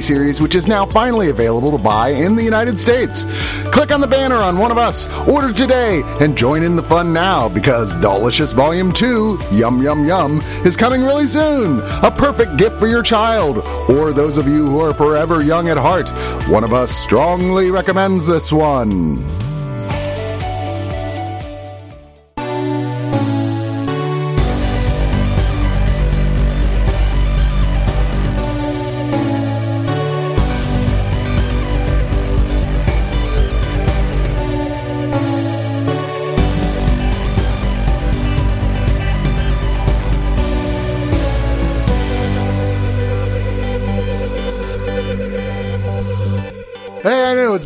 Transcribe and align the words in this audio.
series 0.00 0.40
which 0.40 0.54
is 0.54 0.66
now 0.66 0.84
finally 0.86 1.28
available 1.28 1.70
to 1.70 1.78
buy 1.78 2.10
in 2.10 2.36
the 2.36 2.42
United 2.42 2.78
States. 2.78 3.24
Click 3.70 3.92
on 3.92 4.00
the 4.00 4.06
banner 4.06 4.36
on 4.36 4.58
one 4.58 4.70
of 4.70 4.78
us, 4.78 5.08
order 5.28 5.52
today, 5.52 6.02
and 6.20 6.36
join 6.36 6.62
in 6.62 6.76
the 6.76 6.82
fun 6.82 7.12
now 7.12 7.48
because 7.48 7.96
Delicious 7.96 8.52
Volume 8.52 8.92
2, 8.92 9.38
Yum 9.52 9.82
Yum 9.82 10.04
Yum, 10.04 10.40
is 10.64 10.76
coming 10.76 11.02
really 11.02 11.26
soon. 11.26 11.80
A 12.02 12.10
perfect 12.10 12.56
gift 12.56 12.78
for 12.78 12.86
your 12.86 13.02
child 13.02 13.58
or 13.88 14.12
those 14.12 14.36
of 14.36 14.46
you 14.48 14.66
who 14.66 14.80
are 14.80 14.94
forever 14.94 15.42
young 15.42 15.68
at 15.68 15.76
heart. 15.76 16.10
One 16.48 16.64
of 16.64 16.72
us 16.72 16.90
strongly 16.90 17.70
recommends 17.70 18.26
this 18.26 18.52
one. 18.52 19.24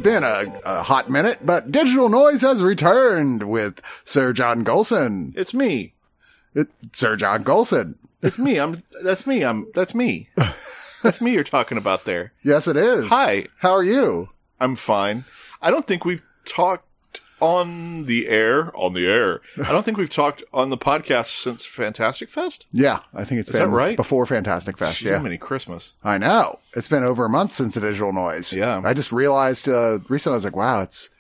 Hey, 0.03 0.17
I 0.17 0.21
know 0.21 0.29
it's 0.29 0.55
been 0.55 0.63
a, 0.65 0.79
a 0.79 0.83
hot 0.83 1.11
minute, 1.11 1.39
but 1.45 1.73
Digital 1.73 2.09
Noise 2.09 2.43
has 2.43 2.63
returned 2.63 3.49
with 3.49 3.83
Sir 4.05 4.33
John 4.33 4.65
Gholson. 4.65 5.33
It's 5.37 5.53
me. 5.53 5.95
It, 6.55 6.69
Sir 6.93 7.17
John 7.17 7.45
Gholson. 7.45 7.97
It's 8.23 8.39
me. 8.39 8.59
I'm. 8.59 8.83
That's 9.03 9.27
me. 9.27 9.43
I'm. 9.45 9.67
That's 9.75 9.95
me. 9.95 10.29
That's 11.03 11.21
me. 11.21 11.33
You're 11.33 11.45
talking 11.45 11.79
about 11.79 12.05
there. 12.05 12.33
Yes, 12.43 12.67
it 12.69 12.77
is. 12.77 13.11
Hi. 13.11 13.47
How 13.59 13.73
are 13.73 13.85
you? 13.85 14.31
I'm 14.61 14.75
fine. 14.77 15.25
I 15.63 15.71
don't 15.71 15.87
think 15.87 16.05
we've 16.05 16.23
talked 16.45 16.85
on 17.41 18.05
the 18.07 18.29
air. 18.29 18.75
On 18.77 18.93
the 18.95 19.07
air. 19.07 19.41
I 19.65 19.73
don't 19.73 19.85
think 19.85 19.97
we've 19.97 20.11
talked 20.11 20.43
on 20.53 20.71
the 20.71 20.79
podcast 20.79 21.27
since 21.41 21.65
Fantastic 21.67 22.29
Fest. 22.29 22.67
Yeah, 22.73 23.01
I 23.15 23.25
think 23.25 23.41
it's 23.41 23.49
Is 23.51 23.59
been 23.59 23.71
that 23.71 23.77
right? 23.77 23.97
before 23.97 24.27
Fantastic 24.27 24.77
Fest. 24.79 25.03
How 25.03 25.11
Yeah, 25.11 25.23
many 25.23 25.39
Christmas? 25.39 25.95
I 26.03 26.19
know. 26.19 26.59
It's 26.75 26.89
been 26.89 27.05
over 27.05 27.25
a 27.25 27.29
month 27.29 27.53
since 27.53 27.75
the 27.75 27.81
Digital 27.81 28.13
Noise. 28.13 28.53
Yeah. 28.53 28.81
I 28.85 28.95
just 28.95 29.13
realized 29.13 29.69
uh, 29.69 29.99
recently. 30.09 30.35
I 30.35 30.39
was 30.39 30.45
like, 30.45 30.57
wow, 30.57 30.81
it's 30.83 31.11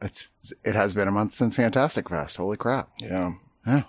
it's 0.00 0.30
it 0.64 0.74
has 0.74 0.94
been 0.94 1.08
a 1.08 1.12
month 1.12 1.34
since 1.34 1.56
Fantastic 1.56 2.08
Fest. 2.08 2.36
Holy 2.36 2.56
crap! 2.56 2.90
Yeah. 3.00 3.34
Yeah, 3.66 3.82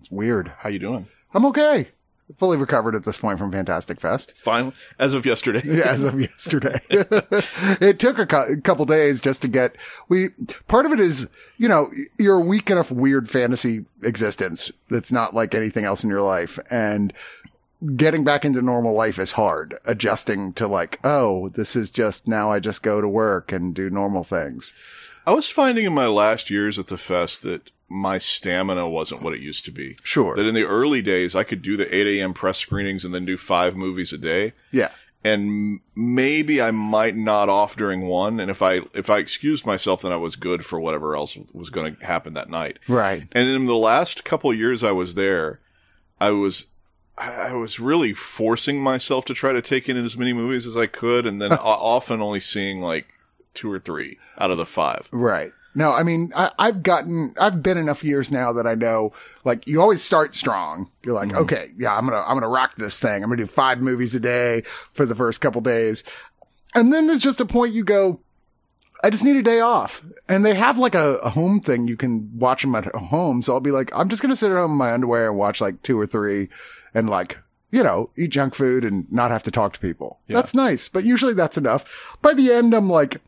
it's 0.00 0.10
weird. 0.10 0.52
How 0.58 0.68
you 0.68 0.78
doing? 0.80 1.06
I'm 1.34 1.46
okay. 1.46 1.88
Fully 2.36 2.56
recovered 2.56 2.94
at 2.94 3.04
this 3.04 3.18
point 3.18 3.38
from 3.38 3.52
Fantastic 3.52 4.00
Fest. 4.00 4.36
Fine. 4.36 4.72
As 4.98 5.14
of 5.14 5.26
yesterday. 5.26 5.62
Yeah, 5.64 5.84
as 5.86 6.04
of 6.04 6.20
yesterday. 6.20 6.80
it 6.90 7.98
took 7.98 8.18
a, 8.18 8.36
a 8.52 8.60
couple 8.60 8.84
days 8.84 9.20
just 9.20 9.42
to 9.42 9.48
get, 9.48 9.76
we, 10.08 10.30
part 10.68 10.86
of 10.86 10.92
it 10.92 11.00
is, 11.00 11.28
you 11.58 11.68
know, 11.68 11.90
you're 12.18 12.38
a 12.38 12.44
weak 12.44 12.70
enough 12.70 12.90
weird 12.90 13.28
fantasy 13.28 13.84
existence 14.02 14.72
that's 14.88 15.12
not 15.12 15.34
like 15.34 15.54
anything 15.54 15.84
else 15.84 16.04
in 16.04 16.10
your 16.10 16.22
life. 16.22 16.58
And 16.70 17.12
getting 17.96 18.24
back 18.24 18.44
into 18.44 18.62
normal 18.62 18.94
life 18.94 19.18
is 19.18 19.32
hard. 19.32 19.74
Adjusting 19.84 20.52
to 20.54 20.66
like, 20.66 20.98
oh, 21.04 21.48
this 21.50 21.74
is 21.74 21.90
just 21.90 22.28
now 22.28 22.50
I 22.50 22.60
just 22.60 22.82
go 22.82 23.00
to 23.00 23.08
work 23.08 23.52
and 23.52 23.74
do 23.74 23.90
normal 23.90 24.24
things. 24.24 24.72
I 25.26 25.32
was 25.32 25.50
finding 25.50 25.84
in 25.84 25.94
my 25.94 26.06
last 26.06 26.50
years 26.50 26.78
at 26.78 26.88
the 26.88 26.96
fest 26.96 27.42
that 27.42 27.70
my 27.92 28.16
stamina 28.18 28.88
wasn't 28.88 29.22
what 29.22 29.34
it 29.34 29.40
used 29.40 29.64
to 29.66 29.70
be. 29.70 29.96
Sure. 30.02 30.34
That 30.34 30.46
in 30.46 30.54
the 30.54 30.64
early 30.64 31.02
days, 31.02 31.36
I 31.36 31.44
could 31.44 31.60
do 31.62 31.76
the 31.76 31.94
8 31.94 32.06
a.m. 32.18 32.32
press 32.32 32.58
screenings 32.58 33.04
and 33.04 33.12
then 33.14 33.24
do 33.24 33.36
five 33.36 33.76
movies 33.76 34.12
a 34.12 34.18
day. 34.18 34.52
Yeah. 34.70 34.90
and 35.24 35.80
maybe 35.94 36.60
I 36.60 36.70
might 36.72 37.14
nod 37.16 37.48
off 37.48 37.76
during 37.76 38.00
one. 38.06 38.40
And 38.40 38.50
if 38.50 38.60
I 38.62 38.80
if 38.94 39.08
I 39.10 39.18
excused 39.18 39.64
myself, 39.66 40.02
then 40.02 40.10
I 40.12 40.16
was 40.16 40.34
good 40.36 40.64
for 40.64 40.80
whatever 40.80 41.14
else 41.14 41.38
was 41.52 41.70
going 41.70 41.94
to 41.96 42.04
happen 42.06 42.34
that 42.34 42.50
night. 42.50 42.78
Right. 42.88 43.28
And 43.32 43.48
in 43.48 43.66
the 43.66 43.76
last 43.76 44.24
couple 44.24 44.50
of 44.50 44.56
years 44.58 44.82
I 44.82 44.90
was 44.92 45.14
there, 45.14 45.60
I 46.20 46.30
was 46.30 46.66
I 47.18 47.52
was 47.52 47.78
really 47.78 48.14
forcing 48.14 48.80
myself 48.82 49.24
to 49.26 49.34
try 49.34 49.52
to 49.52 49.60
take 49.62 49.88
in 49.88 50.02
as 50.02 50.16
many 50.16 50.32
movies 50.32 50.66
as 50.66 50.76
I 50.78 50.86
could, 50.86 51.26
and 51.26 51.40
then 51.42 51.52
often 51.52 52.22
only 52.22 52.40
seeing 52.40 52.80
like 52.80 53.06
two 53.54 53.70
or 53.70 53.78
three 53.78 54.18
out 54.38 54.50
of 54.50 54.56
the 54.56 54.64
five. 54.66 55.08
Right. 55.12 55.50
No, 55.74 55.92
I 55.92 56.02
mean, 56.02 56.32
I, 56.36 56.50
I've 56.58 56.82
gotten, 56.82 57.34
I've 57.40 57.62
been 57.62 57.78
enough 57.78 58.04
years 58.04 58.30
now 58.30 58.52
that 58.52 58.66
I 58.66 58.74
know, 58.74 59.12
like, 59.44 59.66
you 59.66 59.80
always 59.80 60.02
start 60.02 60.34
strong. 60.34 60.90
You're 61.02 61.14
like, 61.14 61.28
mm-hmm. 61.28 61.38
okay, 61.38 61.70
yeah, 61.78 61.96
I'm 61.96 62.06
gonna, 62.06 62.20
I'm 62.20 62.36
gonna 62.36 62.48
rock 62.48 62.76
this 62.76 63.00
thing. 63.00 63.22
I'm 63.22 63.30
gonna 63.30 63.42
do 63.42 63.46
five 63.46 63.80
movies 63.80 64.14
a 64.14 64.20
day 64.20 64.62
for 64.90 65.06
the 65.06 65.14
first 65.14 65.40
couple 65.40 65.60
days. 65.62 66.04
And 66.74 66.92
then 66.92 67.06
there's 67.06 67.22
just 67.22 67.40
a 67.40 67.46
point 67.46 67.72
you 67.72 67.84
go, 67.84 68.20
I 69.02 69.10
just 69.10 69.24
need 69.24 69.36
a 69.36 69.42
day 69.42 69.60
off. 69.60 70.02
And 70.28 70.44
they 70.44 70.54
have 70.54 70.78
like 70.78 70.94
a, 70.94 71.16
a 71.16 71.30
home 71.30 71.60
thing. 71.60 71.88
You 71.88 71.96
can 71.96 72.38
watch 72.38 72.62
them 72.62 72.74
at 72.74 72.86
home. 72.94 73.42
So 73.42 73.54
I'll 73.54 73.60
be 73.60 73.72
like, 73.72 73.90
I'm 73.96 74.08
just 74.08 74.22
to 74.22 74.36
sit 74.36 74.52
at 74.52 74.56
home 74.56 74.72
in 74.72 74.78
my 74.78 74.92
underwear 74.92 75.28
and 75.28 75.38
watch 75.38 75.60
like 75.60 75.82
two 75.82 75.98
or 75.98 76.06
three 76.06 76.48
and 76.94 77.10
like, 77.10 77.38
you 77.70 77.82
know, 77.82 78.10
eat 78.16 78.30
junk 78.30 78.54
food 78.54 78.84
and 78.84 79.10
not 79.10 79.30
have 79.30 79.42
to 79.44 79.50
talk 79.50 79.72
to 79.72 79.80
people. 79.80 80.20
That's 80.28 80.54
nice. 80.54 80.88
But 80.88 81.04
usually 81.04 81.34
that's 81.34 81.58
enough. 81.58 82.16
By 82.22 82.34
the 82.34 82.52
end, 82.52 82.74
I'm 82.74 82.88
like, 82.88 83.20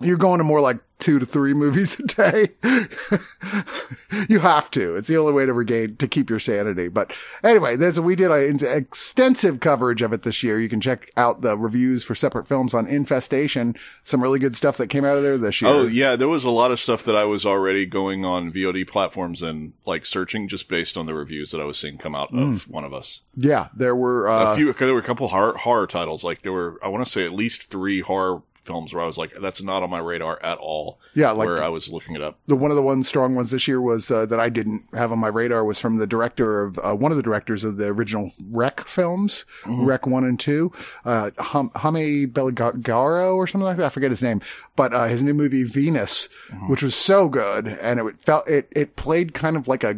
you're 0.00 0.16
going 0.16 0.38
to 0.38 0.44
more 0.44 0.60
like 0.60 0.78
two 1.00 1.18
to 1.18 1.26
three 1.26 1.54
movies 1.54 1.98
a 1.98 2.04
day. 2.04 2.48
you 4.28 4.38
have 4.40 4.70
to. 4.70 4.96
It's 4.96 5.08
the 5.08 5.16
only 5.16 5.32
way 5.32 5.46
to 5.46 5.52
regain, 5.52 5.96
to 5.96 6.06
keep 6.06 6.30
your 6.30 6.38
sanity. 6.38 6.88
But 6.88 7.16
anyway, 7.42 7.76
there's, 7.76 7.98
we 7.98 8.14
did 8.14 8.30
an 8.30 8.60
extensive 8.64 9.60
coverage 9.60 10.02
of 10.02 10.12
it 10.12 10.22
this 10.22 10.42
year. 10.42 10.60
You 10.60 10.68
can 10.68 10.80
check 10.80 11.10
out 11.16 11.40
the 11.40 11.56
reviews 11.56 12.04
for 12.04 12.14
separate 12.14 12.46
films 12.46 12.74
on 12.74 12.86
Infestation. 12.86 13.74
Some 14.04 14.22
really 14.22 14.38
good 14.38 14.54
stuff 14.54 14.76
that 14.76 14.88
came 14.88 15.04
out 15.04 15.16
of 15.16 15.22
there 15.22 15.38
this 15.38 15.60
year. 15.62 15.70
Oh 15.70 15.86
yeah, 15.86 16.16
there 16.16 16.28
was 16.28 16.44
a 16.44 16.50
lot 16.50 16.70
of 16.70 16.78
stuff 16.78 17.02
that 17.04 17.16
I 17.16 17.24
was 17.24 17.46
already 17.46 17.86
going 17.86 18.24
on 18.24 18.52
VOD 18.52 18.86
platforms 18.86 19.42
and 19.42 19.72
like 19.86 20.04
searching 20.04 20.48
just 20.48 20.68
based 20.68 20.96
on 20.96 21.06
the 21.06 21.14
reviews 21.14 21.50
that 21.50 21.60
I 21.60 21.64
was 21.64 21.78
seeing 21.78 21.98
come 21.98 22.14
out 22.14 22.32
of 22.34 22.68
one 22.68 22.84
of 22.84 22.92
us. 22.92 23.22
Yeah, 23.36 23.68
there 23.74 23.96
were, 23.96 24.28
uh, 24.28 24.52
a 24.52 24.56
few 24.56 24.72
there 24.72 24.92
were 24.92 25.00
a 25.00 25.04
couple 25.04 25.28
horror, 25.28 25.56
horror 25.56 25.86
titles 25.86 26.24
like 26.24 26.42
there 26.42 26.52
were 26.52 26.78
i 26.82 26.88
want 26.88 27.04
to 27.04 27.10
say 27.10 27.24
at 27.24 27.32
least 27.32 27.70
three 27.70 28.00
horror 28.00 28.42
films 28.62 28.92
where 28.92 29.02
i 29.02 29.06
was 29.06 29.16
like 29.16 29.32
that's 29.40 29.62
not 29.62 29.82
on 29.82 29.88
my 29.90 29.98
radar 29.98 30.38
at 30.42 30.58
all. 30.58 30.98
Yeah, 31.14 31.30
like 31.30 31.46
where 31.46 31.56
the- 31.56 31.64
i 31.64 31.68
was 31.68 31.90
looking 31.90 32.14
it 32.14 32.22
up. 32.22 32.38
The 32.46 32.56
one 32.56 32.70
of 32.70 32.76
the 32.76 32.82
one 32.82 33.02
strong 33.02 33.34
ones 33.34 33.50
this 33.50 33.66
year 33.66 33.80
was 33.80 34.10
uh, 34.10 34.26
that 34.26 34.38
I 34.38 34.48
didn't 34.48 34.84
have 34.94 35.12
on 35.12 35.18
my 35.18 35.28
radar 35.28 35.64
was 35.64 35.78
from 35.80 35.96
the 35.96 36.06
director 36.06 36.62
of 36.62 36.78
uh, 36.82 36.94
one 36.94 37.10
of 37.10 37.16
the 37.16 37.22
directors 37.22 37.64
of 37.64 37.78
the 37.78 37.86
original 37.86 38.30
REC 38.50 38.86
films, 38.86 39.44
REC 39.66 40.06
one 40.06 40.24
and 40.24 40.38
two, 40.38 40.72
uh, 41.04 41.30
Hum- 41.38 41.70
Hame 41.80 42.30
Belgaro 42.30 43.34
or 43.34 43.46
something 43.46 43.64
like 43.64 43.78
that. 43.78 43.86
I 43.86 43.88
forget 43.88 44.10
his 44.10 44.22
name, 44.22 44.40
but 44.76 44.92
uh, 44.92 45.04
his 45.06 45.22
new 45.22 45.34
movie 45.34 45.64
Venus, 45.64 46.28
which 46.68 46.82
was 46.82 46.94
so 46.94 47.28
good, 47.28 47.66
and 47.66 47.98
it 48.00 48.20
felt 48.20 48.46
it 48.48 48.68
it 48.76 48.96
played 48.96 49.32
kind 49.34 49.56
of 49.56 49.66
like 49.68 49.82
a 49.84 49.96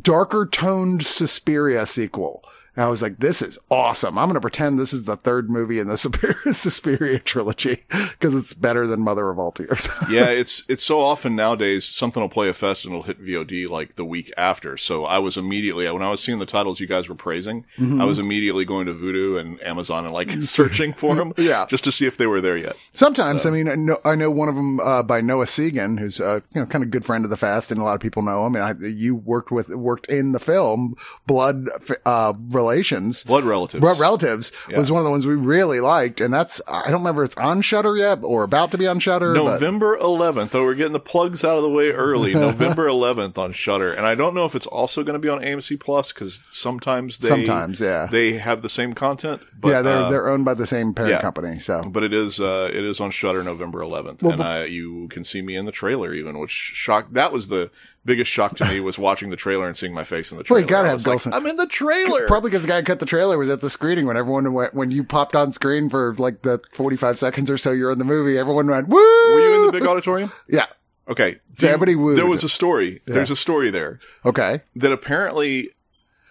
darker 0.00 0.46
toned 0.46 1.04
Suspiria 1.06 1.86
sequel. 1.86 2.42
And 2.74 2.84
I 2.84 2.88
was 2.88 3.02
like, 3.02 3.18
this 3.18 3.42
is 3.42 3.58
awesome. 3.70 4.16
I'm 4.16 4.28
going 4.28 4.34
to 4.34 4.40
pretend 4.40 4.78
this 4.78 4.92
is 4.94 5.04
the 5.04 5.16
third 5.16 5.50
movie 5.50 5.78
in 5.78 5.88
the 5.88 5.96
Suspiria, 5.98 6.54
Suspiria 6.54 7.18
trilogy 7.18 7.84
because 7.90 8.34
it's 8.34 8.54
better 8.54 8.86
than 8.86 9.00
Mother 9.00 9.28
of 9.28 9.38
All 9.38 9.52
Tears. 9.52 9.88
yeah, 10.10 10.24
it's 10.26 10.62
it's 10.68 10.82
so 10.82 11.00
often 11.00 11.36
nowadays 11.36 11.84
something 11.84 12.20
will 12.22 12.28
play 12.30 12.48
a 12.48 12.54
fest 12.54 12.84
and 12.84 12.92
it'll 12.94 13.02
hit 13.04 13.20
VOD 13.20 13.68
like 13.68 13.96
the 13.96 14.04
week 14.04 14.32
after. 14.36 14.76
So 14.76 15.04
I 15.04 15.18
was 15.18 15.36
immediately 15.36 15.90
when 15.90 16.02
I 16.02 16.10
was 16.10 16.22
seeing 16.22 16.38
the 16.38 16.46
titles 16.46 16.80
you 16.80 16.86
guys 16.86 17.08
were 17.08 17.14
praising, 17.14 17.64
Mm-hmm. 17.78 18.00
I 18.00 18.04
was 18.04 18.18
immediately 18.18 18.64
going 18.64 18.86
to 18.86 18.92
Vudu 18.94 19.38
and 19.40 19.62
Amazon 19.62 20.04
and 20.04 20.14
like 20.14 20.30
searching 20.42 20.92
for 20.92 21.14
them, 21.14 21.32
Yeah. 21.36 21.66
just 21.68 21.84
to 21.84 21.92
see 21.92 22.06
if 22.06 22.16
they 22.16 22.26
were 22.26 22.40
there 22.40 22.56
yet. 22.56 22.76
Sometimes, 22.92 23.44
I 23.46 23.50
mean, 23.50 23.68
I 23.68 23.74
know, 23.74 23.96
I 24.04 24.14
know 24.14 24.30
one 24.30 24.48
of 24.48 24.54
them 24.54 24.80
uh, 24.80 25.02
by 25.02 25.20
Noah 25.20 25.44
Segan, 25.46 25.98
who's 25.98 26.20
uh, 26.20 26.40
you 26.54 26.60
know 26.60 26.66
kind 26.66 26.82
of 26.84 26.90
good 26.90 27.04
friend 27.04 27.24
of 27.24 27.30
the 27.30 27.36
fest, 27.36 27.70
and 27.70 27.80
a 27.80 27.84
lot 27.84 27.94
of 27.94 28.00
people 28.00 28.22
know 28.22 28.46
him. 28.46 28.56
And 28.56 28.64
I, 28.64 28.74
you 28.88 29.14
worked 29.14 29.50
with 29.50 29.68
worked 29.70 30.06
in 30.06 30.32
the 30.32 30.40
film 30.40 30.94
Blood 31.26 31.66
uh, 32.06 32.32
Relations. 32.62 33.24
Blood 33.24 33.44
relatives. 33.44 33.80
Blood 33.80 33.98
Relatives 33.98 34.52
Yeah. 34.68 34.78
was 34.78 34.90
one 34.90 35.00
of 35.00 35.04
the 35.04 35.10
ones 35.10 35.26
we 35.26 35.34
really 35.34 35.80
liked, 35.80 36.20
and 36.20 36.32
that's 36.32 36.60
I 36.68 36.90
don't 36.90 37.00
remember 37.00 37.24
if 37.24 37.30
it's 37.30 37.36
on 37.36 37.60
Shudder 37.62 37.96
yet 37.96 38.20
or 38.22 38.44
about 38.44 38.70
to 38.70 38.78
be 38.78 38.86
on 38.86 39.00
Shudder. 39.00 39.34
November 39.34 39.98
11th. 39.98 40.54
Oh, 40.54 40.62
we're 40.62 40.74
getting 40.74 40.92
the 40.92 41.00
plugs 41.00 41.44
out 41.44 41.56
of 41.56 41.62
the 41.62 41.68
way 41.70 41.90
early. 41.90 42.34
November 42.48 42.86
11th 42.88 43.36
on 43.38 43.52
Shudder, 43.52 43.92
and 43.92 44.06
I 44.06 44.14
don't 44.14 44.34
know 44.34 44.44
if 44.44 44.54
it's 44.54 44.66
also 44.66 45.02
going 45.02 45.14
to 45.14 45.18
be 45.18 45.28
on 45.28 45.40
AMC 45.40 45.80
Plus 45.80 46.12
because 46.12 46.42
sometimes 46.50 47.18
they 47.18 47.28
Sometimes, 47.28 47.80
yeah. 47.80 48.06
they 48.10 48.34
have 48.34 48.62
the 48.62 48.68
same 48.68 48.92
content. 48.92 49.42
But, 49.58 49.68
yeah, 49.68 49.82
they're 49.82 49.96
uh, 49.96 50.10
they're 50.10 50.28
owned 50.28 50.44
by 50.44 50.54
the 50.54 50.66
same 50.66 50.94
parent 50.94 51.12
yeah. 51.14 51.20
company. 51.20 51.58
So 51.58 51.82
but 51.82 52.02
it 52.02 52.12
is 52.12 52.40
uh, 52.40 52.70
it 52.72 52.84
is 52.84 53.00
on 53.00 53.10
Shudder 53.10 53.42
November 53.42 53.80
11th, 53.80 54.22
and 54.22 54.42
I, 54.42 54.64
you 54.64 55.08
can 55.08 55.24
see 55.24 55.42
me 55.42 55.56
in 55.56 55.64
the 55.64 55.72
trailer 55.72 56.12
even, 56.14 56.38
which 56.38 56.50
shocked. 56.50 57.14
That 57.14 57.32
was 57.32 57.48
the 57.48 57.70
biggest 58.04 58.30
shock 58.30 58.56
to 58.56 58.64
me 58.66 58.80
was 58.80 58.98
watching 58.98 59.30
the 59.30 59.36
trailer 59.36 59.66
and 59.66 59.76
seeing 59.76 59.94
my 59.94 60.04
face 60.04 60.32
in 60.32 60.38
the 60.38 60.44
trailer. 60.44 60.60
you 60.60 60.66
gotta 60.66 60.88
have 60.88 61.06
like. 61.06 61.24
I'm 61.26 61.46
in 61.46 61.56
the 61.56 61.66
trailer. 61.66 62.26
Probably 62.26 62.50
because 62.50 62.62
the 62.62 62.68
guy 62.68 62.78
who 62.80 62.84
cut 62.84 63.00
the 63.00 63.06
trailer 63.06 63.38
was 63.38 63.48
at 63.50 63.60
the 63.60 63.70
screening 63.70 64.06
when 64.06 64.16
everyone 64.16 64.52
went, 64.52 64.74
when 64.74 64.90
you 64.90 65.04
popped 65.04 65.34
on 65.36 65.52
screen 65.52 65.88
for 65.88 66.14
like 66.18 66.42
the 66.42 66.60
45 66.72 67.18
seconds 67.18 67.50
or 67.50 67.58
so 67.58 67.72
you're 67.72 67.90
in 67.92 67.98
the 67.98 68.04
movie, 68.04 68.36
everyone 68.38 68.66
went, 68.66 68.88
woo! 68.88 68.96
Were 68.96 69.40
you 69.40 69.60
in 69.60 69.66
the 69.66 69.72
big 69.72 69.86
auditorium? 69.86 70.32
Yeah. 70.48 70.66
Okay, 71.08 71.40
So 71.54 71.66
everybody 71.66 71.96
wooed. 71.96 72.16
There 72.16 72.26
was 72.26 72.44
a 72.44 72.48
story. 72.48 73.02
There's 73.06 73.30
a 73.30 73.36
story 73.36 73.70
there. 73.70 73.98
Okay. 74.24 74.60
that 74.76 74.92
apparently 74.92 75.70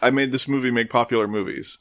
I 0.02 0.10
made 0.12 0.32
this 0.32 0.48
movie 0.48 0.72
make 0.72 0.90
popular 0.90 1.28
movies. 1.28 1.78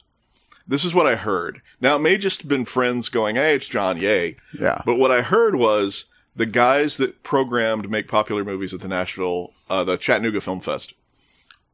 This 0.67 0.85
is 0.85 0.93
what 0.93 1.07
I 1.07 1.15
heard. 1.15 1.61
Now 1.79 1.95
it 1.95 1.99
may 1.99 2.17
just 2.17 2.41
have 2.41 2.49
been 2.49 2.65
friends 2.65 3.09
going, 3.09 3.35
"Hey, 3.35 3.55
it's 3.55 3.67
John, 3.67 3.97
yay!" 3.97 4.35
Yeah. 4.57 4.81
But 4.85 4.95
what 4.95 5.09
I 5.11 5.21
heard 5.21 5.55
was 5.55 6.05
the 6.35 6.45
guys 6.45 6.97
that 6.97 7.23
programmed 7.23 7.89
make 7.89 8.07
popular 8.07 8.43
movies 8.45 8.73
at 8.73 8.81
the 8.81 8.87
Nashville, 8.87 9.53
uh, 9.71 9.83
the 9.85 9.97
Chattanooga 9.97 10.41
Film 10.41 10.59
Fest, 10.59 10.93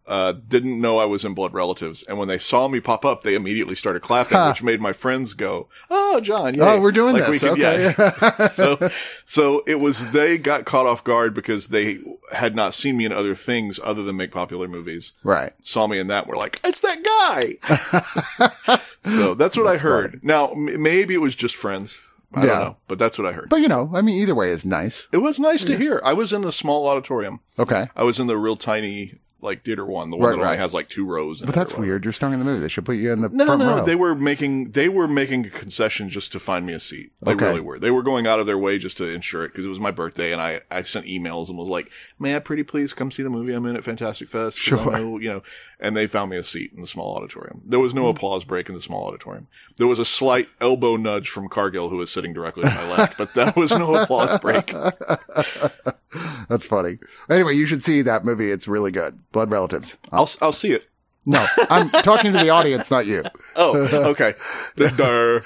uh, 0.05 0.31
didn't 0.31 0.79
know 0.79 0.97
I 0.99 1.05
was 1.05 1.25
in 1.25 1.33
Blood 1.33 1.53
Relatives, 1.53 2.03
and 2.03 2.17
when 2.17 2.29
they 2.29 2.38
saw 2.38 2.69
me 2.69 2.79
pop 2.79 3.03
up, 3.03 3.23
they 3.23 3.35
immediately 3.35 3.75
started 3.75 4.01
clapping, 4.01 4.38
Huh. 4.38 4.49
which 4.51 4.63
made 4.63 4.79
my 4.79 4.94
friends 4.94 5.33
go, 5.33 5.67
"Oh, 5.89 6.21
John, 6.21 6.53
yay. 6.53 6.61
Oh, 6.61 6.79
we're 6.79 6.94
doing 6.94 7.13
Like, 7.15 7.25
we 7.27 7.33
this. 7.33 7.41
could- 7.44 7.59
okay. 7.61 7.94
yeah. 7.97 8.47
so, 8.59 8.89
so 9.25 9.63
it 9.67 9.81
was 9.81 10.11
they 10.11 10.38
got 10.38 10.63
caught 10.63 10.85
off 10.85 11.03
guard 11.03 11.33
because 11.33 11.67
they 11.67 11.99
had 12.31 12.55
not 12.55 12.73
seen 12.73 12.95
me 12.95 13.03
in 13.05 13.11
other 13.11 13.35
things 13.35 13.79
other 13.83 14.01
than 14.03 14.15
make 14.15 14.31
popular 14.31 14.67
movies 14.69 15.11
right. 15.23 15.51
saw 15.63 15.88
me 15.88 16.00
in 16.00 16.07
that 16.07 16.25
were 16.27 16.38
like, 16.38 16.61
it's 16.63 16.79
that 16.81 17.03
guy. 17.03 18.79
so 19.03 19.33
that's 19.35 19.57
what 19.57 19.67
I 19.67 19.75
heard. 19.77 20.21
Now, 20.23 20.51
m- 20.51 20.81
maybe 20.81 21.13
it 21.15 21.21
was 21.21 21.35
just 21.35 21.55
friends. 21.55 22.00
I 22.33 22.41
don't 22.41 22.50
Yeah. 22.50 22.59
know, 22.59 22.77
but 22.88 23.00
that's 23.00 23.18
what 23.18 23.27
I 23.27 23.31
heard. 23.31 23.50
But 23.50 23.62
you 23.62 23.68
know, 23.68 23.89
I 23.94 24.01
mean, 24.01 24.21
either 24.21 24.35
way 24.35 24.50
is 24.51 24.65
nice. 24.65 25.07
it 25.12 25.18
was 25.18 25.39
nice 25.39 25.63
to 25.65 25.77
hear. 25.77 26.01
I 26.03 26.13
was 26.13 26.33
in 26.33 26.44
a 26.44 26.51
small 26.51 26.88
auditorium. 26.88 27.39
Okay. 27.57 27.88
I 27.95 28.03
was 28.03 28.19
in 28.19 28.27
the 28.27 28.38
real 28.38 28.56
tiny, 28.57 29.15
like, 29.42 29.63
theater 29.63 29.86
one, 29.86 30.10
the 30.10 30.18
one 30.18 30.30
Right, 30.30 30.38
that 30.39 30.45
only 30.45 30.57
has 30.57 30.74
like 30.74 30.89
two 30.89 31.06
rows. 31.06 31.42
But 31.42 31.54
that's 31.56 31.75
weird. 31.75 32.04
You're 32.04 32.13
starring 32.13 32.34
in 32.34 32.39
the 32.39 32.45
movie. 32.45 32.60
They 32.62 32.68
should 32.68 32.86
put 32.86 32.98
you 32.98 33.12
in 33.12 33.22
the 33.22 33.30
No, 33.30 33.45
front 33.45 33.60
no, 33.62 33.78
row. 33.78 33.84
they 33.84 33.95
were 33.95 34.16
making 34.16 34.72
they 34.72 34.89
were 34.89 35.07
making 35.07 35.45
a 35.45 35.50
concession 35.50 36.10
just 36.10 36.31
to 36.31 36.39
find 36.39 36.66
me 36.66 36.74
a 36.74 36.80
seat. 36.80 37.12
They 37.22 37.34
Okay. 37.34 37.45
really 37.45 37.62
were. 37.62 37.80
They 37.80 37.92
were 37.92 38.04
going 38.04 38.25
out 38.28 38.39
of 38.39 38.45
their 38.48 38.57
way 38.57 38.78
just 38.78 38.98
to 38.98 39.07
ensure 39.10 39.44
it 39.45 39.50
because 39.50 39.66
it 39.66 39.69
was 39.69 39.80
my 39.80 39.92
birthday, 39.92 40.31
and 40.31 40.42
I 40.42 40.62
I 40.72 40.81
sent 40.81 41.06
emails 41.06 41.50
and 41.50 41.57
was 41.57 41.69
like, 41.69 41.92
"May 42.19 42.36
I 42.36 42.39
pretty 42.39 42.63
please 42.63 42.94
come 42.94 43.12
see 43.12 43.24
the 43.24 43.30
movie 43.30 43.54
I'm 43.54 43.66
in 43.66 43.75
at 43.75 43.84
Fantastic 43.84 44.28
Fest?" 44.30 44.57
Sure. 44.60 44.92
know, 44.92 45.18
you 45.19 45.30
know, 45.30 45.44
and 45.80 45.95
they 45.95 46.07
found 46.07 46.31
me 46.31 46.38
a 46.38 46.44
seat 46.44 46.72
in 46.74 46.81
the 46.81 46.88
small 46.88 47.16
auditorium. 47.16 47.62
There 47.66 47.80
was 47.80 47.94
no 47.94 48.04
hmm. 48.04 48.16
applause 48.18 48.44
break 48.44 48.69
in 48.69 48.75
the 48.75 48.81
small 48.81 49.07
auditorium. 49.07 49.48
There 49.78 49.88
was 49.88 50.00
a 50.00 50.06
slight 50.06 50.50
elbow 50.60 50.95
nudge 50.98 51.30
from 51.30 51.50
Cargill, 51.50 51.89
who 51.89 51.98
was 51.98 52.12
sitting 52.12 52.34
directly 52.34 52.63
to 52.63 52.69
my 52.69 52.89
left, 52.98 53.18
but 53.18 53.34
that 53.36 53.56
was 53.56 53.72
no 53.72 53.95
applause 53.95 54.39
break. 54.39 54.74
That's 56.50 56.66
funny. 56.66 56.98
Anyway, 57.30 57.56
you 57.56 57.66
should 57.66 57.84
see 57.84 58.01
that 58.01 58.25
movie. 58.25 58.50
It's 58.50 58.68
really 58.68 58.92
good. 58.92 59.19
Blood 59.38 59.51
Relatives. 59.51 60.00
I'll 60.12 60.28
I'll 60.42 60.51
see 60.51 60.72
it. 60.72 60.86
No, 61.28 61.45
I'm 61.69 61.89
talking 61.89 62.31
to 62.31 62.39
the 62.39 62.50
audience, 62.50 62.89
not 62.89 63.06
you. 63.06 63.24
Oh, 63.60 63.75
okay. 64.12 64.36
The- 64.75 64.92
Durr. 64.92 65.44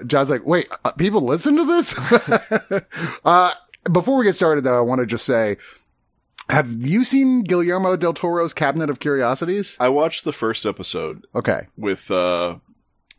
John's 0.06 0.30
like, 0.30 0.46
wait, 0.46 0.68
uh, 0.86 0.92
people 0.92 1.20
listen 1.20 1.54
to 1.56 1.64
this? 1.66 1.94
uh, 3.26 3.52
before 3.92 4.16
we 4.16 4.24
get 4.24 4.34
started 4.34 4.64
though, 4.64 4.78
I 4.78 4.80
want 4.80 5.00
to 5.00 5.06
just 5.06 5.26
say, 5.26 5.58
have 6.48 6.70
you 6.82 7.04
seen 7.04 7.42
Guillermo 7.42 7.96
del 7.96 8.14
Toro's 8.14 8.54
Cabinet 8.54 8.88
of 8.88 9.00
Curiosities? 9.00 9.76
I 9.78 9.90
watched 9.90 10.24
the 10.24 10.32
first 10.32 10.64
episode 10.64 11.26
Okay. 11.34 11.66
with 11.76 12.10
uh, 12.10 12.56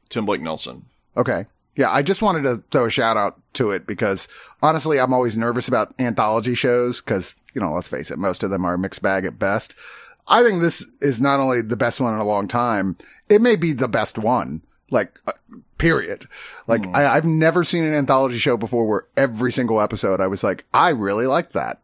Tim 0.09 0.25
Blake 0.25 0.41
Nelson. 0.41 0.85
Okay. 1.15 1.45
Yeah, 1.75 1.91
I 1.91 2.01
just 2.01 2.23
wanted 2.23 2.41
to 2.43 2.63
throw 2.71 2.85
a 2.85 2.89
shout 2.89 3.17
out 3.17 3.39
to 3.53 3.69
it 3.69 3.85
because 3.85 4.27
honestly, 4.63 4.99
I'm 4.99 5.13
always 5.13 5.37
nervous 5.37 5.67
about 5.67 5.93
anthology 5.99 6.55
shows 6.55 7.01
because, 7.01 7.35
you 7.55 7.61
know, 7.61 7.71
let's 7.73 7.87
face 7.87 8.11
it, 8.11 8.19
most 8.19 8.43
of 8.43 8.51
them 8.51 8.65
are 8.65 8.77
mixed 8.77 9.01
bag 9.01 9.25
at 9.25 9.39
best. 9.39 9.73
I 10.27 10.43
think 10.43 10.61
this 10.61 10.81
is 11.01 11.21
not 11.21 11.39
only 11.39 11.61
the 11.61 11.77
best 11.77 12.01
one 12.01 12.13
in 12.13 12.19
a 12.19 12.25
long 12.25 12.47
time, 12.47 12.97
it 13.29 13.41
may 13.41 13.55
be 13.55 13.73
the 13.73 13.87
best 13.87 14.17
one, 14.17 14.61
like, 14.91 15.19
uh, 15.25 15.33
period. 15.77 16.27
Like, 16.67 16.85
I, 16.95 17.15
I've 17.15 17.25
never 17.25 17.63
seen 17.63 17.83
an 17.83 17.93
anthology 17.93 18.39
show 18.39 18.57
before 18.57 18.87
where 18.87 19.05
every 19.15 19.51
single 19.51 19.81
episode 19.81 20.19
I 20.19 20.27
was 20.27 20.43
like, 20.43 20.65
I 20.73 20.89
really 20.89 21.27
liked 21.27 21.53
that. 21.53 21.81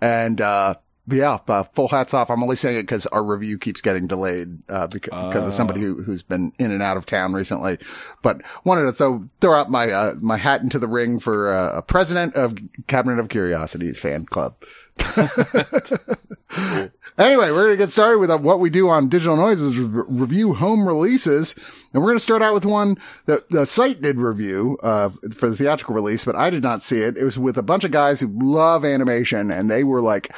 And, 0.00 0.40
uh, 0.40 0.74
yeah, 1.06 1.38
uh, 1.48 1.64
full 1.64 1.88
hats 1.88 2.14
off. 2.14 2.30
I'm 2.30 2.42
only 2.42 2.56
saying 2.56 2.78
it 2.78 2.82
because 2.84 3.06
our 3.06 3.22
review 3.22 3.58
keeps 3.58 3.82
getting 3.82 4.06
delayed 4.06 4.58
uh, 4.70 4.86
because, 4.86 5.28
because 5.28 5.46
of 5.46 5.52
somebody 5.52 5.82
who, 5.82 6.02
who's 6.02 6.22
been 6.22 6.52
in 6.58 6.70
and 6.70 6.82
out 6.82 6.96
of 6.96 7.04
town 7.04 7.34
recently. 7.34 7.78
But 8.22 8.40
wanted 8.64 8.84
to 8.84 8.92
throw 8.92 9.28
throw 9.40 9.60
out 9.60 9.70
my 9.70 9.90
uh, 9.90 10.14
my 10.22 10.38
hat 10.38 10.62
into 10.62 10.78
the 10.78 10.88
ring 10.88 11.18
for 11.18 11.54
uh, 11.54 11.76
a 11.76 11.82
president 11.82 12.34
of 12.36 12.56
Cabinet 12.86 13.18
of 13.18 13.28
Curiosities 13.28 13.98
fan 13.98 14.24
club. 14.24 14.56
Anyway, 17.16 17.48
we're 17.52 17.66
gonna 17.66 17.76
get 17.76 17.92
started 17.92 18.18
with 18.18 18.30
uh, 18.30 18.36
what 18.38 18.58
we 18.58 18.68
do 18.68 18.88
on 18.88 19.08
Digital 19.08 19.36
Noises 19.36 19.78
re- 19.78 20.04
review 20.08 20.52
home 20.54 20.86
releases, 20.86 21.54
and 21.92 22.02
we're 22.02 22.10
gonna 22.10 22.18
start 22.18 22.42
out 22.42 22.54
with 22.54 22.64
one 22.64 22.98
that 23.26 23.48
the 23.50 23.66
site 23.66 24.02
did 24.02 24.18
review 24.18 24.78
uh, 24.82 25.08
for 25.32 25.48
the 25.48 25.56
theatrical 25.56 25.94
release, 25.94 26.24
but 26.24 26.34
I 26.34 26.50
did 26.50 26.64
not 26.64 26.82
see 26.82 27.02
it. 27.02 27.16
It 27.16 27.22
was 27.22 27.38
with 27.38 27.56
a 27.56 27.62
bunch 27.62 27.84
of 27.84 27.92
guys 27.92 28.18
who 28.18 28.32
love 28.34 28.84
animation, 28.84 29.52
and 29.52 29.70
they 29.70 29.84
were 29.84 30.00
like, 30.00 30.34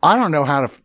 "I 0.00 0.16
don't 0.16 0.30
know 0.30 0.44
how 0.44 0.66
to." 0.66 0.81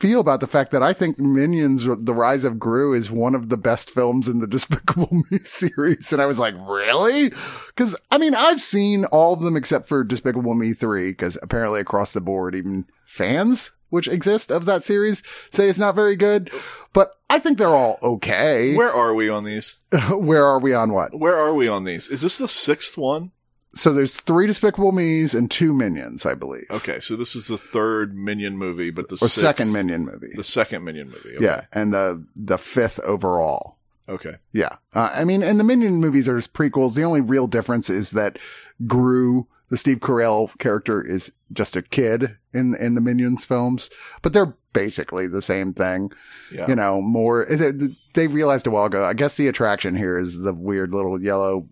Feel 0.00 0.20
about 0.20 0.38
the 0.38 0.46
fact 0.46 0.70
that 0.70 0.82
I 0.82 0.92
think 0.92 1.18
Minions: 1.18 1.84
The 1.84 2.14
Rise 2.14 2.44
of 2.44 2.58
Gru 2.60 2.94
is 2.94 3.10
one 3.10 3.34
of 3.34 3.48
the 3.48 3.56
best 3.56 3.90
films 3.90 4.28
in 4.28 4.38
the 4.38 4.46
Despicable 4.48 5.08
Me 5.30 5.40
series, 5.40 6.12
and 6.12 6.22
I 6.22 6.26
was 6.26 6.38
like, 6.38 6.54
"Really?" 6.56 7.32
Because 7.66 7.96
I 8.10 8.18
mean, 8.18 8.34
I've 8.34 8.62
seen 8.62 9.06
all 9.06 9.32
of 9.32 9.40
them 9.40 9.56
except 9.56 9.86
for 9.88 10.04
Despicable 10.04 10.54
Me 10.54 10.72
three, 10.72 11.10
because 11.10 11.36
apparently 11.42 11.80
across 11.80 12.12
the 12.12 12.20
board, 12.20 12.54
even 12.54 12.86
fans 13.06 13.72
which 13.90 14.08
exist 14.08 14.52
of 14.52 14.66
that 14.66 14.84
series 14.84 15.22
say 15.50 15.68
it's 15.68 15.78
not 15.78 15.94
very 15.94 16.16
good. 16.16 16.50
But 16.92 17.18
I 17.28 17.38
think 17.38 17.58
they're 17.58 17.68
all 17.68 17.98
okay. 18.02 18.74
Where 18.74 18.92
are 18.92 19.14
we 19.14 19.28
on 19.28 19.44
these? 19.44 19.76
where 20.10 20.44
are 20.44 20.58
we 20.58 20.74
on 20.74 20.92
what? 20.92 21.18
Where 21.18 21.36
are 21.36 21.54
we 21.54 21.68
on 21.68 21.84
these? 21.84 22.08
Is 22.08 22.22
this 22.22 22.38
the 22.38 22.48
sixth 22.48 22.96
one? 22.96 23.32
So 23.74 23.92
there's 23.92 24.14
three 24.14 24.46
Despicable 24.46 24.92
Me's 24.92 25.34
and 25.34 25.50
two 25.50 25.72
Minions, 25.72 26.24
I 26.24 26.34
believe, 26.34 26.64
Okay, 26.70 27.00
so 27.00 27.16
this 27.16 27.36
is 27.36 27.46
the 27.48 27.58
third 27.58 28.16
Minion 28.16 28.56
movie, 28.56 28.90
but 28.90 29.08
the 29.08 29.14
or 29.16 29.28
sixth, 29.28 29.38
second 29.40 29.72
Minion 29.72 30.04
movie. 30.06 30.32
the 30.34 30.42
second 30.42 30.84
Minion 30.84 31.08
movie. 31.08 31.36
Okay. 31.36 31.44
Yeah, 31.44 31.64
and 31.72 31.92
the 31.92 32.24
the 32.34 32.58
fifth 32.58 32.98
overall. 33.00 33.76
Okay. 34.08 34.36
Yeah. 34.52 34.76
Uh, 34.94 35.10
I 35.12 35.24
mean, 35.24 35.42
and 35.42 35.60
the 35.60 35.64
Minion 35.64 35.96
movies 35.96 36.28
are 36.30 36.36
just 36.38 36.54
prequels. 36.54 36.94
The 36.94 37.02
only 37.04 37.20
real 37.20 37.46
difference 37.46 37.90
is 37.90 38.12
that 38.12 38.38
Gru, 38.86 39.46
the 39.68 39.76
Steve 39.76 39.98
Carell 39.98 40.56
character, 40.58 41.06
is 41.06 41.30
just 41.52 41.76
a 41.76 41.82
kid 41.82 42.36
in, 42.54 42.74
in 42.80 42.94
the 42.94 43.02
Minions 43.02 43.44
films, 43.44 43.90
but 44.22 44.32
they're 44.32 44.54
basically 44.72 45.26
the 45.26 45.42
same 45.42 45.74
thing. 45.74 46.10
Yeah. 46.50 46.68
You 46.68 46.74
know, 46.74 47.02
more, 47.02 47.46
they, 47.50 47.72
they 48.14 48.26
realized 48.28 48.66
a 48.66 48.70
while 48.70 48.86
ago, 48.86 49.04
I 49.04 49.12
guess 49.12 49.36
the 49.36 49.48
attraction 49.48 49.94
here 49.94 50.18
is 50.18 50.38
the 50.38 50.54
weird 50.54 50.94
little 50.94 51.22
yellow, 51.22 51.66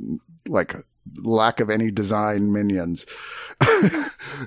like, 0.47 0.77
lack 1.17 1.61
of 1.61 1.71
any 1.71 1.91
design 1.91 2.53
minions. 2.53 3.07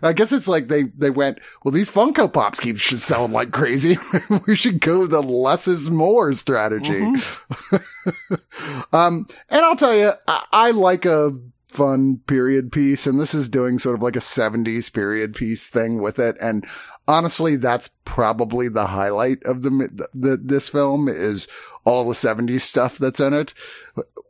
I 0.03 0.13
guess 0.13 0.31
it's 0.31 0.47
like 0.47 0.67
they, 0.67 0.83
they 0.83 1.09
went, 1.09 1.39
well, 1.63 1.71
these 1.71 1.89
Funko 1.89 2.31
Pops 2.31 2.59
keep 2.59 2.79
selling 2.79 3.31
like 3.31 3.51
crazy. 3.51 3.97
we 4.47 4.55
should 4.55 4.81
go 4.81 5.07
the 5.07 5.21
less 5.21 5.67
is 5.67 5.89
more 5.89 6.33
strategy. 6.33 7.01
um, 8.93 9.27
and 9.49 9.65
I'll 9.65 9.75
tell 9.75 9.95
you, 9.95 10.11
I, 10.27 10.45
I 10.51 10.71
like 10.71 11.05
a 11.05 11.37
fun 11.67 12.19
period 12.27 12.71
piece, 12.71 13.07
and 13.07 13.19
this 13.19 13.33
is 13.33 13.49
doing 13.49 13.79
sort 13.79 13.95
of 13.95 14.01
like 14.01 14.15
a 14.15 14.19
70s 14.19 14.91
period 14.91 15.35
piece 15.35 15.67
thing 15.67 16.01
with 16.01 16.19
it. 16.19 16.37
And 16.41 16.65
honestly, 17.09 17.55
that's 17.55 17.89
probably 18.05 18.69
the 18.69 18.85
highlight 18.85 19.43
of 19.43 19.63
the, 19.63 20.07
the, 20.13 20.37
this 20.37 20.69
film 20.69 21.09
is 21.09 21.47
all 21.83 22.07
the 22.07 22.13
70s 22.13 22.61
stuff 22.61 22.99
that's 22.99 23.19
in 23.19 23.33
it. 23.33 23.53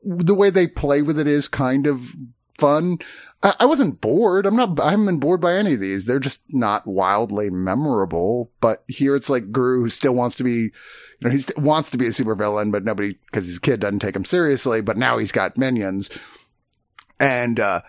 The 0.03 0.33
way 0.33 0.49
they 0.49 0.65
play 0.65 1.01
with 1.01 1.19
it 1.19 1.27
is 1.27 1.49
kind 1.49 1.85
of 1.85 2.15
fun. 2.57 2.99
I, 3.43 3.53
I 3.59 3.65
wasn't 3.65 3.99
bored. 3.99 4.45
I'm 4.45 4.55
not, 4.55 4.79
I 4.79 4.91
haven't 4.91 5.07
been 5.07 5.19
bored 5.19 5.41
by 5.41 5.55
any 5.55 5.73
of 5.73 5.81
these. 5.81 6.05
They're 6.05 6.19
just 6.19 6.41
not 6.47 6.87
wildly 6.87 7.49
memorable. 7.49 8.49
But 8.61 8.85
here 8.87 9.13
it's 9.13 9.29
like 9.29 9.51
Gru 9.51 9.83
who 9.83 9.89
still 9.89 10.15
wants 10.15 10.37
to 10.37 10.45
be, 10.45 10.51
you 10.51 10.71
know, 11.19 11.31
he 11.31 11.43
wants 11.57 11.89
to 11.89 11.97
be 11.97 12.07
a 12.07 12.11
supervillain, 12.11 12.71
but 12.71 12.85
nobody, 12.85 13.17
cause 13.33 13.45
his 13.45 13.59
kid 13.59 13.81
doesn't 13.81 13.99
take 13.99 14.15
him 14.15 14.25
seriously, 14.25 14.81
but 14.81 14.95
now 14.97 15.17
he's 15.17 15.33
got 15.33 15.57
minions. 15.57 16.09
And, 17.19 17.59
uh, 17.59 17.81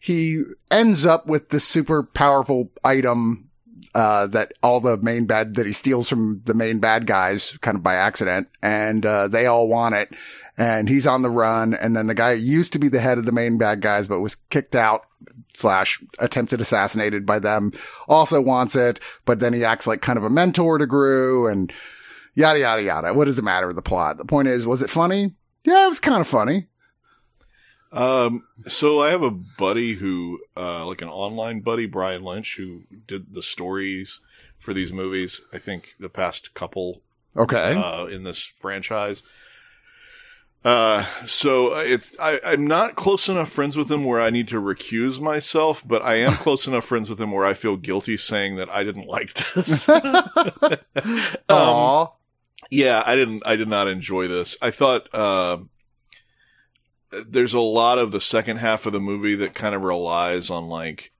he 0.00 0.42
ends 0.70 1.04
up 1.04 1.26
with 1.26 1.50
this 1.50 1.64
super 1.64 2.02
powerful 2.02 2.70
item, 2.84 3.47
uh, 3.94 4.26
that 4.28 4.52
all 4.62 4.80
the 4.80 4.96
main 4.98 5.26
bad, 5.26 5.54
that 5.56 5.66
he 5.66 5.72
steals 5.72 6.08
from 6.08 6.42
the 6.44 6.54
main 6.54 6.80
bad 6.80 7.06
guys 7.06 7.56
kind 7.58 7.76
of 7.76 7.82
by 7.82 7.94
accident. 7.94 8.48
And, 8.62 9.04
uh, 9.04 9.28
they 9.28 9.46
all 9.46 9.68
want 9.68 9.94
it 9.94 10.12
and 10.58 10.88
he's 10.88 11.06
on 11.06 11.22
the 11.22 11.30
run. 11.30 11.74
And 11.74 11.96
then 11.96 12.08
the 12.08 12.14
guy 12.14 12.32
used 12.32 12.72
to 12.72 12.78
be 12.78 12.88
the 12.88 13.00
head 13.00 13.16
of 13.16 13.24
the 13.24 13.32
main 13.32 13.58
bad 13.58 13.80
guys, 13.80 14.08
but 14.08 14.20
was 14.20 14.34
kicked 14.34 14.74
out 14.74 15.06
slash 15.54 16.02
attempted 16.18 16.60
assassinated 16.60 17.24
by 17.24 17.38
them 17.38 17.72
also 18.08 18.40
wants 18.40 18.76
it. 18.76 19.00
But 19.24 19.38
then 19.38 19.54
he 19.54 19.64
acts 19.64 19.86
like 19.86 20.02
kind 20.02 20.18
of 20.18 20.24
a 20.24 20.30
mentor 20.30 20.78
to 20.78 20.86
Gru 20.86 21.46
and 21.46 21.72
yada, 22.34 22.58
yada, 22.58 22.82
yada. 22.82 23.14
What 23.14 23.26
does 23.26 23.38
it 23.38 23.44
matter 23.44 23.66
with 23.66 23.76
the 23.76 23.82
plot? 23.82 24.18
The 24.18 24.24
point 24.24 24.48
is, 24.48 24.66
was 24.66 24.82
it 24.82 24.90
funny? 24.90 25.34
Yeah, 25.64 25.86
it 25.86 25.88
was 25.88 26.00
kind 26.00 26.20
of 26.20 26.26
funny. 26.26 26.66
Um, 27.90 28.44
so 28.66 29.00
I 29.00 29.10
have 29.10 29.22
a 29.22 29.30
buddy 29.30 29.94
who, 29.94 30.40
uh, 30.56 30.84
like 30.86 31.00
an 31.02 31.08
online 31.08 31.60
buddy, 31.60 31.86
Brian 31.86 32.22
Lynch, 32.22 32.56
who 32.56 32.82
did 33.06 33.34
the 33.34 33.42
stories 33.42 34.20
for 34.58 34.74
these 34.74 34.92
movies. 34.92 35.40
I 35.52 35.58
think 35.58 35.94
the 35.98 36.08
past 36.10 36.52
couple, 36.54 37.00
Okay. 37.36 37.74
uh, 37.74 38.06
in 38.06 38.24
this 38.24 38.44
franchise. 38.44 39.22
Uh, 40.64 41.06
so 41.24 41.76
it's, 41.78 42.18
I, 42.18 42.40
I'm 42.44 42.66
not 42.66 42.96
close 42.96 43.28
enough 43.28 43.48
friends 43.48 43.76
with 43.76 43.90
him 43.90 44.04
where 44.04 44.20
I 44.20 44.30
need 44.30 44.48
to 44.48 44.60
recuse 44.60 45.20
myself, 45.20 45.82
but 45.86 46.02
I 46.02 46.16
am 46.16 46.32
close 46.44 46.66
enough 46.66 46.84
friends 46.84 47.08
with 47.08 47.20
him 47.20 47.30
where 47.30 47.44
I 47.44 47.54
feel 47.54 47.76
guilty 47.76 48.16
saying 48.16 48.56
that 48.56 48.68
I 48.68 48.82
didn't 48.82 49.06
like 49.06 49.32
this. 49.34 49.88
um, 49.88 50.78
Aw. 51.48 52.08
yeah, 52.70 53.02
I 53.06 53.14
didn't. 53.14 53.44
I 53.46 53.54
did 53.56 53.68
not 53.68 53.86
enjoy 53.88 54.26
this. 54.26 54.56
I 54.60 54.72
thought 54.72 55.08
uh, 55.14 55.58
there's 57.26 57.54
a 57.54 57.60
lot 57.60 57.98
of 57.98 58.12
the 58.12 58.20
second 58.20 58.58
half 58.58 58.86
of 58.86 58.92
the 58.92 59.00
movie 59.00 59.34
that 59.36 59.54
kind 59.54 59.74
of 59.74 59.82
relies 59.82 60.50
on 60.50 60.68
like 60.68 61.12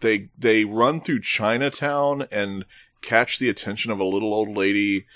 they 0.00 0.28
they 0.38 0.64
run 0.64 1.00
through 1.00 1.20
Chinatown 1.20 2.26
and 2.30 2.64
catch 3.02 3.38
the 3.38 3.48
attention 3.48 3.90
of 3.90 4.00
a 4.00 4.04
little 4.04 4.32
old 4.32 4.56
lady 4.56 5.06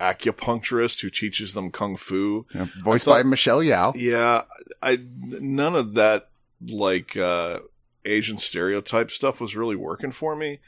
acupuncturist 0.00 1.00
who 1.02 1.10
teaches 1.10 1.54
them 1.54 1.70
kung 1.70 1.96
fu. 1.96 2.46
Yeah, 2.54 2.66
voiced 2.82 3.08
I 3.08 3.10
by 3.10 3.22
Michelle 3.22 3.60
Yeoh. 3.60 3.92
Yeah, 3.94 4.42
I 4.82 4.98
none 5.16 5.76
of 5.76 5.94
that 5.94 6.28
like 6.68 7.16
uh 7.16 7.60
Asian 8.04 8.36
stereotype 8.36 9.10
stuff 9.10 9.40
was 9.40 9.56
really 9.56 9.76
working 9.76 10.12
for 10.12 10.34
me. 10.36 10.60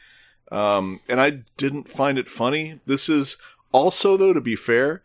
Um 0.51 1.01
and 1.09 1.21
I 1.21 1.43
didn't 1.57 1.89
find 1.89 2.19
it 2.19 2.29
funny. 2.29 2.81
This 2.87 3.09
is 3.09 3.37
also 3.73 4.17
though 4.17 4.33
to 4.33 4.41
be 4.41 4.57
fair, 4.57 5.03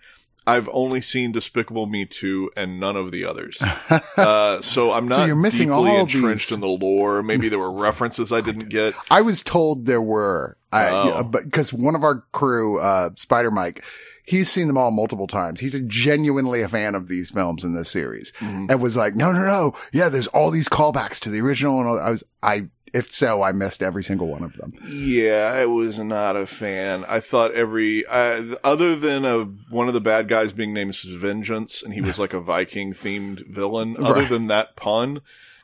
I've 0.49 0.69
only 0.73 1.01
seen 1.01 1.31
Despicable 1.31 1.85
Me 1.85 2.05
2 2.05 2.51
and 2.57 2.79
none 2.79 2.95
of 2.95 3.11
the 3.11 3.25
others. 3.25 3.57
Uh 4.17 4.61
so 4.61 4.91
I'm 4.91 5.07
So 5.09 5.17
not 5.17 5.27
you're 5.27 5.35
missing 5.35 5.69
deeply 5.69 5.91
all 5.91 5.99
entrenched 6.01 6.49
these- 6.49 6.55
in 6.55 6.61
the 6.61 6.67
lore. 6.67 7.23
Maybe 7.23 7.47
there 7.49 7.59
were 7.59 7.71
references 7.89 8.31
I 8.33 8.41
didn't 8.41 8.69
get. 8.69 8.93
I 9.09 9.21
was 9.21 9.41
told 9.43 9.85
there 9.85 10.01
were, 10.01 10.57
I, 10.71 10.87
Oh. 10.89 11.05
yeah, 11.15 11.23
but 11.23 11.43
because 11.45 11.71
one 11.73 11.95
of 11.95 12.03
our 12.03 12.25
crew, 12.33 12.79
uh, 12.79 13.11
Spider 13.15 13.49
Mike, 13.51 13.83
he's 14.25 14.49
seen 14.51 14.67
them 14.67 14.77
all 14.77 14.91
multiple 14.91 15.25
times. 15.27 15.59
He's 15.61 15.73
a 15.73 15.81
genuinely 15.81 16.61
a 16.61 16.67
fan 16.67 16.95
of 16.95 17.07
these 17.07 17.31
films 17.31 17.63
in 17.63 17.75
this 17.75 17.89
series 17.89 18.31
Mhm. 18.39 18.69
and 18.69 18.81
was 18.81 18.97
like, 18.97 19.15
no, 19.15 19.31
no, 19.31 19.43
no. 19.45 19.73
Yeah, 19.93 20.09
there's 20.09 20.27
all 20.27 20.51
these 20.51 20.69
callbacks 20.69 21.19
to 21.21 21.29
the 21.29 21.39
original. 21.41 21.79
And 21.81 21.99
I 22.01 22.09
was, 22.09 22.23
I, 22.43 22.67
if 22.93 23.11
so, 23.11 23.41
I 23.41 23.51
missed 23.51 23.81
every 23.83 24.03
single 24.03 24.27
one 24.27 24.43
of 24.43 24.53
them. 24.57 24.73
Yeah, 24.89 25.51
I 25.55 25.65
was 25.65 25.99
not 25.99 26.35
a 26.35 26.45
fan. 26.47 27.05
I 27.07 27.19
thought 27.19 27.53
every 27.53 28.07
I, 28.07 28.55
other 28.63 28.95
than 28.95 29.25
a 29.25 29.43
one 29.69 29.87
of 29.87 29.93
the 29.93 30.01
bad 30.01 30.27
guys 30.27 30.53
being 30.53 30.73
named 30.73 30.93
Svengeance, 30.93 31.83
and 31.83 31.93
he 31.93 32.01
was 32.01 32.19
like 32.23 32.33
a 32.33 32.39
Viking 32.41 32.93
themed 32.93 33.45
villain. 33.47 33.95
Other 33.97 34.21
Right. 34.21 34.29
than 34.29 34.47
that 34.47 34.75
pun, 34.75 35.21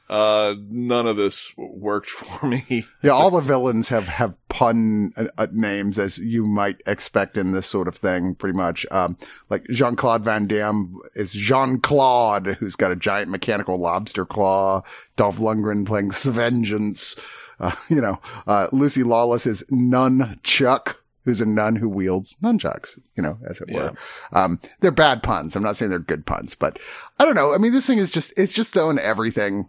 uh, 0.08 0.54
none 0.70 1.08
of 1.08 1.18
this 1.18 1.52
worked 1.58 2.10
for 2.10 2.48
me. 2.48 2.86
Yeah, 3.02 3.12
all 3.12 3.32
the 3.32 3.40
villains 3.40 3.90
have 3.90 4.08
have 4.08 4.38
pun 4.50 5.12
uh, 5.18 5.26
uh, 5.38 5.48
names 5.52 5.98
as 5.98 6.18
you 6.18 6.46
might 6.46 6.82
expect 6.86 7.38
in 7.38 7.52
this 7.52 7.68
sort 7.68 7.88
of 7.88 7.98
thing. 7.98 8.36
Pretty 8.36 8.58
much, 8.58 8.86
um, 8.92 9.18
like 9.50 9.66
Jean 9.66 9.96
Claude 9.96 10.24
Van 10.24 10.48
Damme 10.48 10.96
is 11.16 11.34
Jean 11.34 11.80
Claude, 11.80 12.58
who's 12.60 12.76
got 12.76 12.92
a 12.92 12.96
giant 12.96 13.32
mechanical 13.32 13.78
lobster 13.78 14.26
claw. 14.26 14.84
Dolph 15.16 15.40
Lundgren 15.40 15.86
playing 15.86 16.10
Svengeance. 16.12 17.20
Uh, 17.60 17.76
you 17.90 18.02
know, 18.02 18.20
uh, 18.48 18.68
Lucy 18.72 19.02
Lawless 19.04 19.46
is 19.46 19.64
Nun 19.70 20.40
Chuck. 20.44 21.02
Who's 21.24 21.42
a 21.42 21.46
nun 21.48 21.78
who 21.78 21.90
wields 21.90 22.36
nunchucks, 22.44 23.00
you 23.18 23.24
know, 23.24 23.40
as 23.50 23.60
it 23.60 23.72
were. 23.72 23.94
Um, 24.32 24.60
they're 24.82 24.92
bad 24.92 25.24
puns. 25.24 25.56
I'm 25.56 25.64
not 25.64 25.76
saying 25.76 25.90
they're 25.90 25.98
good 25.98 26.28
puns, 26.28 26.54
but 26.54 26.78
I 27.20 27.26
don't 27.26 27.34
know. 27.34 27.52
I 27.52 27.58
mean, 27.58 27.72
this 27.72 27.88
thing 27.88 27.98
is 27.98 28.12
just, 28.12 28.32
it's 28.38 28.54
just 28.54 28.74
throwing 28.74 29.00
everything 29.00 29.68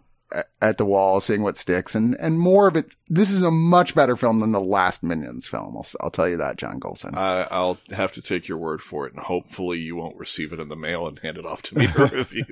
at 0.61 0.77
the 0.77 0.85
wall, 0.85 1.21
seeing 1.21 1.41
what 1.43 1.57
sticks, 1.57 1.95
and 1.95 2.15
and 2.19 2.39
more 2.39 2.67
of 2.67 2.75
it. 2.75 2.95
This 3.07 3.29
is 3.29 3.41
a 3.41 3.51
much 3.51 3.95
better 3.95 4.15
film 4.15 4.39
than 4.39 4.51
the 4.51 4.59
last 4.59 5.01
Minions 5.03 5.47
film. 5.47 5.77
I'll, 5.77 5.85
I'll 6.01 6.11
tell 6.11 6.27
you 6.27 6.37
that, 6.37 6.57
John 6.57 6.79
Gholson. 6.79 7.15
I, 7.15 7.47
I'll 7.49 7.77
have 7.91 8.11
to 8.13 8.21
take 8.21 8.47
your 8.47 8.57
word 8.57 8.81
for 8.81 9.07
it, 9.07 9.13
and 9.13 9.23
hopefully 9.23 9.79
you 9.79 9.95
won't 9.95 10.17
receive 10.17 10.51
it 10.51 10.59
in 10.59 10.67
the 10.67 10.75
mail 10.75 11.07
and 11.07 11.17
hand 11.19 11.37
it 11.37 11.45
off 11.45 11.61
to 11.63 11.77
me 11.77 11.87
to 11.87 12.05
review. 12.13 12.45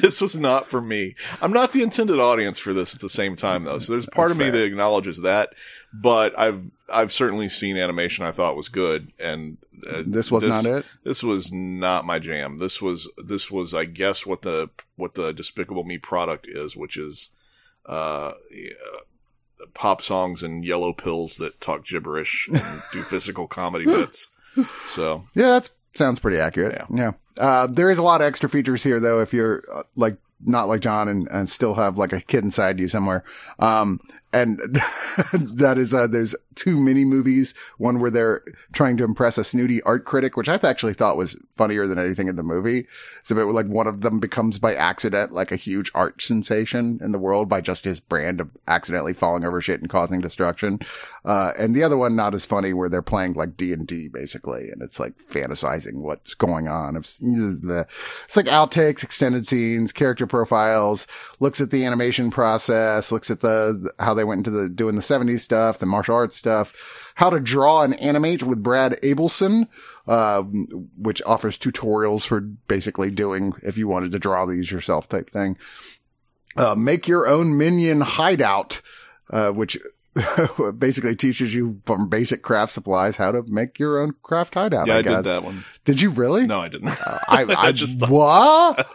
This 0.00 0.20
was 0.20 0.36
not 0.36 0.66
for 0.66 0.80
me. 0.82 1.14
I'm 1.40 1.52
not 1.52 1.72
the 1.72 1.82
intended 1.82 2.20
audience 2.20 2.58
for 2.58 2.72
this 2.72 2.94
at 2.94 3.00
the 3.00 3.08
same 3.08 3.36
time, 3.36 3.64
though. 3.64 3.78
So 3.78 3.92
there's 3.92 4.06
part 4.06 4.28
That's 4.28 4.32
of 4.32 4.38
me 4.38 4.50
fair. 4.50 4.60
that 4.60 4.64
acknowledges 4.64 5.22
that, 5.22 5.50
but 5.92 6.38
I've 6.38 6.62
I've 6.92 7.12
certainly 7.12 7.48
seen 7.48 7.76
animation 7.76 8.24
I 8.24 8.30
thought 8.30 8.56
was 8.56 8.68
good, 8.68 9.12
and 9.18 9.58
uh, 9.88 10.02
this 10.06 10.30
was 10.30 10.46
not 10.46 10.66
it. 10.66 10.84
This 11.02 11.22
was 11.22 11.52
not 11.52 12.04
my 12.04 12.18
jam. 12.18 12.58
This 12.58 12.82
was 12.82 13.10
this 13.16 13.50
was 13.50 13.74
I 13.74 13.84
guess 13.84 14.26
what 14.26 14.42
the 14.42 14.70
what 14.96 15.14
the 15.14 15.32
Despicable 15.32 15.84
Me 15.84 15.98
product 15.98 16.46
is, 16.46 16.76
which 16.76 16.96
is 16.96 17.30
uh, 17.86 18.32
yeah, 18.50 18.72
pop 19.72 20.02
songs 20.02 20.42
and 20.42 20.64
yellow 20.64 20.92
pills 20.92 21.36
that 21.36 21.60
talk 21.60 21.84
gibberish 21.84 22.48
and 22.52 22.82
do 22.92 23.02
physical 23.02 23.46
comedy 23.46 23.86
bits. 23.86 24.28
So 24.86 25.24
Yeah, 25.34 25.48
that 25.48 25.70
sounds 25.94 26.20
pretty 26.20 26.38
accurate. 26.38 26.82
Yeah. 26.90 27.12
Uh, 27.38 27.66
there 27.66 27.90
is 27.90 27.98
a 27.98 28.02
lot 28.02 28.20
of 28.20 28.26
extra 28.26 28.48
features 28.48 28.82
here, 28.82 29.00
though. 29.00 29.20
If 29.20 29.32
you're 29.32 29.62
uh, 29.72 29.82
like 29.96 30.18
not 30.44 30.68
like 30.68 30.80
John 30.80 31.08
and, 31.08 31.28
and 31.30 31.48
still 31.48 31.74
have 31.74 31.98
like 31.98 32.12
a 32.12 32.20
kid 32.20 32.44
inside 32.44 32.78
you 32.78 32.88
somewhere. 32.88 33.24
Um, 33.58 34.00
and 34.34 34.58
that 35.32 35.78
is, 35.78 35.94
uh, 35.94 36.06
there's 36.06 36.34
two 36.54 36.78
mini 36.78 37.04
movies. 37.04 37.54
One 37.78 38.00
where 38.00 38.10
they're 38.10 38.42
trying 38.72 38.96
to 38.98 39.04
impress 39.04 39.38
a 39.38 39.44
snooty 39.44 39.80
art 39.82 40.04
critic, 40.04 40.36
which 40.36 40.48
I 40.48 40.58
actually 40.62 40.94
thought 40.94 41.16
was 41.16 41.36
funnier 41.56 41.86
than 41.86 41.98
anything 41.98 42.28
in 42.28 42.36
the 42.36 42.42
movie. 42.42 42.86
Bit 43.28 43.46
like 43.46 43.66
one 43.66 43.86
of 43.86 44.00
them 44.02 44.20
becomes 44.20 44.58
by 44.58 44.74
accident 44.74 45.32
like 45.32 45.50
a 45.50 45.56
huge 45.56 45.90
art 45.94 46.20
sensation 46.20 46.98
in 47.02 47.12
the 47.12 47.18
world 47.18 47.48
by 47.48 47.60
just 47.60 47.84
his 47.84 48.00
brand 48.00 48.40
of 48.40 48.50
accidentally 48.68 49.12
falling 49.12 49.44
over 49.44 49.60
shit 49.60 49.80
and 49.80 49.90
causing 49.90 50.20
destruction. 50.20 50.78
Uh, 51.24 51.52
and 51.58 51.74
the 51.74 51.82
other 51.82 51.96
one 51.96 52.14
not 52.14 52.34
as 52.34 52.44
funny 52.44 52.72
where 52.72 52.88
they're 52.88 53.02
playing 53.02 53.34
like 53.34 53.56
D 53.56 53.72
and 53.72 53.86
D 53.86 54.08
basically. 54.08 54.68
And 54.70 54.82
it's 54.82 55.00
like 55.00 55.16
fantasizing 55.18 56.02
what's 56.02 56.34
going 56.34 56.68
on. 56.68 56.96
It's, 56.96 57.18
it's 57.22 58.36
like 58.36 58.46
outtakes, 58.46 59.02
extended 59.02 59.46
scenes, 59.46 59.92
character 59.92 60.26
profiles, 60.26 61.06
looks 61.40 61.60
at 61.60 61.70
the 61.70 61.84
animation 61.84 62.30
process, 62.30 63.10
looks 63.10 63.30
at 63.30 63.40
the, 63.40 63.90
how 63.98 64.14
they 64.14 64.23
went 64.24 64.46
into 64.46 64.50
the 64.50 64.68
doing 64.68 64.94
the 64.94 65.00
70s 65.00 65.40
stuff, 65.40 65.78
the 65.78 65.86
martial 65.86 66.14
arts 66.14 66.36
stuff, 66.36 67.12
how 67.14 67.30
to 67.30 67.40
draw 67.40 67.82
and 67.82 67.98
animate 68.00 68.42
with 68.42 68.62
Brad 68.62 68.92
Ableson, 69.02 69.68
uh, 70.06 70.42
which 70.96 71.22
offers 71.22 71.58
tutorials 71.58 72.26
for 72.26 72.40
basically 72.40 73.10
doing 73.10 73.52
if 73.62 73.78
you 73.78 73.88
wanted 73.88 74.12
to 74.12 74.18
draw 74.18 74.46
these 74.46 74.70
yourself 74.70 75.08
type 75.08 75.30
thing. 75.30 75.56
Uh, 76.56 76.74
make 76.74 77.08
your 77.08 77.26
own 77.26 77.58
minion 77.58 78.00
hideout, 78.00 78.80
uh, 79.30 79.50
which 79.50 79.76
basically 80.78 81.16
teaches 81.16 81.54
you 81.54 81.80
from 81.84 82.08
basic 82.08 82.42
craft 82.42 82.72
supplies 82.72 83.16
how 83.16 83.32
to 83.32 83.42
make 83.48 83.78
your 83.78 84.00
own 84.00 84.14
craft 84.22 84.54
hideout. 84.54 84.86
yeah, 84.86 84.96
I, 84.96 85.02
guess. 85.02 85.16
did 85.16 85.24
that 85.24 85.42
one. 85.42 85.64
Did 85.84 86.00
you 86.00 86.10
really? 86.10 86.46
No, 86.46 86.60
I 86.60 86.68
didn't. 86.68 86.88
I, 87.28 87.44
I, 87.48 87.72
just 87.72 87.98
just 87.98 88.10
what? 88.10 88.88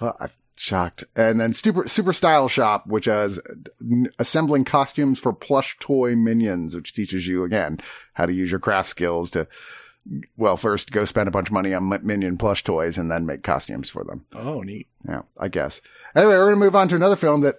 Uh, 0.00 0.12
I'm 0.20 0.30
shocked. 0.56 1.04
And 1.14 1.38
then 1.40 1.52
super 1.52 1.86
super 1.88 2.12
style 2.12 2.48
shop, 2.48 2.86
which 2.86 3.06
is 3.06 3.38
n- 3.80 4.08
assembling 4.18 4.64
costumes 4.64 5.18
for 5.18 5.32
plush 5.32 5.76
toy 5.78 6.14
minions, 6.16 6.74
which 6.74 6.92
teaches 6.94 7.26
you 7.26 7.44
again 7.44 7.80
how 8.14 8.26
to 8.26 8.32
use 8.32 8.50
your 8.50 8.60
craft 8.60 8.88
skills 8.88 9.30
to. 9.30 9.46
Well, 10.36 10.56
first 10.56 10.92
go 10.92 11.04
spend 11.04 11.26
a 11.26 11.32
bunch 11.32 11.48
of 11.48 11.52
money 11.52 11.74
on 11.74 11.88
minion 12.04 12.38
plush 12.38 12.62
toys 12.62 12.96
and 12.96 13.10
then 13.10 13.26
make 13.26 13.42
costumes 13.42 13.90
for 13.90 14.04
them. 14.04 14.24
oh, 14.34 14.62
neat. 14.62 14.86
Yeah, 15.08 15.22
I 15.36 15.48
guess. 15.48 15.80
Anyway, 16.14 16.34
we're 16.34 16.46
going 16.46 16.60
to 16.60 16.64
move 16.64 16.76
on 16.76 16.86
to 16.88 16.94
another 16.94 17.16
film 17.16 17.40
that 17.40 17.56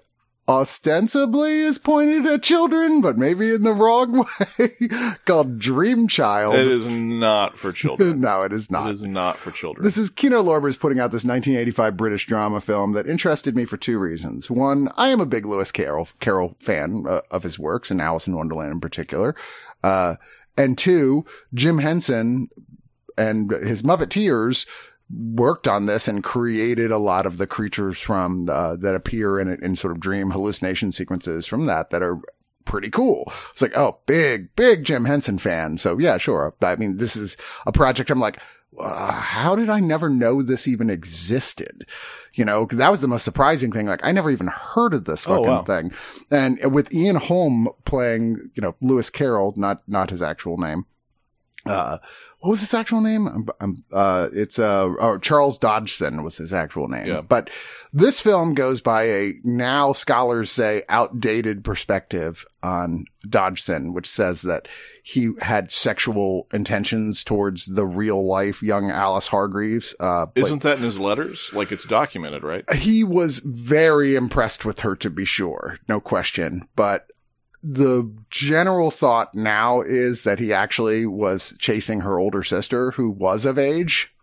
ostensibly 0.49 1.59
is 1.59 1.77
pointed 1.77 2.25
at 2.25 2.41
children, 2.41 3.01
but 3.01 3.17
maybe 3.17 3.53
in 3.53 3.63
the 3.63 3.73
wrong 3.73 4.25
way, 4.59 4.89
called 5.25 5.59
Dream 5.59 6.07
Child. 6.07 6.55
It 6.55 6.67
is 6.67 6.87
not 6.87 7.57
for 7.57 7.71
children. 7.71 8.21
no, 8.21 8.43
it 8.43 8.53
is 8.53 8.71
not. 8.71 8.89
It 8.89 8.93
is 8.93 9.03
not 9.03 9.37
for 9.37 9.51
children. 9.51 9.83
This 9.83 9.97
is 9.97 10.09
Kino 10.09 10.41
Lorber's 10.41 10.77
putting 10.77 10.99
out 10.99 11.11
this 11.11 11.25
1985 11.25 11.97
British 11.97 12.27
drama 12.27 12.61
film 12.61 12.93
that 12.93 13.07
interested 13.07 13.55
me 13.55 13.65
for 13.65 13.77
two 13.77 13.99
reasons. 13.99 14.49
One, 14.49 14.89
I 14.95 15.09
am 15.09 15.19
a 15.19 15.25
big 15.25 15.45
Lewis 15.45 15.71
Carroll, 15.71 16.07
Carroll 16.19 16.55
fan 16.59 17.05
uh, 17.07 17.21
of 17.29 17.43
his 17.43 17.59
works 17.59 17.91
and 17.91 18.01
Alice 18.01 18.27
in 18.27 18.35
Wonderland 18.35 18.71
in 18.71 18.79
particular. 18.79 19.35
Uh, 19.83 20.15
and 20.57 20.77
two, 20.77 21.25
Jim 21.53 21.79
Henson 21.79 22.49
and 23.17 23.51
his 23.51 23.81
Muppeteers 23.81 24.65
worked 25.09 25.67
on 25.67 25.85
this 25.85 26.07
and 26.07 26.23
created 26.23 26.91
a 26.91 26.97
lot 26.97 27.25
of 27.25 27.37
the 27.37 27.47
creatures 27.47 27.99
from 27.99 28.49
uh, 28.49 28.75
that 28.75 28.95
appear 28.95 29.39
in 29.39 29.47
in 29.63 29.75
sort 29.75 29.91
of 29.91 29.99
dream 29.99 30.31
hallucination 30.31 30.91
sequences 30.91 31.45
from 31.45 31.65
that 31.65 31.89
that 31.91 32.01
are 32.03 32.19
pretty 32.65 32.89
cool. 32.89 33.31
It's 33.51 33.61
like, 33.61 33.77
oh, 33.77 33.99
big, 34.05 34.53
big 34.57 34.83
Jim 34.83 35.05
Henson 35.05 35.37
fan. 35.37 35.77
So 35.77 35.97
yeah, 35.97 36.17
sure. 36.17 36.53
I 36.61 36.75
mean, 36.75 36.97
this 36.97 37.15
is 37.15 37.37
a 37.65 37.71
project 37.71 38.09
I'm 38.09 38.19
like, 38.19 38.39
uh, 38.77 39.11
how 39.13 39.55
did 39.55 39.69
I 39.69 39.79
never 39.79 40.09
know 40.09 40.41
this 40.41 40.67
even 40.67 40.89
existed? 40.89 41.87
You 42.33 42.43
know, 42.43 42.65
that 42.73 42.91
was 42.91 42.99
the 43.01 43.07
most 43.07 43.23
surprising 43.23 43.71
thing. 43.71 43.87
Like, 43.87 44.05
I 44.05 44.11
never 44.11 44.29
even 44.29 44.47
heard 44.47 44.93
of 44.93 45.05
this 45.05 45.21
fucking 45.21 45.45
Oh, 45.45 45.51
wow. 45.53 45.63
thing. 45.63 45.93
And 46.29 46.59
with 46.73 46.93
Ian 46.93 47.15
Holm 47.15 47.69
playing, 47.85 48.51
you 48.53 48.61
know, 48.61 48.75
Lewis 48.81 49.09
Carroll, 49.09 49.53
not, 49.55 49.81
not 49.87 50.09
his 50.09 50.21
actual 50.21 50.57
name. 50.57 50.85
Uh, 51.69 51.97
what 52.39 52.51
was 52.51 52.59
his 52.59 52.73
actual 52.73 53.01
name? 53.01 53.27
Um, 53.27 53.47
um, 53.59 53.83
uh, 53.91 54.29
it's, 54.31 54.59
uh, 54.59 54.93
oh, 54.99 55.17
Charles 55.17 55.57
Dodgson 55.57 56.23
was 56.23 56.37
his 56.37 56.53
actual 56.53 56.87
name. 56.87 57.07
Yeah. 57.07 57.21
But 57.21 57.49
this 57.91 58.21
film 58.21 58.53
goes 58.53 58.79
by 58.79 59.05
a 59.05 59.33
now 59.43 59.91
scholars 59.91 60.51
say 60.51 60.83
outdated 60.87 61.63
perspective 61.63 62.45
on 62.61 63.05
Dodgson, 63.27 63.91
which 63.91 64.07
says 64.07 64.43
that 64.43 64.67
he 65.01 65.31
had 65.41 65.71
sexual 65.71 66.47
intentions 66.53 67.23
towards 67.23 67.65
the 67.65 67.87
real 67.87 68.25
life 68.25 68.61
young 68.61 68.91
Alice 68.91 69.27
Hargreaves. 69.27 69.95
Uh, 69.99 70.27
Isn't 70.35 70.61
that 70.61 70.77
in 70.77 70.83
his 70.83 70.99
letters? 70.99 71.49
Like 71.53 71.71
it's 71.71 71.85
documented, 71.85 72.43
right? 72.43 72.71
he 72.75 73.03
was 73.03 73.39
very 73.39 74.15
impressed 74.15 74.63
with 74.63 74.81
her 74.81 74.95
to 74.97 75.09
be 75.09 75.25
sure, 75.25 75.79
no 75.87 75.99
question. 75.99 76.67
But 76.75 77.07
the 77.63 78.11
general 78.29 78.91
thought 78.91 79.33
now 79.33 79.81
is 79.81 80.23
that 80.23 80.39
he 80.39 80.53
actually 80.53 81.05
was 81.05 81.55
chasing 81.59 82.01
her 82.01 82.19
older 82.19 82.43
sister 82.43 82.91
who 82.91 83.09
was 83.09 83.45
of 83.45 83.57
age. 83.57 84.13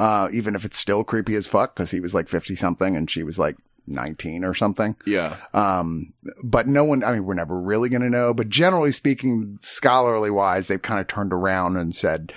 Uh, 0.00 0.28
even 0.32 0.56
if 0.56 0.64
it's 0.64 0.76
still 0.76 1.04
creepy 1.04 1.36
as 1.36 1.46
fuck 1.46 1.76
because 1.76 1.92
he 1.92 2.00
was 2.00 2.12
like 2.12 2.28
50 2.28 2.56
something 2.56 2.96
and 2.96 3.08
she 3.08 3.22
was 3.22 3.38
like 3.38 3.56
19 3.86 4.44
or 4.44 4.52
something. 4.52 4.96
Yeah. 5.06 5.36
Um, 5.52 6.12
but 6.42 6.66
no 6.66 6.82
one, 6.84 7.04
I 7.04 7.12
mean, 7.12 7.24
we're 7.24 7.34
never 7.34 7.58
really 7.58 7.88
going 7.88 8.02
to 8.02 8.10
know, 8.10 8.34
but 8.34 8.48
generally 8.48 8.90
speaking, 8.90 9.58
scholarly 9.62 10.30
wise, 10.30 10.66
they've 10.68 10.82
kind 10.82 11.00
of 11.00 11.06
turned 11.06 11.32
around 11.32 11.76
and 11.76 11.94
said 11.94 12.32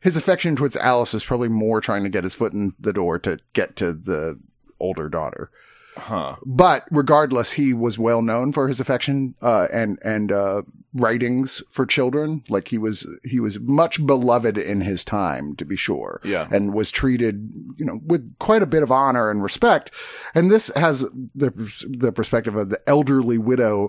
his 0.00 0.16
affection 0.16 0.56
towards 0.56 0.76
Alice 0.76 1.14
is 1.14 1.24
probably 1.24 1.48
more 1.48 1.80
trying 1.80 2.04
to 2.04 2.10
get 2.10 2.24
his 2.24 2.34
foot 2.34 2.52
in 2.52 2.74
the 2.78 2.92
door 2.92 3.18
to 3.20 3.38
get 3.52 3.76
to 3.76 3.92
the 3.92 4.38
older 4.80 5.08
daughter. 5.08 5.50
Huh. 5.96 6.36
But 6.44 6.84
regardless, 6.90 7.52
he 7.52 7.72
was 7.72 7.98
well 7.98 8.22
known 8.22 8.52
for 8.52 8.68
his 8.68 8.80
affection, 8.80 9.34
uh, 9.40 9.66
and, 9.72 9.98
and, 10.04 10.30
uh, 10.30 10.62
writings 10.92 11.62
for 11.70 11.84
children. 11.84 12.42
Like 12.48 12.68
he 12.68 12.78
was, 12.78 13.06
he 13.24 13.40
was 13.40 13.60
much 13.60 14.04
beloved 14.06 14.56
in 14.56 14.80
his 14.80 15.04
time, 15.04 15.54
to 15.56 15.64
be 15.64 15.76
sure. 15.76 16.20
Yeah. 16.24 16.48
And 16.50 16.72
was 16.72 16.90
treated, 16.90 17.50
you 17.76 17.84
know, 17.84 18.00
with 18.04 18.38
quite 18.38 18.62
a 18.62 18.66
bit 18.66 18.82
of 18.82 18.90
honor 18.90 19.30
and 19.30 19.42
respect. 19.42 19.90
And 20.34 20.50
this 20.50 20.70
has 20.74 21.00
the, 21.34 21.50
the 21.88 22.12
perspective 22.12 22.56
of 22.56 22.70
the 22.70 22.80
elderly 22.86 23.38
widow 23.38 23.88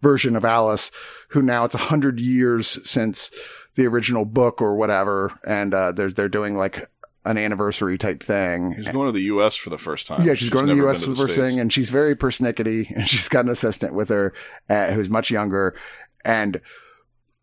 version 0.00 0.36
of 0.36 0.44
Alice, 0.44 0.90
who 1.28 1.42
now 1.42 1.64
it's 1.64 1.74
a 1.74 1.78
hundred 1.78 2.18
years 2.18 2.78
since 2.88 3.30
the 3.76 3.86
original 3.86 4.24
book 4.24 4.60
or 4.60 4.74
whatever. 4.74 5.38
And, 5.46 5.72
uh, 5.72 5.92
they're, 5.92 6.10
they're 6.10 6.28
doing 6.28 6.56
like 6.56 6.88
an 7.28 7.36
anniversary 7.36 7.98
type 7.98 8.22
thing. 8.22 8.74
She's 8.76 8.88
going 8.88 9.06
to 9.06 9.12
the 9.12 9.22
U.S. 9.22 9.54
for 9.54 9.68
the 9.68 9.78
first 9.78 10.06
time. 10.06 10.26
Yeah, 10.26 10.34
she's, 10.34 10.48
going 10.48 10.66
to 10.66 10.72
the 10.74 10.80
U.S. 10.82 11.04
for 11.04 11.10
the 11.10 11.16
first 11.16 11.34
States. 11.34 11.50
thing, 11.50 11.60
and 11.60 11.70
she's 11.70 11.90
very 11.90 12.16
persnickety, 12.16 12.90
and 12.94 13.08
she's 13.08 13.28
got 13.28 13.44
an 13.44 13.50
assistant 13.50 13.94
with 13.94 14.08
her 14.08 14.32
uh, 14.70 14.92
who's 14.92 15.10
much 15.10 15.30
younger, 15.30 15.76
and 16.24 16.60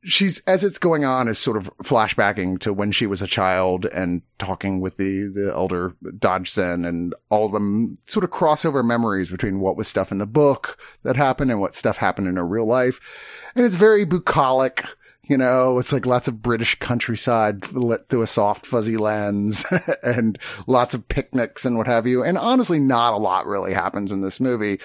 she's 0.04 0.40
as 0.48 0.64
it's 0.64 0.80
going 0.80 1.06
on 1.06 1.28
is 1.28 1.38
sort 1.38 1.56
of 1.56 1.70
flashbacking 1.84 2.60
to 2.60 2.74
when 2.74 2.92
she 2.92 3.06
was 3.06 3.22
a 3.22 3.28
child 3.28 3.86
and 3.86 4.24
talking 4.40 4.82
with 4.82 4.98
the 4.98 5.32
the 5.34 5.52
elder 5.54 5.96
Dodgson 6.18 6.84
and 6.84 7.14
all 7.30 7.50
the 7.50 7.98
sort 8.06 8.24
of 8.24 8.32
crossover 8.32 8.84
memories 8.84 9.30
between 9.30 9.60
what 9.60 9.78
was 9.78 9.88
stuff 9.88 10.12
in 10.12 10.18
the 10.18 10.26
book 10.26 10.80
that 11.04 11.16
happened 11.16 11.52
and 11.52 11.62
what 11.62 11.76
stuff 11.76 11.98
happened 11.98 12.28
in 12.28 12.38
her 12.38 12.46
real 12.46 12.66
life, 12.66 13.00
and 13.56 13.66
it's 13.66 13.76
very 13.76 14.04
bucolic. 14.04 14.84
You 15.28 15.38
know, 15.38 15.78
it's 15.80 15.92
like 15.92 16.06
lots 16.06 16.28
of 16.28 16.42
British 16.42 16.78
countryside 16.80 17.72
lit 17.74 18.10
through 18.10 18.22
a 18.22 18.28
soft 18.28 18.66
fuzzy 18.66 18.98
lens 18.98 19.66
and 20.04 20.38
lots 20.68 20.94
of 20.94 21.08
picnics 21.08 21.66
and 21.66 21.78
what 21.78 21.88
have 21.88 22.06
you. 22.06 22.24
And 22.24 22.38
honestly, 22.38 22.80
not 22.80 23.14
a 23.14 23.18
lot 23.18 23.46
really 23.48 23.74
happens 23.74 24.12
in 24.12 24.22
this 24.22 24.40
movie. 24.40 24.80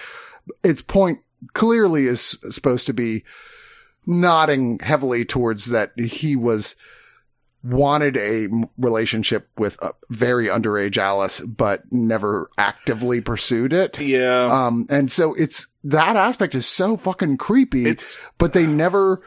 Its 0.63 0.81
point 0.81 1.19
clearly 1.53 2.05
is 2.07 2.37
supposed 2.49 2.87
to 2.87 2.93
be 2.93 3.23
nodding 4.07 4.79
heavily 4.79 5.25
towards 5.25 5.67
that 5.67 5.91
he 5.99 6.35
was 6.35 6.75
wanted 7.63 8.17
a 8.17 8.47
relationship 8.79 9.47
with 9.57 9.79
a 9.83 9.91
very 10.09 10.47
underage 10.47 10.97
Alice, 10.97 11.39
but 11.41 11.83
never 11.91 12.49
actively 12.57 13.21
pursued 13.21 13.71
it. 13.71 13.99
Yeah. 13.99 14.45
Um, 14.51 14.87
and 14.89 15.11
so 15.11 15.35
it's 15.35 15.67
that 15.83 16.15
aspect 16.15 16.55
is 16.55 16.65
so 16.65 16.97
fucking 16.97 17.37
creepy, 17.37 17.85
It's- 17.85 18.17
but 18.39 18.53
they 18.53 18.65
never 18.65 19.21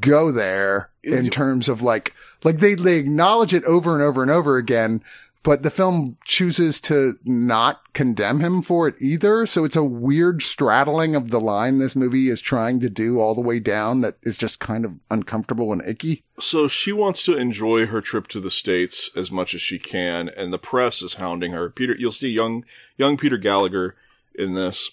go 0.00 0.30
there 0.32 0.90
in 1.02 1.30
terms 1.30 1.68
of 1.68 1.82
like, 1.82 2.14
like 2.44 2.58
they, 2.58 2.74
they 2.74 2.98
acknowledge 2.98 3.54
it 3.54 3.64
over 3.64 3.94
and 3.94 4.02
over 4.02 4.22
and 4.22 4.30
over 4.30 4.56
again, 4.56 5.02
but 5.42 5.62
the 5.62 5.70
film 5.70 6.16
chooses 6.24 6.80
to 6.80 7.18
not 7.24 7.94
condemn 7.94 8.40
him 8.40 8.60
for 8.60 8.88
it 8.88 8.96
either. 9.00 9.46
So 9.46 9.64
it's 9.64 9.76
a 9.76 9.84
weird 9.84 10.42
straddling 10.42 11.14
of 11.14 11.30
the 11.30 11.40
line 11.40 11.78
this 11.78 11.96
movie 11.96 12.28
is 12.28 12.40
trying 12.40 12.80
to 12.80 12.90
do 12.90 13.20
all 13.20 13.34
the 13.34 13.40
way 13.40 13.60
down 13.60 14.00
that 14.00 14.16
is 14.24 14.36
just 14.36 14.58
kind 14.58 14.84
of 14.84 14.98
uncomfortable 15.10 15.72
and 15.72 15.82
icky. 15.86 16.24
So 16.40 16.68
she 16.68 16.92
wants 16.92 17.22
to 17.22 17.36
enjoy 17.36 17.86
her 17.86 18.00
trip 18.00 18.28
to 18.28 18.40
the 18.40 18.50
states 18.50 19.10
as 19.16 19.30
much 19.30 19.54
as 19.54 19.60
she 19.60 19.78
can, 19.78 20.28
and 20.28 20.52
the 20.52 20.58
press 20.58 21.02
is 21.02 21.14
hounding 21.14 21.52
her. 21.52 21.70
Peter, 21.70 21.94
you'll 21.98 22.12
see 22.12 22.28
young 22.28 22.64
young 22.96 23.16
Peter 23.16 23.38
Gallagher 23.38 23.96
in 24.34 24.54
this. 24.54 24.90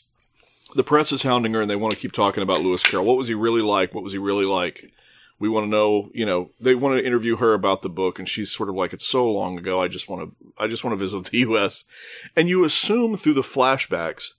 The 0.75 0.83
press 0.83 1.11
is 1.11 1.23
hounding 1.23 1.53
her, 1.53 1.61
and 1.61 1.69
they 1.69 1.75
want 1.75 1.93
to 1.93 1.99
keep 1.99 2.11
talking 2.11 2.43
about 2.43 2.61
Lewis 2.61 2.83
Carroll. 2.83 3.05
What 3.05 3.17
was 3.17 3.29
he 3.29 3.33
really 3.33 3.61
like? 3.61 3.95
What 3.95 4.03
was 4.03 4.11
he 4.13 4.19
really 4.19 4.45
like? 4.45 4.91
We 5.39 5.49
want 5.49 5.65
to 5.65 5.69
know. 5.69 6.11
You 6.13 6.25
know, 6.25 6.51
they 6.59 6.75
want 6.75 6.99
to 6.99 7.05
interview 7.05 7.38
her 7.38 7.53
about 7.53 7.81
the 7.81 7.89
book, 7.89 8.19
and 8.19 8.27
she's 8.27 8.51
sort 8.51 8.69
of 8.69 8.75
like, 8.75 8.91
"It's 8.91 9.07
so 9.07 9.29
long 9.31 9.57
ago. 9.57 9.81
I 9.81 9.88
just 9.88 10.09
want 10.09 10.29
to. 10.29 10.35
I 10.57 10.67
just 10.67 10.83
want 10.83 10.93
to 10.93 11.03
visit 11.03 11.25
the 11.25 11.38
U.S." 11.39 11.85
And 12.35 12.49
you 12.49 12.65
assume 12.65 13.15
through 13.15 13.35
the 13.35 13.41
flashbacks, 13.41 14.33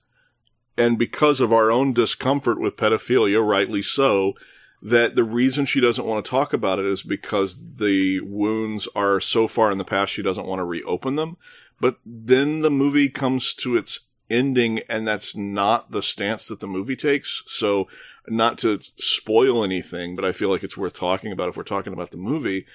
and 0.77 0.99
because 0.99 1.40
of 1.40 1.53
our 1.53 1.70
own 1.70 1.94
discomfort 1.94 2.61
with 2.61 2.77
pedophilia, 2.77 3.46
rightly 3.46 3.83
so, 3.83 4.35
that 4.83 5.14
the 5.14 5.25
reason 5.25 5.64
she 5.64 5.81
doesn't 5.81 6.07
want 6.07 6.25
to 6.25 6.31
talk 6.31 6.53
about 6.53 6.79
it 6.79 6.85
is 6.85 7.03
because 7.03 7.77
the 7.77 8.20
wounds 8.20 8.87
are 8.94 9.20
so 9.20 9.49
far 9.49 9.70
in 9.70 9.79
the 9.79 9.85
past 9.85 10.12
she 10.12 10.22
doesn't 10.22 10.46
want 10.46 10.61
to 10.61 10.64
reopen 10.64 11.16
them. 11.16 11.38
But 11.81 11.96
then 12.05 12.61
the 12.61 12.70
movie 12.70 13.09
comes 13.09 13.53
to 13.55 13.77
its 13.77 14.06
ending 14.31 14.81
and 14.89 15.07
that's 15.07 15.37
not 15.37 15.91
the 15.91 16.03
stance 16.03 16.49
that 16.49 16.61
the 16.61 16.67
movie 16.67 16.97
takes. 16.97 17.43
So 17.47 17.89
not 18.29 18.59
to 18.59 18.81
spoil 18.97 19.62
anything, 19.62 20.17
but 20.17 20.25
I 20.25 20.33
feel 20.33 20.49
like 20.49 20.62
it's 20.62 20.77
worth 20.77 20.95
talking 20.95 21.33
about 21.33 21.49
if 21.49 21.57
we're 21.57 21.62
talking 21.62 21.93
about 21.93 22.11
the 22.11 22.17
movie 22.17 22.67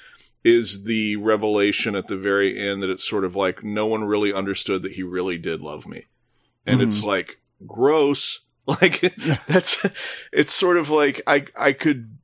is 0.44 0.86
the 0.86 1.18
revelation 1.18 1.96
at 1.96 2.08
the 2.08 2.18
very 2.18 2.58
end 2.58 2.82
that 2.82 2.90
it's 2.90 3.08
sort 3.08 3.24
of 3.24 3.36
like 3.36 3.64
no 3.64 3.86
one 3.86 4.04
really 4.04 4.34
understood 4.34 4.82
that 4.82 4.94
he 4.94 5.04
really 5.04 5.38
did 5.38 5.62
love 5.62 5.88
me. 5.88 6.06
And 6.66 6.82
it's 6.82 7.00
mm-hmm. 7.00 7.08
like 7.08 7.42
gross. 7.66 8.40
Like 8.68 9.02
that's 9.48 9.84
it's 10.32 10.54
sort 10.54 10.78
of 10.78 10.92
like 10.92 11.20
I 11.26 11.48
I 11.60 11.74
could 11.74 12.20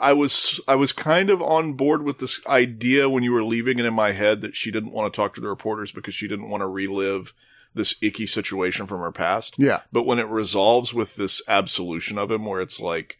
I 0.00 0.12
was 0.12 0.60
I 0.66 0.74
was 0.74 0.90
kind 0.90 1.30
of 1.30 1.40
on 1.40 1.74
board 1.74 2.02
with 2.02 2.18
this 2.18 2.44
idea 2.48 3.08
when 3.08 3.22
you 3.22 3.32
were 3.32 3.44
leaving 3.44 3.78
it 3.78 3.84
in 3.84 3.94
my 3.94 4.10
head 4.10 4.40
that 4.40 4.56
she 4.56 4.72
didn't 4.72 4.90
want 4.90 5.10
to 5.10 5.16
talk 5.16 5.32
to 5.34 5.40
the 5.40 5.48
reporters 5.48 5.92
because 5.92 6.12
she 6.12 6.26
didn't 6.26 6.50
want 6.50 6.62
to 6.62 6.66
relive 6.66 7.34
this 7.74 7.96
icky 8.00 8.26
situation 8.26 8.86
from 8.86 9.00
her 9.00 9.12
past. 9.12 9.54
Yeah. 9.58 9.80
But 9.92 10.06
when 10.06 10.18
it 10.18 10.28
resolves 10.28 10.94
with 10.94 11.16
this 11.16 11.42
absolution 11.48 12.18
of 12.18 12.30
him 12.30 12.44
where 12.44 12.60
it's 12.60 12.80
like 12.80 13.18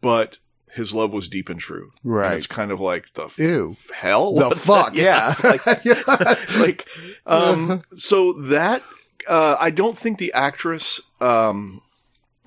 but 0.00 0.38
his 0.72 0.94
love 0.94 1.12
was 1.12 1.28
deep 1.28 1.48
and 1.48 1.58
true. 1.60 1.90
And 2.02 2.12
Right. 2.12 2.32
it's 2.34 2.46
kind 2.46 2.70
of 2.70 2.80
like 2.80 3.12
the 3.14 3.24
f- 3.24 3.38
Ew. 3.38 3.76
hell 3.94 4.34
The 4.34 4.50
fuck. 4.56 4.94
Yeah. 4.94 5.30
it's 5.38 5.44
like 5.44 5.66
like 6.58 6.88
um 7.26 7.82
so 7.94 8.32
that 8.34 8.82
uh 9.28 9.56
i 9.60 9.70
don't 9.70 9.98
think 9.98 10.18
the 10.18 10.32
actress 10.32 11.00
um 11.20 11.82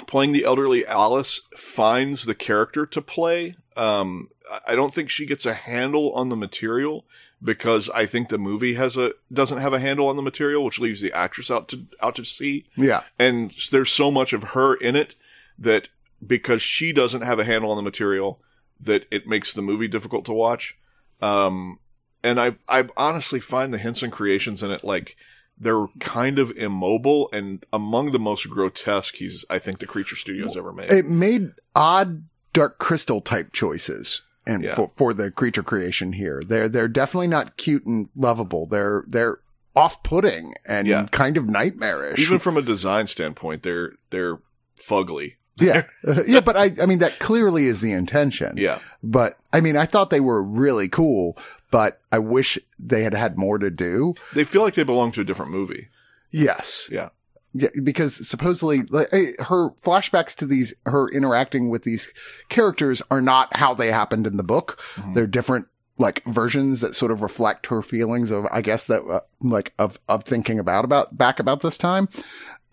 playing 0.08 0.32
the 0.32 0.44
elderly 0.44 0.86
alice 0.88 1.42
finds 1.56 2.26
the 2.26 2.34
character 2.36 2.86
to 2.88 3.02
play 3.02 3.56
um 3.78 4.28
i 4.68 4.74
don't 4.76 4.94
think 4.94 5.10
she 5.10 5.26
gets 5.28 5.46
a 5.46 5.54
handle 5.54 6.12
on 6.14 6.30
the 6.30 6.36
material 6.36 7.06
because 7.44 7.90
I 7.90 8.06
think 8.06 8.30
the 8.30 8.38
movie 8.38 8.76
has 8.76 8.96
a 8.96 9.14
doesn't 9.32 9.58
have 9.58 9.74
a 9.74 9.80
handle 9.80 10.08
on 10.08 10.16
the 10.16 10.22
material, 10.22 10.64
which 10.64 10.80
leaves 10.80 11.02
the 11.02 11.12
actress 11.12 11.52
out 11.52 11.68
to 11.70 11.86
out 12.02 12.16
to 12.16 12.26
sea. 12.26 12.66
Yeah. 12.76 13.04
And 13.20 13.54
there's 13.72 13.92
so 13.92 14.10
much 14.10 14.34
of 14.34 14.44
her 14.50 14.76
in 14.76 14.96
it 14.96 15.16
that 15.60 15.90
because 16.26 16.62
she 16.62 16.94
doesn't 16.94 17.22
have 17.22 17.40
a 17.40 17.44
handle 17.44 17.72
on 17.72 17.78
the 17.78 17.84
material, 17.84 18.42
that 18.80 19.06
it 19.12 19.28
makes 19.28 19.54
the 19.54 19.62
movie 19.62 19.88
difficult 19.88 20.26
to 20.26 20.34
watch. 20.34 20.78
Um, 21.22 21.80
and 22.24 22.40
I 22.40 22.56
I 22.70 22.88
honestly 22.96 23.40
find 23.40 23.74
the 23.74 23.78
Henson 23.78 24.10
creations 24.10 24.64
in 24.64 24.72
it 24.72 24.84
like 24.84 25.18
they're 25.58 25.88
kind 26.00 26.40
of 26.40 26.52
immobile 26.52 27.30
and 27.32 27.64
among 27.72 28.12
the 28.12 28.20
most 28.20 28.50
grotesque 28.50 29.16
he's 29.18 29.46
I 29.50 29.60
think 29.60 29.80
the 29.80 29.86
Creature 29.86 30.16
Studios 30.16 30.56
ever 30.56 30.72
made. 30.72 30.92
It 30.92 31.06
made 31.06 31.52
odd 31.76 32.24
dark 32.54 32.78
crystal 32.78 33.20
type 33.20 33.52
choices 33.52 34.22
and 34.46 34.64
Yeah. 34.64 34.76
for, 34.76 34.88
for 34.90 35.14
the 35.14 35.32
creature 35.32 35.64
creation 35.64 36.14
here. 36.14 36.42
They're 36.46 36.68
they're 36.70 36.88
definitely 36.88 37.28
not 37.28 37.58
cute 37.58 37.86
and 37.86 38.10
lovable. 38.16 38.66
They're 38.66 39.04
they're 39.08 39.40
off 39.76 40.04
putting 40.04 40.54
and 40.68 40.88
Yeah. 40.88 41.08
kind 41.12 41.38
of 41.38 41.48
nightmarish. 41.50 42.20
Even 42.20 42.40
from 42.40 42.58
a 42.58 42.62
design 42.62 43.08
standpoint, 43.08 43.64
they're 43.64 43.94
they're 44.10 44.40
fugly. 44.78 45.36
yeah. 45.60 45.84
Uh, 46.08 46.24
yeah, 46.28 46.42
but 46.42 46.58
I 46.58 46.72
I 46.82 46.86
mean 46.86 47.00
that 47.00 47.20
clearly 47.20 47.66
is 47.66 47.80
the 47.82 47.92
intention. 47.94 48.58
Yeah. 48.58 48.80
But 49.02 49.38
I 49.54 49.62
mean 49.62 49.78
I 49.78 49.86
thought 49.86 50.10
they 50.10 50.20
were 50.20 50.44
really 50.44 50.90
cool, 50.90 51.38
but 51.72 52.02
I 52.12 52.20
wish 52.20 52.60
they 52.78 53.04
had 53.04 53.14
had 53.14 53.38
more 53.38 53.58
to 53.58 53.70
do. 53.70 54.16
They 54.34 54.44
feel 54.44 54.62
like 54.64 54.74
they 54.76 54.84
belong 54.84 55.12
to 55.14 55.22
a 55.22 55.24
different 55.24 55.52
movie. 55.52 55.88
Yes. 56.32 56.90
Yeah. 56.92 57.10
Yeah, 57.54 57.70
because 57.84 58.28
supposedly 58.28 58.80
her 58.80 59.70
flashbacks 59.82 60.36
to 60.38 60.46
these, 60.46 60.74
her 60.88 61.08
interacting 61.10 61.70
with 61.70 61.84
these 61.84 62.12
characters 62.50 63.02
are 63.12 63.22
not 63.22 63.56
how 63.58 63.74
they 63.76 63.92
happened 63.92 64.26
in 64.26 64.38
the 64.38 64.44
book. 64.44 64.82
Mhm. 64.96 65.14
They're 65.14 65.28
different, 65.28 65.68
like 66.00 66.24
versions 66.26 66.82
that 66.82 66.96
sort 66.96 67.12
of 67.12 67.22
reflect 67.22 67.68
her 67.68 67.84
feelings 67.84 68.32
of, 68.32 68.48
I 68.52 68.62
guess 68.62 68.88
that, 68.88 69.04
uh, 69.04 69.20
like 69.42 69.74
of, 69.78 70.00
of 70.10 70.24
thinking 70.24 70.58
about, 70.58 70.84
about 70.84 71.16
back 71.16 71.40
about 71.40 71.62
this 71.62 71.78
time. 71.78 72.10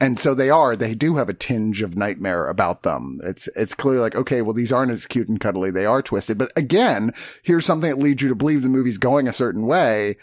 And 0.01 0.19
so 0.19 0.33
they 0.33 0.49
are, 0.49 0.75
they 0.75 0.95
do 0.95 1.17
have 1.17 1.29
a 1.29 1.35
tinge 1.35 1.83
of 1.83 1.95
nightmare 1.95 2.49
about 2.49 2.83
them. 2.83 3.21
It's, 3.23 3.49
it's 3.49 3.75
clearly 3.75 4.01
like, 4.01 4.15
okay, 4.15 4.41
well, 4.41 4.55
these 4.55 4.73
aren't 4.73 4.93
as 4.93 5.07
cute 5.07 5.29
and 5.29 5.39
cuddly. 5.39 5.71
They 5.71 5.85
are 5.85 6.01
twisted. 6.01 6.39
But 6.39 6.53
again, 6.57 7.13
here's 7.43 7.67
something 7.67 7.91
that 7.91 7.99
leads 7.99 8.23
you 8.23 8.31
to 8.31 8.35
believe 8.35 8.63
the 8.63 8.71
movie's 8.71 8.97
going 8.97 9.29
a 9.29 9.33
certain 9.35 9.67
way. 9.67 10.17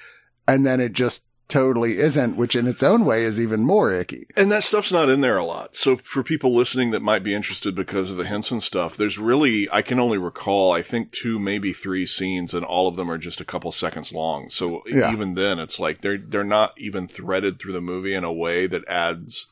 And 0.48 0.66
then 0.66 0.80
it 0.80 0.94
just 0.94 1.22
totally 1.48 1.98
isn't, 1.98 2.36
which 2.36 2.56
in 2.56 2.68
its 2.68 2.84
own 2.84 3.06
way 3.06 3.24
is 3.24 3.40
even 3.40 3.66
more 3.66 3.92
icky. 3.94 4.28
And 4.36 4.52
that 4.52 4.64
stuff's 4.64 4.92
not 4.92 5.08
in 5.10 5.22
there 5.22 5.38
a 5.38 5.46
lot. 5.46 5.76
So 5.78 5.96
for 5.98 6.22
people 6.24 6.54
listening 6.54 6.92
that 6.92 7.02
might 7.02 7.24
be 7.24 7.34
interested 7.34 7.74
because 7.74 8.12
of 8.12 8.18
the 8.18 8.26
Henson 8.26 8.60
stuff, 8.60 8.98
there's 8.98 9.18
really, 9.18 9.70
I 9.72 9.82
can 9.82 10.00
only 10.00 10.18
recall, 10.18 10.72
I 10.74 10.82
think 10.82 11.12
two, 11.12 11.40
maybe 11.40 11.72
three 11.72 12.06
scenes 12.06 12.54
and 12.54 12.66
all 12.66 12.88
of 12.88 12.98
them 12.98 13.10
are 13.10 13.18
just 13.18 13.40
a 13.40 13.46
couple 13.46 13.72
seconds 13.72 14.14
long. 14.14 14.50
So 14.50 14.82
Yeah. 14.88 15.12
even 15.12 15.36
then 15.36 15.58
it's 15.58 15.80
like 15.80 16.02
they're, 16.02 16.18
they're 16.18 16.44
not 16.44 16.74
even 16.78 17.08
threaded 17.08 17.60
through 17.60 17.74
the 17.74 17.82
movie 17.82 18.14
in 18.14 18.26
a 18.26 18.34
way 18.34 18.68
that 18.68 18.88
adds 18.88 19.48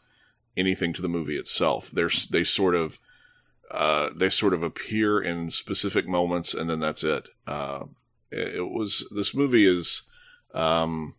anything 0.57 0.91
to 0.93 1.01
the 1.01 1.07
movie 1.09 1.37
itself. 1.37 1.89
They're, 1.91 2.09
they 2.29 2.43
sort 2.43 2.75
of, 2.75 2.99
uh, 3.71 4.09
they 4.15 4.29
sort 4.29 4.53
of 4.53 4.63
appear 4.63 5.21
in 5.21 5.49
specific 5.49 6.07
moments 6.07 6.53
and 6.53 6.69
then 6.69 6.79
that's 6.81 7.03
it. 7.03 7.29
Uh, 7.47 7.85
it, 8.31 8.55
it 8.55 8.69
was, 8.69 9.07
this 9.15 9.33
movie 9.33 9.65
is, 9.65 10.03
um, 10.53 11.15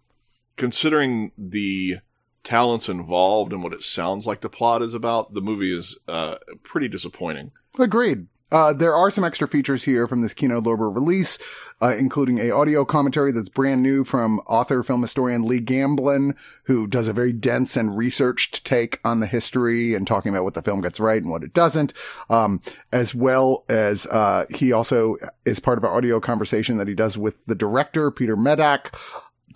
considering 0.56 1.32
the 1.36 1.98
talents 2.44 2.88
involved 2.88 3.52
and 3.52 3.62
what 3.62 3.72
it 3.72 3.82
sounds 3.82 4.26
like 4.26 4.40
the 4.40 4.48
plot 4.48 4.82
is 4.82 4.94
about, 4.94 5.34
the 5.34 5.40
movie 5.40 5.76
is 5.76 5.98
uh, 6.08 6.36
pretty 6.62 6.88
disappointing. 6.88 7.50
Agreed. 7.78 8.26
Uh, 8.52 8.72
there 8.72 8.94
are 8.94 9.10
some 9.10 9.24
extra 9.24 9.48
features 9.48 9.82
here 9.82 10.06
from 10.06 10.22
this 10.22 10.32
Kino 10.32 10.60
Lorber 10.60 10.94
release, 10.94 11.36
uh, 11.82 11.92
including 11.98 12.38
a 12.38 12.52
audio 12.52 12.84
commentary 12.84 13.32
that's 13.32 13.48
brand 13.48 13.82
new 13.82 14.04
from 14.04 14.38
author, 14.46 14.84
film 14.84 15.02
historian 15.02 15.42
Lee 15.42 15.58
Gamblin, 15.58 16.36
who 16.64 16.86
does 16.86 17.08
a 17.08 17.12
very 17.12 17.32
dense 17.32 17.76
and 17.76 17.96
researched 17.96 18.64
take 18.64 19.00
on 19.04 19.18
the 19.18 19.26
history 19.26 19.94
and 19.94 20.06
talking 20.06 20.30
about 20.30 20.44
what 20.44 20.54
the 20.54 20.62
film 20.62 20.80
gets 20.80 21.00
right 21.00 21.20
and 21.20 21.30
what 21.32 21.42
it 21.42 21.52
doesn't. 21.52 21.92
Um, 22.30 22.60
as 22.92 23.16
well 23.16 23.64
as, 23.68 24.06
uh, 24.06 24.44
he 24.54 24.72
also 24.72 25.16
is 25.44 25.58
part 25.58 25.76
of 25.76 25.82
an 25.82 25.90
audio 25.90 26.20
conversation 26.20 26.76
that 26.76 26.86
he 26.86 26.94
does 26.94 27.18
with 27.18 27.44
the 27.46 27.56
director, 27.56 28.12
Peter 28.12 28.36
Medak, 28.36 28.96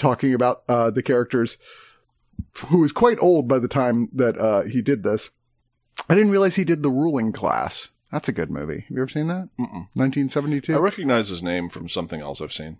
talking 0.00 0.34
about, 0.34 0.62
uh, 0.68 0.90
the 0.90 1.02
characters 1.02 1.58
who 2.66 2.78
was 2.78 2.92
quite 2.92 3.18
old 3.20 3.46
by 3.46 3.58
the 3.58 3.68
time 3.68 4.08
that, 4.12 4.36
uh, 4.38 4.62
he 4.62 4.82
did 4.82 5.02
this. 5.02 5.30
I 6.08 6.14
didn't 6.14 6.32
realize 6.32 6.56
he 6.56 6.64
did 6.64 6.82
The 6.82 6.90
Ruling 6.90 7.32
Class. 7.32 7.90
That's 8.10 8.28
a 8.28 8.32
good 8.32 8.50
movie. 8.50 8.80
Have 8.80 8.90
you 8.90 9.02
ever 9.02 9.08
seen 9.08 9.28
that? 9.28 9.48
Mm-mm. 9.58 9.86
1972. 9.94 10.74
I 10.74 10.78
recognize 10.78 11.28
his 11.28 11.42
name 11.42 11.68
from 11.68 11.88
something 11.88 12.20
else 12.20 12.40
I've 12.40 12.52
seen. 12.52 12.78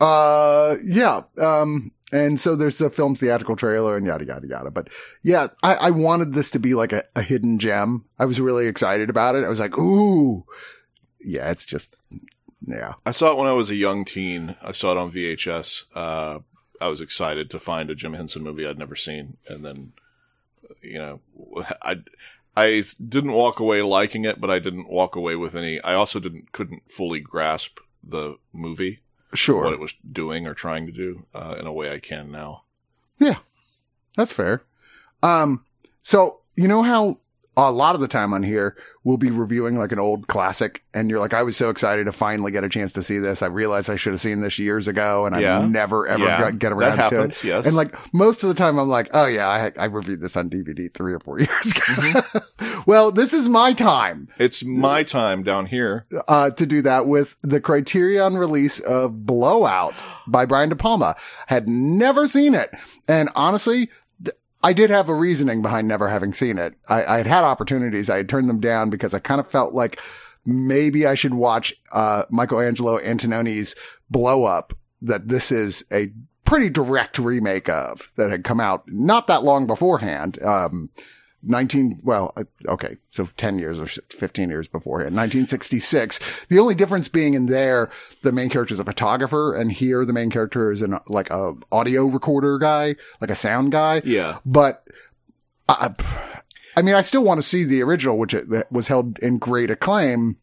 Uh, 0.00 0.76
yeah. 0.84 1.22
Um, 1.38 1.90
and 2.12 2.38
so 2.38 2.54
there's 2.54 2.78
the 2.78 2.88
film's 2.88 3.18
theatrical 3.18 3.56
trailer 3.56 3.96
and 3.96 4.06
yada, 4.06 4.24
yada, 4.24 4.46
yada. 4.46 4.70
But 4.70 4.88
yeah, 5.22 5.48
I, 5.62 5.74
I 5.74 5.90
wanted 5.90 6.34
this 6.34 6.50
to 6.52 6.60
be 6.60 6.74
like 6.74 6.92
a, 6.92 7.02
a 7.16 7.22
hidden 7.22 7.58
gem. 7.58 8.04
I 8.18 8.26
was 8.26 8.40
really 8.40 8.68
excited 8.68 9.10
about 9.10 9.34
it. 9.34 9.44
I 9.44 9.48
was 9.48 9.60
like, 9.60 9.76
ooh. 9.76 10.44
Yeah, 11.20 11.50
it's 11.50 11.66
just, 11.66 11.96
yeah. 12.64 12.94
I 13.04 13.10
saw 13.10 13.32
it 13.32 13.36
when 13.36 13.48
I 13.48 13.52
was 13.52 13.70
a 13.70 13.74
young 13.74 14.04
teen. 14.04 14.56
I 14.62 14.72
saw 14.72 14.92
it 14.92 14.98
on 14.98 15.10
VHS. 15.10 15.84
Uh, 15.94 16.40
I 16.80 16.88
was 16.88 17.00
excited 17.00 17.50
to 17.50 17.58
find 17.58 17.90
a 17.90 17.94
Jim 17.94 18.14
Henson 18.14 18.42
movie 18.42 18.66
I'd 18.66 18.78
never 18.78 18.96
seen, 18.96 19.36
and 19.48 19.64
then, 19.64 19.92
you 20.82 20.98
know, 20.98 21.20
I 21.82 22.02
I 22.56 22.84
didn't 23.06 23.32
walk 23.32 23.60
away 23.60 23.82
liking 23.82 24.24
it, 24.24 24.40
but 24.40 24.50
I 24.50 24.58
didn't 24.58 24.88
walk 24.88 25.14
away 25.16 25.36
with 25.36 25.54
any. 25.54 25.80
I 25.82 25.94
also 25.94 26.20
didn't 26.20 26.52
couldn't 26.52 26.90
fully 26.90 27.20
grasp 27.20 27.78
the 28.02 28.36
movie, 28.52 29.00
sure, 29.34 29.64
what 29.64 29.72
it 29.72 29.80
was 29.80 29.94
doing 30.10 30.46
or 30.46 30.54
trying 30.54 30.86
to 30.86 30.92
do, 30.92 31.26
uh, 31.34 31.56
in 31.58 31.66
a 31.66 31.72
way 31.72 31.92
I 31.92 31.98
can 31.98 32.30
now. 32.30 32.62
Yeah, 33.18 33.38
that's 34.16 34.32
fair. 34.32 34.64
Um, 35.22 35.64
so 36.00 36.40
you 36.56 36.68
know 36.68 36.82
how 36.82 37.18
a 37.56 37.70
lot 37.72 37.94
of 37.94 38.00
the 38.00 38.08
time 38.08 38.32
on 38.34 38.42
here 38.42 38.76
we'll 39.04 39.16
be 39.16 39.30
reviewing 39.30 39.78
like 39.78 39.92
an 39.92 40.00
old 40.00 40.26
classic 40.26 40.82
and 40.92 41.08
you're 41.08 41.20
like, 41.20 41.32
I 41.32 41.44
was 41.44 41.56
so 41.56 41.70
excited 41.70 42.06
to 42.06 42.12
finally 42.12 42.50
get 42.50 42.64
a 42.64 42.68
chance 42.68 42.92
to 42.94 43.04
see 43.04 43.18
this. 43.20 43.40
I 43.40 43.46
realized 43.46 43.88
I 43.88 43.94
should 43.94 44.12
have 44.14 44.20
seen 44.20 44.40
this 44.40 44.58
years 44.58 44.88
ago 44.88 45.26
and 45.26 45.40
Yeah. 45.40 45.60
I 45.60 45.66
never 45.66 46.08
ever 46.08 46.24
Yeah, 46.24 46.40
got, 46.40 46.58
get 46.58 46.70
that 46.70 46.72
around 46.72 46.96
to 46.96 47.04
it. 47.04 47.10
happens. 47.12 47.44
Yes, 47.44 47.66
And 47.66 47.76
like 47.76 47.94
most 48.12 48.42
of 48.42 48.48
the 48.48 48.54
time, 48.56 48.78
I'm 48.80 48.88
like, 48.88 49.08
oh 49.14 49.26
yeah, 49.26 49.46
I, 49.48 49.72
I 49.80 49.84
reviewed 49.84 50.20
this 50.20 50.36
on 50.36 50.50
DVD 50.50 50.92
three 50.92 51.12
or 51.14 51.20
four 51.20 51.38
years 51.38 51.70
ago. 51.70 51.82
Mm-hmm. 51.84 52.80
well, 52.90 53.12
this 53.12 53.32
is 53.32 53.48
my 53.48 53.72
time, 53.74 54.26
it's 54.38 54.64
my 54.64 55.04
time 55.04 55.44
down 55.44 55.66
here. 55.66 56.04
uh, 56.26 56.50
to 56.50 56.66
do 56.66 56.82
that 56.82 57.06
with 57.06 57.36
the 57.42 57.60
Criterion 57.60 58.36
release 58.36 58.80
of 58.80 59.24
Blowout 59.24 60.04
by 60.26 60.46
Brian 60.46 60.68
De 60.68 60.74
Palma. 60.74 61.14
Had 61.46 61.68
never 61.68 62.26
seen 62.26 62.54
it. 62.56 62.74
And 63.06 63.28
honestly, 63.36 63.88
I 64.62 64.72
did 64.72 64.90
have 64.90 65.08
a 65.08 65.14
reasoning 65.14 65.62
behind 65.62 65.86
never 65.86 66.08
having 66.08 66.34
seen 66.34 66.58
it. 66.58 66.74
I, 66.88 67.04
I 67.04 67.16
had 67.18 67.26
had 67.26 67.44
opportunities. 67.44 68.10
I 68.10 68.16
had 68.18 68.28
turned 68.28 68.48
them 68.48 68.60
down 68.60 68.90
because 68.90 69.14
I 69.14 69.18
kind 69.18 69.40
of 69.40 69.50
felt 69.50 69.74
like 69.74 70.00
maybe 70.44 71.06
I 71.06 71.14
should 71.14 71.34
watch, 71.34 71.74
uh, 71.92 72.24
Michelangelo 72.30 72.98
Antonioni's 72.98 73.74
Blow 74.10 74.44
Up 74.44 74.72
that 75.02 75.28
this 75.28 75.52
is 75.52 75.84
a 75.92 76.10
pretty 76.44 76.70
direct 76.70 77.18
remake 77.18 77.68
of 77.68 78.12
that 78.16 78.30
had 78.30 78.44
come 78.44 78.60
out 78.60 78.84
not 78.86 79.26
that 79.26 79.44
long 79.44 79.66
beforehand. 79.66 80.42
Um, 80.42 80.90
19, 81.42 82.00
well, 82.02 82.32
uh, 82.36 82.44
okay. 82.68 82.96
So 83.10 83.26
10 83.36 83.58
years 83.58 83.78
or 83.78 83.86
15 83.86 84.48
years 84.48 84.68
beforehand, 84.68 85.14
1966. 85.14 86.46
The 86.48 86.58
only 86.58 86.74
difference 86.74 87.08
being 87.08 87.34
in 87.34 87.46
there, 87.46 87.90
the 88.22 88.32
main 88.32 88.48
character 88.48 88.74
is 88.74 88.80
a 88.80 88.84
photographer 88.84 89.54
and 89.54 89.72
here 89.72 90.04
the 90.04 90.12
main 90.12 90.30
character 90.30 90.72
is 90.72 90.82
an, 90.82 90.98
like 91.08 91.30
a 91.30 91.54
audio 91.70 92.06
recorder 92.06 92.58
guy, 92.58 92.96
like 93.20 93.30
a 93.30 93.34
sound 93.34 93.72
guy. 93.72 94.02
Yeah, 94.04 94.38
But, 94.44 94.86
I, 95.68 95.94
I 96.76 96.82
mean, 96.82 96.94
I 96.94 97.00
still 97.00 97.24
want 97.24 97.38
to 97.38 97.46
see 97.46 97.64
the 97.64 97.82
original, 97.82 98.18
which 98.18 98.34
it, 98.34 98.70
was 98.70 98.88
held 98.88 99.18
in 99.20 99.38
great 99.38 99.70
acclaim. 99.70 100.36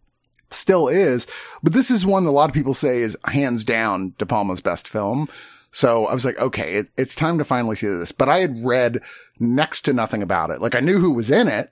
Still 0.50 0.88
is, 0.88 1.26
but 1.64 1.74
this 1.74 1.90
is 1.90 2.06
one 2.06 2.26
that 2.26 2.30
a 2.30 2.32
lot 2.32 2.48
of 2.48 2.54
people 2.54 2.76
say 2.76 3.00
is 3.00 3.18
hands 3.26 3.64
down 3.64 4.14
De 4.20 4.26
Palma's 4.26 4.62
best 4.62 4.88
film. 4.88 5.28
So 5.74 6.06
I 6.06 6.14
was 6.14 6.24
like, 6.24 6.40
okay, 6.40 6.76
it, 6.76 6.90
it's 6.98 7.16
time 7.16 7.40
to 7.40 7.44
finally 7.44 7.76
see 7.76 7.88
this. 7.88 8.12
But 8.12 8.30
I 8.30 8.40
had 8.40 8.64
read 8.64 9.02
next 9.40 9.82
to 9.82 9.94
nothing 9.94 10.22
about 10.22 10.52
it. 10.52 10.62
Like 10.62 10.76
I 10.76 10.80
knew 10.80 11.00
who 11.00 11.12
was 11.12 11.32
in 11.32 11.48
it 11.48 11.72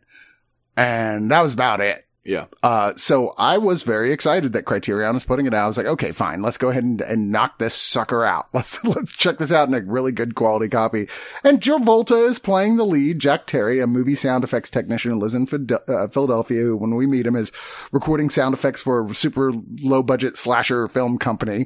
and 0.76 1.30
that 1.30 1.42
was 1.42 1.54
about 1.54 1.82
it. 1.82 2.04
Yeah. 2.24 2.46
Uh, 2.62 2.94
so 2.98 3.34
I 3.38 3.58
was 3.58 3.82
very 3.82 4.12
excited 4.12 4.54
that 4.54 4.66
Criterion 4.66 5.16
was 5.16 5.26
putting 5.26 5.48
it 5.48 5.54
out. 5.56 5.64
I 5.64 5.68
was 5.68 5.78
like, 5.78 5.88
okay, 5.88 6.12
fine. 6.12 6.44
Let's 6.44 6.58
go 6.58 6.70
ahead 6.70 6.84
and, 6.84 7.02
and 7.02 7.32
knock 7.32 7.58
this 7.58 7.74
sucker 7.74 8.24
out. 8.24 8.48
Let's, 8.54 8.84
let's 8.84 9.16
check 9.16 9.40
this 9.40 9.52
out 9.52 9.68
in 9.68 9.74
a 9.74 9.82
really 9.82 10.12
good 10.12 10.36
quality 10.36 10.70
copy. 10.70 11.08
And 11.44 11.62
John 11.62 11.82
Travolta 11.82 12.28
is 12.28 12.38
playing 12.38 12.78
the 12.78 12.86
lead. 12.86 13.20
Jack 13.20 13.48
Terry, 13.48 13.80
a 13.80 13.88
movie 13.88 14.14
sound 14.14 14.44
effects 14.44 14.70
technician, 14.70 15.12
who 15.12 15.18
lives 15.18 15.34
in 15.34 15.48
uh, 15.88 16.08
Philadelphia, 16.08 16.62
who, 16.62 16.78
when 16.78 16.96
we 16.96 17.08
meet 17.08 17.26
him, 17.26 17.36
is 17.36 17.52
recording 17.92 18.30
sound 18.30 18.54
effects 18.54 18.82
for 18.82 19.08
a 19.08 19.14
super 19.14 19.52
low 19.82 20.04
budget 20.04 20.38
slasher 20.38 20.88
film 20.88 21.18
company. 21.18 21.66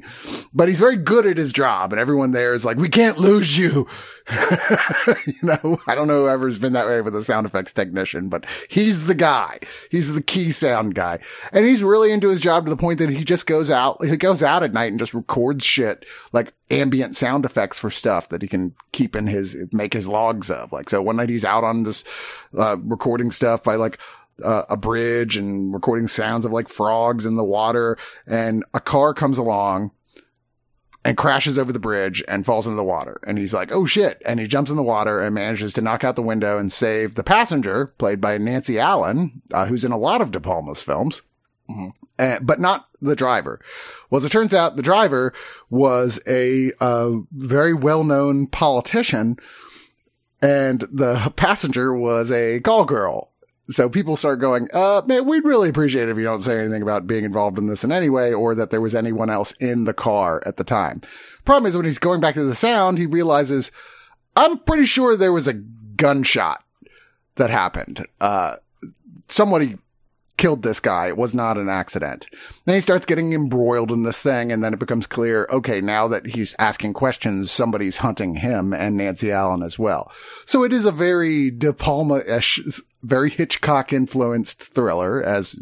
But 0.54 0.68
he's 0.68 0.80
very 0.80 0.96
good 0.96 1.26
at 1.26 1.36
his 1.36 1.52
job. 1.52 1.92
And 1.92 2.00
everyone 2.00 2.32
there 2.32 2.54
is 2.54 2.64
like, 2.64 2.78
we 2.78 2.88
can't 2.88 3.18
lose 3.18 3.58
you. 3.58 3.86
you 5.26 5.34
know, 5.42 5.80
I 5.86 5.94
don't 5.94 6.08
know 6.08 6.22
whoever's 6.22 6.58
been 6.58 6.72
that 6.72 6.86
way 6.86 7.00
with 7.00 7.14
a 7.14 7.22
sound 7.22 7.46
effects 7.46 7.72
technician, 7.72 8.28
but 8.28 8.46
he's 8.68 9.06
the 9.06 9.14
guy. 9.14 9.58
He's 9.90 10.14
the 10.14 10.22
key 10.22 10.45
sound 10.50 10.94
guy. 10.94 11.18
And 11.52 11.64
he's 11.64 11.82
really 11.82 12.12
into 12.12 12.28
his 12.28 12.40
job 12.40 12.66
to 12.66 12.70
the 12.70 12.76
point 12.76 12.98
that 12.98 13.10
he 13.10 13.24
just 13.24 13.46
goes 13.46 13.70
out, 13.70 14.04
he 14.04 14.16
goes 14.16 14.42
out 14.42 14.62
at 14.62 14.72
night 14.72 14.90
and 14.90 14.98
just 14.98 15.14
records 15.14 15.64
shit 15.64 16.04
like 16.32 16.54
ambient 16.70 17.16
sound 17.16 17.44
effects 17.44 17.78
for 17.78 17.90
stuff 17.90 18.28
that 18.28 18.42
he 18.42 18.48
can 18.48 18.74
keep 18.92 19.16
in 19.16 19.26
his, 19.26 19.56
make 19.72 19.92
his 19.92 20.08
logs 20.08 20.50
of. 20.50 20.72
Like, 20.72 20.90
so 20.90 21.02
one 21.02 21.16
night 21.16 21.28
he's 21.28 21.44
out 21.44 21.64
on 21.64 21.84
this, 21.84 22.04
uh, 22.56 22.76
recording 22.82 23.30
stuff 23.30 23.62
by 23.62 23.76
like, 23.76 23.98
uh, 24.44 24.64
a 24.68 24.76
bridge 24.76 25.36
and 25.38 25.72
recording 25.72 26.06
sounds 26.06 26.44
of 26.44 26.52
like 26.52 26.68
frogs 26.68 27.24
in 27.24 27.36
the 27.36 27.44
water 27.44 27.96
and 28.26 28.64
a 28.74 28.80
car 28.80 29.14
comes 29.14 29.38
along 29.38 29.90
and 31.06 31.16
crashes 31.16 31.56
over 31.56 31.72
the 31.72 31.78
bridge 31.78 32.22
and 32.26 32.44
falls 32.44 32.66
into 32.66 32.76
the 32.76 32.82
water. 32.84 33.20
And 33.26 33.38
he's 33.38 33.54
like, 33.54 33.70
oh 33.70 33.86
shit. 33.86 34.20
And 34.26 34.40
he 34.40 34.48
jumps 34.48 34.72
in 34.72 34.76
the 34.76 34.82
water 34.82 35.20
and 35.20 35.34
manages 35.34 35.72
to 35.74 35.80
knock 35.80 36.02
out 36.02 36.16
the 36.16 36.22
window 36.22 36.58
and 36.58 36.72
save 36.72 37.14
the 37.14 37.22
passenger, 37.22 37.86
played 37.98 38.20
by 38.20 38.38
Nancy 38.38 38.80
Allen, 38.80 39.40
uh, 39.52 39.66
who's 39.66 39.84
in 39.84 39.92
a 39.92 39.98
lot 39.98 40.20
of 40.20 40.32
De 40.32 40.40
Palma's 40.40 40.82
films. 40.82 41.22
Mm-hmm. 41.70 41.90
Uh, 42.18 42.38
but 42.42 42.58
not 42.58 42.88
the 43.00 43.14
driver. 43.14 43.60
Well, 44.10 44.16
as 44.16 44.24
it 44.24 44.32
turns 44.32 44.52
out, 44.52 44.76
the 44.76 44.82
driver 44.82 45.32
was 45.70 46.18
a 46.26 46.72
uh, 46.80 47.18
very 47.30 47.74
well-known 47.74 48.48
politician, 48.48 49.36
and 50.40 50.80
the 50.92 51.32
passenger 51.36 51.94
was 51.94 52.32
a 52.32 52.60
call 52.60 52.84
girl. 52.84 53.30
So 53.68 53.88
people 53.88 54.16
start 54.16 54.40
going, 54.40 54.68
uh, 54.72 55.02
man, 55.06 55.26
we'd 55.26 55.44
really 55.44 55.68
appreciate 55.68 56.04
it 56.04 56.12
if 56.12 56.16
you 56.16 56.24
don't 56.24 56.42
say 56.42 56.60
anything 56.60 56.82
about 56.82 57.06
being 57.06 57.24
involved 57.24 57.58
in 57.58 57.66
this 57.66 57.82
in 57.82 57.90
any 57.90 58.08
way 58.08 58.32
or 58.32 58.54
that 58.54 58.70
there 58.70 58.80
was 58.80 58.94
anyone 58.94 59.28
else 59.28 59.52
in 59.52 59.84
the 59.84 59.94
car 59.94 60.40
at 60.46 60.56
the 60.56 60.64
time. 60.64 61.00
Problem 61.44 61.66
is 61.66 61.76
when 61.76 61.84
he's 61.84 61.98
going 61.98 62.20
back 62.20 62.34
to 62.34 62.44
the 62.44 62.54
sound, 62.54 62.98
he 62.98 63.06
realizes, 63.06 63.72
I'm 64.36 64.58
pretty 64.58 64.86
sure 64.86 65.16
there 65.16 65.32
was 65.32 65.48
a 65.48 65.54
gunshot 65.54 66.62
that 67.36 67.50
happened. 67.50 68.06
Uh, 68.20 68.56
somebody 69.28 69.78
killed 70.36 70.62
this 70.62 70.80
guy. 70.80 71.08
It 71.08 71.16
was 71.16 71.34
not 71.34 71.56
an 71.56 71.68
accident. 71.68 72.26
Then 72.66 72.74
he 72.74 72.80
starts 72.80 73.06
getting 73.06 73.32
embroiled 73.32 73.90
in 73.90 74.02
this 74.02 74.22
thing. 74.22 74.52
And 74.52 74.62
then 74.62 74.74
it 74.74 74.78
becomes 74.78 75.06
clear, 75.06 75.48
okay, 75.50 75.80
now 75.80 76.08
that 76.08 76.26
he's 76.26 76.54
asking 76.58 76.92
questions, 76.92 77.50
somebody's 77.50 77.96
hunting 77.96 78.36
him 78.36 78.74
and 78.74 78.96
Nancy 78.96 79.32
Allen 79.32 79.62
as 79.62 79.78
well. 79.78 80.12
So 80.44 80.62
it 80.62 80.72
is 80.72 80.84
a 80.84 80.92
very 80.92 81.50
De 81.50 81.72
Palma-ish, 81.72 82.60
very 83.06 83.30
Hitchcock 83.30 83.92
influenced 83.92 84.60
thriller 84.60 85.22
as 85.22 85.56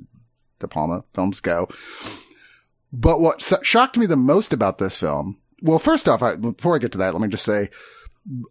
De 0.58 0.68
Palma 0.68 1.04
films 1.12 1.40
go. 1.40 1.68
But 2.92 3.20
what 3.20 3.42
shocked 3.62 3.96
me 3.96 4.06
the 4.06 4.16
most 4.16 4.52
about 4.52 4.78
this 4.78 4.98
film, 4.98 5.38
well, 5.62 5.78
first 5.78 6.08
off, 6.08 6.22
I, 6.22 6.36
before 6.36 6.74
I 6.74 6.78
get 6.78 6.92
to 6.92 6.98
that, 6.98 7.12
let 7.12 7.20
me 7.20 7.28
just 7.28 7.44
say, 7.44 7.70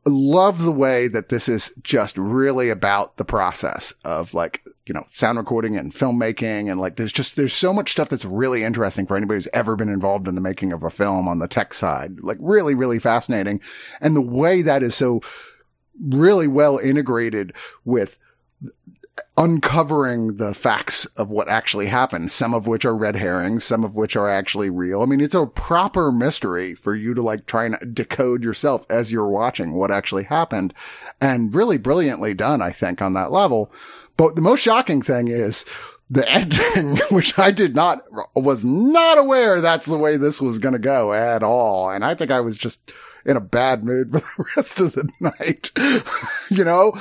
love 0.05 0.61
the 0.61 0.71
way 0.71 1.07
that 1.07 1.29
this 1.29 1.49
is 1.49 1.73
just 1.81 2.17
really 2.17 2.69
about 2.69 3.17
the 3.17 3.25
process 3.25 3.93
of 4.03 4.33
like, 4.33 4.61
you 4.85 4.93
know, 4.93 5.05
sound 5.09 5.37
recording 5.37 5.77
and 5.77 5.93
filmmaking. 5.93 6.69
And 6.69 6.79
like, 6.79 6.97
there's 6.97 7.13
just, 7.13 7.35
there's 7.35 7.53
so 7.53 7.73
much 7.73 7.91
stuff 7.91 8.09
that's 8.09 8.25
really 8.25 8.63
interesting 8.63 9.07
for 9.07 9.17
anybody 9.17 9.37
who's 9.37 9.47
ever 9.53 9.75
been 9.75 9.89
involved 9.89 10.27
in 10.27 10.35
the 10.35 10.41
making 10.41 10.73
of 10.73 10.83
a 10.83 10.89
film 10.89 11.27
on 11.27 11.39
the 11.39 11.47
tech 11.47 11.73
side. 11.73 12.19
Like 12.19 12.37
really, 12.39 12.75
really 12.75 12.99
fascinating. 12.99 13.61
And 14.01 14.15
the 14.15 14.21
way 14.21 14.61
that 14.61 14.83
is 14.83 14.93
so 14.93 15.21
really 15.99 16.47
well 16.47 16.77
integrated 16.77 17.55
with 17.85 18.17
uncovering 19.37 20.37
the 20.37 20.53
facts 20.53 21.05
of 21.17 21.31
what 21.31 21.49
actually 21.49 21.87
happened, 21.87 22.31
some 22.31 22.53
of 22.53 22.67
which 22.67 22.85
are 22.85 22.95
red 22.95 23.15
herrings, 23.15 23.63
some 23.63 23.83
of 23.83 23.95
which 23.95 24.15
are 24.15 24.29
actually 24.29 24.69
real. 24.69 25.01
I 25.01 25.05
mean, 25.05 25.21
it's 25.21 25.35
a 25.35 25.45
proper 25.47 26.11
mystery 26.11 26.75
for 26.75 26.95
you 26.95 27.13
to 27.13 27.21
like 27.21 27.45
try 27.45 27.65
and 27.65 27.95
decode 27.95 28.43
yourself 28.43 28.85
as 28.89 29.11
you're 29.11 29.27
watching 29.27 29.73
what 29.73 29.91
actually 29.91 30.23
happened 30.23 30.73
and 31.19 31.53
really 31.53 31.77
brilliantly 31.77 32.33
done, 32.33 32.61
I 32.61 32.71
think, 32.71 33.01
on 33.01 33.13
that 33.13 33.31
level. 33.31 33.71
But 34.17 34.35
the 34.35 34.41
most 34.41 34.61
shocking 34.61 35.01
thing 35.01 35.27
is 35.27 35.65
the 36.09 36.29
ending, 36.75 36.97
which 37.09 37.37
I 37.37 37.51
did 37.51 37.75
not, 37.75 38.01
was 38.35 38.63
not 38.63 39.17
aware 39.17 39.61
that's 39.61 39.87
the 39.87 39.97
way 39.97 40.15
this 40.15 40.41
was 40.41 40.59
going 40.59 40.73
to 40.73 40.79
go 40.79 41.13
at 41.13 41.41
all. 41.41 41.89
And 41.89 42.05
I 42.05 42.13
think 42.13 42.29
I 42.29 42.39
was 42.39 42.55
just, 42.55 42.91
in 43.25 43.37
a 43.37 43.41
bad 43.41 43.83
mood 43.83 44.11
for 44.11 44.19
the 44.19 44.49
rest 44.55 44.79
of 44.79 44.93
the 44.93 45.09
night, 45.19 45.71
you 46.49 46.63
know, 46.63 46.97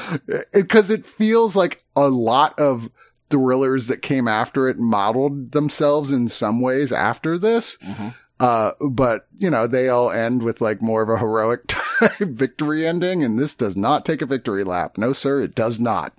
because 0.52 0.90
it, 0.90 1.00
it 1.00 1.06
feels 1.06 1.56
like 1.56 1.84
a 1.96 2.08
lot 2.08 2.58
of 2.58 2.90
thrillers 3.30 3.86
that 3.88 4.02
came 4.02 4.28
after 4.28 4.68
it 4.68 4.78
modeled 4.78 5.52
themselves 5.52 6.10
in 6.10 6.28
some 6.28 6.60
ways 6.60 6.92
after 6.92 7.38
this. 7.38 7.78
Mm-hmm. 7.78 8.08
Uh, 8.38 8.72
but 8.90 9.26
you 9.38 9.48
know, 9.48 9.66
they 9.66 9.88
all 9.88 10.10
end 10.10 10.42
with 10.42 10.60
like 10.60 10.82
more 10.82 11.02
of 11.02 11.08
a 11.08 11.18
heroic 11.18 11.64
type 11.68 12.18
victory 12.18 12.86
ending. 12.86 13.22
And 13.22 13.38
this 13.38 13.54
does 13.54 13.76
not 13.76 14.04
take 14.04 14.20
a 14.20 14.26
victory 14.26 14.64
lap. 14.64 14.98
No, 14.98 15.12
sir, 15.12 15.40
it 15.40 15.54
does 15.54 15.80
not. 15.80 16.12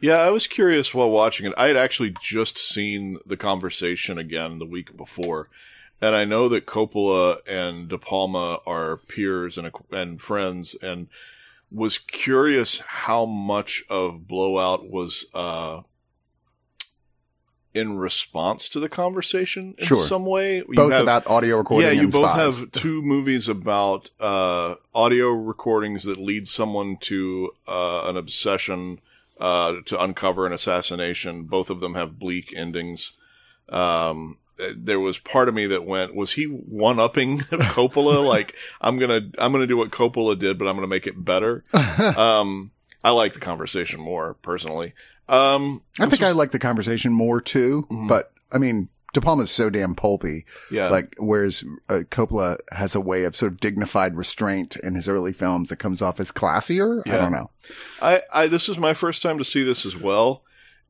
Yeah, 0.00 0.18
I 0.18 0.30
was 0.30 0.46
curious 0.46 0.94
while 0.94 1.10
watching 1.10 1.46
it. 1.46 1.54
I 1.56 1.66
had 1.66 1.76
actually 1.76 2.14
just 2.22 2.56
seen 2.56 3.18
the 3.26 3.36
conversation 3.36 4.16
again 4.16 4.58
the 4.58 4.66
week 4.66 4.96
before. 4.96 5.50
And 6.00 6.14
I 6.14 6.24
know 6.24 6.48
that 6.48 6.66
Coppola 6.66 7.38
and 7.46 7.88
De 7.88 7.98
Palma 7.98 8.60
are 8.66 8.96
peers 8.96 9.58
and 9.58 9.70
and 9.90 10.20
friends, 10.20 10.76
and 10.80 11.08
was 11.70 11.98
curious 11.98 12.80
how 12.80 13.26
much 13.26 13.82
of 13.90 14.28
Blowout 14.28 14.88
was 14.88 15.26
uh, 15.34 15.82
in 17.74 17.98
response 17.98 18.68
to 18.70 18.80
the 18.80 18.88
conversation 18.88 19.74
in 19.78 19.86
sure. 19.86 20.04
some 20.04 20.24
way. 20.24 20.56
You 20.56 20.74
both 20.74 20.92
have, 20.92 21.02
about 21.02 21.26
audio 21.26 21.58
recording. 21.58 21.88
Yeah, 21.88 22.00
you 22.00 22.08
both 22.08 22.30
spies. 22.30 22.58
have 22.58 22.72
two 22.72 23.02
movies 23.04 23.48
about 23.48 24.10
uh, 24.20 24.74
audio 24.94 25.28
recordings 25.28 26.04
that 26.04 26.18
lead 26.18 26.48
someone 26.48 26.96
to 27.02 27.52
uh, 27.66 28.08
an 28.08 28.16
obsession 28.16 29.00
uh, 29.40 29.74
to 29.86 30.00
uncover 30.00 30.46
an 30.46 30.52
assassination. 30.52 31.44
Both 31.44 31.70
of 31.70 31.80
them 31.80 31.94
have 31.94 32.18
bleak 32.18 32.52
endings. 32.56 33.12
Um, 33.68 34.38
there 34.76 35.00
was 35.00 35.18
part 35.18 35.48
of 35.48 35.54
me 35.54 35.66
that 35.68 35.84
went, 35.84 36.14
was 36.14 36.32
he 36.32 36.44
one 36.44 36.98
upping 36.98 37.38
Coppola? 37.40 38.26
like, 38.26 38.54
I'm 38.80 38.98
gonna, 38.98 39.20
I'm 39.38 39.52
gonna 39.52 39.66
do 39.66 39.76
what 39.76 39.90
Coppola 39.90 40.38
did, 40.38 40.58
but 40.58 40.68
I'm 40.68 40.76
gonna 40.76 40.86
make 40.86 41.06
it 41.06 41.24
better. 41.24 41.64
um, 41.72 42.70
I 43.02 43.10
like 43.10 43.34
the 43.34 43.40
conversation 43.40 44.00
more 44.00 44.34
personally. 44.34 44.94
Um, 45.28 45.82
I 45.98 46.06
think 46.06 46.20
was, 46.20 46.30
I 46.30 46.32
like 46.32 46.52
the 46.52 46.58
conversation 46.58 47.12
more 47.12 47.40
too, 47.40 47.86
mm-hmm. 47.90 48.08
but 48.08 48.32
I 48.50 48.58
mean, 48.58 48.88
De 49.14 49.20
Palma's 49.20 49.50
so 49.50 49.70
damn 49.70 49.94
pulpy. 49.94 50.44
Yeah. 50.70 50.88
Like, 50.88 51.14
whereas 51.18 51.64
uh, 51.88 52.00
Coppola 52.10 52.58
has 52.72 52.94
a 52.94 53.00
way 53.00 53.24
of 53.24 53.34
sort 53.34 53.52
of 53.52 53.60
dignified 53.60 54.16
restraint 54.16 54.76
in 54.76 54.94
his 54.94 55.08
early 55.08 55.32
films 55.32 55.70
that 55.70 55.76
comes 55.76 56.02
off 56.02 56.20
as 56.20 56.30
classier. 56.30 57.02
Yeah. 57.06 57.14
I 57.14 57.18
don't 57.18 57.32
know. 57.32 57.50
I, 58.02 58.22
I, 58.32 58.46
this 58.48 58.68
is 58.68 58.78
my 58.78 58.94
first 58.94 59.22
time 59.22 59.38
to 59.38 59.44
see 59.44 59.62
this 59.62 59.86
as 59.86 59.96
well. 59.96 60.44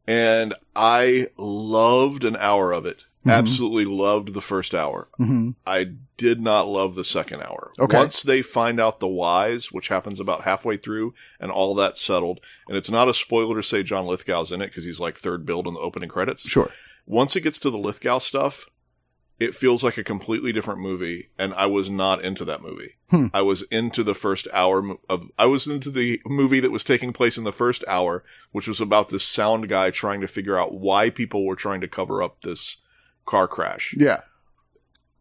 And 0.06 0.54
I 0.74 1.28
loved 1.36 2.24
an 2.24 2.36
hour 2.36 2.72
of 2.72 2.86
it. 2.86 3.04
Mm-hmm. 3.28 3.38
Absolutely 3.38 3.84
loved 3.84 4.34
the 4.34 4.40
first 4.40 4.74
hour. 4.74 5.08
Mm-hmm. 5.20 5.50
I 5.66 5.92
did 6.16 6.40
not 6.40 6.66
love 6.66 6.94
the 6.94 7.04
second 7.04 7.42
hour. 7.42 7.72
Okay. 7.78 7.96
Once 7.96 8.22
they 8.22 8.42
find 8.42 8.80
out 8.80 9.00
the 9.00 9.08
whys, 9.08 9.70
which 9.70 9.88
happens 9.88 10.18
about 10.18 10.42
halfway 10.42 10.76
through, 10.76 11.14
and 11.38 11.50
all 11.50 11.74
that 11.74 11.96
settled, 11.96 12.40
and 12.68 12.76
it's 12.76 12.90
not 12.90 13.08
a 13.08 13.14
spoiler 13.14 13.56
to 13.56 13.62
say 13.62 13.82
John 13.82 14.06
Lithgow's 14.06 14.50
in 14.50 14.62
it 14.62 14.68
because 14.68 14.84
he's 14.84 15.00
like 15.00 15.16
third 15.16 15.44
billed 15.44 15.66
in 15.66 15.74
the 15.74 15.80
opening 15.80 16.08
credits. 16.08 16.48
Sure. 16.48 16.72
Once 17.06 17.36
it 17.36 17.42
gets 17.42 17.58
to 17.60 17.70
the 17.70 17.78
Lithgow 17.78 18.18
stuff, 18.18 18.66
it 19.38 19.54
feels 19.54 19.84
like 19.84 19.96
a 19.96 20.04
completely 20.04 20.52
different 20.52 20.80
movie, 20.80 21.30
and 21.38 21.54
I 21.54 21.66
was 21.66 21.88
not 21.88 22.24
into 22.24 22.44
that 22.46 22.60
movie. 22.60 22.96
Hmm. 23.10 23.26
I 23.32 23.42
was 23.42 23.62
into 23.70 24.02
the 24.02 24.14
first 24.14 24.48
hour 24.52 24.96
of. 25.08 25.30
I 25.38 25.46
was 25.46 25.66
into 25.66 25.90
the 25.90 26.20
movie 26.26 26.60
that 26.60 26.72
was 26.72 26.82
taking 26.82 27.12
place 27.12 27.38
in 27.38 27.44
the 27.44 27.52
first 27.52 27.84
hour, 27.86 28.24
which 28.50 28.66
was 28.66 28.80
about 28.80 29.10
this 29.10 29.22
sound 29.22 29.68
guy 29.68 29.90
trying 29.90 30.20
to 30.22 30.28
figure 30.28 30.58
out 30.58 30.74
why 30.74 31.10
people 31.10 31.46
were 31.46 31.54
trying 31.54 31.80
to 31.82 31.88
cover 31.88 32.22
up 32.22 32.42
this 32.42 32.78
car 33.28 33.46
crash. 33.46 33.94
Yeah. 33.96 34.22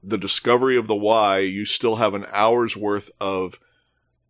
The 0.02 0.18
discovery 0.18 0.78
of 0.78 0.88
the 0.88 0.96
why, 0.96 1.40
you 1.40 1.66
still 1.66 1.98
have 1.98 2.14
an 2.14 2.26
hour's 2.32 2.78
worth 2.78 3.12
of 3.20 3.60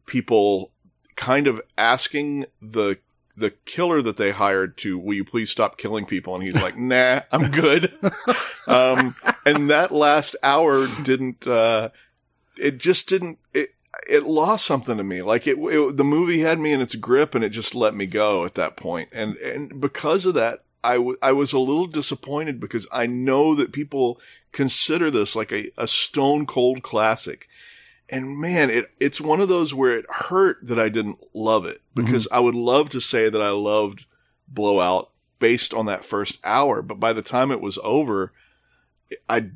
people 0.05 0.71
kind 1.15 1.47
of 1.47 1.61
asking 1.77 2.45
the 2.61 2.97
the 3.35 3.51
killer 3.51 4.01
that 4.01 4.17
they 4.17 4.31
hired 4.31 4.79
to, 4.79 4.97
will 4.97 5.13
you 5.13 5.23
please 5.23 5.51
stop 5.51 5.77
killing 5.77 6.05
people? 6.05 6.33
And 6.33 6.43
he's 6.43 6.59
like, 6.59 6.75
nah, 6.75 7.21
I'm 7.31 7.51
good. 7.51 7.93
um, 8.67 9.15
and 9.45 9.69
that 9.69 9.91
last 9.91 10.35
hour 10.41 10.87
didn't, 11.03 11.45
uh, 11.45 11.89
it 12.57 12.79
just 12.79 13.07
didn't, 13.07 13.37
it, 13.53 13.75
it 14.09 14.23
lost 14.23 14.65
something 14.65 14.97
to 14.97 15.03
me. 15.03 15.21
Like 15.21 15.45
it, 15.45 15.59
it, 15.59 15.97
the 15.97 16.03
movie 16.03 16.39
had 16.39 16.59
me 16.59 16.71
in 16.73 16.81
its 16.81 16.95
grip 16.95 17.35
and 17.35 17.43
it 17.43 17.49
just 17.49 17.75
let 17.75 17.93
me 17.93 18.07
go 18.07 18.43
at 18.43 18.55
that 18.55 18.75
point. 18.75 19.09
And, 19.11 19.37
and 19.37 19.79
because 19.79 20.25
of 20.25 20.33
that, 20.33 20.63
I, 20.83 20.95
w- 20.95 21.17
I 21.21 21.31
was 21.31 21.53
a 21.53 21.59
little 21.59 21.87
disappointed 21.87 22.59
because 22.59 22.87
I 22.91 23.07
know 23.07 23.55
that 23.55 23.71
people 23.71 24.19
consider 24.51 25.11
this 25.11 25.35
like 25.35 25.51
a, 25.51 25.71
a 25.77 25.87
stone 25.87 26.45
cold 26.45 26.83
classic. 26.83 27.47
And 28.09 28.37
man, 28.37 28.69
it, 28.69 28.85
it's 28.99 29.19
one 29.19 29.41
of 29.41 29.49
those 29.49 29.73
where 29.73 29.97
it 29.97 30.05
hurt 30.09 30.59
that 30.63 30.79
I 30.79 30.89
didn't 30.89 31.19
love 31.33 31.65
it 31.65 31.81
because 31.93 32.25
mm-hmm. 32.25 32.35
I 32.35 32.39
would 32.39 32.55
love 32.55 32.89
to 32.91 33.01
say 33.01 33.29
that 33.29 33.41
I 33.41 33.49
loved 33.49 34.05
Blowout 34.47 35.11
based 35.39 35.73
on 35.73 35.85
that 35.87 36.05
first 36.05 36.39
hour. 36.43 36.81
But 36.81 36.99
by 36.99 37.13
the 37.13 37.21
time 37.21 37.51
it 37.51 37.61
was 37.61 37.79
over, 37.83 38.33
I 39.27 39.51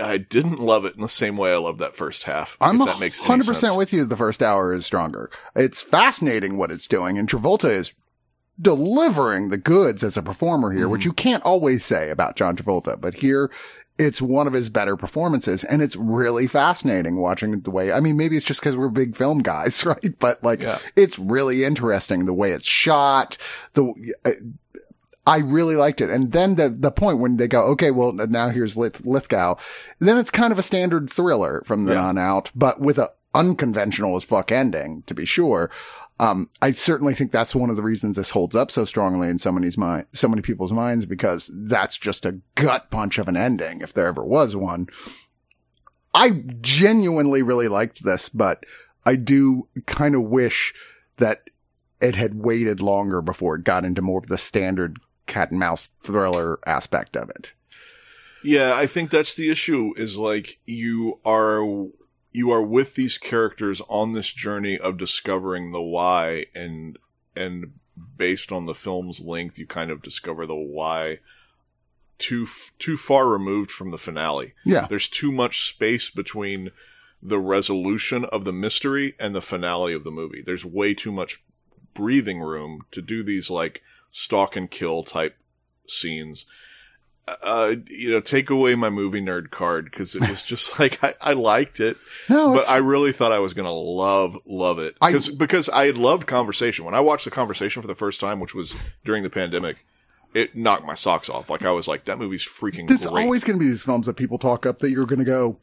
I 0.00 0.16
didn't 0.16 0.58
love 0.58 0.84
it 0.84 0.94
in 0.94 1.02
the 1.02 1.08
same 1.08 1.36
way 1.36 1.52
I 1.52 1.56
loved 1.56 1.78
that 1.80 1.96
first 1.96 2.22
half. 2.22 2.56
I'm 2.60 2.78
that 2.78 2.98
makes 2.98 3.20
100% 3.20 3.76
with 3.76 3.92
you. 3.92 4.04
The 4.04 4.16
first 4.16 4.42
hour 4.42 4.72
is 4.72 4.86
stronger. 4.86 5.30
It's 5.54 5.82
fascinating 5.82 6.56
what 6.56 6.70
it's 6.70 6.86
doing. 6.86 7.18
And 7.18 7.28
Travolta 7.28 7.70
is 7.70 7.92
delivering 8.62 9.50
the 9.50 9.58
goods 9.58 10.02
as 10.04 10.16
a 10.16 10.22
performer 10.22 10.70
here, 10.72 10.82
Mm-hmm. 10.84 10.92
which 10.92 11.04
you 11.04 11.12
can't 11.12 11.42
always 11.42 11.84
say 11.84 12.10
about 12.10 12.36
John 12.36 12.56
Travolta, 12.56 13.00
but 13.00 13.14
here 13.14 13.50
it's 13.98 14.22
one 14.22 14.46
of 14.46 14.52
his 14.54 14.70
better 14.70 14.96
performances 14.96 15.64
and 15.64 15.82
it's 15.82 15.96
really 15.96 16.46
fascinating 16.46 17.16
watching 17.20 17.60
the 17.60 17.70
way, 17.70 17.92
I 17.92 18.00
mean, 18.00 18.16
maybe 18.16 18.36
it's 18.36 18.44
just 18.46 18.60
because 18.60 18.76
we're 18.76 18.88
big 18.88 19.14
film 19.16 19.40
guys, 19.42 19.84
right? 19.86 20.18
But 20.18 20.42
like, 20.42 20.62
Yeah. 20.62 20.78
it's 20.96 21.18
really 21.18 21.64
interesting 21.64 22.24
the 22.24 22.32
way 22.32 22.52
it's 22.52 22.64
shot, 22.66 23.36
the, 23.74 23.92
uh, 24.24 24.30
I 25.26 25.38
really 25.38 25.76
liked 25.76 26.00
it. 26.00 26.10
And 26.10 26.32
then 26.32 26.56
the, 26.56 26.68
the 26.68 26.90
point 26.90 27.18
when 27.18 27.36
they 27.36 27.46
go, 27.46 27.62
okay, 27.72 27.90
well, 27.92 28.12
now 28.12 28.48
here's 28.48 28.76
Lith- 28.76 29.04
Lithgow. 29.06 29.54
Then 30.00 30.18
it's 30.18 30.30
kind 30.32 30.52
of 30.52 30.58
a 30.58 30.62
standard 30.62 31.08
thriller 31.10 31.62
from 31.64 31.84
then 31.84 31.96
Yeah. 31.96 32.04
on 32.06 32.18
out, 32.18 32.50
but 32.56 32.80
with 32.80 32.98
a 32.98 33.10
unconventional 33.34 34.16
as 34.16 34.24
fuck 34.24 34.50
ending, 34.52 35.02
to 35.06 35.14
be 35.14 35.24
sure. 35.24 35.70
Um, 36.22 36.50
I 36.62 36.70
certainly 36.70 37.14
think 37.14 37.32
that's 37.32 37.52
one 37.52 37.68
of 37.68 37.74
the 37.74 37.82
reasons 37.82 38.14
this 38.14 38.30
holds 38.30 38.54
up 38.54 38.70
so 38.70 38.84
strongly 38.84 39.28
in 39.28 39.40
so 39.40 39.50
many's 39.50 39.76
mind, 39.76 40.06
so 40.12 40.28
many 40.28 40.40
people's 40.40 40.72
minds, 40.72 41.04
because 41.04 41.50
that's 41.52 41.98
just 41.98 42.24
a 42.24 42.38
gut 42.54 42.92
punch 42.92 43.18
of 43.18 43.26
an 43.26 43.36
ending, 43.36 43.80
if 43.80 43.92
there 43.92 44.06
ever 44.06 44.24
was 44.24 44.54
one. 44.54 44.86
I 46.14 46.44
genuinely 46.60 47.42
really 47.42 47.66
liked 47.66 48.04
this, 48.04 48.28
but 48.28 48.64
I 49.04 49.16
do 49.16 49.66
kind 49.86 50.14
of 50.14 50.22
wish 50.22 50.72
that 51.16 51.50
it 52.00 52.14
had 52.14 52.36
waited 52.36 52.80
longer 52.80 53.20
before 53.20 53.56
it 53.56 53.64
got 53.64 53.84
into 53.84 54.00
more 54.00 54.20
of 54.20 54.28
the 54.28 54.38
standard 54.38 55.00
cat 55.26 55.50
and 55.50 55.58
mouse 55.58 55.90
thriller 56.04 56.60
aspect 56.64 57.16
of 57.16 57.30
it. 57.30 57.52
Yeah, 58.44 58.76
I 58.76 58.86
think 58.86 59.10
that's 59.10 59.34
the 59.34 59.50
issue 59.50 59.92
is 59.96 60.18
like 60.18 60.60
you 60.66 61.18
are 61.24 61.64
you 62.32 62.50
are 62.50 62.62
with 62.62 62.94
these 62.94 63.18
characters 63.18 63.82
on 63.88 64.12
this 64.12 64.32
journey 64.32 64.78
of 64.78 64.96
discovering 64.96 65.72
the 65.72 65.82
why 65.82 66.46
and 66.54 66.98
and 67.36 67.72
based 68.16 68.50
on 68.50 68.66
the 68.66 68.74
film's 68.74 69.20
length 69.20 69.58
you 69.58 69.66
kind 69.66 69.90
of 69.90 70.02
discover 70.02 70.46
the 70.46 70.54
why 70.54 71.18
too 72.22 72.46
too 72.78 72.96
far 72.96 73.28
removed 73.28 73.70
from 73.70 73.90
the 73.90 73.98
finale. 73.98 74.54
Yeah. 74.64 74.86
There's 74.86 75.08
too 75.08 75.32
much 75.32 75.68
space 75.68 76.08
between 76.08 76.70
the 77.20 77.38
resolution 77.38 78.24
of 78.26 78.44
the 78.44 78.52
mystery 78.52 79.14
and 79.18 79.34
the 79.34 79.42
finale 79.42 79.92
of 79.92 80.04
the 80.04 80.10
movie. 80.10 80.42
There's 80.42 80.64
way 80.64 80.94
too 80.94 81.12
much 81.12 81.42
breathing 81.94 82.40
room 82.40 82.82
to 82.92 83.02
do 83.02 83.22
these 83.22 83.50
like 83.50 83.82
stalk 84.10 84.56
and 84.56 84.70
kill 84.70 85.02
type 85.02 85.36
scenes. 85.86 86.46
Uh, 87.28 87.76
you 87.88 88.10
know, 88.10 88.20
take 88.20 88.50
away 88.50 88.74
my 88.74 88.90
movie 88.90 89.20
nerd 89.20 89.50
card 89.50 89.84
because 89.84 90.16
it 90.16 90.28
was 90.28 90.42
just 90.42 90.78
like 90.80 91.02
I, 91.04 91.14
I 91.20 91.32
liked 91.34 91.78
it, 91.78 91.96
No, 92.28 92.52
but 92.52 92.68
I 92.68 92.78
really 92.78 93.12
thought 93.12 93.30
I 93.30 93.38
was 93.38 93.54
gonna 93.54 93.72
love 93.72 94.36
love 94.44 94.80
it 94.80 94.96
because 95.00 95.28
because 95.28 95.68
I 95.68 95.86
had 95.86 95.96
loved 95.96 96.26
Conversation 96.26 96.84
when 96.84 96.94
I 96.94 97.00
watched 97.00 97.24
the 97.24 97.30
Conversation 97.30 97.80
for 97.80 97.86
the 97.86 97.94
first 97.94 98.20
time, 98.20 98.40
which 98.40 98.54
was 98.54 98.74
during 99.04 99.22
the 99.22 99.30
pandemic. 99.30 99.86
It 100.34 100.56
knocked 100.56 100.86
my 100.86 100.94
socks 100.94 101.28
off. 101.28 101.50
Like 101.50 101.64
I 101.64 101.72
was 101.72 101.86
like, 101.86 102.06
that 102.06 102.18
movie's 102.18 102.42
freaking 102.44 102.88
there's 102.88 103.06
great. 103.06 103.22
always 103.22 103.44
going 103.44 103.58
to 103.58 103.62
be 103.62 103.68
these 103.68 103.82
films 103.82 104.06
that 104.06 104.14
people 104.14 104.38
talk 104.38 104.64
up 104.64 104.78
that 104.78 104.90
you're 104.90 105.04
going 105.04 105.18
to 105.18 105.26
go, 105.26 105.58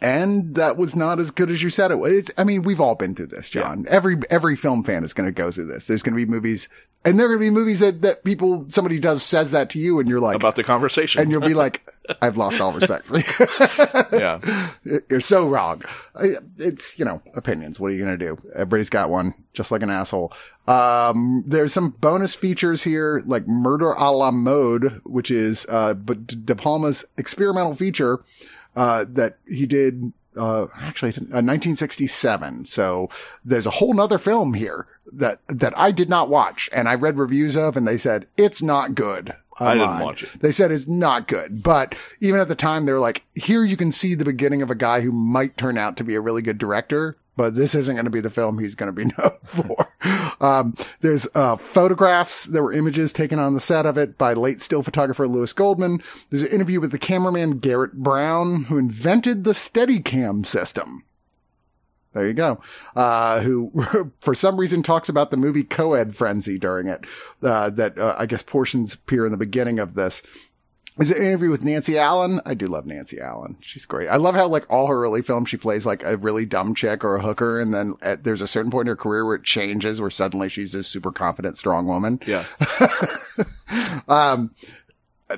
and 0.00 0.54
that 0.54 0.76
was 0.76 0.94
not 0.94 1.18
as 1.18 1.30
good 1.30 1.50
as 1.50 1.62
you 1.62 1.70
said 1.70 1.90
it 1.90 1.96
was. 1.98 2.12
It's, 2.12 2.30
I 2.38 2.44
mean, 2.44 2.62
we've 2.62 2.80
all 2.80 2.94
been 2.94 3.14
through 3.14 3.26
this, 3.26 3.50
John. 3.50 3.84
Every 3.88 4.16
every 4.30 4.54
film 4.56 4.84
fan 4.84 5.02
is 5.04 5.12
going 5.12 5.26
to 5.28 5.32
go 5.32 5.50
through 5.50 5.66
this. 5.66 5.88
There's 5.88 6.02
going 6.02 6.16
to 6.16 6.24
be 6.24 6.30
movies, 6.30 6.68
and 7.04 7.18
there 7.18 7.26
are 7.26 7.28
going 7.30 7.40
to 7.40 7.46
be 7.46 7.50
movies 7.50 7.80
that, 7.80 8.02
that 8.02 8.24
people 8.24 8.66
somebody 8.68 8.98
does 8.98 9.22
says 9.22 9.52
that 9.52 9.70
to 9.70 9.78
you, 9.78 9.98
and 10.00 10.08
you're 10.08 10.20
like, 10.20 10.36
about 10.36 10.56
the 10.56 10.64
conversation. 10.64 11.22
and 11.22 11.30
you'll 11.30 11.40
be 11.40 11.54
like, 11.54 11.88
I've 12.22 12.36
lost 12.36 12.60
all 12.60 12.72
respect 12.72 13.06
for 13.06 13.18
you. 13.18 14.18
yeah. 14.18 14.70
You're 15.08 15.20
so 15.20 15.48
wrong. 15.48 15.82
It's, 16.58 16.98
you 16.98 17.04
know, 17.04 17.22
opinions. 17.34 17.78
What 17.78 17.90
are 17.90 17.94
you 17.94 18.04
going 18.04 18.18
to 18.18 18.24
do? 18.24 18.42
Everybody's 18.54 18.90
got 18.90 19.10
one, 19.10 19.34
just 19.52 19.70
like 19.70 19.82
an 19.82 19.90
asshole. 19.90 20.32
Um, 20.66 21.44
there's 21.46 21.72
some 21.72 21.90
bonus 21.90 22.34
features 22.34 22.82
here, 22.82 23.22
like 23.26 23.46
Murder 23.46 23.92
a 23.92 24.10
la 24.10 24.30
Mode, 24.30 25.00
which 25.04 25.30
is, 25.30 25.66
uh, 25.68 25.94
but 25.94 26.26
De 26.26 26.54
Palma's 26.54 27.04
experimental 27.16 27.74
feature, 27.74 28.24
uh, 28.76 29.04
that 29.08 29.38
he 29.46 29.66
did, 29.66 30.12
uh, 30.36 30.66
actually, 30.76 31.10
uh, 31.10 31.42
1967. 31.42 32.64
So 32.64 33.08
there's 33.44 33.66
a 33.66 33.70
whole 33.70 33.94
nother 33.94 34.18
film 34.18 34.54
here 34.54 34.86
that, 35.12 35.40
that 35.48 35.76
I 35.78 35.90
did 35.90 36.08
not 36.08 36.28
watch 36.28 36.68
and 36.72 36.88
I 36.88 36.94
read 36.94 37.18
reviews 37.18 37.56
of 37.56 37.76
and 37.76 37.86
they 37.86 37.98
said 37.98 38.26
it's 38.36 38.62
not 38.62 38.94
good. 38.94 39.34
I 39.60 39.74
didn't 39.74 39.98
watch 40.00 40.22
it. 40.22 40.30
They 40.40 40.52
said 40.52 40.70
it's 40.70 40.88
not 40.88 41.28
good, 41.28 41.62
but 41.62 41.94
even 42.20 42.40
at 42.40 42.48
the 42.48 42.54
time, 42.54 42.86
they 42.86 42.92
were 42.92 43.00
like, 43.00 43.24
here 43.34 43.64
you 43.64 43.76
can 43.76 43.92
see 43.92 44.14
the 44.14 44.24
beginning 44.24 44.62
of 44.62 44.70
a 44.70 44.74
guy 44.74 45.00
who 45.00 45.12
might 45.12 45.56
turn 45.56 45.76
out 45.76 45.96
to 45.98 46.04
be 46.04 46.14
a 46.14 46.20
really 46.20 46.42
good 46.42 46.58
director, 46.58 47.16
but 47.36 47.54
this 47.54 47.74
isn't 47.74 47.94
going 47.94 48.04
to 48.04 48.10
be 48.10 48.20
the 48.20 48.30
film 48.30 48.58
he's 48.58 48.74
going 48.74 48.94
to 48.94 49.04
be 49.04 49.04
known 49.18 49.38
for. 49.44 49.92
Um, 50.40 50.74
there's, 51.00 51.28
uh, 51.34 51.56
photographs. 51.56 52.44
There 52.44 52.62
were 52.62 52.72
images 52.72 53.12
taken 53.12 53.38
on 53.38 53.54
the 53.54 53.60
set 53.60 53.86
of 53.86 53.98
it 53.98 54.16
by 54.16 54.32
late 54.32 54.60
still 54.60 54.82
photographer 54.82 55.28
Louis 55.28 55.52
Goldman. 55.52 56.02
There's 56.30 56.42
an 56.42 56.48
interview 56.48 56.80
with 56.80 56.92
the 56.92 56.98
cameraman 56.98 57.58
Garrett 57.58 57.94
Brown, 57.94 58.64
who 58.64 58.78
invented 58.78 59.44
the 59.44 59.52
Steadicam 59.52 60.46
system. 60.46 61.04
There 62.12 62.26
you 62.26 62.34
go. 62.34 62.60
Uh, 62.96 63.40
who 63.40 64.12
for 64.20 64.34
some 64.34 64.58
reason 64.58 64.82
talks 64.82 65.08
about 65.08 65.30
the 65.30 65.36
movie 65.36 65.62
Coed 65.62 66.14
Frenzy 66.14 66.58
during 66.58 66.88
it. 66.88 67.04
Uh, 67.42 67.70
that, 67.70 67.98
uh, 67.98 68.16
I 68.18 68.26
guess 68.26 68.42
portions 68.42 68.94
appear 68.94 69.24
in 69.24 69.32
the 69.32 69.38
beginning 69.38 69.78
of 69.78 69.94
this. 69.94 70.22
Is 70.98 71.12
an 71.12 71.22
interview 71.22 71.50
with 71.50 71.64
Nancy 71.64 71.96
Allen. 71.98 72.40
I 72.44 72.52
do 72.52 72.66
love 72.66 72.84
Nancy 72.84 73.20
Allen. 73.20 73.56
She's 73.60 73.86
great. 73.86 74.08
I 74.08 74.16
love 74.16 74.34
how 74.34 74.48
like 74.48 74.68
all 74.68 74.88
her 74.88 75.02
early 75.04 75.22
films, 75.22 75.48
she 75.48 75.56
plays 75.56 75.86
like 75.86 76.02
a 76.04 76.16
really 76.16 76.44
dumb 76.44 76.74
chick 76.74 77.04
or 77.04 77.16
a 77.16 77.22
hooker. 77.22 77.60
And 77.60 77.72
then 77.72 77.94
at, 78.02 78.24
there's 78.24 78.42
a 78.42 78.48
certain 78.48 78.70
point 78.70 78.82
in 78.82 78.88
her 78.88 78.96
career 78.96 79.24
where 79.24 79.36
it 79.36 79.44
changes, 79.44 80.00
where 80.00 80.10
suddenly 80.10 80.48
she's 80.48 80.72
this 80.72 80.88
super 80.88 81.12
confident, 81.12 81.56
strong 81.56 81.86
woman. 81.86 82.20
Yeah. 82.26 82.44
Um, 84.08 84.52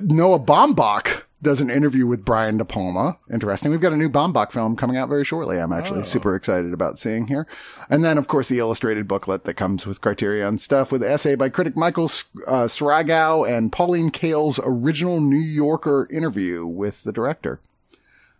Noah 0.01 0.39
Baumbach 0.39 1.21
does 1.43 1.61
an 1.61 1.69
interview 1.69 2.07
with 2.07 2.25
Brian 2.25 2.57
De 2.57 2.65
Palma. 2.65 3.17
Interesting. 3.31 3.69
We've 3.69 3.81
got 3.81 3.93
a 3.93 3.97
new 3.97 4.09
Baumbach 4.09 4.51
film 4.51 4.75
coming 4.75 4.97
out 4.97 5.09
very 5.09 5.23
shortly. 5.23 5.59
I'm 5.59 5.73
actually 5.73 6.03
super 6.05 6.35
excited 6.35 6.73
about 6.73 6.97
seeing 6.97 7.27
here. 7.27 7.45
And 7.89 8.03
then, 8.03 8.17
of 8.17 8.27
course, 8.27 8.49
the 8.49 8.59
illustrated 8.59 9.07
booklet 9.07 9.43
that 9.43 9.55
comes 9.55 9.85
with 9.85 10.01
Criterion 10.01 10.57
stuff 10.57 10.91
with 10.91 11.03
essay 11.03 11.35
by 11.35 11.49
critic 11.49 11.75
Michael 11.75 12.05
uh, 12.47 12.67
Sragow 12.67 13.47
and 13.47 13.71
Pauline 13.71 14.09
Kael's 14.09 14.59
original 14.63 15.21
New 15.21 15.35
Yorker 15.35 16.07
interview 16.09 16.65
with 16.65 17.03
the 17.03 17.11
director. 17.11 17.59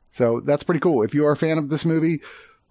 So 0.10 0.40
that's 0.40 0.64
pretty 0.64 0.80
cool. 0.80 1.04
If 1.04 1.14
you 1.14 1.26
are 1.26 1.32
a 1.32 1.38
fan 1.38 1.58
of 1.58 1.70
this 1.70 1.86
movie, 1.86 2.22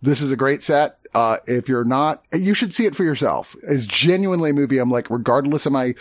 this 0.00 0.20
is 0.20 0.32
a 0.32 0.36
great 0.36 0.62
set. 0.62 0.98
Uh, 1.14 1.36
if 1.46 1.68
you're 1.68 1.84
not, 1.84 2.24
you 2.32 2.54
should 2.54 2.72
see 2.72 2.86
it 2.86 2.96
for 2.96 3.04
yourself. 3.04 3.54
It's 3.62 3.84
genuinely 3.84 4.50
a 4.50 4.54
movie. 4.54 4.78
I'm 4.78 4.90
like, 4.90 5.10
regardless 5.10 5.66
of 5.66 5.72
my, 5.72 5.94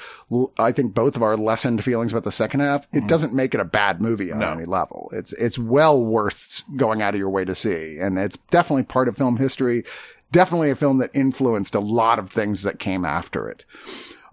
I 0.58 0.71
think 0.71 0.93
both 0.93 1.17
of 1.17 1.21
our 1.24 1.36
lessened 1.36 1.84
feelings 1.84 2.13
about 2.13 2.24
the 2.24 2.32
second 2.32 2.62
half, 2.62 2.88
it 2.93 3.08
doesn't 3.08 3.34
make 3.34 3.54
it 3.54 3.60
a 3.60 3.65
bad 3.65 4.02
movie 4.02 4.32
on 4.32 4.39
No. 4.39 4.52
any 4.52 4.63
level. 4.65 5.10
It's, 5.13 5.34
it's 5.34 5.60
well 5.60 6.02
worth 6.02 6.63
going 6.78 7.02
out 7.02 7.13
of 7.13 7.19
your 7.19 7.30
way 7.30 7.43
to 7.43 7.54
see. 7.56 7.97
And 8.00 8.17
it's 8.17 8.38
definitely 8.38 8.84
part 8.84 9.10
of 9.10 9.17
film 9.17 9.36
history. 9.38 9.84
Definitely 10.32 10.71
a 10.71 10.76
film 10.76 11.00
that 11.00 11.12
influenced 11.13 11.76
a 11.76 11.82
lot 11.82 12.17
of 12.17 12.30
things 12.30 12.63
that 12.63 12.80
came 12.80 13.04
after 13.04 13.50
it. 13.50 13.65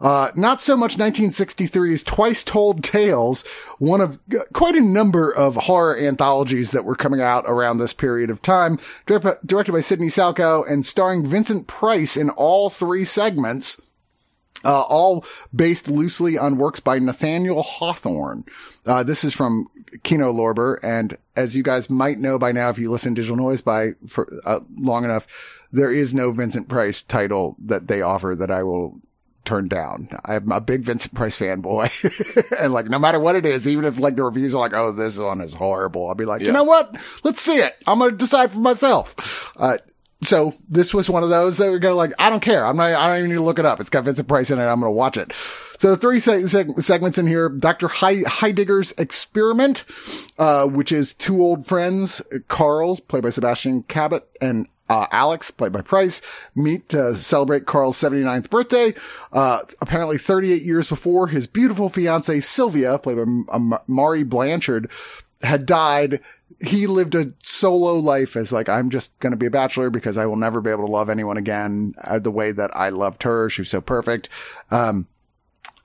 Uh, 0.01 0.31
not 0.37 0.61
so 0.61 0.77
much 0.77 0.97
1963's 0.97 2.05
Twice 2.05 2.45
Told 2.45 2.85
Tales, 2.85 3.45
one 3.79 4.01
of 4.01 4.19
uh, 4.33 4.39
quite 4.53 4.77
a 4.77 4.81
number 4.81 5.35
of 5.35 5.57
horror 5.57 5.99
anthologies 5.99 6.71
that 6.71 6.85
were 6.85 6.95
coming 6.95 7.21
out 7.21 7.45
around 7.47 7.79
this 7.79 7.93
period 7.93 8.31
of 8.31 8.41
time, 8.41 8.79
direct- 9.07 9.47
directed 9.47 9.73
by 9.73 9.81
Sidney 9.81 10.07
Salkow 10.07 10.69
and 10.71 10.87
starring 10.87 11.27
Vincent 11.27 11.67
Price 11.67 12.17
in 12.17 12.31
all 12.31 12.71
three 12.71 13.05
segments. 13.05 13.81
Uh, 14.65 14.81
all 14.81 15.25
based 15.55 15.87
loosely 15.87 16.37
on 16.37 16.57
works 16.57 16.81
by 16.81 16.99
Nathaniel 16.99 17.63
Hawthorne. 17.63 18.45
Uh, 18.85 19.05
this 19.05 19.23
is 19.23 19.33
from 19.33 19.69
Kino 20.03 20.33
Lorber. 20.33 20.79
And 20.83 21.17
as 21.37 21.55
you 21.55 21.63
guys 21.63 21.89
might 21.89 22.19
know 22.19 22.41
by 22.41 22.51
now, 22.51 22.69
if 22.69 22.77
you 22.77 22.91
listen 22.91 23.15
to 23.15 23.21
Digital 23.21 23.37
Noise 23.37 23.63
by 23.63 23.93
for 24.09 24.29
uh, 24.45 24.59
long 24.77 25.05
enough, 25.05 25.29
there 25.71 25.93
is 25.93 26.13
no 26.13 26.33
Vincent 26.33 26.69
Price 26.69 27.05
title 27.05 27.55
that 27.61 27.87
they 27.87 28.03
offer 28.03 28.35
that 28.37 28.51
I 28.51 28.65
will 28.65 29.01
turn 29.49 29.67
down. 29.67 30.11
I'm 30.25 30.53
a 30.53 30.61
big 30.61 30.83
Vincent 30.83 31.15
Price 31.15 31.39
fanboy. 31.39 31.91
and 32.61 32.73
like, 32.73 32.87
no 32.87 32.99
matter 32.99 33.19
what 33.19 33.35
it 33.35 33.47
is, 33.47 33.67
even 33.67 33.85
if 33.87 33.99
like 33.99 34.17
the 34.17 34.25
reviews 34.25 34.55
are 34.55 34.59
like, 34.59 34.75
oh, 34.75 34.93
this 34.93 35.19
one 35.19 35.41
is 35.41 35.55
horrible, 35.55 36.09
I'll 36.09 36.15
be 36.15 36.27
like, 36.27 36.43
you 36.43 36.53
know 36.53 36.65
what? 36.65 36.95
Let's 37.25 37.41
see 37.41 37.57
it. 37.57 37.77
I'm 37.87 37.99
going 37.99 38.11
to 38.11 38.17
decide 38.17 38.53
for 38.53 38.59
myself. 38.59 39.53
Uh, 39.57 39.79
so 40.21 40.53
this 40.69 40.93
was 40.93 41.09
one 41.09 41.23
of 41.23 41.31
those 41.31 41.59
that 41.59 41.71
would 41.71 41.81
go 41.81 41.95
like, 41.95 42.13
I 42.19 42.29
don't 42.29 42.41
care. 42.41 42.67
I'm 42.67 42.77
not, 42.77 42.93
I 42.93 43.09
don't 43.09 43.19
even 43.19 43.31
need 43.31 43.37
to 43.37 43.43
look 43.43 43.59
it 43.59 43.65
up. 43.65 43.81
It's 43.81 43.89
got 43.89 44.05
Vincent 44.05 44.29
Price 44.29 44.51
in 44.51 44.59
it. 44.59 44.63
I'm 44.65 44.81
going 44.81 44.91
to 44.91 44.97
watch 44.97 45.17
it. 45.17 45.33
So 45.79 45.95
three 45.97 46.19
seg- 46.19 46.43
seg- 46.43 46.83
segments 46.83 47.19
in 47.19 47.27
here. 47.27 47.49
Dr. 47.49 47.89
He- 47.89 48.25
Heidegger's 48.25 48.93
experiment, 48.99 49.85
uh, 50.39 50.67
which 50.67 50.93
is 50.93 51.15
two 51.15 51.41
old 51.41 51.67
friends, 51.67 52.20
Carl, 52.49 52.97
played 53.09 53.22
by 53.22 53.31
Sebastian 53.31 53.85
Cabot, 53.85 54.29
and 54.41 54.66
uh, 54.89 55.07
Alex, 55.11 55.51
played 55.51 55.72
by 55.72 55.82
Price, 55.82 56.22
meet 56.55 56.89
to 56.91 57.14
celebrate 57.14 57.66
Carl's 57.66 57.99
79th 57.99 58.51
birthday. 58.51 58.95
Uh, 59.32 59.61
apparently 59.80 60.18
38 60.18 60.62
years 60.62 60.89
before, 60.89 61.28
his 61.28 61.47
beautiful 61.47 61.89
fiancee 61.89 62.41
Sylvia, 62.41 62.99
played 62.99 63.16
by 63.16 63.53
uh, 63.53 63.78
Mari 63.86 64.22
Blanchard, 64.22 64.91
had 65.43 65.66
died. 65.66 66.20
He 66.61 66.86
lived 66.86 67.14
a 67.14 67.32
solo 67.43 67.95
life 67.95 68.36
as 68.36 68.53
like, 68.53 68.68
I'm 68.68 68.91
just 68.91 69.16
going 69.20 69.30
to 69.32 69.36
be 69.36 69.47
a 69.47 69.51
bachelor 69.51 69.91
because 69.91 70.18
I 70.18 70.26
will 70.26 70.36
never 70.36 70.61
be 70.61 70.70
able 70.70 70.86
to 70.86 70.93
love 70.93 71.11
anyone 71.11 71.36
again 71.36 71.95
uh, 72.03 72.18
the 72.18 72.30
way 72.30 72.51
that 72.53 72.74
I 72.74 72.89
loved 72.89 73.22
her. 73.22 73.49
She 73.49 73.61
was 73.61 73.68
so 73.68 73.80
perfect. 73.80 74.28
Um, 74.70 75.07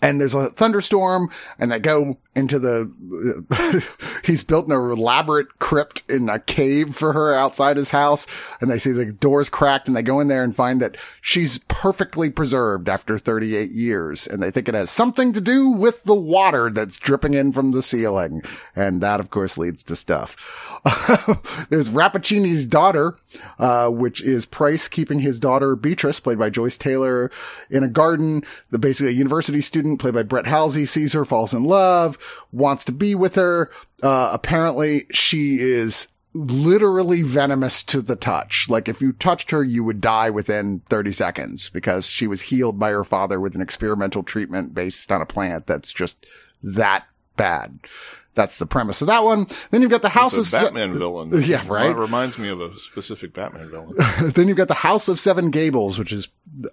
and 0.03 0.19
there's 0.19 0.35
a 0.35 0.49
thunderstorm 0.49 1.29
and 1.57 1.71
they 1.71 1.79
go 1.79 2.17
into 2.35 2.59
the, 2.59 2.91
he's 4.25 4.43
built 4.43 4.67
an 4.67 4.73
elaborate 4.73 5.59
crypt 5.59 6.03
in 6.09 6.27
a 6.27 6.39
cave 6.39 6.93
for 6.93 7.13
her 7.13 7.33
outside 7.33 7.77
his 7.77 7.91
house. 7.91 8.27
And 8.59 8.69
they 8.69 8.77
see 8.77 8.91
the 8.91 9.13
doors 9.13 9.47
cracked 9.47 9.87
and 9.87 9.95
they 9.95 10.03
go 10.03 10.19
in 10.19 10.27
there 10.27 10.43
and 10.43 10.53
find 10.53 10.81
that 10.81 10.97
she's 11.21 11.59
perfectly 11.69 12.29
preserved 12.29 12.89
after 12.89 13.17
38 13.17 13.71
years. 13.71 14.27
And 14.27 14.43
they 14.43 14.51
think 14.51 14.67
it 14.67 14.75
has 14.75 14.91
something 14.91 15.31
to 15.31 15.39
do 15.39 15.69
with 15.69 16.03
the 16.03 16.15
water 16.15 16.69
that's 16.69 16.97
dripping 16.97 17.33
in 17.33 17.53
from 17.53 17.71
the 17.71 17.81
ceiling. 17.81 18.41
And 18.75 18.99
that, 18.99 19.21
of 19.21 19.29
course, 19.29 19.57
leads 19.57 19.83
to 19.85 19.95
stuff. 19.95 20.72
There's 21.69 21.89
Rappaccini's 21.89 22.65
daughter, 22.65 23.17
uh, 23.57 23.87
which 23.87 24.21
is 24.21 24.45
Price 24.45 24.89
keeping 24.89 25.19
his 25.19 25.39
daughter 25.39 25.77
Beatrice, 25.77 26.19
played 26.19 26.37
by 26.39 26.49
Joyce 26.49 26.75
Taylor, 26.75 27.31
in 27.69 27.83
a 27.83 27.89
garden. 27.89 28.43
The 28.69 28.79
basically 28.79 29.13
a 29.13 29.15
university 29.15 29.61
student, 29.61 30.01
played 30.01 30.13
by 30.13 30.23
Brett 30.23 30.45
Halsey, 30.45 30.85
sees 30.85 31.13
her, 31.13 31.23
falls 31.23 31.53
in 31.53 31.63
love, 31.63 32.17
wants 32.51 32.83
to 32.85 32.91
be 32.91 33.15
with 33.15 33.35
her. 33.35 33.71
Uh, 34.01 34.31
apparently 34.33 35.05
she 35.11 35.59
is 35.59 36.09
literally 36.33 37.21
venomous 37.21 37.83
to 37.83 38.01
the 38.01 38.15
touch. 38.15 38.67
Like 38.69 38.89
if 38.89 39.01
you 39.01 39.13
touched 39.13 39.51
her, 39.51 39.63
you 39.63 39.83
would 39.83 40.01
die 40.01 40.29
within 40.29 40.81
30 40.89 41.11
seconds 41.13 41.69
because 41.69 42.07
she 42.07 42.27
was 42.27 42.41
healed 42.41 42.79
by 42.79 42.89
her 42.89 43.03
father 43.03 43.39
with 43.39 43.55
an 43.55 43.61
experimental 43.61 44.23
treatment 44.23 44.73
based 44.73 45.11
on 45.11 45.21
a 45.21 45.25
plant 45.25 45.67
that's 45.67 45.93
just 45.93 46.25
that 46.61 47.05
bad. 47.37 47.79
That's 48.35 48.57
the 48.57 48.65
premise 48.65 49.01
of 49.01 49.07
that 49.07 49.23
one. 49.23 49.47
Then 49.71 49.81
you've 49.81 49.91
got 49.91 50.01
the 50.01 50.09
House 50.09 50.37
It's 50.37 50.53
of 50.53 50.59
a 50.59 50.61
Se- 50.61 50.65
Batman 50.65 50.93
villain. 50.93 51.43
Yeah, 51.43 51.63
right. 51.67 51.91
It 51.91 51.95
reminds 51.97 52.37
me 52.39 52.49
of 52.49 52.61
a 52.61 52.75
specific 52.75 53.33
Batman 53.33 53.69
villain. 53.69 53.93
then 54.33 54.47
you've 54.47 54.57
got 54.57 54.67
the 54.67 54.73
House 54.73 55.07
of 55.07 55.19
Seven 55.19 55.51
Gables, 55.51 55.99
which 55.99 56.11
is 56.11 56.29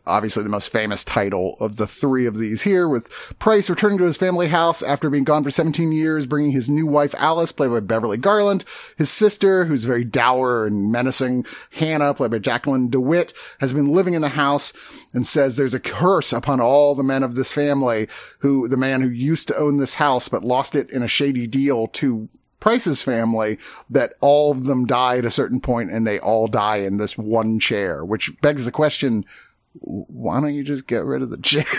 obviously 0.07 0.43
the 0.43 0.49
most 0.49 0.71
famous 0.71 1.05
title 1.05 1.57
of 1.61 1.77
the 1.77 1.87
three 1.87 2.27
of 2.27 2.37
these 2.37 2.63
here, 2.63 2.89
with 2.89 3.09
Price 3.39 3.71
returning 3.71 3.99
to 3.99 4.05
his 4.05 4.17
family 4.17 4.49
house 4.49 4.83
after 4.83 5.09
being 5.09 5.25
gone 5.25 5.45
for 5.45 5.51
17 5.51 5.93
years, 5.93 6.27
bringing 6.27 6.51
his 6.51 6.69
new 6.69 6.87
wife 6.87 7.15
Alice, 7.19 7.53
played 7.53 7.71
by 7.71 7.81
Beverly 7.81 8.19
Garland, 8.19 8.65
his 8.99 9.11
sister, 9.11 9.65
who's 9.65 9.85
very 9.85 10.05
dour 10.05 10.67
and 10.67 10.91
menacing, 10.91 11.47
Hannah, 11.73 12.15
played 12.15 12.33
by 12.33 12.39
Jacqueline 12.39 12.91
deWit, 12.91 13.33
has 13.61 13.73
been 13.73 13.93
living 13.93 14.15
in 14.15 14.23
the 14.23 14.31
house 14.31 14.73
and 15.15 15.27
says 15.27 15.57
there's 15.57 15.75
a 15.75 15.81
curse 15.81 16.33
upon 16.33 16.61
all 16.61 16.95
the 16.95 17.03
men 17.03 17.23
of 17.23 17.35
this 17.35 17.53
family, 17.53 18.09
who 18.41 18.69
the 18.69 18.77
man 18.77 19.01
who 19.01 19.09
used 19.09 19.49
to 19.49 19.57
own 19.57 19.79
this 19.79 19.95
house 19.95 20.29
but 20.29 20.45
lost 20.45 20.75
it 20.75 20.91
in 20.91 21.03
a 21.03 21.09
shady 21.09 21.47
deal 21.47 21.87
to 21.89 22.29
Price's 22.59 23.03
family 23.03 23.59
that 23.89 24.13
all 24.21 24.53
of 24.53 24.65
them 24.65 24.85
die 24.85 25.17
at 25.17 25.25
a 25.25 25.31
certain 25.31 25.61
point 25.61 25.91
and 25.91 26.07
they 26.07 26.19
all 26.19 26.47
die 26.47 26.79
in 26.79 26.99
this 26.99 27.17
one 27.17 27.59
chair, 27.59 28.05
which 28.05 28.39
begs 28.43 28.67
the 28.67 28.71
question, 28.71 29.25
why 29.73 30.41
don't 30.41 30.55
you 30.55 30.65
just 30.65 30.87
get 30.87 31.05
rid 31.05 31.23
of 31.23 31.31
the 31.31 31.39
chair? 31.39 31.65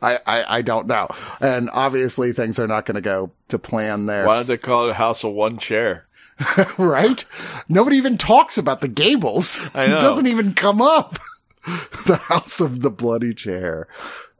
I, 0.00 0.18
I, 0.26 0.58
I 0.58 0.62
don't 0.62 0.86
know. 0.86 1.08
And 1.40 1.70
obviously 1.72 2.32
things 2.32 2.58
are 2.58 2.66
not 2.66 2.86
going 2.86 2.96
to 2.96 3.00
go 3.00 3.32
to 3.48 3.58
plan 3.58 4.06
there. 4.06 4.26
Why 4.26 4.36
don't 4.36 4.46
they 4.46 4.58
call 4.58 4.88
it 4.88 4.96
House 4.96 5.24
of 5.24 5.32
One 5.32 5.58
Chair? 5.58 6.06
right? 6.78 7.24
Nobody 7.68 7.96
even 7.96 8.16
talks 8.16 8.58
about 8.58 8.80
the 8.80 8.88
Gables. 8.88 9.58
I 9.74 9.86
know. 9.86 9.98
It 9.98 10.02
doesn't 10.02 10.26
even 10.26 10.54
come 10.54 10.80
up. 10.80 11.18
the 12.06 12.16
House 12.16 12.60
of 12.60 12.80
the 12.80 12.90
Bloody 12.90 13.34
Chair. 13.34 13.88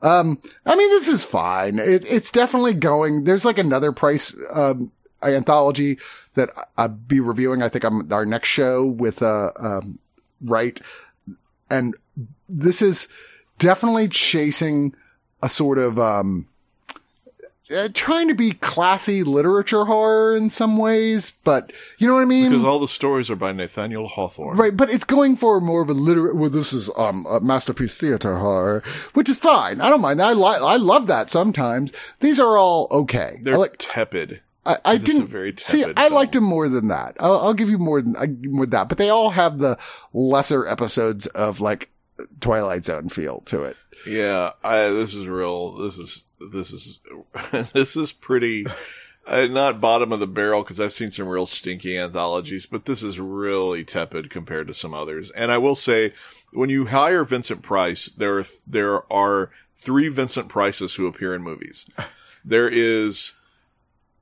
Um, 0.00 0.40
I 0.64 0.76
mean, 0.76 0.88
this 0.90 1.08
is 1.08 1.24
fine. 1.24 1.80
It, 1.80 2.10
it's 2.10 2.30
definitely 2.30 2.74
going. 2.74 3.24
There's 3.24 3.44
like 3.44 3.58
another 3.58 3.90
price, 3.90 4.34
um, 4.54 4.92
anthology 5.22 5.98
that 6.34 6.50
I'll 6.76 6.88
be 6.88 7.18
reviewing. 7.18 7.62
I 7.62 7.68
think 7.68 7.84
I'm 7.84 8.12
our 8.12 8.24
next 8.24 8.48
show 8.48 8.86
with, 8.86 9.22
uh, 9.22 9.50
um, 9.58 9.98
right. 10.40 10.80
And 11.70 11.94
this 12.48 12.80
is 12.82 13.08
definitely 13.58 14.08
chasing 14.08 14.94
a 15.42 15.48
sort 15.48 15.78
of, 15.78 15.98
um, 15.98 16.46
uh, 17.70 17.88
trying 17.92 18.28
to 18.28 18.34
be 18.34 18.52
classy 18.52 19.22
literature 19.22 19.84
horror 19.84 20.34
in 20.34 20.48
some 20.48 20.78
ways, 20.78 21.32
but 21.44 21.70
you 21.98 22.08
know 22.08 22.14
what 22.14 22.22
I 22.22 22.24
mean? 22.24 22.50
Because 22.50 22.64
all 22.64 22.78
the 22.78 22.88
stories 22.88 23.30
are 23.30 23.36
by 23.36 23.52
Nathaniel 23.52 24.08
Hawthorne. 24.08 24.56
Right, 24.56 24.74
but 24.74 24.88
it's 24.88 25.04
going 25.04 25.36
for 25.36 25.60
more 25.60 25.82
of 25.82 25.90
a 25.90 25.92
literate. 25.92 26.34
Well, 26.34 26.48
this 26.48 26.72
is 26.72 26.90
um 26.96 27.26
a 27.28 27.40
masterpiece 27.40 27.98
theater 27.98 28.38
horror, 28.38 28.82
which 29.12 29.28
is 29.28 29.38
fine. 29.38 29.82
I 29.82 29.90
don't 29.90 30.00
mind. 30.00 30.22
I 30.22 30.32
like. 30.32 30.62
I 30.62 30.76
love 30.76 31.08
that 31.08 31.28
sometimes. 31.28 31.92
These 32.20 32.40
are 32.40 32.56
all 32.56 32.88
okay. 32.90 33.38
They're 33.42 33.54
I 33.54 33.58
like. 33.58 33.76
tepid. 33.78 34.40
I, 34.68 34.78
I 34.84 34.98
this 34.98 35.08
is 35.10 35.18
a 35.18 35.26
didn't 35.26 35.60
see. 35.60 35.84
I 35.84 35.92
film. 35.94 36.12
liked 36.12 36.36
him 36.36 36.44
more 36.44 36.68
than 36.68 36.88
that. 36.88 37.16
I'll, 37.20 37.38
I'll 37.38 37.54
give 37.54 37.70
you 37.70 37.78
more 37.78 38.02
than 38.02 38.16
I, 38.16 38.26
more 38.42 38.66
than 38.66 38.70
that. 38.70 38.88
But 38.88 38.98
they 38.98 39.08
all 39.08 39.30
have 39.30 39.58
the 39.58 39.78
lesser 40.12 40.66
episodes 40.66 41.26
of 41.28 41.60
like 41.60 41.90
Twilight 42.40 42.84
Zone 42.84 43.08
feel 43.08 43.40
to 43.46 43.62
it. 43.64 43.76
Yeah, 44.06 44.52
I, 44.62 44.88
this 44.88 45.14
is 45.14 45.26
real. 45.26 45.72
This 45.72 45.98
is 45.98 46.24
this 46.52 46.72
is 46.72 47.00
this 47.72 47.96
is 47.96 48.12
pretty. 48.12 48.66
Uh, 49.26 49.44
not 49.44 49.78
bottom 49.78 50.10
of 50.10 50.20
the 50.20 50.26
barrel 50.26 50.62
because 50.62 50.80
I've 50.80 50.92
seen 50.94 51.10
some 51.10 51.28
real 51.28 51.44
stinky 51.44 51.98
anthologies, 51.98 52.64
but 52.64 52.86
this 52.86 53.02
is 53.02 53.20
really 53.20 53.84
tepid 53.84 54.30
compared 54.30 54.66
to 54.68 54.72
some 54.74 54.94
others. 54.94 55.30
And 55.32 55.52
I 55.52 55.58
will 55.58 55.74
say, 55.74 56.14
when 56.54 56.70
you 56.70 56.86
hire 56.86 57.24
Vincent 57.24 57.60
Price, 57.60 58.06
there 58.06 58.38
are 58.38 58.44
there 58.66 59.12
are 59.12 59.50
three 59.76 60.08
Vincent 60.08 60.48
Prices 60.48 60.94
who 60.94 61.06
appear 61.06 61.34
in 61.34 61.42
movies. 61.42 61.84
There 62.42 62.70
is, 62.70 63.34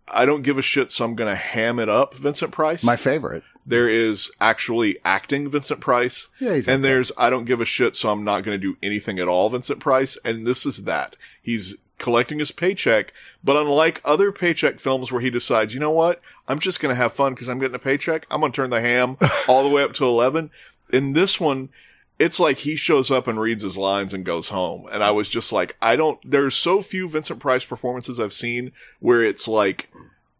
I 0.09 0.25
don't 0.25 0.43
give 0.43 0.59
a 0.59 0.63
shit, 0.63 0.91
so 0.91 1.05
I'm 1.05 1.15
gonna 1.15 1.35
ham 1.37 1.79
it 1.79 1.89
up, 1.89 2.17
Vincent 2.17 2.53
Price. 2.53 2.85
My 2.85 2.97
favorite. 2.97 3.43
there 3.67 3.89
is 3.89 4.31
actually 4.41 4.99
acting 5.05 5.49
Vincent 5.51 5.81
Price. 5.81 6.29
Yeah, 6.39 6.55
he's 6.55 6.69
and 6.69 6.85
there's 6.85 7.11
I 7.19 7.31
don't 7.31 7.45
give 7.45 7.61
a 7.61 7.65
shit, 7.65 7.97
so 7.97 8.11
I'm 8.11 8.23
not 8.25 8.45
going 8.45 8.59
to 8.61 8.73
do 8.73 8.79
anything 8.83 9.19
at 9.19 9.29
all, 9.29 9.49
Vincent 9.51 9.81
Price. 9.81 10.17
And 10.25 10.47
this 10.47 10.65
is 10.65 10.85
that. 10.85 11.17
He's 11.43 11.77
collecting 11.99 12.39
his 12.39 12.53
paycheck, 12.53 13.13
but 13.43 13.57
unlike 13.57 14.01
other 14.05 14.31
paycheck 14.31 14.79
films 14.79 15.11
where 15.11 15.23
he 15.23 15.31
decides, 15.31 15.73
you 15.75 15.81
know 15.81 15.91
what, 15.91 16.21
I'm 16.47 16.59
just 16.59 16.79
going 16.79 16.95
to 16.95 17.01
have 17.01 17.13
fun 17.13 17.33
because 17.35 17.49
I'm 17.49 17.59
getting 17.59 17.75
a 17.75 17.79
paycheck. 17.81 18.27
I'm 18.31 18.41
going 18.41 18.53
to 18.53 18.57
turn 18.57 18.71
the 18.71 18.83
ham 18.83 19.17
all 19.49 19.63
the 19.63 19.75
way 19.75 19.83
up 19.83 19.95
to 19.95 20.05
11. 20.05 20.51
In 20.93 21.15
this 21.15 21.41
one, 21.41 21.71
it's 22.19 22.41
like 22.41 22.59
he 22.59 22.77
shows 22.77 23.11
up 23.11 23.27
and 23.27 23.41
reads 23.41 23.63
his 23.63 23.77
lines 23.77 24.15
and 24.15 24.25
goes 24.25 24.49
home. 24.49 24.89
And 24.91 25.03
I 25.03 25.11
was 25.11 25.29
just 25.29 25.53
like, 25.53 25.77
I 25.83 25.97
don't, 25.97 26.19
there's 26.29 26.55
so 26.55 26.81
few 26.81 27.09
Vincent 27.09 27.41
Price 27.41 27.65
performances 27.65 28.19
I've 28.19 28.33
seen 28.33 28.73
where 29.01 29.23
it's 29.23 29.47
like, 29.47 29.91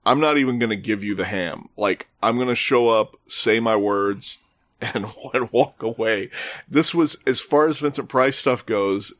I'm 0.05 0.21
not 0.21 0.39
even 0.39 0.59
going 0.59 0.71
to 0.71 0.77
give 0.77 1.03
you 1.05 1.15
the 1.15 1.25
ham. 1.25 1.69
Like, 1.77 2.09
I'm 2.23 2.37
going 2.37 2.49
to 2.49 2.55
show 2.55 2.89
up, 2.89 3.17
say 3.27 3.61
my 3.61 3.77
words, 3.77 4.39
and, 4.81 5.07
walk 5.53 5.83
away. 5.83 6.31
This 6.69 6.95
was, 6.95 7.17
as 7.27 7.41
far 7.41 7.67
as 7.67 7.79
Vincent 7.79 8.09
Price 8.09 8.39
stuff 8.39 8.65
goes, 8.65 9.13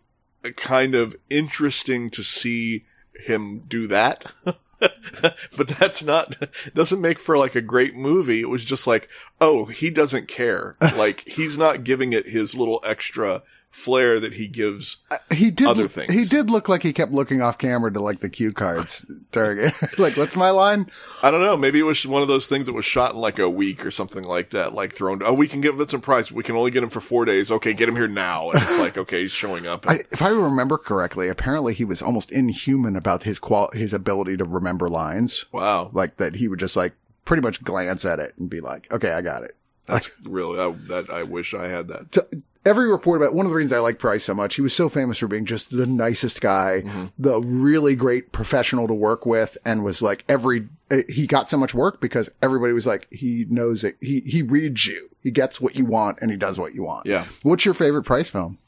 kind 0.57 0.95
of 0.95 1.17
interesting 1.29 2.11
to 2.11 2.23
see 2.23 2.85
him 3.15 3.65
do 3.67 3.87
that. 3.89 4.25
but 5.57 5.69
that's 5.79 6.03
not, 6.03 6.37
doesn't 6.75 7.01
make 7.01 7.19
for 7.19 7.39
like 7.39 7.55
a 7.55 7.61
great 7.61 7.95
movie. 7.97 8.41
It 8.41 8.49
was 8.49 8.65
just 8.65 8.87
like, 8.87 9.09
oh, 9.41 9.67
he 9.67 9.91
doesn't 9.91 10.29
care. 10.29 10.77
Like, 10.81 11.27
he's 11.27 11.57
not 11.57 11.85
giving 11.85 12.13
it 12.13 12.29
his 12.29 12.55
little 12.55 12.81
extra 12.85 13.43
flair 13.77 14.19
that 14.19 14.33
he 14.33 14.49
gives. 14.49 14.97
Uh, 15.11 15.19
he 15.35 15.51
did. 15.51 15.67
Other 15.69 15.87
things. 15.87 16.13
He 16.13 16.25
did 16.25 16.51
look 16.51 16.67
like 16.69 16.83
he 16.83 16.95
kept 16.95 17.13
looking 17.13 17.43
off 17.43 17.59
camera 17.59 17.93
to 17.93 18.01
like 18.01 18.21
the 18.21 18.31
cue 18.31 18.51
cards 18.51 19.05
during 19.33 19.71
like, 19.99 20.17
what's 20.17 20.35
my 20.35 20.49
line? 20.51 20.91
I 21.23 21.31
don't 21.31 21.43
know. 21.43 21.57
Maybe 21.59 21.79
it 21.79 21.83
was 21.83 22.07
one 22.07 22.23
of 22.23 22.29
those 22.29 22.47
things 22.47 22.67
that 22.67 22.73
was 22.73 22.87
shot 22.87 23.13
in 23.13 23.21
like 23.21 23.39
a 23.39 23.51
week 23.51 23.85
or 23.85 23.91
something 23.91 24.25
like 24.25 24.51
that. 24.51 24.73
Like 24.73 24.93
thrown. 24.95 25.23
Oh, 25.23 25.35
we 25.35 25.47
can 25.47 25.61
get 25.61 25.75
Vincent 25.75 26.03
Price. 26.03 26.33
We 26.33 26.43
can 26.43 26.57
only 26.57 26.71
get 26.71 26.83
him 26.83 26.91
for 26.91 27.01
four 27.01 27.27
days. 27.27 27.53
Okay, 27.53 27.75
get 27.75 27.89
him 27.89 27.97
here 27.97 28.09
now. 28.09 28.51
And 28.51 28.63
it's 28.63 28.79
like, 28.79 28.97
okay, 29.05 29.21
he's 29.21 29.33
showing 29.33 29.67
up. 29.67 29.87
I, 29.87 30.01
if 30.11 30.23
I 30.23 30.31
remember 30.31 30.79
correctly, 30.79 31.29
apparently 31.29 31.75
he 31.75 31.85
was 31.85 32.01
almost 32.01 32.33
inhuman 32.33 32.97
about 32.97 33.25
his 33.25 33.39
qual 33.39 33.69
his 33.75 33.93
ability 33.93 34.39
to 34.39 34.45
remember 34.45 34.89
lines. 34.89 35.45
wow, 35.53 35.91
Like 35.93 36.17
that, 36.17 36.37
he 36.37 36.49
would 36.49 36.59
just 36.61 36.77
like 36.77 36.95
pretty 37.27 37.43
much 37.43 37.63
glance 37.63 38.07
at 38.07 38.21
it 38.21 38.33
and 38.39 38.49
be 38.49 38.61
like, 38.61 38.91
"Okay, 38.91 39.13
I 39.13 39.21
got 39.21 39.43
it." 39.43 39.53
that's 39.87 40.11
really. 40.25 40.59
I, 40.59 40.75
that 40.89 41.11
I 41.11 41.23
wish 41.25 41.53
I 41.55 41.69
had 41.69 41.89
that. 41.89 42.13
to 42.13 42.27
every 42.67 42.91
report 42.91 43.23
about 43.23 43.33
one 43.35 43.47
of 43.47 43.51
the 43.51 43.57
reasons 43.57 43.73
I 43.73 43.79
like 43.79 43.99
Price 43.99 44.25
so 44.25 44.35
much, 44.35 44.57
he 44.57 44.61
was 44.61 44.75
so 44.75 44.89
famous 44.89 45.19
for 45.19 45.29
being 45.29 45.47
just 45.47 45.71
the 45.71 45.87
nicest 45.87 46.41
guy, 46.41 46.83
the 47.19 47.41
really 47.41 47.95
great 47.95 48.33
professional 48.33 48.87
to 48.89 48.95
work 48.95 49.25
with, 49.25 49.57
and 49.65 49.83
was 49.85 50.03
like 50.03 50.25
every 50.29 50.69
eh, 50.91 51.03
he 51.09 51.27
got 51.27 51.49
so 51.49 51.57
much 51.57 51.73
work 51.75 52.01
because 52.01 52.29
everybody 52.43 52.73
was 52.73 52.87
like 52.87 53.07
he 53.11 53.47
knows 53.49 53.85
it. 53.85 53.97
He 54.01 54.21
he 54.21 54.43
reads 54.43 54.87
you. 54.87 55.09
He 55.23 55.31
gets 55.31 55.61
what 55.61 55.77
you 55.77 55.85
want 55.87 56.19
and 56.21 56.31
he 56.31 56.37
does 56.37 56.59
what 56.59 56.75
you 56.75 56.83
want. 56.85 57.07
Yeah. 57.07 57.27
What's 57.43 57.65
your 57.65 57.75
favorite 57.75 58.05
Price 58.05 58.29
film? 58.29 58.59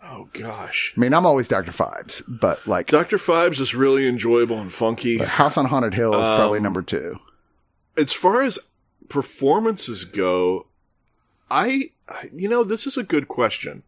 Oh 0.00 0.28
gosh, 0.32 0.94
I 0.96 1.00
mean, 1.00 1.12
I'm 1.12 1.26
always 1.26 1.48
Doctor 1.48 1.72
Phibes, 1.72 2.22
but 2.28 2.66
like 2.66 2.86
Doctor 2.86 3.16
Phibes 3.16 3.60
is 3.60 3.74
really 3.74 4.06
enjoyable 4.06 4.58
and 4.58 4.72
funky. 4.72 5.18
House 5.18 5.58
on 5.58 5.66
Haunted 5.66 5.94
Hill 5.94 6.14
is 6.14 6.26
probably 6.28 6.58
Um, 6.58 6.62
number 6.62 6.82
two. 6.82 7.18
As 7.96 8.12
far 8.12 8.42
as 8.42 8.60
performances 9.08 10.04
go, 10.04 10.67
I, 11.50 11.90
you 12.34 12.48
know, 12.48 12.64
this 12.64 12.86
is 12.86 12.96
a 12.96 13.02
good 13.02 13.28
question. 13.28 13.82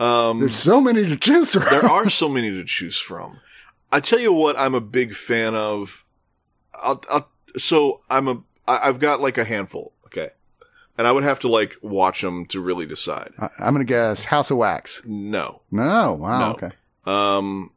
Um, 0.00 0.40
There's 0.40 0.56
so 0.56 0.80
many 0.80 1.04
to 1.04 1.16
choose 1.16 1.52
from. 1.52 1.64
there 1.70 1.84
are 1.86 2.08
so 2.10 2.28
many 2.28 2.50
to 2.50 2.64
choose 2.64 2.98
from. 2.98 3.38
I 3.92 4.00
tell 4.00 4.18
you 4.18 4.32
what, 4.32 4.58
I'm 4.58 4.74
a 4.74 4.80
big 4.80 5.14
fan 5.14 5.54
of. 5.54 6.04
I'll, 6.74 7.02
I'll, 7.10 7.28
so 7.56 8.00
I'm 8.10 8.28
a. 8.28 8.42
I've 8.66 8.98
got 8.98 9.20
like 9.20 9.38
a 9.38 9.44
handful. 9.44 9.92
Okay. 10.06 10.30
And 10.98 11.06
I 11.06 11.12
would 11.12 11.24
have 11.24 11.40
to 11.40 11.48
like 11.48 11.74
watch 11.82 12.22
them 12.22 12.46
to 12.46 12.60
really 12.60 12.86
decide. 12.86 13.32
I- 13.38 13.50
I'm 13.58 13.74
gonna 13.74 13.84
guess 13.84 14.24
House 14.26 14.50
of 14.50 14.56
Wax. 14.58 15.02
No. 15.04 15.60
No, 15.70 16.14
wow, 16.14 16.38
No. 16.38 16.50
okay. 16.52 16.70
Um, 17.06 17.70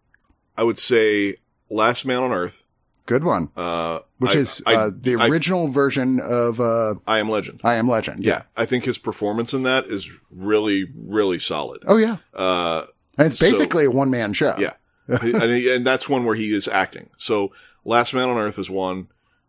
I 0.58 0.64
would 0.64 0.78
say 0.80 1.36
Last 1.70 2.06
Man 2.06 2.18
on 2.24 2.32
Earth. 2.32 2.64
Good 3.08 3.24
one. 3.24 3.50
Uh, 3.58 4.00
Which 4.20 4.36
I- 4.36 4.40
is 4.40 4.62
I- 4.68 4.76
uh, 4.76 4.92
the 4.94 5.16
I- 5.16 5.28
original 5.28 5.68
version 5.70 6.20
of 6.20 6.62
uh, 6.62 6.94
I 7.08 7.18
Am 7.18 7.30
Legend. 7.30 7.62
I 7.64 7.76
Am 7.76 7.90
Legend. 7.90 8.24
Yeah, 8.24 8.44
I 8.56 8.66
think 8.68 8.84
his 8.84 9.00
performance 9.00 9.54
in 9.54 9.64
that 9.64 9.88
is 9.88 10.12
really, 10.30 10.86
really 10.96 11.40
solid. 11.40 11.82
Oh 11.88 11.98
yeah. 11.98 12.18
Uh, 12.36 12.84
And 13.18 13.28
it's 13.28 13.40
So- 13.40 13.48
basically 13.50 13.86
a 13.86 13.90
one 13.92 14.12
man 14.12 14.34
show. 14.34 14.56
yeah, 14.60 14.74
and, 15.08 15.52
he- 15.52 15.74
and 15.74 15.84
that's 15.88 16.08
one 16.08 16.24
where 16.26 16.36
he 16.36 16.54
is 16.54 16.68
acting. 16.68 17.10
So, 17.18 17.52
Last 17.86 18.14
Man 18.14 18.30
on 18.30 18.38
Earth 18.38 18.60
is 18.60 18.70
one. 18.70 19.08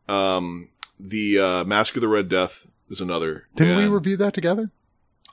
Um, 0.09 0.69
the 0.99 1.39
uh, 1.39 1.65
Mask 1.65 1.97
of 1.97 2.01
the 2.01 2.09
Red 2.09 2.29
Death 2.29 2.67
is 2.89 3.01
another. 3.01 3.47
Didn't 3.57 3.77
we 3.77 3.87
review 3.87 4.17
that 4.19 4.33
together? 4.35 4.71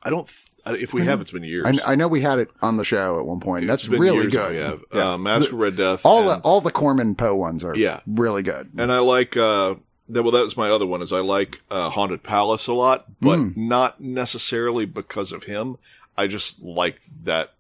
I 0.06 0.10
don't. 0.12 0.26
Th- 0.66 0.82
if 0.82 0.94
we 0.94 1.04
have, 1.06 1.20
it's 1.22 1.32
been 1.32 1.44
years. 1.44 1.82
I, 1.82 1.94
I 1.94 1.96
know 1.96 2.08
we 2.08 2.22
had 2.22 2.40
it 2.40 2.50
on 2.62 2.78
the 2.78 2.84
show 2.86 3.20
at 3.20 3.26
one 3.26 3.40
point. 3.40 3.64
It's 3.66 3.88
That's 3.88 3.88
really 3.90 4.28
good. 4.28 4.52
We 4.52 4.58
have. 4.58 4.84
Yeah. 4.94 5.14
Uh, 5.14 5.18
Mask 5.18 5.52
of 5.52 5.60
Red 5.60 5.76
Death. 5.78 6.06
all 6.06 6.20
and, 6.32 6.42
the 6.42 6.46
all 6.46 6.62
the 6.62 6.72
Corman 6.72 7.16
Poe 7.16 7.36
ones 7.36 7.64
are 7.64 7.76
Yeah. 7.76 8.00
really 8.08 8.44
good. 8.44 8.72
and 8.78 8.92
I 8.92 9.00
like. 9.00 9.36
Uh, 9.36 9.76
that, 10.08 10.22
well, 10.22 10.32
that 10.34 10.44
was 10.44 10.56
my 10.56 10.70
other 10.70 10.86
one. 10.86 11.02
Is 11.02 11.12
I 11.12 11.20
like 11.22 11.62
uh, 11.72 11.90
Haunted 11.90 12.22
Palace 12.22 12.68
a 12.68 12.74
lot, 12.74 13.06
but 13.20 13.40
Mm. 13.40 13.58
not 13.58 14.00
necessarily 14.00 14.86
because 14.86 15.32
of 15.32 15.46
him. 15.46 15.78
I 16.16 16.28
just 16.28 16.62
like 16.62 17.02
that 17.24 17.54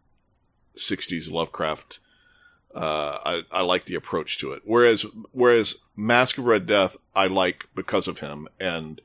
'60s 0.77 1.31
Lovecraft. 1.31 1.99
Uh, 2.73 3.17
I, 3.25 3.41
I 3.51 3.61
like 3.61 3.85
the 3.85 3.95
approach 3.95 4.37
to 4.39 4.51
it. 4.51 4.61
Whereas, 4.65 5.05
whereas 5.31 5.77
Mask 5.95 6.37
of 6.37 6.45
Red 6.45 6.65
Death, 6.67 6.97
I 7.15 7.27
like 7.27 7.67
because 7.73 8.07
of 8.07 8.19
him, 8.19 8.47
and 8.59 8.99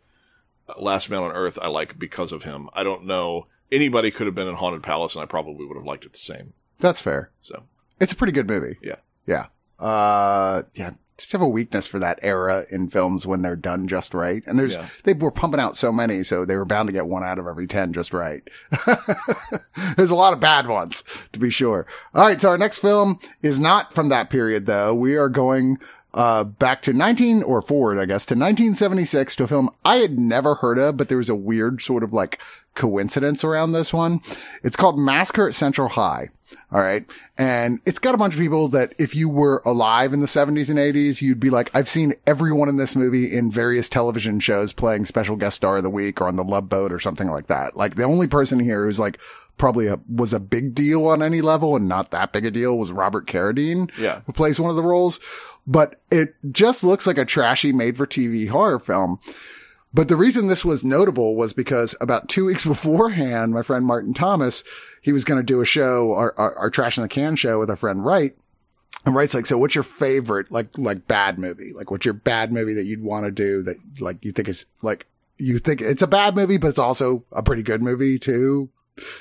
Last 0.79 1.11
Man 1.11 1.23
on 1.23 1.33
Earth, 1.33 1.59
I 1.61 1.69
like 1.69 1.99
because 1.99 2.33
of 2.33 2.45
him. 2.45 2.69
I 2.75 2.83
don't 2.83 3.05
know 3.07 3.47
anybody 3.73 4.11
could 4.11 4.27
have 4.27 4.35
been 4.35 4.49
in 4.49 4.55
Haunted 4.57 4.83
Palace, 4.83 5.15
and 5.15 5.23
I 5.23 5.27
probably 5.27 5.65
would 5.67 5.77
have 5.77 5.87
liked 5.87 6.05
it 6.05 6.13
the 6.13 6.19
same. 6.19 6.53
That's 6.81 7.01
fair. 7.01 7.31
So, 7.41 7.65
It's 8.01 8.13
a 8.13 8.17
pretty 8.17 8.33
good 8.33 8.49
movie. 8.49 8.77
Yeah. 8.83 8.97
Yeah. 9.27 9.47
Uh, 9.79 10.63
yeah. 10.75 10.91
Just 11.19 11.33
have 11.33 11.43
a 11.43 11.49
weakness 11.49 11.87
for 11.87 11.99
that 11.99 12.19
era 12.23 12.65
in 12.71 12.89
films 12.89 13.27
when 13.27 13.43
they're 13.43 13.55
done 13.55 13.87
just 13.87 14.15
right. 14.15 14.43
And 14.47 14.59
there's, 14.59 14.75
Yeah. 14.75 14.89
they 15.05 15.13
were 15.13 15.31
pumping 15.31 15.61
out 15.61 15.77
so 15.77 15.93
many, 15.93 16.23
so 16.23 16.47
they 16.47 16.57
were 16.57 16.65
bound 16.65 16.89
to 16.89 16.93
get 16.95 17.07
one 17.07 17.23
out 17.23 17.39
of 17.39 17.47
every 17.47 17.67
10 17.67 17.93
just 17.93 18.15
right. 18.15 18.43
there's 19.97 20.11
a 20.11 20.15
lot 20.15 20.33
of 20.33 20.41
bad 20.41 20.67
ones, 20.67 21.05
to 21.33 21.39
be 21.39 21.51
sure. 21.51 21.87
All 22.15 22.25
right. 22.27 22.41
So 22.41 22.49
our 22.49 22.59
next 22.59 22.79
film 22.79 23.19
is 23.43 23.61
not 23.61 23.95
from 23.95 24.09
that 24.09 24.31
period, 24.31 24.67
though. 24.67 24.95
We 24.95 25.17
are 25.17 25.29
going, 25.29 25.77
uh, 26.15 26.45
back 26.45 26.83
to 26.83 26.93
19 26.93 27.43
or 27.43 27.63
forward, 27.63 27.99
I 27.99 28.07
guess, 28.07 28.27
to 28.27 28.35
1976 28.35 29.37
to 29.37 29.45
a 29.45 29.49
film 29.49 29.71
I 29.85 29.97
had 29.97 30.19
never 30.19 30.57
heard 30.57 30.79
of, 30.79 30.97
but 30.97 31.09
there 31.09 31.19
was 31.19 31.29
a 31.29 31.35
weird 31.35 31.83
sort 31.83 32.03
of 32.03 32.13
like 32.13 32.41
coincidence 32.75 33.45
around 33.45 33.73
this 33.73 33.93
one. 33.93 34.21
It's 34.63 34.77
called 34.77 34.99
Massacre 34.99 35.49
at 35.49 35.55
Central 35.55 35.89
High. 35.89 36.31
All 36.73 36.81
right. 36.81 37.05
And 37.39 37.81
it's 37.87 37.99
got 37.99 38.15
a 38.15 38.19
bunch 38.19 38.35
of 38.35 38.41
people 38.41 38.69
that 38.69 38.95
if 38.99 39.15
you 39.15 39.29
were 39.29 39.63
alive 39.65 40.13
in 40.13 40.21
the 40.21 40.27
70s 40.27 40.69
and 40.69 40.79
80s, 40.79 41.23
you'd 41.23 41.41
be 41.41 41.51
like, 41.51 41.71
I've 41.75 41.89
seen 41.89 42.15
everyone 42.27 42.69
in 42.69 42.77
this 42.77 42.97
movie 42.97 43.33
in 43.33 43.51
various 43.51 43.89
television 43.89 44.41
shows 44.41 44.73
playing 44.73 45.07
special 45.07 45.37
guest 45.37 45.57
star 45.57 45.79
of 45.79 45.83
the 45.83 45.91
week 45.91 46.21
or 46.21 46.29
on 46.29 46.37
the 46.37 46.45
Love 46.45 46.69
Boat 46.69 46.93
or 46.93 46.99
something 46.99 47.29
like 47.29 47.47
that. 47.47 47.77
Like 47.77 47.97
the 47.97 48.05
only 48.05 48.27
person 48.27 48.59
here 48.61 48.85
who's 48.85 49.01
like 49.01 49.19
probably 49.61 49.89
a, 49.89 50.01
was 50.09 50.33
a 50.33 50.41
big 50.41 50.75
deal 50.75 51.07
on 51.07 51.23
any 51.23 51.43
level 51.43 51.77
and 51.77 51.87
not 51.87 52.11
that 52.11 52.33
big 52.33 52.47
a 52.47 52.51
deal 52.51 52.79
was 52.79 52.91
Robert 52.91 53.27
Carradine 53.27 53.91
yeah. 53.99 54.23
who 54.25 54.33
plays 54.33 54.59
one 54.59 54.71
of 54.71 54.77
the 54.77 54.83
roles. 54.83 55.21
But 55.67 56.01
it 56.11 56.35
just 56.51 56.83
looks 56.83 57.07
like 57.07 57.19
a 57.19 57.27
trashy 57.27 57.71
made 57.71 57.99
for 57.99 58.07
TV 58.07 58.49
horror 58.49 58.79
film. 58.79 59.21
But 59.93 60.09
the 60.09 60.17
reason 60.17 60.47
this 60.47 60.65
was 60.65 60.83
notable 60.83 61.37
was 61.37 61.53
because 61.53 61.95
about 62.01 62.31
two 62.31 62.45
weeks 62.47 62.65
beforehand, 62.65 63.53
my 63.53 63.61
friend 63.61 63.85
Martin 63.85 64.15
Thomas, 64.15 64.65
he 65.03 65.13
was 65.13 65.27
going 65.27 65.39
to 65.39 65.45
do 65.45 65.61
a 65.61 65.67
show, 65.67 66.15
our, 66.15 66.35
our, 66.39 66.55
our 66.57 66.71
Trash 66.71 66.97
in 66.97 67.03
the 67.03 67.09
Can 67.09 67.37
show 67.37 67.59
with 67.61 67.69
our 67.69 67.77
friend 67.77 68.03
Wright. 68.03 68.35
And 69.05 69.15
Wright's 69.15 69.35
like, 69.35 69.45
so 69.45 69.59
what's 69.59 69.75
your 69.75 69.85
favorite, 69.85 70.51
like, 70.51 70.77
like 70.79 71.07
bad 71.07 71.39
movie? 71.39 71.73
Like, 71.75 71.91
what's 71.91 72.07
your 72.07 72.15
bad 72.15 72.51
movie 72.51 72.75
that 72.75 72.87
you'd 72.87 73.03
want 73.03 73.27
to 73.27 73.31
do 73.31 73.63
that, 73.65 73.77
like, 74.01 74.25
you 74.25 74.33
think 74.33 74.49
is, 74.49 74.65
like, 74.81 75.07
you 75.37 75.59
think 75.59 75.83
it's 75.83 76.03
a 76.03 76.07
bad 76.07 76.35
movie, 76.35 76.57
but 76.57 76.69
it's 76.69 76.79
also 76.79 77.25
a 77.31 77.43
pretty 77.43 77.63
good 77.63 77.83
movie 77.83 78.19
too? 78.19 78.71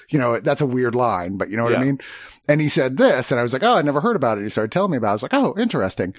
You 0.10 0.20
know, 0.20 0.40
that's 0.40 0.62
a 0.62 0.66
weird 0.66 0.96
line, 0.96 1.38
but 1.38 1.50
you 1.50 1.58
know 1.58 1.64
what 1.64 1.76
I 1.78 1.84
mean? 1.84 2.00
And 2.48 2.60
he 2.62 2.70
said 2.70 2.98
this, 2.98 3.30
and 3.32 3.40
I 3.40 3.44
was 3.44 3.54
like, 3.54 3.62
oh, 3.64 3.76
I 3.76 3.82
never 3.84 4.02
heard 4.02 4.16
about 4.16 4.40
it. 4.40 4.42
He 4.44 4.50
started 4.50 4.72
telling 4.72 4.90
me 4.92 4.98
about 4.98 5.08
it. 5.08 5.12
I 5.12 5.14
was 5.14 5.24
like, 5.24 5.34
oh, 5.36 5.54
interesting. 5.58 6.16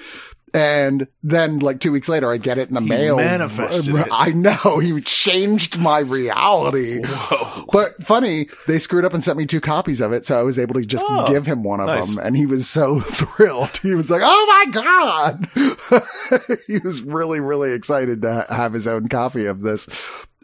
And 0.52 1.06
then 1.22 1.60
like 1.60 1.78
two 1.78 1.92
weeks 1.92 2.08
later, 2.08 2.30
I 2.32 2.36
get 2.36 2.58
it 2.58 2.68
in 2.68 2.74
the 2.74 2.80
mail. 2.80 3.16
manifested. 3.16 3.94
I 4.12 4.30
know 4.30 4.78
he 4.80 5.00
changed 5.00 5.78
my 5.78 6.00
reality. 6.00 7.02
Whoa. 7.04 7.66
But 7.72 8.02
funny, 8.04 8.48
they 8.66 8.78
screwed 8.80 9.04
up 9.04 9.14
and 9.14 9.22
sent 9.22 9.38
me 9.38 9.46
two 9.46 9.60
copies 9.60 10.00
of 10.00 10.12
it, 10.12 10.24
so 10.24 10.38
I 10.38 10.42
was 10.42 10.58
able 10.58 10.74
to 10.74 10.84
just 10.84 11.04
Oh, 11.08 11.26
give 11.28 11.46
him 11.46 11.62
one 11.62 11.78
of 11.80 11.86
nice. 11.86 12.14
them, 12.14 12.24
and 12.24 12.36
he 12.36 12.46
was 12.46 12.68
so 12.68 12.98
thrilled. 13.04 13.76
He 13.78 13.94
was 13.94 14.10
like, 14.10 14.22
"Oh 14.24 14.64
my 14.66 14.72
god!" 14.72 15.48
he 16.66 16.78
was 16.78 17.02
really, 17.02 17.38
really 17.40 17.72
excited 17.72 18.22
to 18.22 18.46
have 18.50 18.72
his 18.72 18.88
own 18.88 19.08
copy 19.08 19.46
of 19.46 19.60
this. 19.60 19.88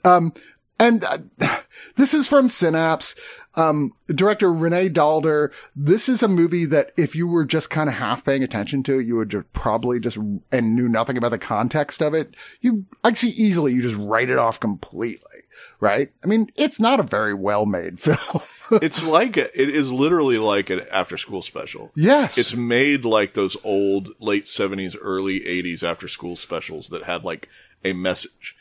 Um, 0.05 0.33
and 0.79 1.05
uh, 1.05 1.59
this 1.97 2.13
is 2.13 2.29
from 2.29 2.49
Synapse. 2.49 3.15
Um, 3.55 3.93
director 4.09 4.53
Renee 4.53 4.91
Daalder. 4.91 5.51
This 5.75 6.11
is 6.11 6.23
a 6.23 6.29
movie 6.29 6.67
that 6.67 6.91
if 6.99 7.17
you 7.17 7.27
were 7.27 7.47
just 7.47 7.71
kind 7.71 7.89
of 7.89 7.95
half 7.95 8.23
paying 8.23 8.43
attention 8.43 8.83
to 8.83 8.99
it, 8.99 9.07
you 9.07 9.17
would 9.17 9.31
just 9.31 9.51
probably 9.55 9.99
just, 9.99 10.19
and 10.53 10.75
knew 10.75 10.89
nothing 10.91 11.17
about 11.17 11.31
the 11.31 11.39
context 11.39 12.03
of 12.03 12.13
it. 12.13 12.35
You, 12.61 12.85
I'd 13.03 13.17
see 13.17 13.31
easily 13.31 13.73
you 13.73 13.81
just 13.81 13.97
write 13.97 14.29
it 14.29 14.37
off 14.37 14.61
completely, 14.61 15.41
right? 15.81 16.11
I 16.23 16.27
mean, 16.27 16.49
it's 16.55 16.79
not 16.79 17.01
a 17.01 17.05
very 17.05 17.33
well 17.33 17.65
made 17.65 17.99
film. 18.01 18.43
it's 18.83 19.03
like 19.03 19.39
a, 19.39 19.59
it 19.59 19.71
is 19.71 19.91
literally 19.91 20.37
like 20.37 20.69
an 20.69 20.83
after 20.93 21.17
school 21.17 21.41
special. 21.41 21.93
yes. 21.97 22.37
It's 22.37 22.55
made 22.55 23.07
like 23.07 23.33
those 23.33 23.57
old 23.65 24.11
late 24.21 24.45
70s, 24.45 24.99
early 25.01 25.41
80s 25.41 25.83
after 25.83 26.09
school 26.09 26.37
specials 26.37 26.89
that 26.91 27.05
had 27.05 27.25
like 27.25 27.49
a 27.87 27.95
message. 27.95 28.55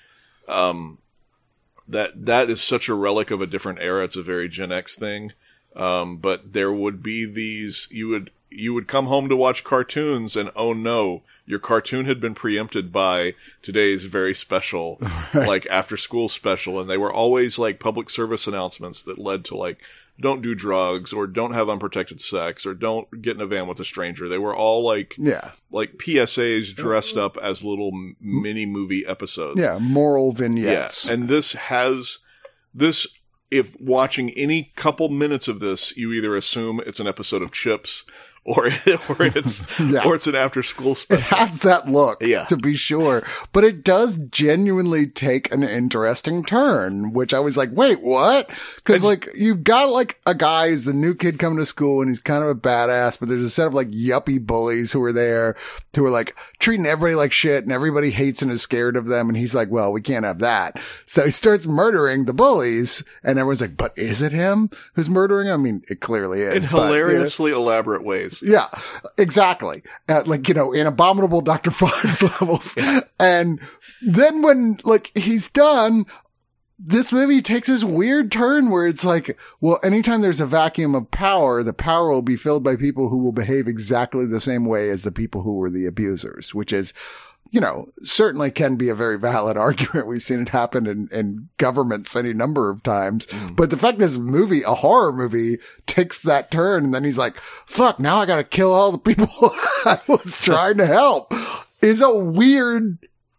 Um, 0.47 0.99
that, 1.87 2.25
that 2.25 2.49
is 2.49 2.61
such 2.61 2.89
a 2.89 2.93
relic 2.93 3.31
of 3.31 3.41
a 3.41 3.47
different 3.47 3.79
era. 3.79 4.03
It's 4.03 4.15
a 4.15 4.23
very 4.23 4.49
Gen 4.49 4.71
X 4.71 4.95
thing. 4.95 5.33
Um, 5.75 6.17
but 6.17 6.53
there 6.53 6.71
would 6.71 7.03
be 7.03 7.25
these, 7.25 7.87
you 7.91 8.07
would, 8.09 8.31
you 8.49 8.73
would 8.73 8.87
come 8.87 9.07
home 9.07 9.27
to 9.29 9.35
watch 9.35 9.63
cartoons 9.63 10.35
and 10.37 10.49
oh 10.55 10.73
no, 10.73 11.23
your 11.45 11.59
cartoon 11.59 12.05
had 12.05 12.19
been 12.19 12.33
preempted 12.33 12.91
by 12.91 13.35
today's 13.61 14.05
very 14.05 14.33
special, 14.33 14.99
like 15.33 15.67
after 15.69 15.97
school 15.97 16.29
special. 16.29 16.79
And 16.79 16.89
they 16.89 16.97
were 16.97 17.11
always 17.11 17.59
like 17.59 17.79
public 17.79 18.09
service 18.09 18.47
announcements 18.47 19.01
that 19.03 19.19
led 19.19 19.45
to 19.45 19.57
like, 19.57 19.81
don't 20.19 20.41
do 20.41 20.55
drugs 20.55 21.11
or 21.11 21.27
don't 21.27 21.53
have 21.53 21.69
unprotected 21.69 22.21
sex 22.21 22.65
or 22.65 22.73
don't 22.73 23.21
get 23.21 23.35
in 23.35 23.41
a 23.41 23.45
van 23.45 23.67
with 23.67 23.79
a 23.79 23.85
stranger. 23.85 24.27
They 24.29 24.37
were 24.37 24.55
all 24.55 24.83
like, 24.83 25.15
yeah. 25.17 25.51
like 25.71 25.97
PSAs 25.97 26.73
dressed 26.73 27.17
up 27.17 27.37
as 27.41 27.63
little 27.63 27.89
m- 27.93 28.15
mini 28.19 28.65
movie 28.65 29.05
episodes. 29.05 29.59
Yeah. 29.59 29.77
Moral 29.79 30.31
Yeah. 30.31 30.37
vignettes. 30.37 31.09
And 31.09 31.27
this 31.27 31.53
has 31.53 32.19
this 32.73 33.07
if 33.51 33.79
watching 33.79 34.31
any 34.31 34.71
couple 34.75 35.07
minutes 35.07 35.47
of 35.47 35.59
this, 35.59 35.95
you 35.95 36.11
either 36.11 36.35
assume 36.35 36.81
it's 36.85 36.99
an 36.99 37.07
episode 37.07 37.41
of 37.43 37.51
Chips 37.51 38.03
or 38.47 38.67
or 38.67 39.15
it's 39.25 39.63
Yeah. 39.79 40.03
or 40.05 40.13
it's 40.13 40.27
an 40.27 40.35
after 40.35 40.61
school 40.61 40.91
It 40.91 40.97
special. 40.97 41.37
has 41.37 41.61
that 41.61 41.87
look, 41.89 42.21
Yeah. 42.21 42.45
to 42.45 42.55
be 42.57 42.75
sure, 42.75 43.23
but 43.51 43.63
it 43.63 43.83
does 43.83 44.17
genuinely 44.29 45.07
take 45.07 45.51
an 45.51 45.63
interesting 45.63 46.43
turn, 46.45 47.11
which 47.11 47.33
I 47.33 47.39
was 47.39 47.57
like, 47.57 47.69
wait, 47.71 48.03
what? 48.03 48.47
Cause 48.83 49.03
like, 49.03 49.27
you've 49.35 49.63
got 49.63 49.89
like 49.89 50.19
a 50.27 50.35
guy 50.35 50.69
who's 50.69 50.85
the 50.85 50.93
new 50.93 51.15
kid 51.15 51.39
coming 51.39 51.57
to 51.57 51.65
school 51.65 52.01
and 52.01 52.09
he's 52.09 52.19
kind 52.19 52.43
of 52.43 52.49
a 52.49 52.55
badass, 52.55 53.19
but 53.19 53.29
there's 53.29 53.41
a 53.41 53.49
set 53.49 53.65
of 53.65 53.73
like 53.73 53.89
yuppie 53.89 54.39
bullies 54.45 54.91
who 54.91 55.01
are 55.03 55.13
there 55.13 55.55
who 55.95 56.05
are 56.05 56.11
like 56.11 56.35
treating 56.59 56.85
everybody 56.85 57.15
like 57.15 57.31
shit 57.31 57.63
and 57.63 57.71
everybody 57.71 58.11
hates 58.11 58.43
and 58.43 58.51
is 58.51 58.61
scared 58.61 58.95
of 58.95 59.07
them. 59.07 59.27
And 59.27 59.35
he's 59.37 59.55
like, 59.55 59.71
well, 59.71 59.91
we 59.91 60.01
can't 60.01 60.23
have 60.25 60.39
that. 60.39 60.79
So 61.07 61.25
he 61.25 61.31
starts 61.31 61.65
murdering 61.65 62.25
the 62.25 62.33
bullies 62.33 63.03
and 63.23 63.39
everyone's 63.39 63.61
like, 63.61 63.75
but 63.77 63.97
is 63.97 64.21
it 64.21 64.33
him 64.33 64.69
who's 64.93 65.09
murdering? 65.09 65.49
I 65.49 65.57
mean, 65.57 65.81
it 65.89 65.99
clearly 65.99 66.41
is. 66.41 66.65
In 66.65 66.71
but, 66.71 66.77
yeah. 66.77 66.85
hilariously 66.87 67.51
elaborate 67.51 68.03
ways. 68.03 68.34
Yeah, 68.55 68.67
exactly. 69.17 69.83
Uh, 70.07 70.23
like, 70.25 70.47
you 70.47 70.53
know, 70.53 70.71
in 70.71 70.87
abominable 70.87 71.41
Dr. 71.41 71.71
Phibes 71.71 72.21
levels. 72.23 72.77
And 73.19 73.59
then 74.01 74.41
when, 74.41 74.77
like, 74.83 75.11
he's 75.15 75.49
done, 75.49 76.05
this 76.77 77.11
movie 77.11 77.41
takes 77.41 77.67
this 77.67 77.83
weird 77.83 78.31
turn 78.31 78.69
where 78.69 78.85
it's 78.85 79.05
like, 79.05 79.37
well, 79.61 79.79
anytime 79.83 80.21
there's 80.21 80.41
a 80.41 80.45
vacuum 80.45 80.93
of 80.93 81.09
power, 81.11 81.63
the 81.63 81.73
power 81.73 82.11
will 82.11 82.21
be 82.21 82.35
filled 82.35 82.63
by 82.63 82.75
people 82.75 83.09
who 83.09 83.17
will 83.17 83.31
behave 83.31 83.67
exactly 83.67 84.25
the 84.25 84.41
same 84.41 84.65
way 84.65 84.89
as 84.89 85.03
the 85.03 85.11
people 85.11 85.41
who 85.41 85.53
were 85.53 85.69
the 85.69 85.85
abusers, 85.85 86.53
which 86.53 86.73
is, 86.73 86.93
you 87.51 87.61
know, 87.61 87.89
certainly 88.03 88.51
can 88.51 88.75
be 88.75 88.89
a 88.89 88.95
very 88.95 89.17
valid 89.17 89.57
argument. 89.67 90.07
We've 90.07 90.21
seen 90.21 90.41
it 90.41 90.49
happen 90.49 90.87
in, 90.87 91.07
in 91.11 91.49
governments 91.57 92.15
any 92.15 92.33
number 92.33 92.69
of 92.69 92.83
times. 92.83 93.27
But 93.53 93.69
the 93.69 93.77
fact 93.77 93.97
this 93.99 94.17
movie, 94.17 94.63
a 94.63 94.73
horror 94.73 95.13
movie, 95.13 95.59
takes 95.87 96.21
that 96.23 96.51
turn 96.51 96.85
and 96.85 96.93
then 96.93 97.03
he's 97.03 97.17
like, 97.17 97.37
fuck, 97.65 97.99
now 97.99 98.17
I 98.17 98.25
gotta 98.25 98.43
kill 98.43 98.73
all 98.73 98.91
the 98.91 98.97
people 98.97 99.27
I 99.85 99.99
was 100.07 100.37
trying 100.41 100.77
to 100.79 100.85
help 100.85 101.33
is 101.81 102.01
a 102.01 102.13
weird 102.13 102.97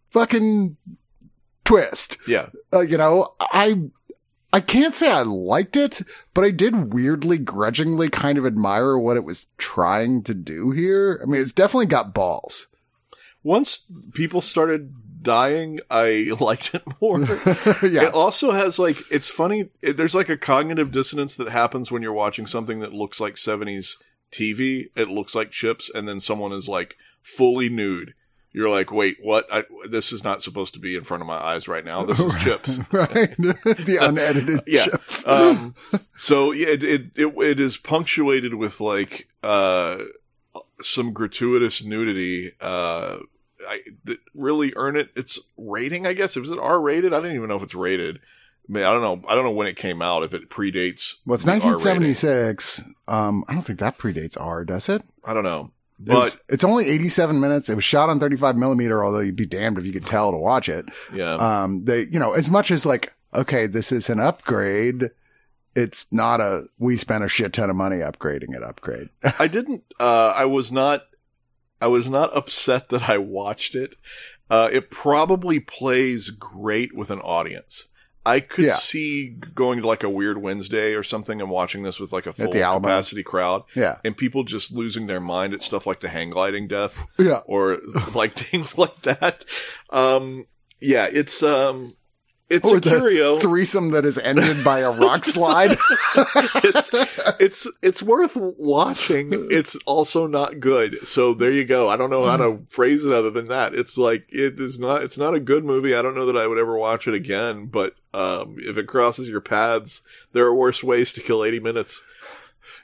fucking 0.09 0.77
twist 1.65 2.17
Yeah. 2.27 2.47
uh, 2.73 2.79
you 2.79 2.97
know, 2.97 3.33
I, 3.39 3.89
I 4.53 4.61
can't 4.61 4.95
say 4.95 5.11
I 5.11 5.21
liked 5.23 5.75
it, 5.75 6.01
but 6.33 6.43
I 6.45 6.51
did 6.51 6.93
weirdly, 6.93 7.37
grudgingly 7.37 8.09
kind 8.09 8.37
of 8.37 8.45
admire 8.45 8.97
what 8.97 9.17
it 9.17 9.25
was 9.25 9.45
trying 9.57 10.23
to 10.23 10.33
do 10.33 10.71
here. 10.71 11.19
I 11.21 11.25
mean, 11.25 11.41
it's 11.41 11.51
definitely 11.51 11.87
got 11.87 12.13
balls. 12.13 12.67
Once 13.47 13.85
people 14.13 14.41
started 14.41 14.93
dying, 15.23 15.79
I 15.89 16.33
liked 16.39 16.75
it 16.75 16.83
more. 17.01 17.21
yeah. 17.81 18.03
It 18.07 18.13
also 18.13 18.51
has 18.51 18.77
like 18.77 18.97
it's 19.09 19.29
funny. 19.29 19.69
It, 19.81 19.95
there's 19.95 20.13
like 20.15 20.27
a 20.29 20.35
cognitive 20.37 20.91
dissonance 20.91 21.35
that 21.37 21.49
happens 21.49 21.89
when 21.91 22.01
you're 22.01 22.11
watching 22.11 22.45
something 22.45 22.79
that 22.81 22.93
looks 22.93 23.21
like 23.21 23.35
70s 23.35 23.95
TV. 24.33 24.89
It 24.95 25.07
looks 25.07 25.33
like 25.33 25.49
chips, 25.51 25.89
and 25.93 26.07
then 26.07 26.19
someone 26.19 26.51
is 26.51 26.67
like 26.67 26.97
fully 27.21 27.69
nude. 27.69 28.13
You're 28.51 28.69
like, 28.69 28.91
wait, 28.91 29.17
what? 29.21 29.45
I, 29.51 29.63
this 29.89 30.11
is 30.11 30.23
not 30.23 30.41
supposed 30.41 30.73
to 30.73 30.79
be 30.79 30.95
in 30.97 31.03
front 31.05 31.21
of 31.21 31.27
my 31.27 31.37
eyes 31.37 31.67
right 31.67 31.85
now. 31.85 32.03
This 32.03 32.19
is 32.19 32.33
chips. 32.43 32.79
right? 32.91 33.33
the 33.37 33.97
unedited 34.01 34.61
Yeah. 34.67 34.83
chips. 34.85 35.25
um, 35.27 35.73
so 36.17 36.51
yeah, 36.51 36.69
it, 36.69 36.83
it 36.83 37.01
it 37.15 37.33
it 37.37 37.59
is 37.59 37.77
punctuated 37.77 38.55
with 38.55 38.81
like 38.81 39.27
uh 39.43 39.99
some 40.81 41.11
gratuitous 41.13 41.83
nudity. 41.83 42.51
Uh, 42.61 43.17
I 43.67 43.79
that 44.05 44.19
really 44.33 44.73
earn 44.75 44.95
it 44.97 45.09
its 45.15 45.39
rating. 45.57 46.05
I 46.05 46.13
guess 46.13 46.35
is 46.37 46.49
it 46.49 46.59
R 46.59 46.79
rated? 46.81 47.13
I 47.13 47.19
don't 47.19 47.33
even 47.35 47.47
know 47.49 47.55
if 47.55 47.63
it's 47.63 47.75
rated. 47.75 48.17
I 48.69 48.73
mean, 48.73 48.83
I 48.83 48.91
don't 48.91 49.01
know. 49.01 49.27
I 49.29 49.35
don't 49.35 49.45
know 49.45 49.51
when 49.51 49.67
it 49.67 49.77
came 49.77 50.01
out. 50.01 50.23
If 50.23 50.33
it 50.33 50.49
predates. 50.49 51.15
well, 51.25 51.35
it's 51.35 51.45
the 51.45 51.51
R 51.51 51.55
rating. 51.57 51.71
1976. 51.71 52.81
Um, 53.07 53.45
I 53.47 53.53
don't 53.53 53.61
think 53.61 53.79
that 53.79 53.97
predates 53.97 54.39
R, 54.39 54.65
does 54.65 54.89
it? 54.89 55.01
I 55.23 55.33
don't 55.33 55.43
know, 55.45 55.71
It 56.05 56.13
was- 56.13 56.35
but 56.35 56.53
it's 56.53 56.63
only 56.65 56.89
87 56.89 57.39
minutes. 57.39 57.69
It 57.69 57.75
was 57.75 57.83
shot 57.85 58.09
on 58.09 58.19
35 58.19 58.57
millimeter, 58.57 59.03
although 59.03 59.19
you'd 59.21 59.35
be 59.37 59.45
damned 59.45 59.77
if 59.77 59.85
you 59.85 59.93
could 59.93 60.05
tell 60.05 60.31
to 60.31 60.37
watch 60.37 60.67
it. 60.69 60.85
yeah, 61.13 61.35
Um, 61.35 61.85
they, 61.85 62.01
you 62.11 62.19
know, 62.19 62.33
as 62.33 62.49
much 62.51 62.69
as 62.71 62.85
like, 62.85 63.13
okay, 63.33 63.67
this 63.67 63.91
is 63.93 64.09
an 64.09 64.19
upgrade. 64.19 65.11
It's 65.75 66.05
not 66.11 66.41
a, 66.41 66.65
we 66.79 66.97
spent 66.97 67.23
a 67.23 67.27
shit 67.29 67.53
ton 67.53 67.69
of 67.69 67.75
money 67.75 67.97
upgrading 67.97 68.55
it 68.55 68.63
upgrade. 68.63 69.09
I 69.39 69.47
didn't. 69.47 69.83
Uh, 69.99 70.33
I 70.35 70.45
was 70.45 70.71
not. 70.71 71.03
I 71.81 71.87
was 71.87 72.09
not 72.09 72.35
upset 72.35 72.89
that 72.89 73.07
I 73.09 73.17
watched 73.17 73.75
it. 73.75 73.95
Uh, 74.49 74.69
it 74.71 74.89
probably 74.89 75.59
plays 75.59 76.29
great 76.29 76.95
with 76.95 77.11
an 77.11 77.19
audience. 77.19 77.87
I 78.25 78.39
could 78.41 78.65
Yeah. 78.65 78.73
see 78.75 79.29
going 79.55 79.81
to 79.81 79.87
like 79.87 80.03
a 80.03 80.09
weird 80.09 80.39
Wednesday 80.41 80.93
or 80.95 81.03
something 81.03 81.39
and 81.41 81.49
watching 81.49 81.83
this 81.83 81.99
with 81.99 82.11
like 82.11 82.25
a 82.25 82.33
full 82.33 82.51
capacity 82.51 83.23
crowd 83.23 83.63
yeah. 83.73 83.99
and 84.03 84.17
people 84.17 84.43
just 84.43 84.71
losing 84.73 85.05
their 85.05 85.21
mind 85.21 85.53
at 85.53 85.61
stuff 85.61 85.85
like 85.87 86.01
the 86.01 86.09
hang 86.09 86.29
gliding 86.31 86.67
death 86.67 87.05
Yeah. 87.17 87.39
or 87.45 87.79
like 88.13 88.33
things 88.37 88.77
like 88.77 89.01
that. 89.03 89.45
Um, 89.89 90.47
yeah, 90.81 91.07
it's, 91.11 91.41
um, 91.43 91.95
it's 92.49 92.71
Or 92.71 92.77
a 92.77 92.79
the 92.79 92.89
curio. 92.89 93.37
threesome 93.39 93.91
that 93.91 94.05
is 94.05 94.17
ended 94.17 94.63
by 94.63 94.79
a 94.79 94.91
rock 94.91 95.25
slide. 95.25 95.71
it's 96.15 96.89
it's 97.39 97.67
it's 97.81 98.01
worth 98.03 98.35
watching. 98.37 99.29
It's 99.51 99.75
also 99.85 100.27
not 100.27 100.59
good. 100.59 101.05
So 101.07 101.33
there 101.33 101.51
you 101.51 101.65
go. 101.65 101.89
I 101.89 101.97
don't 101.97 102.09
know 102.09 102.25
how 102.25 102.37
to 102.37 102.59
phrase 102.67 103.03
it 103.05 103.13
other 103.13 103.29
than 103.29 103.47
that. 103.49 103.73
It's 103.75 103.97
like 103.97 104.25
it 104.29 104.59
is 104.59 104.79
not. 104.79 105.03
It's 105.03 105.17
not 105.17 105.33
a 105.33 105.39
good 105.39 105.65
movie. 105.65 105.95
I 105.95 106.01
don't 106.01 106.15
know 106.15 106.25
that 106.25 106.37
I 106.37 106.47
would 106.47 106.57
ever 106.57 106.77
watch 106.77 107.07
it 107.07 107.13
again. 107.13 107.65
But 107.65 107.95
um, 108.13 108.55
if 108.59 108.77
it 108.77 108.87
crosses 108.87 109.27
your 109.29 109.41
paths, 109.41 110.01
there 110.31 110.45
are 110.45 110.55
worse 110.55 110.83
ways 110.83 111.13
to 111.13 111.21
kill 111.21 111.43
eighty 111.43 111.59
minutes. 111.59 112.01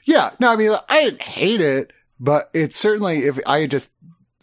yeah. 0.04 0.30
No, 0.40 0.52
I 0.52 0.56
mean, 0.56 0.72
I 0.88 1.04
didn't 1.04 1.22
hate 1.22 1.60
it, 1.62 1.92
but 2.20 2.50
it's 2.52 2.78
certainly, 2.78 3.20
if 3.20 3.38
I 3.46 3.60
had 3.60 3.70
just 3.70 3.90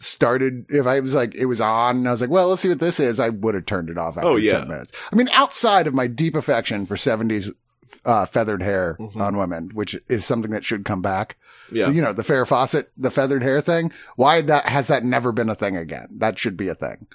started, 0.01 0.65
if 0.69 0.85
I 0.87 0.99
was 0.99 1.13
like, 1.15 1.35
it 1.35 1.45
was 1.45 1.61
on 1.61 1.97
and 1.97 2.07
I 2.07 2.11
was 2.11 2.21
like, 2.21 2.29
well, 2.29 2.49
let's 2.49 2.61
see 2.61 2.69
what 2.69 2.79
this 2.79 2.99
is, 2.99 3.19
I 3.19 3.29
would 3.29 3.55
have 3.55 3.65
turned 3.65 3.89
it 3.89 3.97
off 3.97 4.17
after 4.17 4.27
Oh, 4.29 4.35
yeah. 4.35 4.59
10 4.59 4.67
minutes. 4.67 4.91
I 5.11 5.15
mean, 5.15 5.29
outside 5.33 5.87
of 5.87 5.93
my 5.93 6.07
deep 6.07 6.35
affection 6.35 6.85
for 6.85 6.95
70s, 6.97 7.51
uh, 8.05 8.25
feathered 8.25 8.61
hair 8.61 8.95
Mhm. 8.99 9.21
on 9.21 9.37
women, 9.37 9.69
which 9.73 9.95
is 10.09 10.25
something 10.25 10.51
that 10.51 10.65
should 10.65 10.85
come 10.85 11.01
back. 11.01 11.37
Yeah, 11.73 11.89
You 11.89 12.01
know, 12.01 12.11
the 12.11 12.23
Farrah 12.23 12.47
Fawcett, 12.47 12.89
the 12.97 13.11
feathered 13.11 13.43
hair 13.43 13.61
thing. 13.61 13.93
Why 14.17 14.41
that 14.41 14.67
has 14.67 14.87
that 14.87 15.03
never 15.05 15.31
been 15.31 15.49
a 15.49 15.55
thing 15.55 15.77
again? 15.77 16.07
That 16.17 16.37
should 16.37 16.57
be 16.57 16.67
a 16.67 16.75
thing. 16.75 17.07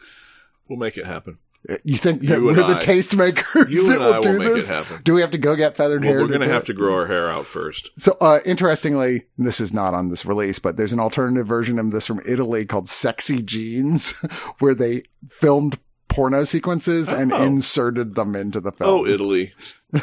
we'll 0.68 0.78
make 0.78 0.96
it 0.96 1.06
happen. 1.06 1.38
You 1.84 1.96
think 1.96 2.20
that 2.22 2.38
You 2.38 2.44
we're 2.44 2.54
the 2.54 2.64
I. 2.64 2.78
tastemakers 2.78 3.68
You 3.70 3.88
that 3.88 3.98
will 3.98 4.20
do 4.22 4.38
will 4.38 4.54
this? 4.54 4.70
Do 5.02 5.14
we 5.14 5.20
have 5.20 5.32
to 5.32 5.38
go 5.38 5.56
get 5.56 5.76
feathered 5.76 6.02
Well, 6.04 6.12
hair? 6.12 6.20
we're 6.22 6.28
gonna 6.28 6.46
have 6.46 6.62
it? 6.62 6.66
to 6.66 6.72
grow 6.74 6.94
our 6.94 7.06
hair 7.06 7.28
out 7.28 7.44
first. 7.46 7.90
So, 7.98 8.16
uh, 8.20 8.38
interestingly, 8.46 9.24
this 9.36 9.60
is 9.60 9.72
not 9.74 9.92
on 9.94 10.08
this 10.10 10.24
release, 10.24 10.58
but 10.60 10.76
there's 10.76 10.92
an 10.92 11.00
alternative 11.00 11.46
version 11.46 11.78
of 11.80 11.90
this 11.90 12.06
from 12.06 12.20
Italy 12.28 12.66
called 12.66 12.88
Sexy 12.88 13.42
Jeans, 13.42 14.12
where 14.60 14.74
they 14.74 15.02
filmed 15.28 15.78
porno 16.08 16.44
sequences 16.44 17.10
and 17.12 17.32
Oh. 17.32 17.42
inserted 17.42 18.14
them 18.14 18.36
into 18.36 18.60
the 18.60 18.70
film. 18.72 18.90
Oh, 18.90 19.06
Italy. 19.06 19.52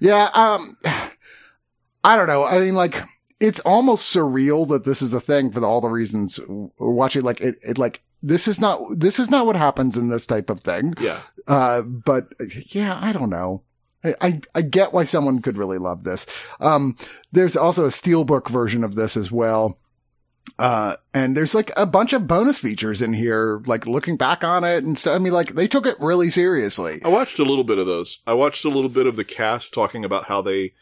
Yeah, 0.00 0.28
um, 0.34 0.76
I 2.02 2.16
don't 2.16 2.26
know. 2.26 2.44
I 2.44 2.60
mean, 2.60 2.74
like, 2.74 3.02
it's 3.40 3.60
almost 3.60 4.14
surreal 4.14 4.68
that 4.68 4.84
this 4.84 5.02
is 5.02 5.12
a 5.14 5.20
thing 5.20 5.52
for 5.52 5.60
the, 5.60 5.66
all 5.66 5.80
the 5.80 5.88
reasons 5.88 6.40
we're 6.48 6.90
watching. 6.90 7.22
Like, 7.22 7.40
it, 7.40 7.56
it, 7.62 7.78
like, 7.78 8.02
this 8.22 8.48
is 8.48 8.60
not, 8.60 8.80
this 8.90 9.18
is 9.18 9.30
not 9.30 9.46
what 9.46 9.56
happens 9.56 9.96
in 9.96 10.08
this 10.08 10.26
type 10.26 10.50
of 10.50 10.60
thing. 10.60 10.94
Yeah. 11.00 11.20
Uh, 11.46 11.82
but 11.82 12.28
yeah, 12.68 12.98
I 13.00 13.12
don't 13.12 13.30
know. 13.30 13.62
I, 14.02 14.14
I, 14.20 14.40
I 14.54 14.62
get 14.62 14.92
why 14.92 15.04
someone 15.04 15.42
could 15.42 15.58
really 15.58 15.78
love 15.78 16.04
this. 16.04 16.26
Um, 16.60 16.96
there's 17.32 17.56
also 17.56 17.84
a 17.84 17.88
steelbook 17.88 18.48
version 18.48 18.84
of 18.84 18.94
this 18.94 19.16
as 19.16 19.30
well. 19.30 19.78
Uh, 20.58 20.96
and 21.12 21.36
there's 21.36 21.54
like 21.54 21.72
a 21.76 21.84
bunch 21.84 22.12
of 22.12 22.26
bonus 22.26 22.58
features 22.58 23.02
in 23.02 23.12
here, 23.12 23.62
like 23.66 23.84
looking 23.84 24.16
back 24.16 24.44
on 24.44 24.64
it 24.64 24.84
and 24.84 24.96
stuff. 24.96 25.14
I 25.14 25.18
mean, 25.18 25.32
like 25.32 25.54
they 25.54 25.66
took 25.66 25.86
it 25.86 25.96
really 25.98 26.30
seriously. 26.30 27.00
I 27.04 27.08
watched 27.08 27.38
a 27.38 27.44
little 27.44 27.64
bit 27.64 27.78
of 27.78 27.86
those. 27.86 28.20
I 28.26 28.34
watched 28.34 28.64
a 28.64 28.70
little 28.70 28.88
bit 28.88 29.06
of 29.06 29.16
the 29.16 29.24
cast 29.24 29.74
talking 29.74 30.04
about 30.04 30.26
how 30.26 30.40
they 30.40 30.72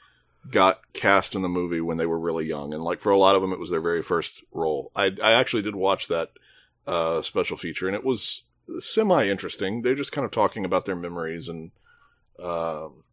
got 0.50 0.92
cast 0.92 1.34
in 1.34 1.42
the 1.42 1.48
movie 1.48 1.80
when 1.80 1.96
they 1.96 2.06
were 2.06 2.18
really 2.18 2.46
young, 2.46 2.72
and 2.72 2.82
like 2.82 3.00
for 3.00 3.10
a 3.10 3.18
lot 3.18 3.36
of 3.36 3.42
them, 3.42 3.52
it 3.52 3.58
was 3.58 3.70
their 3.70 3.80
very 3.80 4.02
first 4.02 4.42
role. 4.52 4.90
I 4.94 5.16
I 5.22 5.32
actually 5.32 5.62
did 5.62 5.76
watch 5.76 6.08
that 6.08 6.30
uh, 6.86 7.22
special 7.22 7.56
feature, 7.56 7.86
and 7.86 7.96
it 7.96 8.04
was 8.04 8.42
semi 8.78 9.26
interesting. 9.26 9.82
They're 9.82 9.94
just 9.94 10.12
kind 10.12 10.24
of 10.24 10.30
talking 10.30 10.64
about 10.64 10.84
their 10.84 10.96
memories 10.96 11.48
and 11.48 11.70
um 12.42 13.04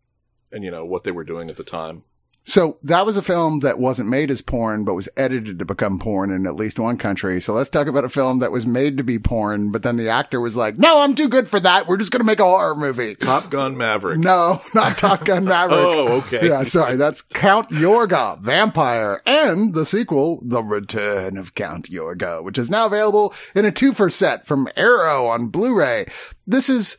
and 0.52 0.64
you 0.64 0.72
know 0.72 0.84
what 0.84 1.04
they 1.04 1.12
were 1.12 1.24
doing 1.24 1.50
at 1.50 1.58
the 1.58 1.64
time. 1.64 2.04
So 2.44 2.80
that 2.84 3.06
was 3.06 3.18
a 3.18 3.22
film 3.22 3.60
that 3.60 3.78
wasn't 3.78 4.10
made 4.10 4.32
as 4.32 4.42
porn, 4.42 4.84
but 4.84 4.96
was 4.96 5.08
edited 5.16 5.60
to 5.60 5.66
become 5.66 6.00
porn 6.00 6.32
in 6.32 6.48
at 6.48 6.56
least 6.56 6.80
one 6.80 6.98
country. 6.98 7.40
So 7.40 7.54
let's 7.54 7.70
talk 7.70 7.86
about 7.86 8.04
a 8.04 8.10
film 8.10 8.40
that 8.40 8.52
was 8.52 8.66
made 8.66 8.98
to 8.98 9.04
be 9.04 9.20
porn, 9.20 9.72
but 9.72 9.84
then 9.84 9.96
the 9.96 10.10
actor 10.10 10.42
was 10.42 10.58
like, 10.58 10.78
no, 10.78 11.02
I'm 11.02 11.14
too 11.14 11.30
good 11.30 11.48
for 11.48 11.60
that. 11.60 11.88
We're 11.88 11.98
just 11.98 12.12
going 12.12 12.20
to 12.20 12.26
make 12.26 12.40
a 12.40 12.44
horror 12.44 12.76
movie. 12.76 13.14
Top 13.16 13.52
Gun 13.52 13.78
Maverick. 13.78 14.18
No, 14.18 14.60
not 14.74 14.98
Top 14.98 15.24
Gun 15.24 15.46
Maverick. 15.46 15.80
Oh, 15.80 16.18
okay. 16.18 16.48
Yeah, 16.48 16.64
sorry. 16.64 16.98
That's 16.98 17.22
Count 17.22 17.70
Yorga, 17.70 18.40
Vampire, 18.40 19.22
and 19.26 19.76
the 19.76 19.86
sequel, 19.86 20.40
The 20.42 20.64
Return 20.64 21.38
of 21.38 21.54
Count 21.54 21.92
Yorga, 21.92 22.44
which 22.44 22.58
is 22.58 22.72
now 22.72 22.88
available 22.88 23.36
in 23.54 23.66
a 23.66 23.72
two 23.72 23.94
for 23.94 24.10
set 24.10 24.48
from 24.48 24.68
Arrow 24.76 25.28
on 25.28 25.50
Blu-ray. 25.50 26.08
This 26.48 26.70
is, 26.70 26.98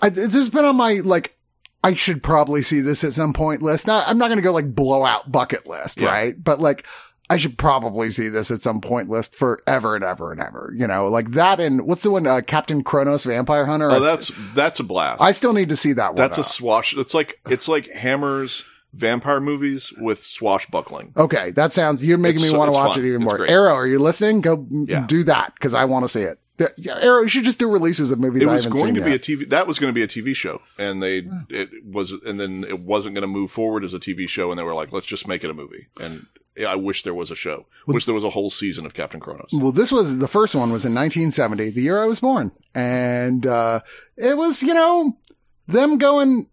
I, 0.00 0.10
this 0.10 0.34
has 0.34 0.48
been 0.48 0.64
on 0.64 0.76
my, 0.76 1.00
like, 1.04 1.33
I 1.84 1.94
should 1.94 2.22
probably 2.22 2.62
see 2.62 2.80
this 2.80 3.04
at 3.04 3.12
some 3.12 3.32
point 3.32 3.62
list. 3.62 3.86
Now, 3.86 4.02
I'm 4.06 4.18
not 4.18 4.26
going 4.28 4.38
to 4.38 4.42
go 4.42 4.52
like 4.52 4.74
blowout 4.74 5.30
bucket 5.30 5.66
list, 5.66 6.00
Yeah. 6.00 6.08
right? 6.08 6.34
But 6.42 6.58
like, 6.60 6.86
I 7.30 7.36
should 7.36 7.56
probably 7.56 8.10
see 8.10 8.28
this 8.28 8.50
at 8.50 8.60
some 8.60 8.80
point 8.80 9.08
list 9.10 9.34
forever 9.34 9.94
and 9.94 10.04
ever 10.04 10.32
and 10.32 10.40
ever. 10.40 10.72
You 10.76 10.86
know, 10.86 11.08
like 11.08 11.30
that 11.32 11.60
and 11.60 11.86
what's 11.86 12.02
the 12.02 12.10
one, 12.10 12.26
uh, 12.26 12.40
Captain 12.46 12.82
Kronos 12.82 13.24
Vampire 13.24 13.66
Hunter? 13.66 13.90
Oh, 13.90 14.00
that's 14.00 14.30
that's 14.54 14.80
a 14.80 14.84
blast. 14.84 15.22
I 15.22 15.32
still 15.32 15.52
need 15.52 15.68
to 15.70 15.76
see 15.76 15.92
that 15.94 16.08
one. 16.08 16.16
that's 16.16 16.38
a 16.38 16.44
swash. 16.44 16.96
It's 16.96 17.14
like 17.14 17.38
it's 17.46 17.68
like 17.68 17.88
Hammer's 17.92 18.64
vampire 18.92 19.40
movies 19.40 19.92
with 19.98 20.22
swashbuckling. 20.22 21.12
Okay, 21.16 21.50
that 21.52 21.72
sounds. 21.72 22.04
You're 22.04 22.18
making 22.18 22.40
It's- 22.42 22.52
me 22.52 22.58
want 22.58 22.68
to 22.68 22.72
watch 22.74 22.94
fun. 22.94 23.04
it 23.04 23.08
even 23.08 23.22
It's 23.22 23.28
more. 23.30 23.38
great. 23.38 23.50
Arrow, 23.50 23.72
are 23.74 23.86
you 23.86 23.98
listening? 23.98 24.40
Go 24.40 24.66
Yeah. 24.70 25.04
do 25.06 25.24
that 25.24 25.52
because 25.54 25.74
I 25.74 25.86
want 25.86 26.04
to 26.04 26.08
see 26.08 26.22
it. 26.22 26.38
Yeah, 26.58 26.68
yeah, 26.76 26.98
Arrow, 27.00 27.22
you 27.22 27.28
should 27.28 27.44
just 27.44 27.58
do 27.58 27.68
releases 27.68 28.12
of 28.12 28.20
movies 28.20 28.42
it 28.42 28.48
I 28.48 28.52
was 28.52 28.66
going 28.66 28.94
to 28.94 29.00
yet. 29.00 29.06
be 29.06 29.14
a 29.14 29.18
TV. 29.18 29.48
That 29.50 29.66
was 29.66 29.78
going 29.80 29.92
to 29.92 29.94
be 29.94 30.02
a 30.02 30.08
TV 30.08 30.36
show, 30.36 30.62
and 30.78 31.02
they 31.02 31.28
it 31.48 31.84
was, 31.84 32.12
and 32.12 32.38
then 32.38 32.62
it 32.64 32.80
wasn't 32.80 33.14
going 33.14 33.22
to 33.22 33.28
move 33.28 33.50
forward 33.50 33.82
as 33.82 33.92
a 33.92 33.98
TV 33.98 34.28
show, 34.28 34.50
and 34.50 34.58
they 34.58 34.62
were 34.62 34.74
like, 34.74 34.92
let's 34.92 35.06
just 35.06 35.26
make 35.26 35.42
it 35.42 35.50
a 35.50 35.54
movie. 35.54 35.88
And 36.00 36.26
yeah, 36.56 36.68
I 36.68 36.76
wish 36.76 37.02
there 37.02 37.14
was 37.14 37.32
a 37.32 37.34
show. 37.34 37.66
Wish 37.88 38.06
there 38.06 38.14
was 38.14 38.22
a 38.22 38.30
whole 38.30 38.50
season 38.50 38.86
of 38.86 38.94
Captain 38.94 39.18
Kronos. 39.18 39.50
well, 39.52 39.72
this 39.72 39.90
was 39.90 40.18
the 40.18 40.28
first 40.28 40.54
one 40.54 40.70
was 40.70 40.84
in 40.86 40.94
1970, 40.94 41.70
the 41.70 41.82
year 41.82 42.00
I 42.00 42.06
was 42.06 42.20
born, 42.20 42.52
and 42.74 43.44
uh 43.46 43.80
it 44.16 44.36
was 44.36 44.62
you 44.62 44.74
know 44.74 45.16
them 45.66 45.98
going. 45.98 46.46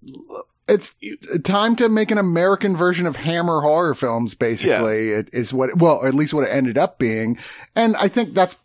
It's 0.67 0.95
time 1.43 1.75
to 1.77 1.89
make 1.89 2.11
an 2.11 2.17
American 2.17 2.77
version 2.77 3.05
of 3.05 3.17
Hammer 3.17 3.59
horror 3.61 3.93
films. 3.93 4.35
Basically, 4.35 5.09
it 5.09 5.27
is 5.33 5.53
what 5.53 5.77
well, 5.77 5.97
or 5.97 6.07
at 6.07 6.15
least 6.15 6.33
what 6.33 6.45
it 6.47 6.51
ended 6.51 6.77
up 6.77 6.97
being, 6.97 7.37
and 7.75 7.95
I 7.97 8.07
think 8.07 8.33
that's 8.33 8.55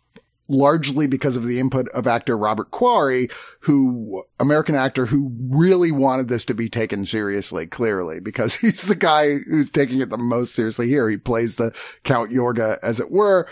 largely 0.47 1.07
because 1.07 1.35
of 1.35 1.45
the 1.45 1.59
input 1.59 1.87
of 1.89 2.07
actor 2.07 2.37
Robert 2.37 2.71
Quarry, 2.71 3.29
who 3.61 4.23
American 4.39 4.75
actor 4.75 5.07
who 5.07 5.31
really 5.49 5.91
wanted 5.91 6.27
this 6.27 6.45
to 6.45 6.53
be 6.53 6.69
taken 6.69 7.05
seriously, 7.05 7.67
clearly, 7.67 8.19
because 8.19 8.55
he's 8.61 8.83
the 8.83 8.95
guy 8.95 9.37
who's 9.37 9.69
taking 9.69 10.01
it 10.01 10.09
the 10.09 10.17
most 10.17 10.55
seriously 10.55 10.87
here. 10.87 11.09
He 11.09 11.17
plays 11.17 11.55
the 11.55 11.75
Count 12.03 12.31
Yorga, 12.31 12.77
as 12.81 12.99
it 12.99 13.11
were. 13.11 13.47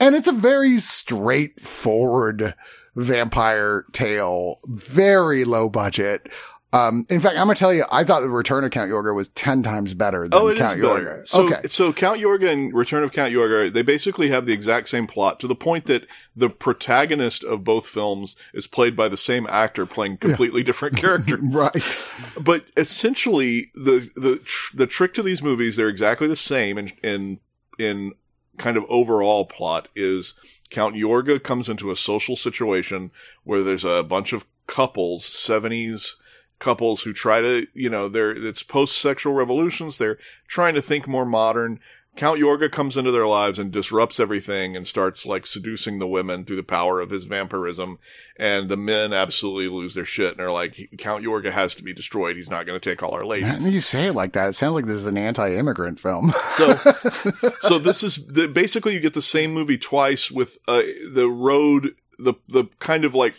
And 0.00 0.14
it's 0.14 0.28
a 0.28 0.32
very 0.32 0.78
straightforward 0.78 2.54
vampire 2.94 3.84
tale, 3.92 4.58
very 4.66 5.44
low 5.44 5.68
budget. 5.68 6.28
Um, 6.70 7.06
in 7.08 7.20
fact, 7.20 7.36
I'm 7.38 7.46
gonna 7.46 7.54
tell 7.54 7.72
you, 7.72 7.84
I 7.90 8.04
thought 8.04 8.20
the 8.20 8.28
Return 8.28 8.62
of 8.62 8.70
Count 8.70 8.90
Yorga 8.90 9.14
was 9.14 9.30
ten 9.30 9.62
times 9.62 9.94
better 9.94 10.28
than 10.28 10.38
Oh, 10.38 10.54
Count. 10.54 10.78
Yorga. 10.78 11.26
So, 11.26 11.46
okay, 11.46 11.66
so 11.66 11.94
Count 11.94 12.20
Yorga 12.20 12.50
and 12.52 12.74
Return 12.74 13.02
of 13.02 13.10
Count 13.12 13.32
Yorga, 13.32 13.72
they 13.72 13.80
basically 13.80 14.28
have 14.28 14.44
the 14.44 14.52
exact 14.52 14.88
same 14.88 15.06
plot 15.06 15.40
to 15.40 15.46
the 15.46 15.54
point 15.54 15.86
that 15.86 16.06
the 16.36 16.50
protagonist 16.50 17.42
of 17.42 17.64
both 17.64 17.86
films 17.86 18.36
is 18.52 18.66
played 18.66 18.94
by 18.94 19.08
the 19.08 19.16
same 19.16 19.46
actor 19.48 19.86
playing 19.86 20.18
completely 20.18 20.62
different 20.62 20.96
characters. 20.98 21.40
right. 21.54 21.98
But 22.38 22.66
essentially, 22.76 23.70
the 23.74 24.10
the 24.14 24.36
tr- 24.44 24.76
the 24.76 24.86
trick 24.86 25.14
to 25.14 25.22
these 25.22 25.42
movies, 25.42 25.76
they're 25.76 25.88
exactly 25.88 26.28
the 26.28 26.36
same 26.36 26.76
in 26.76 26.92
in 27.02 27.40
in 27.78 28.12
kind 28.58 28.76
of 28.76 28.84
overall 28.90 29.46
plot. 29.46 29.88
Is 29.96 30.34
Count 30.68 30.96
Yorga 30.96 31.42
comes 31.42 31.70
into 31.70 31.90
a 31.90 31.96
social 31.96 32.36
situation 32.36 33.10
where 33.44 33.62
there's 33.62 33.86
a 33.86 34.02
bunch 34.02 34.34
of 34.34 34.44
couples, 34.66 35.24
seventies 35.24 36.16
couples 36.58 37.02
who 37.02 37.12
try 37.12 37.40
to, 37.40 37.66
you 37.74 37.90
know, 37.90 38.08
they're 38.08 38.30
it's 38.30 38.62
post 38.62 38.98
sexual 38.98 39.32
revolutions. 39.32 39.98
They're 39.98 40.18
trying 40.46 40.74
to 40.74 40.82
think 40.82 41.06
more 41.06 41.26
modern. 41.26 41.80
Count 42.18 42.40
Yorga 42.40 42.70
comes 42.70 42.96
into 42.96 43.12
their 43.12 43.28
lives 43.28 43.60
and 43.60 43.70
disrupts 43.70 44.18
everything 44.18 44.76
and 44.76 44.84
starts 44.88 45.24
like 45.24 45.46
seducing 45.46 46.00
the 46.00 46.06
women 46.06 46.44
through 46.44 46.56
the 46.56 46.64
power 46.64 47.00
of 47.00 47.10
his 47.10 47.24
vampirism. 47.24 48.00
And 48.36 48.68
the 48.68 48.76
men 48.76 49.12
absolutely 49.12 49.68
lose 49.68 49.94
their 49.94 50.04
shit 50.04 50.32
and 50.32 50.40
are 50.40 50.50
like, 50.50 50.90
Count 50.98 51.24
Yorga 51.24 51.52
has 51.52 51.76
to 51.76 51.84
be 51.84 51.94
destroyed. 51.94 52.34
He's 52.34 52.50
not 52.50 52.66
going 52.66 52.78
to 52.78 52.90
take 52.90 53.04
all 53.04 53.12
our 53.14 53.24
ladies. 53.24 53.70
you 53.70 53.80
say 53.80 54.08
it 54.08 54.14
like 54.14 54.32
that. 54.32 54.48
It 54.48 54.54
sounds 54.54 54.74
like 54.74 54.86
this 54.86 54.96
is 54.96 55.06
an 55.06 55.16
anti-immigrant 55.16 56.00
film. 56.00 56.32
So, 56.50 56.74
so 57.60 57.78
this 57.78 58.02
is 58.02 58.26
the, 58.26 58.48
basically 58.48 58.94
you 58.94 59.00
get 59.00 59.14
the 59.14 59.22
same 59.22 59.54
movie 59.54 59.78
twice 59.78 60.28
with 60.28 60.58
uh, 60.66 60.82
the 61.12 61.28
road, 61.28 61.94
the 62.18 62.34
the 62.48 62.64
kind 62.80 63.04
of 63.04 63.14
like 63.14 63.34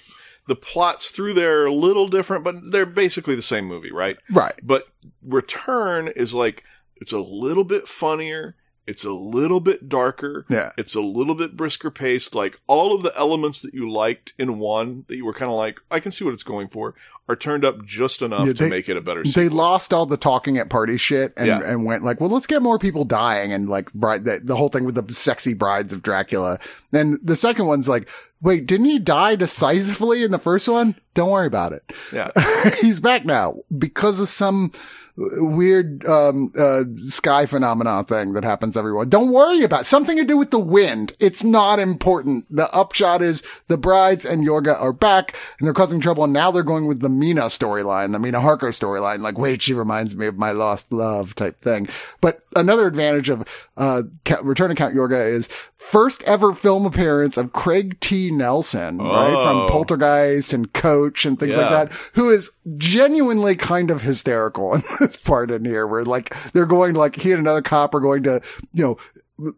the 0.50 0.56
plots 0.56 1.12
through 1.12 1.36
there 1.36 1.62
are 1.62 1.68
a 1.68 1.74
little 1.74 2.08
different, 2.08 2.44
but 2.44 2.72
they're 2.72 2.88
basically 2.88 3.36
the 3.36 3.42
same 3.42 3.66
movie, 3.66 3.92
right? 3.92 4.18
right. 4.32 4.60
But 4.64 4.88
Return 5.22 6.08
is 6.08 6.34
like 6.34 6.64
it's 6.96 7.14
a 7.14 7.20
little 7.20 7.64
bit 7.64 7.88
funnier, 7.88 8.56
it's 8.90 9.06
a 9.06 9.12
little 9.12 9.60
bit 9.60 9.88
darker, 9.88 10.46
Yeah. 10.50 10.72
it's 10.78 10.96
a 10.96 11.02
little 11.02 11.36
bit 11.36 11.56
brisker 11.56 11.92
paced. 11.92 12.34
Like 12.34 12.60
all 12.68 12.96
of 12.96 13.04
the 13.04 13.14
elements 13.18 13.62
that 13.62 13.74
you 13.74 13.90
liked 13.90 14.34
in 14.40 14.58
one 14.60 15.06
that 15.08 15.16
you 15.16 15.26
were 15.26 15.34
kind 15.34 15.52
of 15.52 15.58
like, 15.58 15.80
I 15.92 16.00
can 16.00 16.12
see 16.12 16.26
what 16.26 16.34
it's 16.34 16.44
going 16.44 16.68
for, 16.70 16.96
are 17.30 17.36
turned 17.36 17.64
up 17.64 17.86
just 17.86 18.24
enough 18.24 18.48
Yeah, 18.48 18.54
to 18.54 18.68
make 18.70 18.90
it 18.90 18.98
a 18.98 19.02
better. 19.02 19.24
They 19.24 19.48
lost 19.50 19.94
all 19.94 20.08
the 20.08 20.18
talking 20.18 20.58
at 20.58 20.70
party 20.70 20.98
shit 20.98 21.32
and, 21.38 21.46
Yeah. 21.48 21.62
and 21.64 21.86
went 21.86 22.04
like, 22.04 22.20
well, 22.20 22.32
let's 22.32 22.48
get 22.48 22.64
more 22.64 22.80
people 22.80 23.06
dying 23.06 23.54
and 23.54 23.70
like 23.70 23.94
bride, 23.94 24.26
the, 24.26 24.42
the 24.44 24.56
whole 24.56 24.70
thing 24.70 24.86
with 24.86 24.96
the 24.96 25.14
sexy 25.14 25.54
brides 25.54 25.94
of 25.94 26.02
Dracula. 26.02 26.58
And 26.92 27.20
the 27.24 27.36
second 27.36 27.68
one's 27.68 27.88
like, 27.88 28.10
wait, 28.42 28.66
didn't 28.66 28.88
he 28.88 28.98
die 28.98 29.36
decisively 29.36 30.24
in 30.24 30.32
the 30.32 30.40
first 30.40 30.68
one? 30.68 30.96
Don't 31.14 31.30
worry 31.30 31.46
about 31.48 31.74
it. 31.74 31.84
yeah. 32.12 32.32
He's 32.82 33.00
back 33.00 33.26
now 33.26 33.60
because 33.78 34.20
of 34.20 34.28
some 34.30 34.72
weird 35.20 36.06
um 36.06 36.52
uh 36.58 36.84
sky 37.00 37.46
phenomenon 37.46 38.06
thing 38.06 38.34
that 38.34 38.44
happens 38.44 38.78
everyone 38.78 39.10
don't 39.10 39.32
worry 39.32 39.64
about 39.64 39.82
it. 39.82 39.86
something 39.86 40.16
to 40.18 40.24
do 40.24 40.38
with 40.38 40.52
the 40.52 40.60
wind. 40.60 41.14
It's 41.20 41.44
not 41.44 41.78
important. 41.80 42.46
The 42.50 42.74
upshot 42.74 43.22
is 43.22 43.44
the 43.68 43.78
brides 43.78 44.24
and 44.26 44.46
yorga 44.48 44.80
are 44.80 44.94
back 44.94 45.36
and 45.60 45.68
they're 45.68 45.74
causing 45.74 46.00
trouble 46.00 46.24
and 46.24 46.32
now 46.34 46.52
they're 46.52 46.64
going 46.64 46.88
with 46.88 47.02
the 47.02 47.10
mina 47.10 47.44
storyline 47.44 48.12
the 48.14 48.20
mina 48.20 48.40
harker 48.40 48.70
storyline 48.70 49.20
like 49.20 49.38
wait 49.38 49.62
she 49.62 49.74
reminds 49.74 50.16
me 50.16 50.28
of 50.28 50.38
my 50.38 50.52
lost 50.52 50.92
love 50.92 51.36
type 51.36 51.60
thing. 51.60 51.90
But 52.22 52.44
another 52.56 52.88
advantage 52.88 53.30
of 53.30 53.48
uh 53.76 54.04
return 54.42 54.70
to 54.70 54.76
count 54.76 54.96
yorga 54.96 55.30
is 55.30 55.48
first 55.76 56.24
ever 56.24 56.54
film 56.54 56.86
appearance 56.86 57.36
of 57.38 57.52
craig 57.54 58.00
t. 58.00 58.32
Nelson 58.32 58.98
right 59.00 59.30
Oh. 59.34 59.44
from 59.44 59.68
poltergeist 59.68 60.54
and 60.54 60.72
coach 60.74 61.26
and 61.26 61.40
things 61.40 61.58
like 61.58 61.70
that 61.70 61.92
who 62.14 62.30
is 62.30 62.52
genuinely 62.78 63.56
kind 63.56 63.92
of 63.92 64.02
hysterical 64.02 64.82
this 65.10 65.22
part 65.22 65.52
in 65.52 65.66
here 65.66 65.88
where 65.88 66.06
like 66.06 66.36
they're 66.54 66.66
going 66.66 66.96
like 66.96 67.16
he 67.16 67.32
and 67.32 67.40
another 67.40 67.62
cop 67.62 67.94
are 67.94 68.00
going 68.00 68.24
to, 68.24 68.42
you 68.72 68.84
know, 68.84 68.98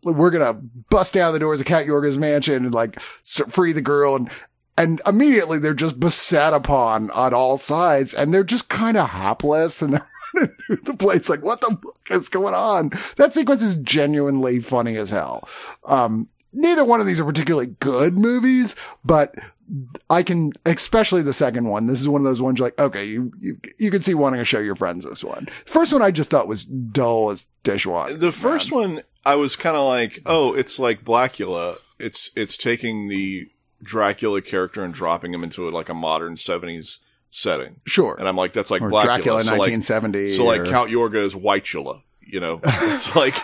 we're 0.04 0.32
to 0.32 0.54
bust 0.90 1.14
down 1.14 1.34
the 1.34 1.40
doors 1.40 1.60
of 1.60 1.66
Cat 1.66 1.86
Yorga's 1.86 2.18
mansion 2.18 2.66
and 2.66 2.74
like 2.74 3.00
free 3.00 3.74
the 3.74 3.82
girl 3.82 4.16
and, 4.16 4.30
and 4.78 5.02
immediately 5.06 5.58
they're 5.60 5.74
just 5.74 6.00
beset 6.00 6.54
upon 6.54 7.10
on 7.12 7.34
all 7.34 7.58
sides 7.58 8.14
and 8.14 8.34
they're 8.34 8.44
just 8.44 8.70
kind 8.70 8.98
of 8.98 9.10
hapless 9.10 9.82
and 9.82 9.94
they're 9.94 10.08
running 10.36 10.56
through 10.66 10.76
the 10.78 10.94
place 10.94 11.30
like, 11.30 11.44
what 11.44 11.62
the 11.62 11.70
fuck 11.70 12.12
is 12.12 12.30
going 12.30 12.54
on? 12.54 12.92
That 13.18 13.34
sequence 13.34 13.62
is 13.62 13.76
genuinely 13.76 14.60
funny 14.60 14.98
as 14.98 15.10
hell. 15.10 15.48
Um, 15.86 16.30
neither 16.54 16.86
one 16.86 17.00
of 17.00 17.08
these 17.08 17.20
are 17.20 17.26
particularly 17.26 17.76
good 17.80 18.18
movies, 18.18 18.76
but 19.04 19.36
I 20.10 20.24
can, 20.24 20.52
especially 20.66 21.22
the 21.22 21.34
second 21.34 21.66
one. 21.68 21.88
This 21.88 22.02
is 22.02 22.08
one 22.10 22.22
of 22.22 22.26
those 22.26 22.42
ones 22.42 22.60
you're 22.60 22.68
like, 22.68 22.80
okay, 22.80 23.06
you, 23.06 23.32
you, 23.40 23.58
you 23.80 23.92
can 23.92 24.02
see 24.02 24.14
wanting 24.14 24.40
to 24.40 24.46
show 24.46 24.60
your 24.60 24.76
friends 24.76 25.06
this 25.06 25.24
one. 25.24 25.48
First 25.66 25.94
one 25.94 26.02
I 26.02 26.12
just 26.12 26.30
thought 26.30 26.48
was 26.48 26.66
dull 26.66 27.32
as 27.32 27.48
dishwater. 27.64 28.14
The 28.16 28.32
first 28.32 28.72
one, 28.72 29.02
I 29.26 29.36
was 29.36 29.56
kind 29.56 29.78
of 29.78 29.86
like, 29.88 30.22
oh, 30.26 30.54
it's 30.54 30.80
like 30.80 31.06
Blackula. 31.06 31.78
It's 32.00 32.32
it's 32.36 32.58
taking 32.58 33.08
the 33.08 33.48
Dracula 33.84 34.42
character 34.42 34.84
and 34.84 34.94
dropping 34.94 35.34
him 35.34 35.44
into 35.44 35.70
like 35.70 35.90
a 35.90 35.94
modern 35.94 36.36
'70s 36.36 36.98
setting, 37.30 37.78
Sure. 37.86 38.16
and 38.20 38.28
I'm 38.28 38.36
like, 38.36 38.54
that's 38.54 38.72
like 38.72 38.82
or 38.82 38.90
Blackula. 38.90 39.04
Dracula 39.04 39.42
so, 39.44 39.52
like, 39.52 39.60
1970. 39.72 40.28
so 40.34 40.46
like 40.46 40.62
or- 40.62 40.66
Count 40.66 40.90
Yorga 40.92 41.24
is 41.24 41.34
Whitechula. 41.34 42.02
You 42.22 42.40
know, 42.40 42.58
it's 42.64 43.16
like. 43.16 43.36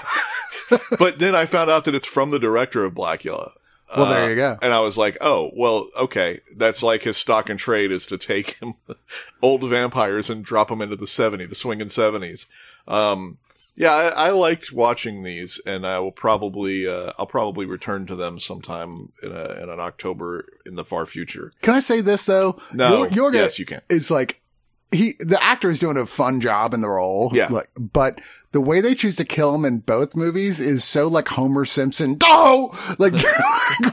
but 0.99 1.19
then 1.19 1.33
I 1.35 1.45
found 1.45 1.69
out 1.69 1.85
that 1.85 1.95
it's 1.95 2.07
from 2.07 2.31
the 2.31 2.39
director 2.39 2.83
of 2.83 2.93
Blackula. 2.93 3.51
Well, 3.95 4.09
there 4.09 4.29
you 4.29 4.35
go. 4.35 4.57
And 4.61 4.73
I 4.73 4.79
was 4.79 4.97
like, 4.97 5.17
oh, 5.21 5.51
well, 5.55 5.89
okay. 5.95 6.41
That's 6.55 6.83
like 6.83 7.03
his 7.03 7.15
stock 7.17 7.49
and 7.49 7.59
trade 7.59 7.91
is 7.91 8.05
to 8.07 8.17
take 8.17 8.55
him 8.55 8.73
old 9.41 9.63
vampires 9.63 10.29
and 10.29 10.43
drop 10.43 10.67
them 10.69 10.81
into 10.81 10.95
the 10.95 11.05
70s, 11.05 11.49
the 11.49 11.55
swinging 11.55 11.87
70s. 11.87 12.47
Um, 12.87 13.37
yeah, 13.75 13.93
I, 13.93 14.07
I 14.07 14.29
liked 14.31 14.73
watching 14.73 15.23
these 15.23 15.61
and 15.65 15.85
I 15.85 15.99
will 15.99 16.11
probably, 16.11 16.87
uh, 16.87 17.13
I'll 17.17 17.27
probably 17.27 17.65
return 17.65 18.05
to 18.07 18.15
them 18.15 18.39
sometime 18.39 19.13
in, 19.21 19.31
a, 19.31 19.63
in 19.63 19.69
an 19.69 19.79
October 19.79 20.45
in 20.65 20.75
the 20.75 20.83
far 20.83 21.05
future. 21.05 21.51
Can 21.61 21.75
I 21.75 21.79
say 21.79 22.01
this 22.01 22.25
though? 22.25 22.59
No. 22.73 23.05
Yor- 23.05 23.31
Yorga 23.31 23.35
yes, 23.35 23.59
you 23.59 23.65
can. 23.65 23.81
It's 23.89 24.11
like, 24.11 24.41
he, 24.91 25.13
the 25.19 25.41
actor 25.43 25.69
is 25.69 25.79
doing 25.79 25.97
a 25.97 26.05
fun 26.05 26.39
job 26.39 26.73
in 26.73 26.81
the 26.81 26.89
role. 26.89 27.29
Yeah. 27.33 27.47
Like, 27.49 27.67
but 27.77 28.19
the 28.57 28.61
way 28.61 28.81
they 28.81 28.95
choose 28.95 29.15
to 29.17 29.23
kill 29.23 29.53
him 29.53 29.65
in 29.65 29.77
both 29.77 30.15
movies 30.15 30.59
is 30.59 30.83
so 30.83 31.07
like 31.07 31.27
Homer 31.27 31.63
Simpson. 31.63 32.17
Oh, 32.23 32.71
like, 32.97 33.13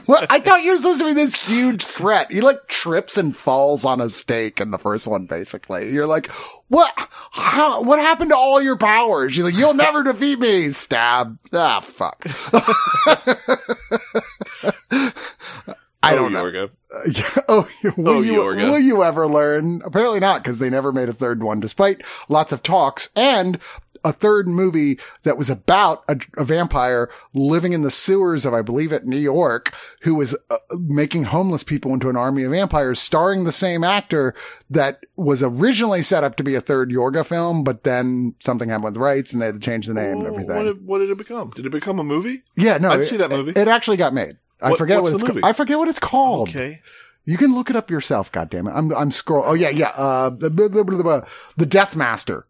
what? 0.07 0.25
I 0.31 0.39
thought 0.39 0.63
you 0.63 0.71
were 0.71 0.77
supposed 0.77 0.97
to 0.97 1.05
be 1.05 1.13
this 1.13 1.47
huge 1.47 1.85
threat. 1.85 2.31
He 2.31 2.41
like 2.41 2.67
trips 2.67 3.15
and 3.15 3.37
falls 3.37 3.85
on 3.85 4.01
a 4.01 4.09
stake 4.09 4.59
in 4.59 4.71
the 4.71 4.79
first 4.79 5.05
one, 5.05 5.27
basically. 5.27 5.91
You're 5.93 6.07
like, 6.07 6.31
what? 6.69 6.91
How, 7.29 7.83
what 7.83 7.99
happened 7.99 8.31
to 8.31 8.35
all 8.35 8.59
your 8.59 8.75
powers? 8.75 9.37
You're 9.37 9.45
like, 9.45 9.55
you'll 9.55 9.75
never 9.75 10.03
defeat 10.03 10.39
me. 10.39 10.69
Stab. 10.69 11.37
Ah, 11.53 11.79
fuck. 11.79 12.25
I 14.91 16.13
Oh, 16.13 16.15
don't 16.15 16.33
know. 16.33 16.43
Yorga. 16.43 16.71
Yeah. 17.11 17.43
Oh, 17.49 17.67
will, 17.97 18.09
Oh, 18.09 18.21
you, 18.21 18.33
Yorga. 18.35 18.69
will 18.71 18.79
you 18.79 19.03
ever 19.03 19.27
learn? 19.27 19.81
Apparently 19.83 20.21
not, 20.21 20.41
because 20.43 20.59
they 20.59 20.69
never 20.69 20.93
made 20.93 21.09
a 21.09 21.13
third 21.13 21.43
one, 21.43 21.59
despite 21.59 22.01
lots 22.29 22.53
of 22.53 22.63
talks 22.63 23.09
and 23.17 23.59
a 24.05 24.13
third 24.13 24.47
movie 24.47 24.97
that 25.23 25.37
was 25.37 25.49
about 25.49 26.03
a, 26.07 26.17
a 26.37 26.45
vampire 26.45 27.09
living 27.33 27.73
in 27.73 27.81
the 27.81 27.91
sewers 27.91 28.45
of, 28.45 28.53
I 28.53 28.61
believe, 28.61 28.93
at 28.93 29.05
New 29.05 29.17
York, 29.17 29.73
who 30.01 30.15
was 30.15 30.37
uh, 30.49 30.57
making 30.79 31.25
homeless 31.25 31.63
people 31.65 31.93
into 31.93 32.07
an 32.09 32.15
army 32.15 32.43
of 32.43 32.51
vampires, 32.51 32.99
starring 32.99 33.43
the 33.43 33.51
same 33.51 33.83
actor 33.83 34.33
that 34.69 35.03
was 35.17 35.43
originally 35.43 36.01
set 36.01 36.23
up 36.23 36.35
to 36.35 36.43
be 36.43 36.55
a 36.55 36.61
third 36.61 36.91
Yorga 36.91 37.25
film, 37.25 37.63
but 37.63 37.83
then 37.83 38.35
something 38.39 38.69
happened 38.69 38.85
with 38.85 38.97
rights 38.97 39.33
and 39.33 39.41
they 39.41 39.47
had 39.47 39.55
to 39.55 39.59
change 39.61 39.87
the 39.87 39.93
name 39.93 40.19
and 40.19 40.27
everything. 40.27 40.55
What 40.55 40.63
did, 40.63 40.85
what 40.85 40.99
did 40.99 41.09
it 41.09 41.17
become? 41.17 41.49
Did 41.49 41.65
it 41.65 41.71
become 41.71 41.99
a 41.99 42.03
movie? 42.03 42.43
yeah, 42.55 42.77
no, 42.77 42.91
I'd 42.91 42.99
it- 42.99 43.03
see 43.07 43.17
that 43.17 43.29
movie. 43.31 43.51
It, 43.59 43.67
actually 43.67 43.97
got 43.97 44.13
made. 44.13 44.35
I 44.61 44.69
What- 44.69 44.77
forget 44.77 45.01
what's 45.01 45.13
what 45.13 45.19
the 45.19 45.25
it's. 45.25 45.27
movie? 45.29 45.41
Ca- 45.41 45.47
I 45.49 45.53
forget 45.53 45.77
what 45.79 45.87
it's 45.87 45.99
called. 45.99 46.49
Okay. 46.49 46.81
You 47.25 47.37
can 47.37 47.55
look 47.55 47.71
it 47.71 47.75
up 47.75 47.89
yourself. 47.89 48.31
God 48.31 48.51
damn 48.51 48.67
it! 48.67 48.71
I'm 48.71 48.93
I'm 48.93 49.09
scroll. 49.09 49.43
Oh 49.47 49.55
yeah, 49.55 49.69
yeah. 49.69 49.89
Uh, 49.97 50.29
the 50.29 50.47
the, 50.47 50.69
the, 50.69 50.83
the, 50.83 51.27
the 51.57 51.65
Death 51.65 51.95
Master. 51.95 52.45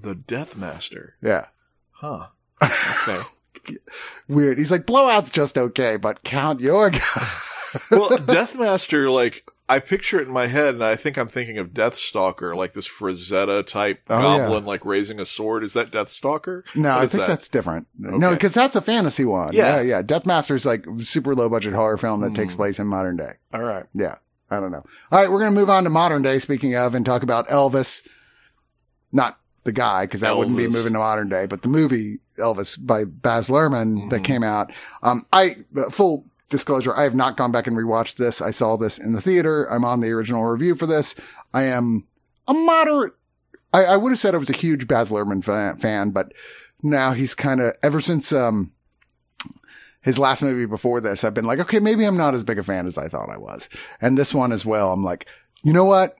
The 0.00 0.14
Death 0.14 0.56
Master. 0.56 1.16
Yeah, 1.22 1.46
Huh. 1.92 2.28
Okay. 2.62 3.76
weird. 4.28 4.58
He's 4.58 4.70
like 4.70 4.86
blowout's 4.86 5.30
just 5.30 5.58
okay, 5.58 5.96
but 5.96 6.22
Count 6.24 6.60
your 6.60 6.90
Yorga. 6.90 7.90
well, 7.90 8.10
Deathmaster, 8.18 9.12
like 9.12 9.46
I 9.68 9.78
picture 9.78 10.18
it 10.20 10.26
in 10.26 10.32
my 10.32 10.46
head, 10.46 10.74
and 10.74 10.82
I 10.82 10.96
think 10.96 11.16
I'm 11.16 11.28
thinking 11.28 11.58
of 11.58 11.72
Deathstalker, 11.72 12.56
like 12.56 12.72
this 12.72 12.88
Frazetta 12.88 13.64
type 13.66 14.00
Oh, 14.08 14.20
goblin, 14.20 14.64
like 14.64 14.84
raising 14.84 15.20
a 15.20 15.24
sword. 15.24 15.62
Is 15.62 15.74
that 15.74 15.90
Deathstalker? 15.92 16.62
no, 16.74 16.90
What 16.94 16.98
I 16.98 17.06
think 17.06 17.20
that? 17.20 17.28
that's 17.28 17.48
different. 17.48 17.86
No, 17.98 18.30
because 18.30 18.54
that's 18.54 18.76
a 18.76 18.80
fantasy 18.80 19.24
one. 19.24 19.52
Yeah. 19.52 19.76
yeah, 19.76 19.82
yeah. 19.82 20.02
Death 20.02 20.26
Master's 20.26 20.66
like 20.66 20.84
super 20.98 21.34
low 21.34 21.48
budget 21.48 21.74
horror 21.74 21.98
film 21.98 22.22
that 22.22 22.34
takes 22.34 22.54
Hmm. 22.54 22.60
place 22.60 22.78
in 22.78 22.86
modern 22.88 23.16
day. 23.16 23.34
all 23.54 23.62
right. 23.62 23.84
Yeah, 23.94 24.16
I 24.50 24.58
don't 24.58 24.72
know. 24.72 24.84
All 25.12 25.20
right, 25.20 25.30
we're 25.30 25.38
gonna 25.40 25.52
move 25.52 25.70
on 25.70 25.84
to 25.84 25.90
modern 25.90 26.22
day. 26.22 26.38
Speaking 26.38 26.74
of, 26.74 26.94
and 26.94 27.04
talk 27.06 27.22
about 27.22 27.46
Elvis. 27.48 28.06
Not 29.12 29.38
the 29.64 29.72
guy, 29.72 30.06
because 30.06 30.20
that 30.20 30.36
wouldn't 30.36 30.56
be 30.56 30.66
moving 30.68 30.92
to 30.94 30.98
modern 30.98 31.28
day, 31.28 31.46
but 31.46 31.62
the 31.62 31.68
movie 31.68 32.18
Elvis 32.38 32.78
by 32.84 33.04
Baz 33.04 33.48
Luhrmann 33.48 34.08
that 34.10 34.22
Mhm. 34.22 34.24
came 34.24 34.42
out. 34.42 34.72
Um, 35.02 35.26
I 35.32 35.56
uh, 35.76 35.90
full 35.90 36.24
disclosure, 36.48 36.96
I 36.96 37.02
have 37.02 37.14
not 37.14 37.36
gone 37.36 37.52
back 37.52 37.66
and 37.66 37.76
rewatched 37.76 38.16
this. 38.16 38.40
I 38.40 38.50
saw 38.50 38.76
this 38.76 38.98
in 38.98 39.12
the 39.12 39.20
theater. 39.20 39.64
I'm 39.70 39.84
on 39.84 40.00
the 40.00 40.10
original 40.10 40.44
review 40.44 40.74
for 40.74 40.86
this. 40.86 41.14
I 41.54 41.64
am 41.64 42.06
a 42.48 42.54
moderate. 42.54 43.12
I, 43.72 43.84
I 43.84 43.96
would 43.96 44.10
have 44.10 44.18
said 44.18 44.34
I 44.34 44.38
was 44.38 44.50
a 44.50 44.54
huge 44.56 44.88
Baz 44.88 45.12
Luhrmann 45.12 45.44
fan, 45.44 45.76
fan 45.76 46.10
but 46.10 46.32
now 46.82 47.12
he's 47.12 47.34
kind 47.34 47.60
of 47.60 47.74
ever 47.82 48.00
since 48.00 48.32
um 48.32 48.72
his 50.02 50.18
last 50.18 50.42
movie 50.42 50.64
before 50.64 51.00
this, 51.02 51.24
I've 51.24 51.34
been 51.34 51.44
like, 51.44 51.58
okay, 51.58 51.78
maybe 51.78 52.04
I'm 52.04 52.16
not 52.16 52.34
as 52.34 52.42
big 52.42 52.58
a 52.58 52.62
fan 52.62 52.86
as 52.86 52.96
I 52.96 53.08
thought 53.08 53.28
I 53.28 53.36
was. 53.36 53.68
And 54.00 54.16
this 54.16 54.32
one 54.32 54.50
as 54.50 54.64
well, 54.64 54.92
I'm 54.94 55.04
like, 55.04 55.26
you 55.62 55.74
know 55.74 55.84
what? 55.84 56.16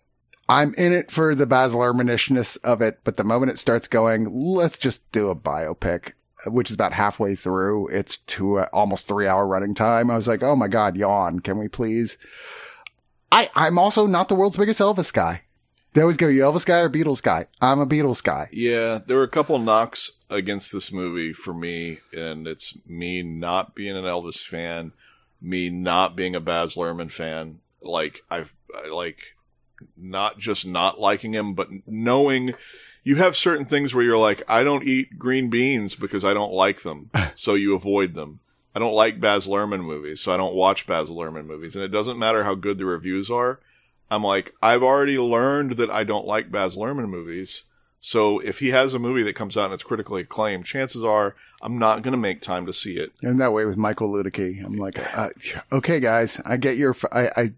I'm 0.51 0.75
in 0.77 0.93
it 0.93 1.13
for 1.13 1.37
the 1.37 1.47
Baz 1.47 1.75
Luhrmannishness 1.75 2.59
of 2.65 2.83
it, 2.83 2.99
but 3.05 3.17
the 3.17 3.23
moment 3.23 3.53
it 3.53 3.59
starts 3.61 3.87
going, 3.87 4.35
let's 4.35 4.79
just 4.79 5.09
do 5.13 5.31
a 5.31 5.37
biopic, 5.37 6.15
which 6.45 6.71
is 6.71 6.75
about 6.75 6.93
halfway 6.93 7.37
through. 7.37 7.87
It's 7.91 8.17
two, 8.17 8.59
uh, 8.59 8.67
almost 8.73 9.07
three 9.07 9.29
hour 9.29 9.47
running 9.47 9.77
time. 9.77 10.11
I 10.11 10.17
was 10.17 10.27
like, 10.27 10.43
oh 10.43 10.57
my 10.57 10.67
God, 10.67 10.97
yawn. 10.97 11.39
Can 11.39 11.57
we 11.57 11.69
please? 11.69 12.19
I, 13.31 13.49
I'm 13.55 13.79
also 13.79 14.09
not 14.09 14.29
the 14.29 14.35
world's 14.35 14.57
biggest 14.57 14.81
Elvis 14.81 15.13
guy. 15.13 15.43
They 15.93 16.01
always 16.01 16.17
go, 16.17 16.27
you 16.27 16.43
Elvis 16.43 16.67
guy 16.67 16.81
or 16.81 16.91
Beatles 16.91 17.23
guy? 17.23 17.47
I'm 17.63 17.79
a 17.79 17.87
Beatles 17.87 18.21
guy. 18.21 18.49
Yeah, 18.51 18.99
there 19.07 19.19
were 19.19 19.23
a 19.23 19.29
couple 19.29 19.57
knocks 19.61 20.11
against 20.29 20.73
this 20.73 20.93
movie 20.93 21.33
for 21.33 21.55
me, 21.55 21.99
and 22.13 22.49
it's 22.49 22.77
me 22.85 23.23
not 23.23 23.77
being 23.77 23.97
an 23.97 24.05
Elvis 24.05 24.45
fan, 24.45 24.95
me 25.41 25.71
not 25.71 26.17
being 26.17 26.35
a 26.35 26.41
Baz 26.41 26.75
Luhrmann 26.75 27.13
fan. 27.13 27.61
Like 27.81 28.23
I've 28.29 28.57
like 28.93 29.37
not 29.97 30.39
just 30.39 30.67
not 30.67 31.01
liking 31.01 31.33
him, 31.35 31.55
but 31.55 31.69
knowing 31.87 32.55
you 33.03 33.17
have 33.17 33.37
certain 33.37 33.65
things 33.65 33.95
where 33.95 34.05
you're 34.05 34.19
like, 34.19 34.43
I 34.49 34.63
don't 34.63 34.87
eat 34.87 35.19
green 35.19 35.51
beans 35.51 35.97
because 35.97 36.25
I 36.25 36.35
don't 36.35 36.53
like 36.53 36.83
them, 36.83 37.11
so 37.35 37.55
you 37.55 37.75
avoid 37.75 38.15
them. 38.15 38.41
I 38.75 38.79
don't 38.79 38.95
like 38.95 39.21
Baz 39.21 39.47
Luhrmann 39.47 39.83
movies, 39.83 40.21
so 40.21 40.33
I 40.33 40.37
don't 40.37 40.55
watch 40.55 40.87
Baz 40.87 41.11
Luhrmann 41.11 41.47
movies, 41.47 41.75
and 41.75 41.85
it 41.85 41.89
doesn't 41.89 42.19
matter 42.19 42.45
how 42.45 42.55
good 42.55 42.79
the 42.79 42.85
reviews 42.85 43.31
are. 43.31 43.59
I'm 44.11 44.23
like, 44.23 44.55
I've 44.63 44.83
already 44.83 45.19
learned 45.19 45.73
that 45.73 45.91
I 45.91 46.05
don't 46.05 46.27
like 46.27 46.51
Baz 46.51 46.77
Luhrmann 46.77 47.09
movies. 47.09 47.65
So 48.03 48.39
if 48.39 48.61
he 48.61 48.69
has 48.69 48.95
a 48.95 48.99
movie 48.99 49.23
that 49.25 49.35
comes 49.35 49.59
out 49.59 49.67
and 49.67 49.75
it's 49.75 49.83
critically 49.83 50.23
acclaimed, 50.23 50.65
chances 50.65 51.05
are 51.05 51.37
I'm 51.61 51.79
not 51.79 52.03
going 52.03 52.13
to 52.13 52.19
make 52.19 52.41
time 52.41 52.65
to 52.65 52.73
see 52.73 52.97
it. 52.97 53.13
And 53.23 53.39
that 53.43 53.53
way 53.53 53.67
with 53.67 53.77
Michael 53.77 54.11
Luedecke, 54.11 54.65
I'm 54.65 54.77
like, 54.77 54.99
uh, 55.17 55.29
okay, 55.71 56.01
guys, 56.01 56.41
I 56.47 56.57
get 56.57 56.79
your, 56.79 56.97
I, 57.13 57.29
I, 57.37 57.51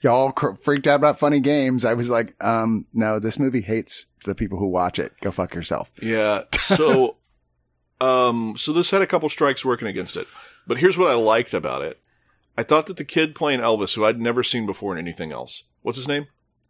y'all 0.00 0.32
freaked 0.56 0.86
out 0.86 0.96
about 0.96 1.18
funny 1.18 1.40
games. 1.40 1.84
I 1.84 1.92
was 1.92 2.08
like, 2.08 2.34
um, 2.42 2.86
no, 2.94 3.18
this 3.18 3.38
movie 3.38 3.60
hates 3.60 4.06
the 4.24 4.34
people 4.34 4.58
who 4.58 4.66
watch 4.66 4.98
it. 4.98 5.12
Go 5.20 5.30
fuck 5.30 5.54
yourself. 5.54 5.92
Yeah. 6.00 6.44
So, 6.58 7.16
um, 8.00 8.54
so 8.56 8.72
this 8.72 8.90
had 8.90 9.02
a 9.02 9.06
couple 9.06 9.28
strikes 9.28 9.62
working 9.62 9.88
against 9.88 10.16
it, 10.16 10.26
but 10.66 10.78
here's 10.78 10.96
what 10.96 11.10
I 11.10 11.14
liked 11.14 11.52
about 11.52 11.82
it. 11.82 12.00
I 12.56 12.62
thought 12.62 12.86
that 12.86 12.96
the 12.96 13.04
kid 13.04 13.34
playing 13.34 13.60
Elvis, 13.60 13.94
who 13.94 14.06
I'd 14.06 14.20
never 14.20 14.42
seen 14.42 14.64
before 14.64 14.92
in 14.92 14.98
anything 14.98 15.32
else, 15.32 15.64
what's 15.82 15.98
his 15.98 16.08
name? 16.08 16.26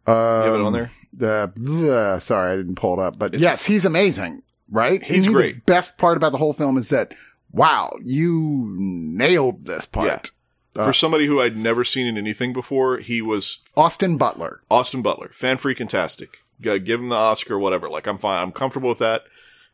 Um, 0.07 0.15
you 0.45 0.51
have 0.51 0.59
it 0.59 0.63
on 0.63 0.73
there? 0.73 0.91
The, 1.13 1.51
the 1.55 2.19
sorry, 2.19 2.53
I 2.53 2.55
didn't 2.57 2.75
pull 2.75 2.99
it 2.99 3.03
up, 3.03 3.17
but 3.19 3.33
it's, 3.35 3.41
yes, 3.43 3.65
he's 3.65 3.85
amazing, 3.85 4.43
right? 4.71 5.01
He's 5.03 5.27
and 5.27 5.35
great. 5.35 5.55
The 5.65 5.71
best 5.71 5.97
part 5.97 6.17
about 6.17 6.31
the 6.31 6.37
whole 6.39 6.53
film 6.53 6.77
is 6.77 6.89
that, 6.89 7.13
wow, 7.51 7.93
you 8.03 8.73
nailed 8.77 9.65
this 9.65 9.85
part. 9.85 10.31
Yeah. 10.75 10.81
Uh, 10.81 10.87
For 10.87 10.93
somebody 10.93 11.27
who 11.27 11.39
I'd 11.39 11.55
never 11.55 11.83
seen 11.83 12.07
in 12.07 12.17
anything 12.17 12.51
before, 12.51 12.97
he 12.97 13.21
was 13.21 13.59
Austin 13.77 14.17
Butler. 14.17 14.61
Austin 14.71 15.03
Butler, 15.03 15.29
fan 15.31 15.57
freaking 15.57 15.87
tastic. 15.87 16.39
Give 16.61 16.99
him 16.99 17.09
the 17.09 17.15
Oscar, 17.15 17.59
whatever. 17.59 17.89
Like 17.89 18.07
I'm 18.07 18.17
fine. 18.17 18.41
I'm 18.41 18.51
comfortable 18.51 18.89
with 18.89 18.99
that. 18.99 19.23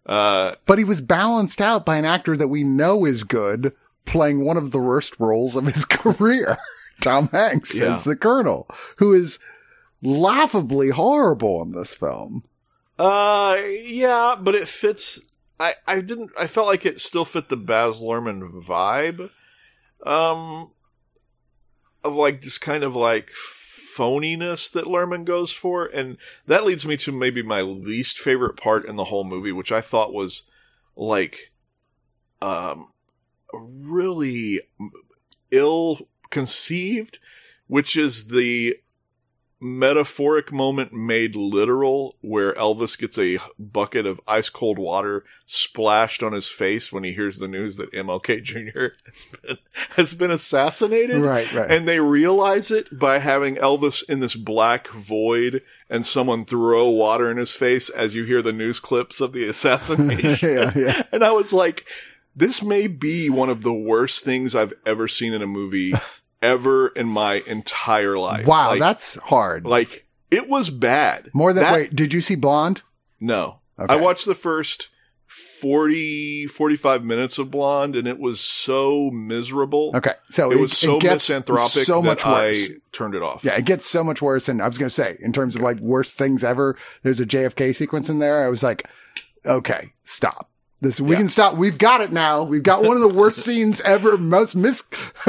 Uh, 0.06 0.56
but 0.66 0.78
he 0.78 0.84
was 0.84 1.02
balanced 1.02 1.62
out 1.62 1.86
by 1.86 1.98
an 1.98 2.06
actor 2.06 2.36
that 2.36 2.48
we 2.48 2.64
know 2.64 3.06
is 3.06 3.24
good, 3.24 3.74
playing 4.06 4.44
one 4.44 4.58
of 4.58 4.72
the 4.72 4.80
worst 4.80 5.20
roles 5.20 5.56
of 5.56 5.66
his 5.68 5.86
career. 5.90 6.58
Tom 7.00 7.30
Hanks 7.32 7.80
Yeah. 7.80 7.96
as 7.96 8.04
the 8.04 8.16
Colonel, 8.16 8.68
who 8.98 9.14
is 9.14 9.40
laughably 10.02 10.90
horrible 10.90 11.62
in 11.64 11.72
this 11.72 11.96
film. 11.96 12.44
Uh, 12.98 13.58
yeah, 13.84 14.36
but 14.40 14.56
it 14.56 14.68
fits. 14.68 15.22
I, 15.60 15.76
I 15.88 16.02
didn't. 16.02 16.32
I 16.38 16.48
felt 16.48 16.68
like 16.68 16.86
it 16.86 17.00
still 17.00 17.26
fit 17.26 17.50
the 17.50 17.58
Baz 17.58 18.02
Luhrmann 18.02 18.64
vibe, 18.64 19.30
um, 20.06 20.72
of 22.04 22.14
like 22.14 22.42
this 22.42 22.58
kind 22.58 22.84
of 22.84 22.96
like 22.96 23.32
phoniness 23.32 24.72
that 24.72 24.86
Luhrmann 24.86 25.26
goes 25.26 25.52
for, 25.52 25.86
and 25.86 26.18
that 26.46 26.66
leads 26.66 26.86
me 26.86 26.98
to 26.98 27.12
maybe 27.12 27.42
my 27.42 27.62
least 27.62 28.18
favorite 28.20 28.58
part 28.58 28.86
in 28.86 28.96
the 28.96 29.06
whole 29.06 29.24
movie, 29.24 29.52
which 29.52 29.72
I 29.72 29.82
thought 29.82 30.14
was 30.14 30.44
like, 30.96 31.52
um, 32.42 32.90
really 33.54 34.62
ill 35.52 36.08
conceived, 36.30 37.20
which 37.68 37.98
is 37.98 38.28
the 38.28 38.78
metaphoric 39.62 40.52
moment 40.54 40.94
made 40.94 41.36
literal 41.36 42.16
where 42.22 42.54
Elvis 42.54 42.98
gets 42.98 43.18
a 43.18 43.40
bucket 43.58 44.06
of 44.06 44.22
ice 44.28 44.50
cold 44.50 44.80
water 44.80 45.26
splashed 45.46 46.24
on 46.24 46.34
his 46.34 46.48
face 46.48 46.92
when 46.92 47.04
he 47.04 47.12
hears 47.12 47.40
the 47.40 47.48
news 47.48 47.76
that 47.78 47.92
MLK 47.92 48.42
Jr. 48.44 48.96
has 49.06 49.26
been, 49.26 49.58
has 49.96 50.14
been 50.14 50.32
assassinated. 50.32 51.22
Right, 51.22 51.52
right. 51.54 51.70
And 51.70 51.88
they 51.88 52.00
realize 52.00 52.72
it 52.72 52.98
by 52.98 53.20
having 53.20 53.56
Elvis 53.56 54.08
in 54.08 54.20
this 54.20 54.36
black 54.36 54.88
void 54.90 55.62
and 55.90 56.06
someone 56.06 56.46
throw 56.46 56.90
water 56.90 57.30
in 57.30 57.38
his 57.38 57.52
face 57.52 57.90
as 57.90 58.16
you 58.16 58.24
hear 58.24 58.42
the 58.42 58.54
news 58.54 58.80
clips 58.80 59.20
of 59.20 59.34
the 59.34 59.44
assassination. 59.50 60.50
yeah, 60.50 60.72
yeah. 60.76 61.02
And 61.12 61.24
I 61.24 61.32
was 61.32 61.52
like, 61.52 61.86
this 62.36 62.64
may 62.64 62.88
be 62.88 63.30
one 63.30 63.50
of 63.50 63.64
the 63.64 63.74
worst 63.74 64.24
things 64.24 64.56
I've 64.56 64.74
ever 64.86 65.08
seen 65.08 65.34
in 65.34 65.42
a 65.42 65.48
movie 65.48 65.94
ever 66.42 66.88
in 66.90 67.08
my 67.08 67.44
entire 67.46 68.18
life. 68.18 68.46
Wow, 68.46 68.70
Like- 68.70 68.80
that's 68.80 69.16
hard. 69.16 69.66
like 69.66 70.06
it 70.32 70.48
was 70.48 70.70
bad. 70.70 71.30
More 71.34 71.54
than 71.54 71.64
That- 71.64 71.74
wait, 71.74 71.96
did 71.96 72.14
you 72.14 72.22
see 72.22 72.36
Blonde? 72.36 72.82
No. 73.20 73.60
Okay. 73.80 73.94
I 73.94 73.98
watched 73.98 74.26
the 74.26 74.36
first 74.36 74.90
40 75.28 76.48
45 76.48 77.04
minutes 77.04 77.38
of 77.38 77.52
Blonde 77.52 77.96
and 77.96 78.08
it 78.08 78.20
was 78.20 78.40
so 78.40 79.10
miserable. 79.12 79.92
Okay, 79.96 80.14
so 80.30 80.52
It 80.52 80.60
was 80.60 80.78
so 80.78 81.00
gets 81.00 81.30
misanthropic 81.30 81.84
so 81.84 82.02
much 82.02 82.26
worse. 82.26 82.70
I 82.70 82.76
turned 82.92 83.16
it 83.16 83.22
off. 83.22 83.44
Yeah, 83.44 83.56
it 83.56 83.66
gets 83.66 83.86
so 83.86 84.04
much 84.04 84.22
worse. 84.22 84.50
And 84.50 84.62
I 84.62 84.68
was 84.68 84.78
going 84.78 84.90
to 84.90 84.94
say, 84.96 85.18
in 85.22 85.32
terms 85.34 85.56
of 85.56 85.62
like 85.62 85.80
worst 85.80 86.18
things 86.18 86.44
ever, 86.44 86.76
there's 87.04 87.20
a 87.20 87.26
JFK 87.26 87.76
sequence 87.76 88.10
in 88.10 88.20
there. 88.20 88.44
I 88.44 88.50
was 88.50 88.64
like, 88.64 88.88
okay, 89.46 89.94
stop. 90.04 90.49
This, 90.82 91.02
we 91.02 91.12
Yeah. 91.12 91.18
can 91.18 91.28
stop. 91.30 91.56
We've 91.56 91.78
got 91.78 92.00
it 92.02 92.12
now. 92.12 92.44
We've 92.44 92.64
got 92.64 92.84
one 92.84 92.96
of 92.96 93.02
the 93.02 93.10
worst 93.14 93.40
scenes 93.46 93.82
ever. 93.82 94.18
Most 94.18 94.56
mis, 94.56 94.82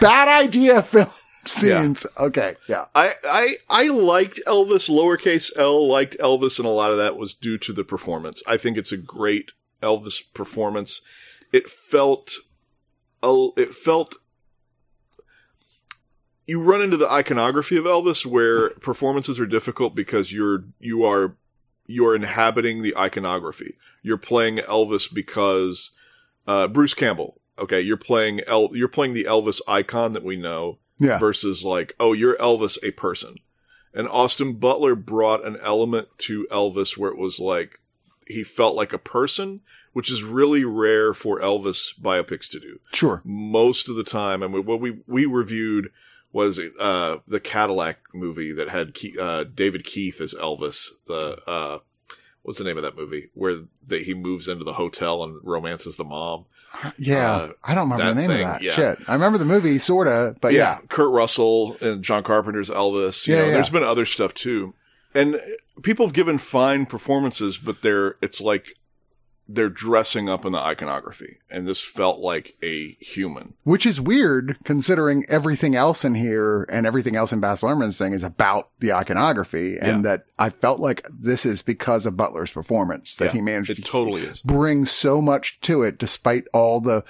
bad 0.00 0.44
idea 0.44 0.82
film 0.82 1.08
scenes. 1.44 2.06
Okay. 2.18 2.56
Yeah. 2.68 2.86
I, 2.94 3.12
I 3.24 3.56
I 3.68 3.82
liked 3.88 4.40
Elvis. 4.46 4.88
Lowercase 4.88 5.50
L 5.56 5.86
liked 5.86 6.16
Elvis, 6.18 6.58
and 6.58 6.66
a 6.66 6.70
lot 6.70 6.90
of 6.90 6.96
that 6.96 7.16
was 7.18 7.34
due 7.34 7.58
to 7.58 7.72
the 7.74 7.84
performance. 7.84 8.42
I 8.46 8.56
think 8.56 8.78
it's 8.78 8.92
a 8.92 8.96
great 8.96 9.52
Elvis 9.82 10.22
performance. 10.32 11.02
It 11.52 11.66
felt, 11.68 12.32
it 13.22 13.68
felt. 13.74 14.16
You 16.46 16.62
run 16.62 16.82
into 16.82 16.96
the 16.98 17.10
iconography 17.10 17.76
of 17.76 17.84
Elvis, 17.84 18.26
where 18.26 18.70
performances 18.70 19.40
are 19.40 19.46
difficult 19.46 19.94
because 19.94 20.32
you're 20.32 20.64
you 20.78 21.04
are 21.04 21.36
you 21.86 22.06
are 22.06 22.14
inhabiting 22.14 22.82
the 22.82 22.96
iconography. 22.96 23.76
You're 24.04 24.18
playing 24.18 24.58
Elvis 24.58 25.12
because 25.12 25.90
uh, 26.46 26.68
Bruce 26.68 26.94
Campbell. 26.94 27.40
Okay, 27.58 27.80
you're 27.80 27.96
playing 27.96 28.40
El- 28.46 28.76
you're 28.76 28.86
playing 28.88 29.14
the 29.14 29.24
Elvis 29.24 29.60
icon 29.66 30.12
that 30.12 30.22
we 30.24 30.36
know 30.36 30.78
Yeah. 31.00 31.18
versus 31.18 31.64
like, 31.64 31.94
oh, 31.98 32.12
you're 32.12 32.36
Elvis, 32.36 32.78
a 32.84 32.90
person. 32.92 33.36
And 33.92 34.06
Austin 34.08 34.54
Butler 34.54 34.94
brought 34.94 35.44
an 35.46 35.56
element 35.62 36.08
to 36.18 36.46
Elvis 36.50 36.96
where 36.98 37.10
it 37.10 37.16
was 37.18 37.38
like 37.40 37.80
he 38.26 38.42
felt 38.42 38.74
like 38.74 38.92
a 38.92 38.98
person, 38.98 39.60
which 39.92 40.10
is 40.10 40.22
really 40.24 40.64
rare 40.64 41.14
for 41.14 41.40
Elvis 41.40 41.98
biopics 41.98 42.50
to 42.50 42.58
do. 42.60 42.80
Sure. 42.92 43.22
Most 43.24 43.88
of 43.88 43.94
the 43.96 44.04
time, 44.04 44.42
I 44.42 44.48
mean, 44.48 44.64
what 44.66 44.80
we 44.80 44.98
we 45.06 45.24
reviewed 45.26 45.90
was 46.32 46.60
uh, 46.80 47.18
the 47.28 47.38
Cadillac 47.38 48.00
movie 48.12 48.52
that 48.52 48.68
had 48.68 48.94
Ke- 48.94 49.16
uh, 49.20 49.44
David 49.44 49.84
Keith 49.84 50.20
as 50.20 50.34
Elvis. 50.34 50.88
The 51.06 51.38
uh, 51.48 51.78
what's 52.44 52.58
the 52.58 52.64
name 52.64 52.76
of 52.76 52.84
that 52.84 52.96
movie 52.96 53.30
where 53.34 53.62
that 53.88 54.02
he 54.02 54.14
moves 54.14 54.46
into 54.46 54.64
the 54.64 54.72
hotel 54.74 55.24
and 55.24 55.40
romances 55.42 55.96
the 55.96 56.04
mom? 56.04 56.44
Yeah. 56.98 57.30
Uh, 57.32 57.52
I 57.64 57.74
don't 57.74 57.90
remember 57.90 58.14
the 58.14 58.20
name 58.20 58.30
thing, 58.30 58.42
of 58.42 58.48
that. 58.52 58.62
yeah. 58.62 58.72
Shit. 58.72 58.98
I 59.08 59.14
remember 59.14 59.38
the 59.38 59.44
movie, 59.44 59.78
sorta, 59.78 60.36
but 60.40 60.52
yeah. 60.52 60.78
Kurt 60.88 61.10
Russell 61.12 61.76
and 61.80 62.02
John 62.04 62.22
Carpenter's 62.22 62.70
Elvis. 62.70 63.26
You 63.26 63.34
Yeah, 63.34 63.40
know, 63.40 63.46
yeah. 63.48 63.52
there's 63.54 63.70
been 63.70 63.82
other 63.84 64.04
stuff 64.06 64.34
too, 64.34 64.74
and 65.14 65.40
people 65.82 66.06
have 66.06 66.12
given 66.14 66.38
fine 66.38 66.86
performances, 66.86 67.58
but 67.58 67.82
they're 67.82 68.16
it's 68.22 68.40
like 68.40 68.76
they're 69.46 69.68
dressing 69.68 70.28
up 70.28 70.44
in 70.44 70.52
the 70.52 70.58
iconography, 70.58 71.38
and 71.50 71.66
this 71.66 71.82
felt 71.84 72.18
like 72.20 72.56
a 72.62 72.92
human. 73.00 73.54
Which 73.64 73.84
is 73.84 74.00
weird 74.00 74.56
considering 74.64 75.24
everything 75.28 75.74
else 75.76 76.04
in 76.04 76.14
here 76.14 76.62
and 76.72 76.86
everything 76.86 77.14
else 77.16 77.32
in 77.32 77.40
Baz 77.40 77.60
Luhrmann's 77.62 77.98
thing 77.98 78.12
is 78.14 78.22
about 78.22 78.70
the 78.80 78.92
iconography. 78.92 79.76
And 79.78 80.04
Yeah. 80.04 80.10
that 80.16 80.24
I 80.38 80.48
felt 80.50 80.80
like 80.80 81.06
this 81.12 81.44
is 81.44 81.62
because 81.62 82.06
of 82.06 82.16
Butler's 82.16 82.52
performance 82.52 83.14
that 83.16 83.26
Yeah, 83.26 83.32
he 83.32 83.40
managed 83.42 83.70
It 83.70 83.74
to 83.76 83.82
totally 83.82 84.22
is. 84.22 84.40
bring 84.42 84.86
so 84.86 85.20
much 85.20 85.60
to 85.62 85.82
it 85.82 85.98
despite 85.98 86.44
all 86.54 86.80
the 86.80 87.04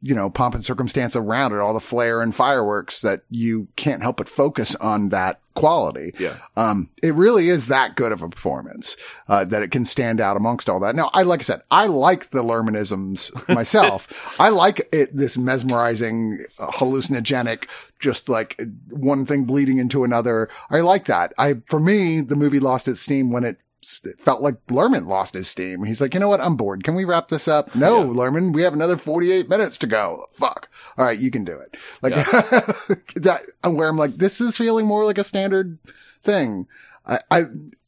you 0.00 0.14
know, 0.14 0.30
pomp 0.30 0.54
and 0.54 0.64
circumstance 0.64 1.16
around 1.16 1.52
it, 1.52 1.58
all 1.58 1.74
the 1.74 1.80
flair 1.80 2.20
and 2.20 2.32
fireworks 2.32 3.00
that 3.00 3.22
you 3.30 3.66
can't 3.74 4.00
help 4.00 4.16
but 4.18 4.28
focus 4.28 4.76
on 4.76 5.08
that 5.08 5.40
quality. 5.58 6.14
Yeah. 6.18 6.36
Um, 6.56 6.90
it 7.02 7.14
really 7.14 7.48
is 7.48 7.68
that 7.68 7.96
good 7.96 8.12
of 8.12 8.22
a 8.22 8.28
performance, 8.28 8.96
uh, 9.28 9.44
that 9.46 9.62
it 9.62 9.70
can 9.70 9.84
stand 9.84 10.20
out 10.20 10.36
amongst 10.36 10.68
all 10.68 10.80
that. 10.80 10.94
Now, 10.94 11.10
I, 11.12 11.22
like 11.22 11.40
I 11.40 11.42
said, 11.42 11.62
I 11.70 11.86
like 11.86 12.30
the 12.30 12.42
Luhrmannisms 12.42 13.48
myself. 13.54 14.36
I 14.40 14.50
like 14.50 14.88
it, 14.92 15.16
this 15.16 15.36
mesmerizing, 15.36 16.44
uh, 16.58 16.70
hallucinogenic, 16.70 17.68
just 17.98 18.28
like 18.28 18.60
one 18.90 19.26
thing 19.26 19.44
bleeding 19.44 19.78
into 19.78 20.04
another. 20.04 20.48
I 20.70 20.80
like 20.80 21.06
that. 21.06 21.32
I, 21.38 21.62
for 21.68 21.80
me, 21.80 22.20
the 22.20 22.36
movie 22.36 22.60
lost 22.60 22.88
its 22.88 23.00
steam 23.00 23.32
when 23.32 23.44
it 23.44 23.58
it 24.04 24.18
felt 24.18 24.42
like 24.42 24.64
Luhrmann 24.66 25.06
lost 25.06 25.34
his 25.34 25.48
steam. 25.48 25.84
He's 25.84 26.00
like, 26.00 26.14
you 26.14 26.20
know 26.20 26.28
what? 26.28 26.40
I'm 26.40 26.56
bored. 26.56 26.82
Can 26.82 26.94
we 26.94 27.04
wrap 27.04 27.28
this 27.28 27.46
up? 27.46 27.74
No, 27.74 28.00
yeah. 28.00 28.06
Luhrmann, 28.06 28.52
we 28.52 28.62
have 28.62 28.74
another 28.74 28.96
48 28.96 29.48
minutes 29.48 29.78
to 29.78 29.86
go. 29.86 30.24
Fuck. 30.32 30.68
All 30.96 31.04
right. 31.04 31.18
You 31.18 31.30
can 31.30 31.44
do 31.44 31.58
it. 31.58 31.76
Like 32.02 32.14
yeah. 32.14 32.24
that, 33.16 33.40
where 33.62 33.88
I'm 33.88 33.96
like, 33.96 34.16
this 34.16 34.40
is 34.40 34.56
feeling 34.56 34.86
more 34.86 35.04
like 35.04 35.18
a 35.18 35.24
standard 35.24 35.78
thing. 36.22 36.66
I, 37.06 37.20
I, 37.30 37.42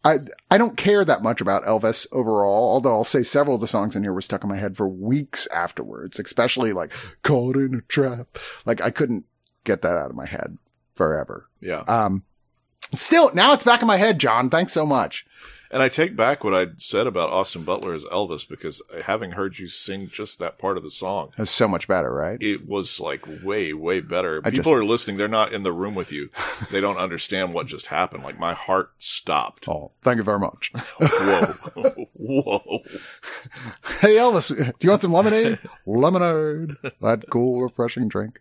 I, 0.04 0.18
I 0.50 0.58
don't 0.58 0.76
care 0.76 1.04
that 1.04 1.22
much 1.22 1.40
about 1.40 1.64
Elvis 1.64 2.06
overall, 2.12 2.72
although 2.72 2.94
I'll 2.94 3.04
say 3.04 3.22
several 3.22 3.56
of 3.56 3.60
the 3.60 3.68
songs 3.68 3.94
in 3.94 4.02
here 4.02 4.12
were 4.12 4.22
stuck 4.22 4.44
in 4.44 4.48
my 4.48 4.56
head 4.56 4.76
for 4.76 4.88
weeks 4.88 5.46
afterwards, 5.48 6.18
especially 6.18 6.72
like 6.72 6.92
caught 7.22 7.56
in 7.56 7.74
a 7.74 7.80
trap. 7.82 8.38
Like 8.64 8.80
I 8.80 8.90
couldn't 8.90 9.26
get 9.64 9.82
that 9.82 9.98
out 9.98 10.10
of 10.10 10.16
my 10.16 10.26
head 10.26 10.56
forever. 10.94 11.48
Yeah. 11.60 11.80
Um, 11.80 12.24
still 12.94 13.34
now 13.34 13.52
it's 13.52 13.64
back 13.64 13.82
in 13.82 13.88
my 13.88 13.98
head, 13.98 14.18
John. 14.18 14.48
Thanks 14.48 14.72
so 14.72 14.86
much. 14.86 15.26
And 15.72 15.82
I 15.84 15.88
take 15.88 16.16
back 16.16 16.42
what 16.42 16.52
I 16.52 16.68
said 16.78 17.06
about 17.06 17.30
Austin 17.30 17.62
Butler 17.62 17.94
as 17.94 18.04
Elvis 18.06 18.48
because 18.48 18.82
having 19.04 19.32
heard 19.32 19.58
you 19.60 19.68
sing 19.68 20.08
just 20.10 20.40
that 20.40 20.58
part 20.58 20.76
of 20.76 20.82
the 20.82 20.90
song, 20.90 21.30
it's 21.38 21.52
so 21.52 21.68
much 21.68 21.86
better, 21.86 22.12
right? 22.12 22.42
It 22.42 22.66
was 22.68 22.98
like 22.98 23.24
way, 23.44 23.72
way 23.72 24.00
better. 24.00 24.38
I 24.44 24.50
People 24.50 24.56
just, 24.56 24.70
are 24.70 24.84
listening; 24.84 25.16
they're 25.16 25.28
not 25.28 25.52
in 25.52 25.62
the 25.62 25.72
room 25.72 25.94
with 25.94 26.10
you. 26.10 26.30
they 26.72 26.80
don't 26.80 26.96
understand 26.96 27.54
what 27.54 27.68
just 27.68 27.86
happened. 27.86 28.24
Like 28.24 28.38
my 28.38 28.52
heart 28.52 28.90
stopped. 28.98 29.68
Oh, 29.68 29.92
thank 30.02 30.16
you 30.16 30.24
very 30.24 30.40
much. 30.40 30.72
Whoa, 30.98 31.54
whoa! 32.14 32.82
Hey 34.00 34.16
Elvis, 34.16 34.48
do 34.48 34.86
you 34.86 34.90
want 34.90 35.02
some 35.02 35.12
lemonade? 35.12 35.60
lemonade, 35.86 36.76
that 37.00 37.30
cool, 37.30 37.62
refreshing 37.62 38.08
drink. 38.08 38.40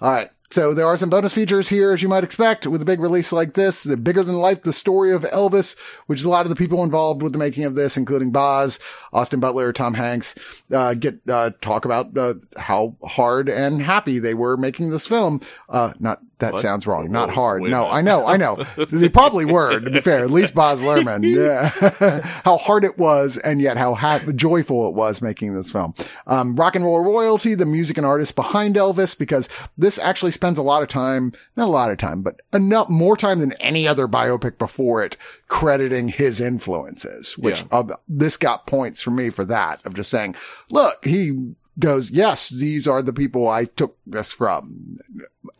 All 0.00 0.12
right. 0.12 0.30
So 0.50 0.72
there 0.72 0.86
are 0.86 0.96
some 0.96 1.10
bonus 1.10 1.34
features 1.34 1.68
here, 1.68 1.92
as 1.92 2.02
you 2.02 2.08
might 2.08 2.24
expect, 2.24 2.66
with 2.66 2.80
a 2.80 2.86
big 2.86 3.00
release 3.00 3.32
like 3.32 3.52
this. 3.52 3.84
The 3.84 3.98
bigger 3.98 4.22
than 4.22 4.36
life, 4.36 4.62
the 4.62 4.72
story 4.72 5.12
of 5.12 5.22
Elvis, 5.24 5.78
which 6.06 6.20
is 6.20 6.24
a 6.24 6.30
lot 6.30 6.46
of 6.46 6.50
the 6.50 6.56
people 6.56 6.82
involved 6.82 7.22
with 7.22 7.32
the 7.32 7.38
making 7.38 7.64
of 7.64 7.74
this, 7.74 7.98
including 7.98 8.32
Baz, 8.32 8.78
Austin 9.12 9.40
Butler, 9.40 9.72
Tom 9.74 9.94
Hanks, 9.94 10.34
uh, 10.72 10.94
get, 10.94 11.20
uh, 11.28 11.50
talk 11.60 11.84
about, 11.84 12.16
uh, 12.16 12.34
how 12.56 12.96
hard 13.04 13.50
and 13.50 13.82
happy 13.82 14.18
they 14.18 14.32
were 14.32 14.56
making 14.56 14.90
this 14.90 15.06
film. 15.06 15.40
Uh, 15.68 15.92
not 15.98 16.22
that 16.38 16.52
what? 16.52 16.62
sounds 16.62 16.86
wrong. 16.86 17.10
Not 17.10 17.30
hard. 17.30 17.62
No, 17.62 17.86
I 17.86 18.00
know, 18.00 18.26
I 18.26 18.36
know. 18.36 18.56
they 18.76 19.08
probably 19.08 19.44
were, 19.44 19.80
to 19.80 19.90
be 19.90 20.00
fair. 20.00 20.24
At 20.24 20.30
least 20.30 20.54
Baz 20.54 20.82
Luhrmann. 20.82 21.18
Yeah. 21.38 21.68
how 22.44 22.56
hard 22.56 22.84
it 22.84 22.96
was 22.96 23.36
and 23.36 23.60
yet 23.60 23.76
how 23.76 23.94
ha- 23.94 24.20
joyful 24.34 24.88
it 24.88 24.94
was 24.94 25.20
making 25.20 25.54
this 25.54 25.70
film. 25.70 25.94
Um, 26.26 26.56
rock 26.56 26.74
and 26.74 26.84
roll 26.84 27.04
royalty, 27.04 27.54
the 27.54 27.66
music 27.66 27.96
and 27.96 28.06
artists 28.06 28.32
behind 28.32 28.76
Elvis, 28.76 29.16
because 29.16 29.48
this 29.76 29.98
actually 29.98 30.32
spends 30.32 30.58
a 30.58 30.62
lot 30.62 30.82
of 30.82 30.88
time, 30.88 31.32
not 31.56 31.68
a 31.68 31.70
lot 31.70 31.90
of 31.90 31.98
time, 31.98 32.22
but 32.22 32.40
enough, 32.52 32.88
more 32.88 33.16
time 33.16 33.40
than 33.40 33.52
any 33.60 33.86
other 33.86 34.08
biopic 34.08 34.58
before 34.58 35.04
it 35.04 35.16
crediting 35.48 36.08
his 36.08 36.40
influences, 36.40 37.36
which 37.36 37.60
yeah. 37.62 37.78
uh, 37.78 37.96
this 38.08 38.36
got 38.36 38.66
points 38.66 39.02
for 39.02 39.10
me 39.10 39.30
for 39.30 39.44
that 39.44 39.84
of 39.84 39.94
just 39.94 40.10
saying, 40.10 40.34
look, 40.70 41.04
he 41.04 41.54
goes, 41.78 42.10
yes, 42.10 42.48
these 42.48 42.86
are 42.88 43.02
the 43.02 43.12
people 43.12 43.48
I 43.48 43.64
took 43.64 43.96
this 44.06 44.32
from. 44.32 44.98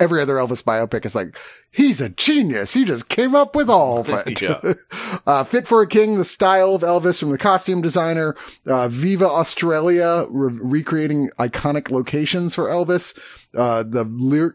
Every 0.01 0.21
other 0.21 0.35
Elvis 0.37 0.63
biopic 0.63 1.05
is 1.05 1.15
like, 1.15 1.37
he's 1.71 2.01
a 2.01 2.09
genius. 2.09 2.75
He 2.75 2.85
just 2.85 3.09
came 3.09 3.35
up 3.35 3.55
with 3.55 3.69
all 3.71 4.01
of 4.01 4.09
it. 4.27 4.43
uh, 5.27 5.45
Fit 5.45 5.67
for 5.67 5.83
a 5.83 5.87
King, 5.87 6.19
the 6.19 6.25
style 6.25 6.75
of 6.75 6.83
Elvis 6.83 7.21
from 7.21 7.31
the 7.31 7.39
costume 7.39 7.81
designer, 7.81 8.37
uh, 8.67 8.89
Viva 8.89 9.27
Australia, 9.27 10.27
re- 10.29 10.59
recreating 10.61 11.31
iconic 11.39 11.91
locations 11.91 12.55
for 12.55 12.65
Elvis, 12.65 13.19
uh, 13.55 13.83
the, 13.83 14.05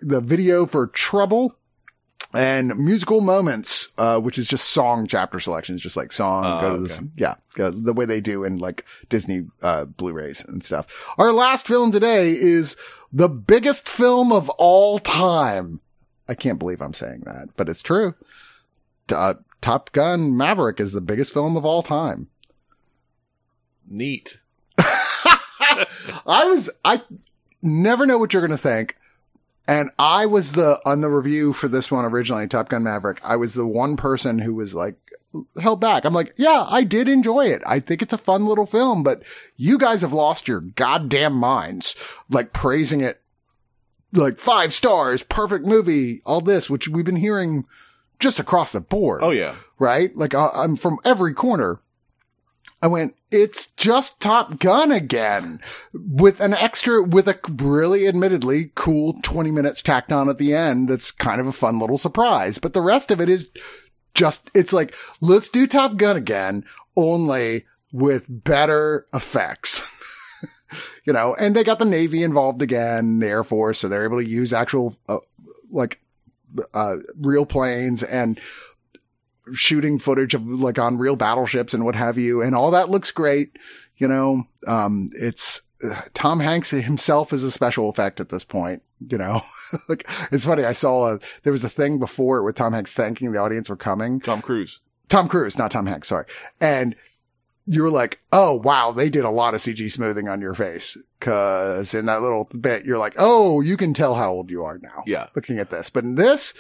the 0.01 0.21
video 0.21 0.65
for 0.65 0.87
Trouble, 0.87 1.57
and 2.33 2.75
musical 2.77 3.21
moments, 3.21 3.89
uh, 3.97 4.19
which 4.19 4.37
is 4.37 4.47
just 4.47 4.69
song 4.69 5.05
chapter 5.07 5.39
selections, 5.39 5.81
just 5.81 5.95
like 5.95 6.11
song, 6.11 6.43
uh, 6.45 6.61
go 6.61 6.87
to 6.87 6.93
okay. 6.93 7.05
yeah, 7.15 7.35
the 7.55 7.93
way 7.93 8.05
they 8.05 8.21
do 8.21 8.43
in 8.43 8.57
like 8.57 8.85
Disney, 9.09 9.47
uh, 9.61 9.85
Blu-rays 9.85 10.43
and 10.43 10.63
stuff. 10.63 11.07
Our 11.17 11.31
last 11.31 11.67
film 11.67 11.91
today 11.91 12.31
is 12.31 12.75
the 13.11 13.29
biggest 13.29 13.87
film 13.87 14.31
of 14.31 14.49
all 14.51 14.99
time. 14.99 15.79
I 16.27 16.33
can't 16.33 16.59
believe 16.59 16.81
I'm 16.81 16.93
saying 16.93 17.23
that, 17.25 17.49
but 17.55 17.69
it's 17.69 17.81
true. 17.81 18.15
Uh, 19.13 19.35
Top 19.61 19.91
Gun 19.91 20.35
Maverick 20.35 20.79
is 20.79 20.93
the 20.93 21.01
biggest 21.01 21.33
film 21.33 21.55
of 21.55 21.65
all 21.65 21.83
time. 21.83 22.29
Neat. 23.87 24.39
I 24.77 25.85
was, 26.25 26.69
I 26.83 27.01
never 27.61 28.05
know 28.05 28.17
what 28.17 28.33
you're 28.33 28.41
going 28.41 28.51
to 28.51 28.57
think. 28.57 28.95
And 29.67 29.91
I 29.97 30.25
was 30.25 30.53
the, 30.53 30.79
on 30.85 31.01
the 31.01 31.09
review 31.09 31.53
for 31.53 31.67
this 31.67 31.89
one 31.89 32.05
originally, 32.05 32.47
Top 32.47 32.69
Gun 32.69 32.83
Maverick, 32.83 33.19
I 33.23 33.37
was 33.37 33.53
the 33.53 33.65
one 33.65 33.95
person 33.95 34.39
who 34.39 34.53
was 34.53 34.75
like, 34.75 34.95
held 35.59 35.79
back. 35.79 36.05
I'm 36.05 36.13
like, 36.13 36.33
yeah, 36.37 36.65
I 36.69 36.83
did 36.83 37.07
enjoy 37.07 37.45
it. 37.45 37.61
I 37.65 37.79
think 37.79 38.01
it's 38.01 38.13
a 38.13 38.17
fun 38.17 38.45
little 38.45 38.65
film, 38.65 39.03
but 39.03 39.23
you 39.57 39.77
guys 39.77 40.01
have 40.01 40.13
lost 40.13 40.47
your 40.47 40.61
goddamn 40.61 41.33
minds, 41.33 41.95
like 42.29 42.53
praising 42.53 43.01
it 43.01 43.21
like 44.13 44.37
five 44.37 44.71
stars, 44.73 45.23
perfect 45.23 45.65
movie, 45.65 46.21
all 46.25 46.41
this, 46.41 46.69
which 46.69 46.87
we've 46.87 47.05
been 47.05 47.15
hearing 47.15 47.65
just 48.19 48.39
across 48.39 48.71
the 48.71 48.81
board. 48.81 49.21
Oh 49.23 49.31
yeah. 49.31 49.55
Right? 49.79 50.15
Like 50.15 50.33
uh, 50.33 50.49
I'm 50.53 50.75
from 50.75 50.99
every 51.03 51.33
corner. 51.33 51.79
I 52.83 52.87
went, 52.87 53.15
it's 53.31 53.67
just 53.67 54.19
Top 54.19 54.59
Gun 54.59 54.91
again 54.91 55.61
with 55.93 56.41
an 56.41 56.53
extra, 56.53 57.01
with 57.01 57.29
a 57.29 57.39
really 57.49 58.09
admittedly 58.09 58.73
cool 58.75 59.13
20 59.23 59.51
minutes 59.51 59.81
tacked 59.81 60.11
on 60.11 60.27
at 60.27 60.37
the 60.37 60.53
end. 60.53 60.89
That's 60.89 61.09
kind 61.09 61.39
of 61.39 61.47
a 61.47 61.53
fun 61.53 61.79
little 61.79 61.97
surprise, 61.97 62.59
but 62.59 62.73
the 62.73 62.81
rest 62.81 63.09
of 63.09 63.21
it 63.21 63.29
is 63.29 63.47
just, 64.13 64.51
it's 64.53 64.73
like, 64.73 64.93
let's 65.21 65.47
do 65.47 65.65
Top 65.65 65.95
Gun 65.95 66.17
again, 66.17 66.65
only 66.97 67.63
with 67.93 68.25
better 68.43 69.07
effects. 69.13 69.89
you 71.05 71.13
know, 71.13 71.37
and 71.39 71.55
they 71.55 71.63
got 71.63 71.79
the 71.79 71.85
Navy 71.85 72.21
involved 72.21 72.61
again, 72.61 73.19
the 73.19 73.27
Air 73.27 73.45
Force, 73.45 73.79
so 73.79 73.87
they're 73.87 74.03
able 74.03 74.19
to 74.19 74.27
use 74.27 74.51
actual, 74.51 74.93
uh, 75.07 75.19
like, 75.71 76.01
uh, 76.73 76.97
real 77.17 77.45
planes 77.45 78.03
and 78.03 78.41
shooting 79.51 79.99
footage 79.99 80.33
of 80.33 80.45
like 80.45 80.79
on 80.79 80.97
real 80.97 81.15
battleships 81.15 81.73
and 81.73 81.85
what 81.85 81.95
have 81.95 82.17
you. 82.17 82.41
And 82.41 82.55
all 82.55 82.71
that 82.71 82.89
looks 82.89 83.11
great. 83.11 83.57
You 83.97 84.07
know, 84.07 84.43
um, 84.67 85.09
it's 85.13 85.61
uh, 85.83 86.01
Tom 86.13 86.39
Hanks 86.39 86.71
himself 86.71 87.33
is 87.33 87.43
a 87.43 87.51
special 87.51 87.89
effect 87.89 88.19
at 88.19 88.29
this 88.29 88.43
point. 88.43 88.81
You 89.05 89.17
know, 89.17 89.41
like 89.87 90.09
it's 90.31 90.45
funny. 90.45 90.63
I 90.63 90.71
saw 90.71 91.13
a, 91.13 91.19
there 91.43 91.51
was 91.51 91.63
a 91.63 91.69
thing 91.69 91.99
before 91.99 92.43
with 92.43 92.55
Tom 92.55 92.73
Hanks 92.73 92.93
thanking 92.93 93.31
the 93.31 93.39
audience 93.39 93.67
for 93.67 93.75
coming. 93.75 94.19
Tom 94.19 94.41
Cruise. 94.41 94.79
Tom 95.09 95.27
Cruise, 95.27 95.57
not 95.57 95.71
Tom 95.71 95.85
Hanks. 95.85 96.07
Sorry. 96.07 96.25
And 96.59 96.95
you 97.65 97.83
were 97.83 97.89
like, 97.89 98.19
oh 98.31 98.55
wow, 98.55 98.91
they 98.91 99.09
did 99.09 99.23
a 99.23 99.29
lot 99.29 99.53
of 99.53 99.61
CG 99.61 99.91
smoothing 99.91 100.27
on 100.27 100.41
your 100.41 100.53
face. 100.53 100.97
Cause 101.19 101.93
in 101.93 102.05
that 102.07 102.21
little 102.21 102.49
bit, 102.59 102.85
you're 102.85 102.97
like, 102.97 103.15
oh, 103.17 103.61
you 103.61 103.77
can 103.77 103.93
tell 103.93 104.15
how 104.15 104.31
old 104.31 104.49
you 104.49 104.63
are 104.63 104.79
now. 104.79 105.03
Yeah. 105.05 105.27
Looking 105.35 105.59
at 105.59 105.69
this. 105.69 105.89
But 105.89 106.03
in 106.03 106.15
this, 106.15 106.53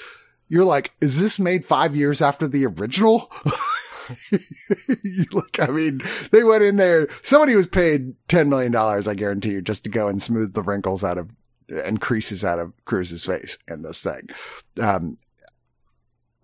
you're 0.47 0.65
like, 0.65 0.91
is 1.01 1.19
this 1.19 1.39
made 1.39 1.65
five 1.65 1.95
years 1.95 2.21
after 2.21 2.47
the 2.47 2.65
original? 2.65 3.31
look, 5.31 5.59
I 5.59 5.67
mean, 5.67 6.01
they 6.31 6.43
went 6.43 6.63
in 6.63 6.77
there. 6.77 7.07
Somebody 7.21 7.55
was 7.55 7.67
paid 7.67 8.13
$10 8.27 8.47
million, 8.47 8.75
I 8.75 9.13
guarantee 9.13 9.51
you, 9.51 9.61
just 9.61 9.83
to 9.85 9.89
go 9.89 10.07
and 10.07 10.21
smooth 10.21 10.53
the 10.53 10.61
wrinkles 10.63 11.03
out 11.03 11.17
of 11.17 11.31
and 11.69 12.01
creases 12.01 12.43
out 12.43 12.59
of 12.59 12.73
Cruise's 12.85 13.25
face 13.25 13.57
in 13.67 13.81
this 13.81 14.03
thing. 14.03 14.29
Um, 14.81 15.17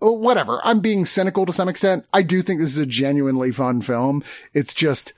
whatever. 0.00 0.60
I'm 0.64 0.80
being 0.80 1.04
cynical 1.04 1.46
to 1.46 1.52
some 1.52 1.68
extent. 1.68 2.06
I 2.12 2.22
do 2.22 2.42
think 2.42 2.60
this 2.60 2.70
is 2.70 2.78
a 2.78 2.86
genuinely 2.86 3.52
fun 3.52 3.82
film. 3.82 4.24
It's 4.54 4.74
just, 4.74 5.12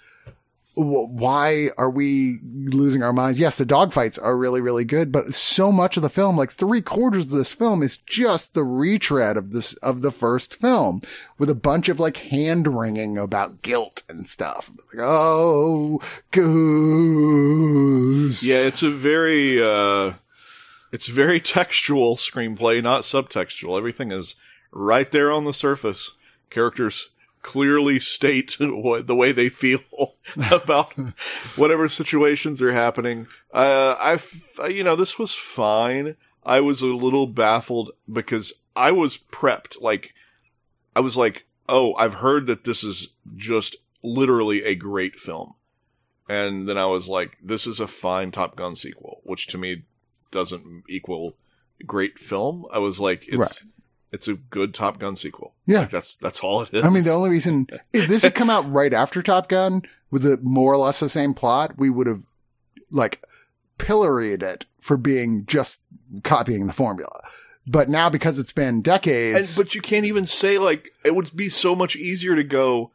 why 0.74 1.68
are 1.76 1.90
we 1.90 2.38
losing 2.42 3.02
our 3.02 3.12
minds? 3.12 3.38
Yes, 3.38 3.58
the 3.58 3.66
dogfights 3.66 4.18
are 4.22 4.36
really, 4.36 4.62
really 4.62 4.84
good, 4.84 5.12
but 5.12 5.34
so 5.34 5.70
much 5.70 5.96
of 5.98 6.02
the 6.02 6.08
film, 6.08 6.36
like 6.36 6.50
three 6.50 6.80
quarters 6.80 7.24
of 7.26 7.32
this 7.32 7.52
film 7.52 7.82
is 7.82 7.98
just 7.98 8.54
the 8.54 8.64
retread 8.64 9.36
of 9.36 9.52
this, 9.52 9.74
of 9.74 10.00
the 10.00 10.10
first 10.10 10.54
film 10.54 11.02
with 11.38 11.50
a 11.50 11.54
bunch 11.54 11.90
of 11.90 12.00
like 12.00 12.16
hand 12.16 12.66
wringing 12.78 13.18
about 13.18 13.60
guilt 13.60 14.02
and 14.08 14.28
stuff. 14.28 14.70
Like, 14.94 15.06
oh, 15.06 16.00
goose. 16.30 16.82
Yeah, 18.42 18.60
it's 18.60 18.82
a 18.82 18.90
very, 18.90 19.62
uh, 19.62 20.14
it's 20.90 21.08
very 21.08 21.40
textual 21.40 22.16
screenplay, 22.16 22.82
not 22.82 23.02
subtextual. 23.02 23.76
Everything 23.76 24.10
is 24.10 24.36
right 24.70 25.10
there 25.10 25.30
on 25.30 25.44
the 25.44 25.52
surface. 25.52 26.12
Characters 26.48 27.10
clearly 27.42 28.00
state 28.00 28.56
what, 28.60 29.06
the 29.06 29.16
way 29.16 29.32
they 29.32 29.48
feel 29.48 29.80
about 30.50 30.92
whatever 31.56 31.88
situations 31.88 32.62
are 32.62 32.72
happening. 32.72 33.26
Uh, 33.52 33.96
I, 33.98 34.68
you 34.68 34.84
know, 34.84 34.96
this 34.96 35.18
was 35.18 35.34
fine. 35.34 36.16
I 36.44 36.60
was 36.60 36.82
a 36.82 36.86
little 36.86 37.26
baffled 37.26 37.92
because 38.10 38.52
I 38.74 38.92
was 38.92 39.18
prepped. 39.18 39.80
Like, 39.80 40.14
I 40.96 41.00
was 41.00 41.16
like, 41.16 41.46
oh, 41.68 41.94
I've 41.94 42.14
heard 42.14 42.46
that 42.46 42.64
this 42.64 42.82
is 42.82 43.08
just 43.36 43.76
literally 44.02 44.64
a 44.64 44.74
great 44.74 45.16
film. 45.16 45.54
And 46.28 46.68
then 46.68 46.78
I 46.78 46.86
was 46.86 47.08
like, 47.08 47.36
this 47.42 47.66
is 47.66 47.78
a 47.78 47.86
fine 47.86 48.30
Top 48.30 48.56
Gun 48.56 48.74
sequel, 48.74 49.20
which 49.24 49.46
to 49.48 49.58
me 49.58 49.82
doesn't 50.30 50.84
equal 50.88 51.34
great 51.86 52.18
film. 52.18 52.66
I 52.72 52.78
was 52.78 53.00
like, 53.00 53.26
it's, 53.28 53.36
Right. 53.36 53.62
It's 54.12 54.28
a 54.28 54.34
good 54.34 54.74
Top 54.74 54.98
Gun 54.98 55.16
sequel. 55.16 55.54
Yeah. 55.66 55.80
Like, 55.80 55.90
that's, 55.90 56.16
that's 56.16 56.40
all 56.40 56.62
it 56.62 56.70
is. 56.72 56.84
I 56.84 56.90
mean, 56.90 57.04
the 57.04 57.10
only 57.12 57.30
reason 57.30 57.66
if 57.92 58.06
this 58.06 58.22
had 58.22 58.34
come 58.34 58.50
out 58.50 58.70
right 58.70 58.92
after 58.92 59.22
Top 59.22 59.48
Gun 59.48 59.82
with 60.10 60.24
a 60.26 60.38
more 60.42 60.72
or 60.72 60.76
less 60.76 61.00
the 61.00 61.08
same 61.08 61.34
plot, 61.34 61.78
we 61.78 61.90
would 61.90 62.06
have 62.06 62.22
like 62.90 63.24
pilloried 63.78 64.42
it 64.42 64.66
for 64.80 64.96
being 64.96 65.46
just 65.46 65.80
copying 66.22 66.66
the 66.66 66.72
formula. 66.72 67.22
But 67.66 67.88
now 67.88 68.10
because 68.10 68.38
it's 68.38 68.52
been 68.52 68.76
And, 68.76 68.84
decades, 68.84 69.56
but 69.56 69.74
you 69.74 69.80
can't 69.80 70.04
even 70.04 70.26
say 70.26 70.58
like 70.58 70.90
it 71.04 71.14
would 71.14 71.34
be 71.34 71.48
so 71.48 71.74
much 71.74 71.96
easier 71.96 72.34
to 72.34 72.44
go 72.44 72.90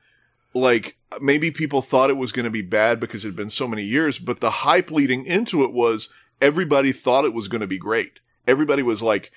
like 0.54 0.98
maybe 1.22 1.52
people 1.52 1.82
thought 1.82 2.10
it 2.10 2.18
was 2.18 2.32
going 2.32 2.44
to 2.44 2.52
be 2.52 2.62
bad 2.62 3.00
because 3.00 3.24
it 3.24 3.30
had 3.30 3.36
been 3.36 3.50
so 3.50 3.68
many 3.68 3.84
years, 3.84 4.20
but 4.20 4.42
the 4.42 4.50
hype 4.50 4.92
leading 4.92 5.26
into 5.26 5.64
it 5.64 5.72
was 5.72 6.10
everybody 6.42 6.92
thought 6.92 7.26
it 7.26 7.34
was 7.34 7.48
going 7.48 7.62
to 7.62 7.68
be 7.68 7.78
great. 7.78 8.20
Everybody 8.46 8.84
was 8.84 9.02
like 9.02 9.32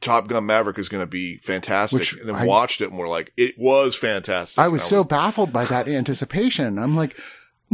Top 0.00 0.28
Gun 0.28 0.46
Maverick 0.46 0.78
is 0.78 0.88
going 0.88 1.02
to 1.02 1.06
be 1.06 1.38
fantastic, 1.38 1.98
Which 2.00 2.12
and 2.14 2.28
then 2.28 2.36
I- 2.36 2.46
watched 2.46 2.80
it 2.80 2.90
and 2.90 2.98
were 2.98 3.08
like, 3.08 3.32
it 3.36 3.58
was 3.58 3.94
fantastic. 3.96 4.58
I 4.58 4.68
was 4.68 4.82
And 4.82 4.88
so 4.90 5.04
baffled 5.04 5.52
by 5.52 5.64
that 5.64 5.88
anticipation. 5.88 6.78
I'm 6.78 6.94
like, 6.96 7.18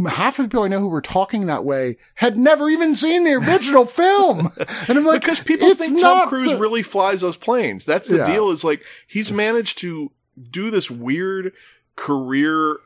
half 0.07 0.39
of 0.39 0.45
the 0.45 0.49
people 0.49 0.63
I 0.65 0.69
know 0.69 0.81
who 0.81 0.89
were 0.89 1.03
talking 1.03 1.47
that 1.47 1.65
way 1.65 1.97
had 2.15 2.39
never 2.39 2.69
even 2.71 2.95
seen 2.95 3.25
the 3.25 3.35
original 3.35 3.85
film. 3.87 4.53
And 4.89 4.99
I'm 4.99 5.05
like, 5.05 5.21
because 5.23 5.41
people 5.41 5.75
think 5.75 6.01
Tom 6.01 6.29
Cruise 6.29 6.53
the- 6.53 6.59
really 6.59 6.83
flies 6.83 7.21
those 7.21 7.37
planes. 7.37 7.85
That's 7.85 8.09
the 8.09 8.19
Yeah. 8.19 8.33
deal. 8.33 8.51
Is 8.51 8.65
like 8.65 8.85
he's 9.07 9.31
managed 9.33 9.79
to 9.81 10.13
do 10.51 10.71
this 10.71 10.91
weird 10.91 11.53
career 11.97 12.79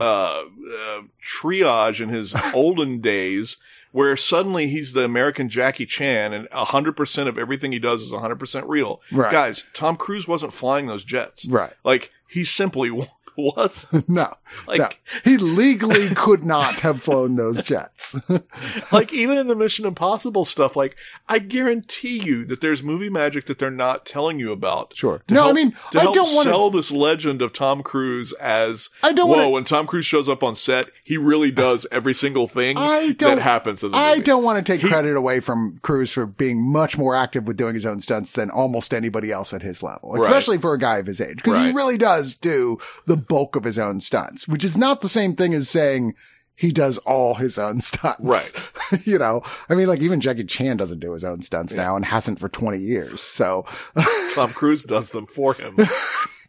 uh, 0.00 0.42
uh, 0.42 1.02
triage 1.24 2.00
in 2.00 2.08
his 2.08 2.34
olden 2.54 3.00
days, 3.00 3.56
where 3.92 4.16
suddenly 4.16 4.68
he's 4.68 4.92
the 4.92 5.04
American 5.04 5.48
Jackie 5.48 5.86
Chan, 5.86 6.32
and 6.32 6.48
hundred 6.50 6.96
percent 6.96 7.28
of 7.28 7.38
everything 7.38 7.72
he 7.72 7.78
does 7.78 8.02
is 8.02 8.12
hundred 8.12 8.38
percent 8.40 8.66
real. 8.66 9.00
Right. 9.12 9.30
Guys, 9.30 9.64
Tom 9.72 9.96
Cruise 9.96 10.26
wasn't 10.26 10.52
flying 10.52 10.86
those 10.86 11.04
jets. 11.04 11.46
Right. 11.46 11.74
Like 11.84 12.10
he 12.28 12.44
simply 12.44 12.90
was. 13.36 13.86
No, 14.08 14.34
Like 14.66 14.80
no. 14.80 14.88
He 15.24 15.36
legally 15.38 16.08
could 16.14 16.44
not 16.44 16.80
have 16.80 17.00
flown 17.02 17.36
those 17.36 17.62
jets. 17.62 18.16
like 18.92 19.12
even 19.12 19.38
in 19.38 19.46
the 19.46 19.54
Mission 19.56 19.86
Impossible 19.86 20.44
stuff, 20.44 20.76
like 20.76 20.96
I 21.28 21.38
guarantee 21.38 22.18
you 22.22 22.44
that 22.46 22.60
there's 22.60 22.82
movie 22.82 23.08
magic 23.08 23.46
that 23.46 23.58
they're 23.58 23.70
not 23.70 24.04
telling 24.04 24.38
you 24.38 24.52
about. 24.52 24.94
Sure. 24.96 25.22
To 25.28 25.34
No, 25.34 25.40
I 25.42 25.44
help- 25.46 25.54
mean, 25.56 25.72
to 25.92 26.00
I 26.00 26.04
don't 26.12 26.34
wanna- 26.34 26.50
sell 26.50 26.70
this 26.70 26.90
legend 26.90 27.40
of 27.42 27.52
Tom 27.52 27.82
Cruise 27.82 28.32
as 28.34 28.90
I 29.02 29.12
don't 29.12 29.28
whoa. 29.28 29.36
wanna- 29.36 29.50
when 29.50 29.64
Tom 29.64 29.86
Cruise 29.86 30.06
shows 30.06 30.28
up 30.28 30.42
on 30.42 30.54
set, 30.54 30.86
he 31.04 31.16
really 31.16 31.50
does 31.50 31.86
every 31.92 32.14
single 32.14 32.48
thing 32.48 32.76
I 32.76 33.12
don't- 33.12 33.36
that 33.36 33.42
happens 33.42 33.82
in 33.84 33.92
the 33.92 33.96
I 33.96 34.18
don't 34.18 34.42
want 34.42 34.64
to 34.64 34.72
take 34.72 34.82
He- 34.82 34.88
credit 34.88 35.16
away 35.16 35.40
from 35.40 35.78
Cruise 35.82 36.10
for 36.12 36.26
being 36.26 36.60
much 36.62 36.98
more 36.98 37.14
active 37.14 37.46
with 37.46 37.56
doing 37.56 37.74
his 37.74 37.86
own 37.86 38.00
stunts 38.00 38.32
than 38.32 38.50
almost 38.50 38.92
anybody 38.92 39.30
else 39.32 39.52
at 39.54 39.62
his 39.62 39.82
level, 39.82 40.12
Right. 40.12 40.22
especially 40.22 40.58
for 40.58 40.74
a 40.74 40.78
guy 40.78 40.98
of 40.98 41.06
his 41.06 41.20
age, 41.20 41.36
because 41.36 41.58
he 41.64 41.72
really 41.72 41.96
does 41.98 42.34
do 42.34 42.78
the 43.06 43.16
bulk 43.28 43.56
of 43.56 43.64
his 43.64 43.78
own 43.78 44.00
stunts, 44.00 44.46
which 44.48 44.64
is 44.64 44.76
not 44.76 45.00
the 45.00 45.08
same 45.08 45.34
thing 45.36 45.54
as 45.54 45.68
saying 45.68 46.14
he 46.54 46.70
does 46.70 46.98
all 46.98 47.34
his 47.34 47.58
own 47.58 47.80
stunts. 47.80 48.20
Right. 48.22 49.06
you 49.06 49.18
know, 49.18 49.42
I 49.68 49.74
mean, 49.74 49.88
like 49.88 50.00
even 50.00 50.20
Jackie 50.20 50.44
Chan 50.44 50.76
doesn't 50.76 51.00
do 51.00 51.12
his 51.12 51.24
own 51.24 51.42
stunts 51.42 51.74
now 51.74 51.96
and 51.96 52.04
hasn't 52.04 52.38
for 52.38 52.48
20 52.48 52.78
years. 52.78 53.20
So 53.20 53.64
Tom 54.34 54.50
Cruise 54.50 54.84
does 54.84 55.10
them 55.10 55.26
for 55.26 55.54
him. 55.54 55.76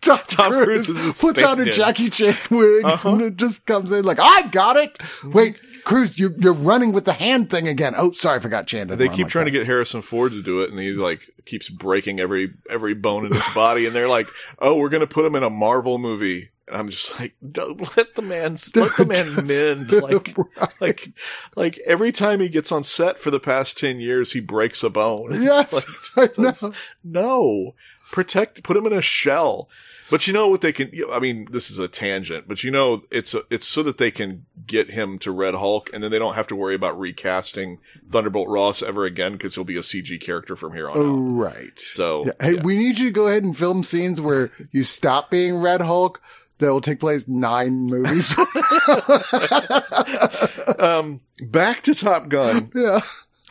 Tom, 0.01 0.19
Tom 0.27 0.51
Cruise 0.51 0.91
Cruise, 0.91 1.21
puts 1.21 1.41
on 1.41 1.61
a. 1.61 1.71
Jackie 1.71 2.09
Chan 2.09 2.35
wig 2.51 2.83
Uh-huh. 2.83 3.09
and 3.09 3.21
it 3.21 3.37
just 3.37 3.65
comes 3.65 3.89
in 3.93 4.03
like, 4.03 4.19
I 4.19 4.47
got 4.49 4.75
it. 4.75 4.97
Wait, 5.23 5.61
Cruise, 5.85 6.19
you're, 6.19 6.33
you're 6.37 6.51
running 6.53 6.91
with 6.91 7.05
the 7.05 7.13
hand 7.13 7.49
thing 7.49 7.69
again. 7.69 7.93
Oh, 7.97 8.11
sorry, 8.11 8.35
I 8.37 8.39
forgot 8.41 8.67
Chan. 8.67 8.87
they 8.89 9.07
keep 9.07 9.19
like 9.19 9.27
trying 9.29 9.45
that. 9.45 9.51
to 9.51 9.57
get 9.59 9.65
Harrison 9.65 10.01
Ford 10.01 10.33
to 10.33 10.43
do 10.43 10.61
it, 10.61 10.71
and 10.71 10.79
he 10.79 10.91
like 10.91 11.21
keeps 11.45 11.69
breaking 11.69 12.19
every 12.19 12.53
every 12.69 12.93
bone 12.93 13.25
in 13.25 13.31
his 13.33 13.47
body. 13.55 13.85
And 13.85 13.95
they're 13.95 14.07
like, 14.09 14.27
"Oh, 14.59 14.77
we're 14.77 14.89
gonna 14.89 15.07
put 15.07 15.25
him 15.25 15.35
in 15.35 15.43
a 15.43 15.49
Marvel 15.49 15.97
movie." 15.97 16.49
And 16.67 16.77
I'm 16.77 16.89
just 16.89 17.19
like, 17.19 17.35
Don't 17.51 17.79
let 17.97 18.15
the 18.15 18.21
man, 18.21 18.57
let 18.75 18.95
the 18.97 19.05
man 19.05 19.35
Just- 19.45 19.47
mend. 19.47 19.91
Like, 19.91 20.37
Right. 20.37 20.69
like, 20.79 21.09
like 21.55 21.79
every 21.85 22.11
time 22.11 22.39
he 22.39 22.49
gets 22.49 22.71
on 22.71 22.83
set 22.83 23.19
for 23.19 23.31
the 23.31 23.39
past 23.39 23.77
10 23.77 23.99
years, 23.99 24.31
he 24.33 24.39
breaks 24.39 24.83
a 24.83 24.89
bone. 24.89 25.29
Yes, 25.41 25.85
like, 26.15 26.35
no, 27.03 27.75
protect, 28.11 28.63
put 28.63 28.77
him 28.77 28.85
in 28.85 28.93
a 28.93 29.01
shell. 29.01 29.67
But 30.11 30.27
you 30.27 30.33
know 30.33 30.47
what 30.49 30.61
they 30.61 30.71
can, 30.73 30.91
I 31.11 31.19
mean, 31.19 31.47
this 31.49 31.71
is 31.71 31.79
a 31.79 31.87
tangent, 31.87 32.47
but 32.47 32.63
you 32.63 32.69
know, 32.69 33.03
it's, 33.09 33.33
a, 33.33 33.43
it's 33.49 33.67
so 33.67 33.81
that 33.83 33.97
they 33.97 34.11
can 34.11 34.45
get 34.67 34.91
him 34.91 35.17
to 35.19 35.31
Red 35.31 35.55
Hulk 35.55 35.89
and 35.93 36.03
then 36.03 36.11
they 36.11 36.19
don't 36.19 36.35
have 36.35 36.45
to 36.47 36.55
worry 36.55 36.75
about 36.75 36.99
recasting 36.99 37.79
Thunderbolt 38.09 38.47
Ross 38.49 38.83
ever 38.83 39.05
again 39.05 39.31
because 39.33 39.55
he'll 39.55 39.63
be 39.63 39.77
a 39.77 39.81
CG 39.81 40.21
character 40.21 40.55
from 40.55 40.73
here 40.73 40.89
on 40.89 40.97
Oh, 40.97 41.01
out. 41.01 41.53
right. 41.55 41.79
So, 41.79 42.25
Yeah. 42.27 42.31
Hey, 42.39 42.55
yeah. 42.55 42.61
we 42.61 42.77
need 42.77 42.99
you 42.99 43.07
to 43.07 43.13
go 43.13 43.27
ahead 43.27 43.43
and 43.43 43.57
film 43.57 43.83
scenes 43.83 44.21
where 44.21 44.51
you 44.71 44.83
stop 44.83 45.31
being 45.31 45.57
Red 45.57 45.81
Hulk. 45.81 46.21
That 46.63 46.71
will 46.71 46.79
take 46.79 47.01
place 47.01 47.27
nine 47.27 47.87
movies. 47.87 48.33
um, 50.79 51.19
back 51.41 51.81
to 51.81 51.93
Top 51.93 52.29
Gun. 52.29 52.71
yeah. 52.73 53.01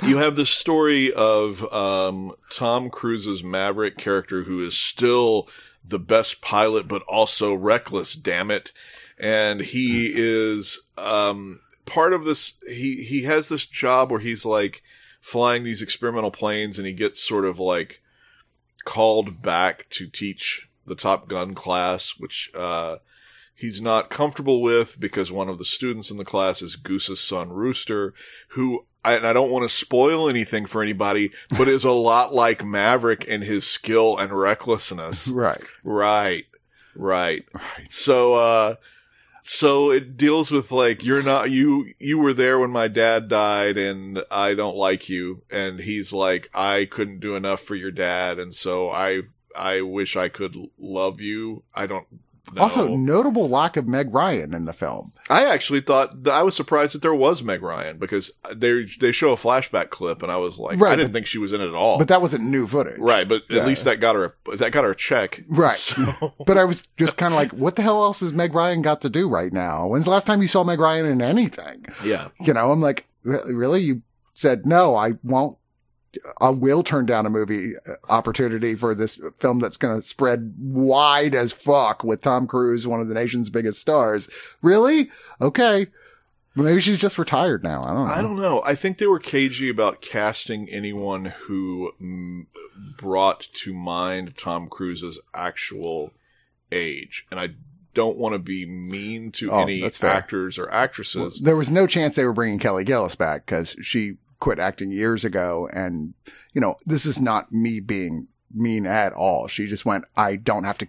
you 0.03 0.17
have 0.17 0.35
the 0.35 0.47
story 0.47 1.13
of 1.13 1.63
um, 1.75 2.33
Tom 2.51 2.89
Cruise's 2.89 3.45
Maverick 3.45 3.99
character, 3.99 4.45
who 4.45 4.65
is 4.65 4.79
still 4.79 5.47
the 5.85 5.99
best 5.99 6.41
pilot, 6.41 6.89
but 6.89 7.03
also 7.03 7.53
reckless. 7.53 8.15
Damn 8.15 8.51
it! 8.51 8.73
And 9.19 9.61
he 9.61 10.07
is 10.15 10.81
um, 10.97 11.61
part 11.85 12.15
of 12.15 12.25
this. 12.25 12.55
He 12.67 13.05
he 13.05 13.25
has 13.25 13.51
this 13.51 13.67
job 13.67 14.11
where 14.11 14.21
he's 14.21 14.47
like 14.47 14.83
flying 15.21 15.65
these 15.65 15.83
experimental 15.83 16.31
planes, 16.31 16.79
and 16.79 16.87
he 16.87 16.95
gets 16.95 17.23
sort 17.23 17.45
of 17.45 17.59
like 17.59 18.01
called 18.87 19.43
back 19.43 19.91
to 19.91 20.07
teach 20.07 20.71
the 20.87 20.95
Top 20.95 21.28
Gun 21.28 21.55
class, 21.55 22.14
which 22.18 22.51
uh, 22.55 22.97
he's 23.55 23.80
not 23.80 24.11
comfortable 24.11 24.61
with 24.61 24.99
because 24.99 25.30
one 25.30 25.49
of 25.49 25.59
the 25.59 25.64
students 25.64 26.11
in 26.11 26.16
the 26.16 26.24
class 26.24 26.62
is 26.62 26.76
Goose's 26.76 27.20
son 27.20 27.51
Rooster, 27.51 28.14
who 28.51 28.87
I, 29.05 29.14
and 29.14 29.26
I 29.26 29.33
don't 29.33 29.51
want 29.51 29.68
to 29.68 29.74
spoil 29.74 30.28
anything 30.28 30.66
for 30.66 30.83
anybody, 30.83 31.33
but 31.57 31.68
is 31.68 31.85
a 31.85 31.93
lot 31.93 32.33
like 32.33 32.64
Maverick 32.64 33.24
in 33.24 33.43
his 33.43 33.66
skill 33.66 34.16
and 34.16 34.33
recklessness. 34.33 35.28
Right. 35.33 35.62
right, 35.85 36.47
right. 36.95 37.45
Right. 37.53 37.91
So, 37.91 38.35
uh, 38.35 38.74
so 39.43 39.91
it 39.91 40.16
deals 40.16 40.53
with 40.53 40.70
like 40.70 41.05
you're 41.05 41.22
not 41.22 41.51
you 41.51 41.93
you 41.99 42.18
were 42.18 42.33
there 42.33 42.61
when 42.61 42.70
my 42.70 42.87
dad 42.87 43.28
died 43.28 43.76
and 43.76 44.22
I 44.30 44.55
don't 44.55 44.76
like 44.76 45.09
you 45.09 45.43
and 45.51 45.80
he's 45.80 46.12
like 46.12 46.49
I 46.55 46.87
couldn't 46.89 47.18
do 47.18 47.35
enough 47.35 47.61
for 47.61 47.74
your 47.74 47.91
dad 47.91 48.39
and 48.39 48.55
so 48.55 48.89
I 48.89 49.22
I 49.57 49.80
wish 49.82 50.16
I 50.16 50.28
could 50.28 50.57
love 50.78 51.20
you. 51.20 51.62
I 51.74 51.86
don't 51.86 52.07
know. 52.12 52.18
Also, 52.61 52.88
notable 52.88 53.46
lack 53.46 53.76
of 53.76 53.86
Meg 53.86 54.12
Ryan 54.12 54.53
in 54.53 54.64
the 54.66 54.72
film. 54.72 55.12
I 55.30 55.46
actually 55.46 55.80
thought 55.80 56.26
I 56.28 56.42
was 56.42 56.55
surprised 56.57 56.92
that 56.92 57.00
there 57.00 57.14
was 57.14 57.42
Meg 57.42 57.62
Ryan 57.62 57.98
because 57.98 58.32
they 58.53 58.84
they 58.98 59.12
show 59.12 59.33
a 59.33 59.37
flashback 59.37 59.91
clip 59.91 60.22
and 60.22 60.30
I 60.30 60.37
was 60.37 60.58
like 60.58 60.79
Right, 60.80 60.92
I 60.92 60.96
didn't 60.96 61.11
but- 61.12 61.14
think 61.14 61.26
she 61.29 61.38
was 61.38 61.53
in 61.53 61.61
it 61.61 61.68
at 61.68 61.74
all. 61.74 61.99
But 61.99 62.08
that 62.08 62.20
wasn't 62.20 62.45
new 62.45 62.66
footage. 62.66 62.99
right, 62.99 63.26
but 63.29 63.42
Yeah. 63.49 63.61
at 63.62 63.66
least 63.68 63.84
that 63.84 64.00
got 64.00 64.16
her 64.16 64.34
a, 64.53 64.57
that 64.57 64.72
got 64.72 64.84
her 64.84 64.91
a 64.91 64.96
check. 64.96 65.45
Right. 65.49 65.76
So- 65.76 66.34
But 66.46 66.58
I 66.58 66.64
was 66.64 66.87
just 66.99 67.16
kind 67.16 67.33
of 67.33 67.38
like, 67.38 67.53
what 67.53 67.76
the 67.76 67.83
hell 67.83 68.03
else 68.03 68.20
has 68.20 68.33
Meg 68.33 68.53
Ryan 68.54 68.83
got 68.83 69.00
to 69.03 69.08
do 69.08 69.29
right 69.29 69.53
now? 69.53 69.87
When's 69.87 70.04
the 70.04 70.11
last 70.11 70.26
time 70.26 70.42
you 70.42 70.49
saw 70.49 70.64
Meg 70.64 70.80
Ryan 70.80 71.07
in 71.07 71.22
anything? 71.22 71.87
yeah. 72.04 72.29
You 72.41 72.53
know, 72.54 72.72
I'm 72.72 72.80
like, 72.80 73.07
really? 73.22 73.83
You 73.83 74.03
said, 74.34 74.66
no, 74.66 74.96
I 74.96 75.12
won't. 75.22 75.57
I 76.41 76.51
will 76.51 76.83
turn 76.83 77.07
down 77.07 77.26
a 77.26 77.30
movie 77.30 77.72
uh, 77.87 77.95
opportunity 78.09 78.75
for 78.75 78.95
this 78.95 79.21
film 79.39 79.61
that's 79.61 79.76
going 79.76 79.97
to 79.97 80.07
spread 80.07 80.55
wide 80.59 81.34
as 81.34 81.53
fuck 81.53 82.05
with 82.05 82.21
Tom 82.21 82.47
Cruise, 82.47 82.87
one 82.87 83.01
of 83.01 83.09
the 83.09 83.14
nation's 83.14 83.51
biggest 83.51 83.80
stars. 83.80 84.29
Really? 84.61 85.11
Okay. 85.41 85.87
Maybe 86.55 86.83
she's 86.83 86.99
just 86.99 87.18
retired 87.18 87.64
now. 87.64 87.83
I 87.83 87.87
don't 87.95 88.07
know. 88.07 88.13
I 88.13 88.22
don't 88.22 88.37
know. 88.37 88.63
I 88.63 88.75
think 88.75 88.99
they 88.99 89.07
were 89.07 89.18
cagey 89.18 89.71
about 89.71 90.03
casting 90.03 90.68
anyone 90.68 91.26
who 91.47 91.93
mm, 92.01 92.47
brought 92.99 93.49
to 93.55 93.72
mind 93.72 94.34
Tom 94.37 94.68
Cruise's 94.68 95.18
actual 95.33 96.13
age, 96.71 97.26
and 97.30 97.41
I 97.41 97.51
don't 97.95 98.18
want 98.18 98.34
to 98.34 98.39
be 98.39 98.67
mean 98.67 99.33
to 99.33 99.51
Oh, 99.51 99.63
any 99.63 99.83
actors 100.03 100.59
or 100.59 100.71
actresses. 100.71 101.41
There 101.41 101.57
was 101.57 101.71
no 101.71 101.87
chance 101.87 102.17
they 102.17 102.25
were 102.25 102.33
bringing 102.33 102.59
Kelly 102.59 102.84
McGillis 102.84 103.17
back 103.17 103.47
because 103.47 103.76
she 103.83 104.17
quit 104.43 104.59
acting 104.59 104.91
years 104.91 105.25
ago. 105.25 105.69
And, 105.73 106.14
you 106.53 106.61
know, 106.61 106.75
this 106.85 107.07
is 107.07 107.21
not 107.21 107.53
me 107.53 107.79
being 107.79 108.27
mean 108.53 108.87
at 108.87 109.13
all. 109.13 109.47
She 109.47 109.69
just 109.69 109.87
went, 109.87 110.05
I 110.17 110.35
don't 110.35 110.64
have 110.64 110.79
to 110.79 110.89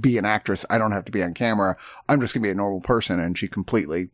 be 0.00 0.16
an 0.16 0.24
actress. 0.24 0.64
I 0.70 0.78
don't 0.78 0.92
have 0.92 1.04
to 1.04 1.12
be 1.12 1.22
on 1.22 1.34
camera. 1.34 1.76
I'm 2.08 2.22
just 2.22 2.32
going 2.32 2.42
to 2.42 2.46
be 2.46 2.52
a 2.52 2.54
normal 2.54 2.80
person. 2.80 3.20
And 3.20 3.36
she 3.36 3.48
completely 3.48 4.08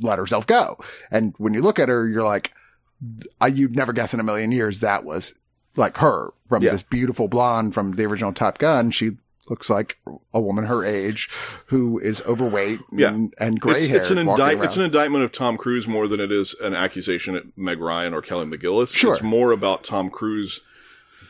let 0.00 0.18
herself 0.18 0.48
go. 0.48 0.78
And 1.12 1.34
when 1.38 1.54
you 1.54 1.62
look 1.62 1.78
at 1.78 1.88
her, 1.88 2.08
you're 2.08 2.24
like, 2.24 2.52
I, 3.40 3.46
you'd 3.46 3.76
never 3.76 3.92
guess 3.92 4.12
in 4.12 4.18
a 4.18 4.24
million 4.24 4.50
years 4.50 4.80
that 4.80 5.04
was 5.04 5.34
like 5.76 5.98
her 5.98 6.32
from 6.48 6.64
Yeah. 6.64 6.72
this 6.72 6.82
beautiful 6.82 7.28
blonde 7.28 7.72
from 7.72 7.92
the 7.92 8.04
original 8.04 8.32
Top 8.32 8.58
Gun. 8.58 8.90
She 8.90 9.12
looks 9.50 9.68
like 9.68 9.98
a 10.32 10.40
woman 10.40 10.64
her 10.66 10.84
age 10.84 11.28
who 11.66 11.98
is 11.98 12.22
overweight 12.22 12.78
Yeah. 12.92 13.08
and, 13.12 13.34
and 13.40 13.60
gray 13.60 13.74
It's, 13.76 13.86
hair. 13.88 13.96
it's 13.98 14.10
an 14.10 14.18
indict, 14.18 14.62
It's 14.62 14.76
an 14.76 14.82
indictment 14.82 15.24
of 15.24 15.32
Tom 15.32 15.56
Cruise 15.56 15.88
more 15.88 16.06
than 16.06 16.20
it 16.20 16.30
is 16.30 16.54
an 16.60 16.74
accusation 16.74 17.34
at 17.34 17.44
Meg 17.56 17.80
Ryan 17.80 18.14
or 18.14 18.22
Kelly 18.22 18.46
McGillis. 18.46 18.94
Sure. 18.94 19.12
It's 19.14 19.22
more 19.22 19.50
about 19.52 19.84
Tom 19.84 20.10
Cruise 20.10 20.60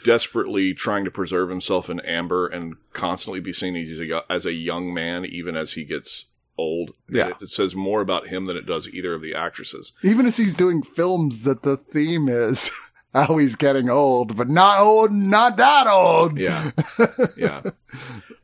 desperately 0.05 0.75
trying 0.75 1.05
to 1.05 1.11
preserve 1.11 1.49
himself 1.49 1.89
in 1.89 2.01
amber 2.01 2.47
and 2.47 2.75
constantly 2.93 3.41
be 3.41 3.53
seen 3.53 3.77
as 3.77 3.99
a, 3.99 4.23
as 4.31 4.47
a 4.47 4.53
young 4.53 4.93
man, 4.93 5.25
even 5.25 5.57
as 5.57 5.73
he 5.73 5.85
gets 5.85 6.27
old. 6.59 6.91
Yeah. 7.09 7.29
It, 7.29 7.43
it 7.43 7.49
says 7.49 7.75
more 7.75 8.01
about 8.01 8.29
him 8.29 8.47
than 8.47 8.57
it 8.57 8.67
does 8.67 8.89
either 8.89 9.15
of 9.15 9.23
the 9.23 9.35
actresses. 9.35 9.93
Even 10.03 10.27
as 10.27 10.37
he's 10.37 10.55
doing 10.55 10.83
films 10.83 11.43
that 11.43 11.63
the 11.63 11.77
theme 11.77 12.29
is 12.29 12.71
how 13.13 13.37
he's 13.37 13.57
getting 13.57 13.91
old, 13.91 14.37
but 14.37 14.49
not 14.49 14.81
old, 14.81 15.13
not 15.13 15.57
that 15.59 15.87
old. 15.87 16.39
Yeah. 16.39 16.71
yeah. 17.37 17.63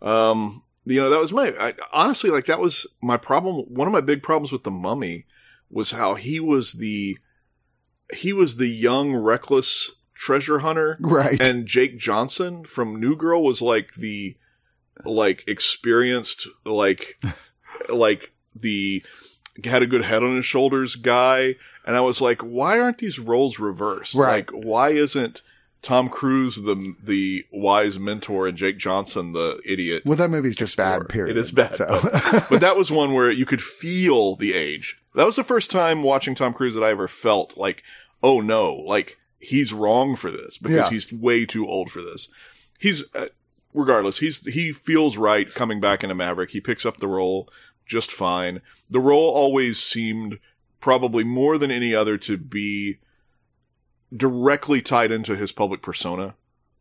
Um, 0.03 0.62
you 0.85 1.01
know, 1.01 1.11
that 1.11 1.19
was 1.19 1.32
my, 1.32 1.55
I, 1.59 1.74
honestly, 1.93 2.31
like 2.31 2.47
that 2.47 2.61
was 2.61 2.86
my 3.01 3.16
problem. 3.16 3.65
One 3.69 3.89
of 3.89 3.93
my 3.93 4.01
big 4.01 4.23
problems 4.23 4.53
with 4.53 4.65
the 4.65 4.70
mummy 4.70 5.27
was 5.70 5.93
how 5.93 6.15
he 6.15 6.39
was 6.39 6.74
the, 6.74 7.19
he 8.15 8.32
was 8.32 8.57
the 8.57 8.69
young, 8.69 9.15
reckless 9.15 9.90
treasure 10.15 10.61
hunter. 10.61 10.97
Right. 11.01 11.40
And 11.40 11.66
Jake 11.66 11.99
Johnson 11.99 12.65
from 12.65 13.01
New 13.01 13.16
Girl 13.16 13.43
was 13.43 13.62
like 13.62 13.95
the, 13.95 14.36
like 15.05 15.45
experienced, 15.47 16.47
like, 16.65 17.23
like 17.89 18.32
the, 18.55 19.03
had 19.65 19.82
a 19.82 19.86
good 19.86 20.05
head 20.05 20.23
on 20.23 20.36
his 20.36 20.47
shoulders 20.47 20.95
guy. 20.95 21.57
And 21.89 21.97
I 21.97 22.01
was 22.02 22.20
like, 22.20 22.43
why 22.43 22.78
aren't 22.78 22.98
these 22.98 23.19
roles 23.19 23.59
reversed? 23.59 24.15
Right. 24.15 24.47
Like, 24.47 24.51
why 24.51 24.90
isn't 24.90 25.40
Tom 25.81 26.10
Cruise 26.10 26.56
the 26.56 26.94
the 27.02 27.47
wise 27.51 27.98
mentor 27.98 28.47
and 28.47 28.59
Jake 28.59 28.77
Johnson 28.77 29.32
the 29.32 29.59
idiot? 29.65 30.02
well, 30.05 30.16
that 30.19 30.28
movie's 30.28 30.55
just 30.55 30.77
bad, 30.77 31.09
period. 31.09 31.36
It 31.36 31.40
is 31.40 31.51
bad. 31.51 31.77
So. 31.77 31.86
but 32.51 32.60
that 32.60 32.77
was 32.77 32.93
one 32.93 33.15
where 33.15 33.31
you 33.31 33.47
could 33.47 33.62
feel 33.62 34.35
the 34.35 34.52
age. 34.52 35.01
That 35.15 35.24
was 35.24 35.36
the 35.36 35.43
first 35.43 35.70
time 35.70 36.02
watching 36.02 36.35
Tom 36.35 36.52
Cruise 36.52 36.74
that 36.74 36.85
I 36.85 36.90
ever 36.90 37.09
felt 37.09 37.56
like, 37.56 37.82
oh 38.23 38.43
no, 38.43 38.74
like 38.74 39.16
he's 39.40 39.73
wrong 39.73 40.15
for 40.15 40.31
this 40.31 40.59
because 40.59 40.77
Yeah. 40.77 40.90
he's 40.90 41.10
way 41.10 41.47
too 41.47 41.66
old 41.66 41.90
for 41.90 42.02
this. 42.02 42.28
He's, 42.78 43.05
uh, 43.15 43.28
regardless, 43.73 44.19
he's, 44.19 44.44
he 44.44 44.73
feels 44.73 45.16
right 45.16 45.48
coming 45.55 45.81
back 45.81 46.02
into 46.02 46.15
Maverick. 46.15 46.51
He 46.51 46.60
picks 46.60 46.85
up 46.85 46.98
the 46.98 47.09
role 47.09 47.48
just 47.86 48.12
fine. 48.12 48.60
The 48.90 49.01
role 49.01 49.31
always 49.31 49.78
seemed 49.78 50.39
probably 50.81 51.25
more 51.25 51.59
than 51.59 51.71
any 51.71 51.95
other 51.95 52.17
to 52.19 52.37
be 52.37 52.99
directly 54.15 54.81
tied 54.81 55.11
into 55.13 55.37
his 55.37 55.53
public 55.53 55.83
persona. 55.83 56.35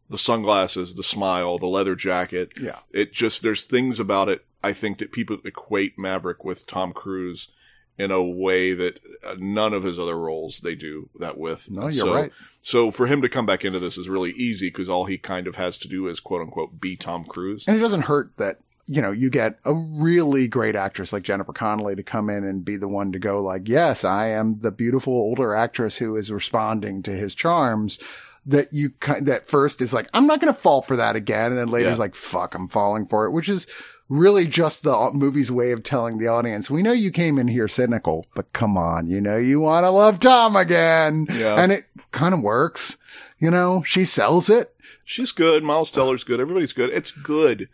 The 0.10 0.18
sunglasses, 0.18 0.96
the 0.96 1.04
smile, 1.04 1.58
the 1.58 1.68
leather 1.68 1.96
jacket. 1.96 2.54
yeah. 2.60 2.80
It 2.92 3.12
just, 3.12 3.42
there's 3.42 3.64
things 3.64 4.00
about 4.00 4.30
it, 4.30 4.46
I 4.64 4.72
think, 4.72 5.00
that 5.00 5.12
people 5.12 5.38
equate 5.44 6.00
Maverick 6.00 6.46
with 6.46 6.66
Tom 6.66 6.94
Cruise 6.94 7.50
in 7.98 8.12
a 8.12 8.24
way 8.24 8.74
that 8.74 9.00
uh, 9.26 9.36
none 9.40 9.74
of 9.74 9.84
his 9.84 9.98
other 9.98 10.18
roles 10.18 10.60
they 10.60 10.76
do 10.76 11.10
that 11.20 11.38
with. 11.38 11.70
No, 11.72 11.84
you're 11.84 11.92
so, 11.92 12.14
right. 12.14 12.32
So 12.62 12.92
for 12.92 13.08
him 13.08 13.22
to 13.22 13.30
come 13.30 13.46
back 13.46 13.66
into 13.66 13.80
this 13.80 13.98
is 13.98 14.08
really 14.08 14.32
easy 14.32 14.68
because 14.70 14.88
all 14.88 15.06
he 15.06 15.18
kind 15.18 15.48
of 15.48 15.56
has 15.56 15.78
to 15.80 15.88
do 15.88 16.08
is 16.08 16.20
quote 16.20 16.42
unquote 16.42 16.80
be 16.80 16.96
Tom 16.96 17.26
Cruise. 17.26 17.68
And 17.68 17.76
it 17.76 17.80
doesn't 17.80 18.04
hurt 18.04 18.38
that, 18.38 18.60
you 18.88 19.02
know, 19.02 19.12
you 19.12 19.30
get 19.30 19.60
a 19.66 19.74
really 19.74 20.48
great 20.48 20.76
actress 20.76 21.12
like 21.12 21.24
Jennifer 21.24 21.54
Connelly 21.54 21.96
to 21.96 22.04
come 22.04 22.30
in 22.30 22.44
and 22.44 22.64
be 22.64 22.78
the 22.78 22.88
one 22.88 23.12
to 23.12 23.20
go 23.20 23.42
like, 23.44 23.68
yes, 23.68 24.04
I 24.04 24.28
am 24.28 24.60
the 24.60 24.72
beautiful 24.72 25.14
older 25.14 25.54
actress 25.54 25.98
who 25.98 26.16
is 26.16 26.32
responding 26.32 27.04
to 27.04 27.12
his 27.12 27.36
charms. 27.36 28.00
That 28.46 28.72
you 28.72 28.94
that 29.20 29.46
first 29.46 29.82
is 29.82 29.94
like, 29.94 30.10
I'm 30.14 30.26
not 30.26 30.40
going 30.40 30.54
to 30.54 30.58
fall 30.58 30.82
for 30.82 30.96
that 30.96 31.18
again. 31.18 31.52
And 31.52 31.60
then 31.60 31.68
later 31.68 31.90
is 31.90 32.00
like, 32.00 32.16
fuck, 32.16 32.56
I'm 32.56 32.70
falling 32.70 33.06
for 33.06 33.26
it, 33.26 33.32
which 33.32 33.50
is 33.50 33.68
really 34.10 34.46
just 34.46 34.84
the 34.84 34.96
uh, 34.96 35.12
movie's 35.12 35.52
way 35.52 35.72
of 35.72 35.84
telling 35.84 36.18
the 36.18 36.28
audience, 36.28 36.70
we 36.70 36.82
know 36.82 36.94
you 36.94 37.12
came 37.12 37.38
in 37.38 37.50
here 37.50 37.68
cynical, 37.68 38.26
but 38.36 38.54
come 38.54 38.78
on, 38.78 39.10
you 39.10 39.20
know, 39.20 39.38
you 39.38 39.60
want 39.60 39.84
to 39.84 39.90
love 39.90 40.20
Tom 40.20 40.56
again. 40.56 41.28
Yeah. 41.30 41.62
And 41.62 41.72
it 41.72 41.86
kind 42.12 42.34
of 42.34 42.42
works. 42.42 42.98
You 43.40 43.52
know, 43.52 43.84
she 43.86 44.06
sells 44.06 44.50
it. 44.50 44.74
She's 45.04 45.32
good. 45.32 45.64
Miles 45.64 45.92
Teller's 45.92 46.24
good. 46.24 46.40
Everybody's 46.40 46.74
good. 46.74 46.90
It's 46.90 47.12
good. 47.12 47.70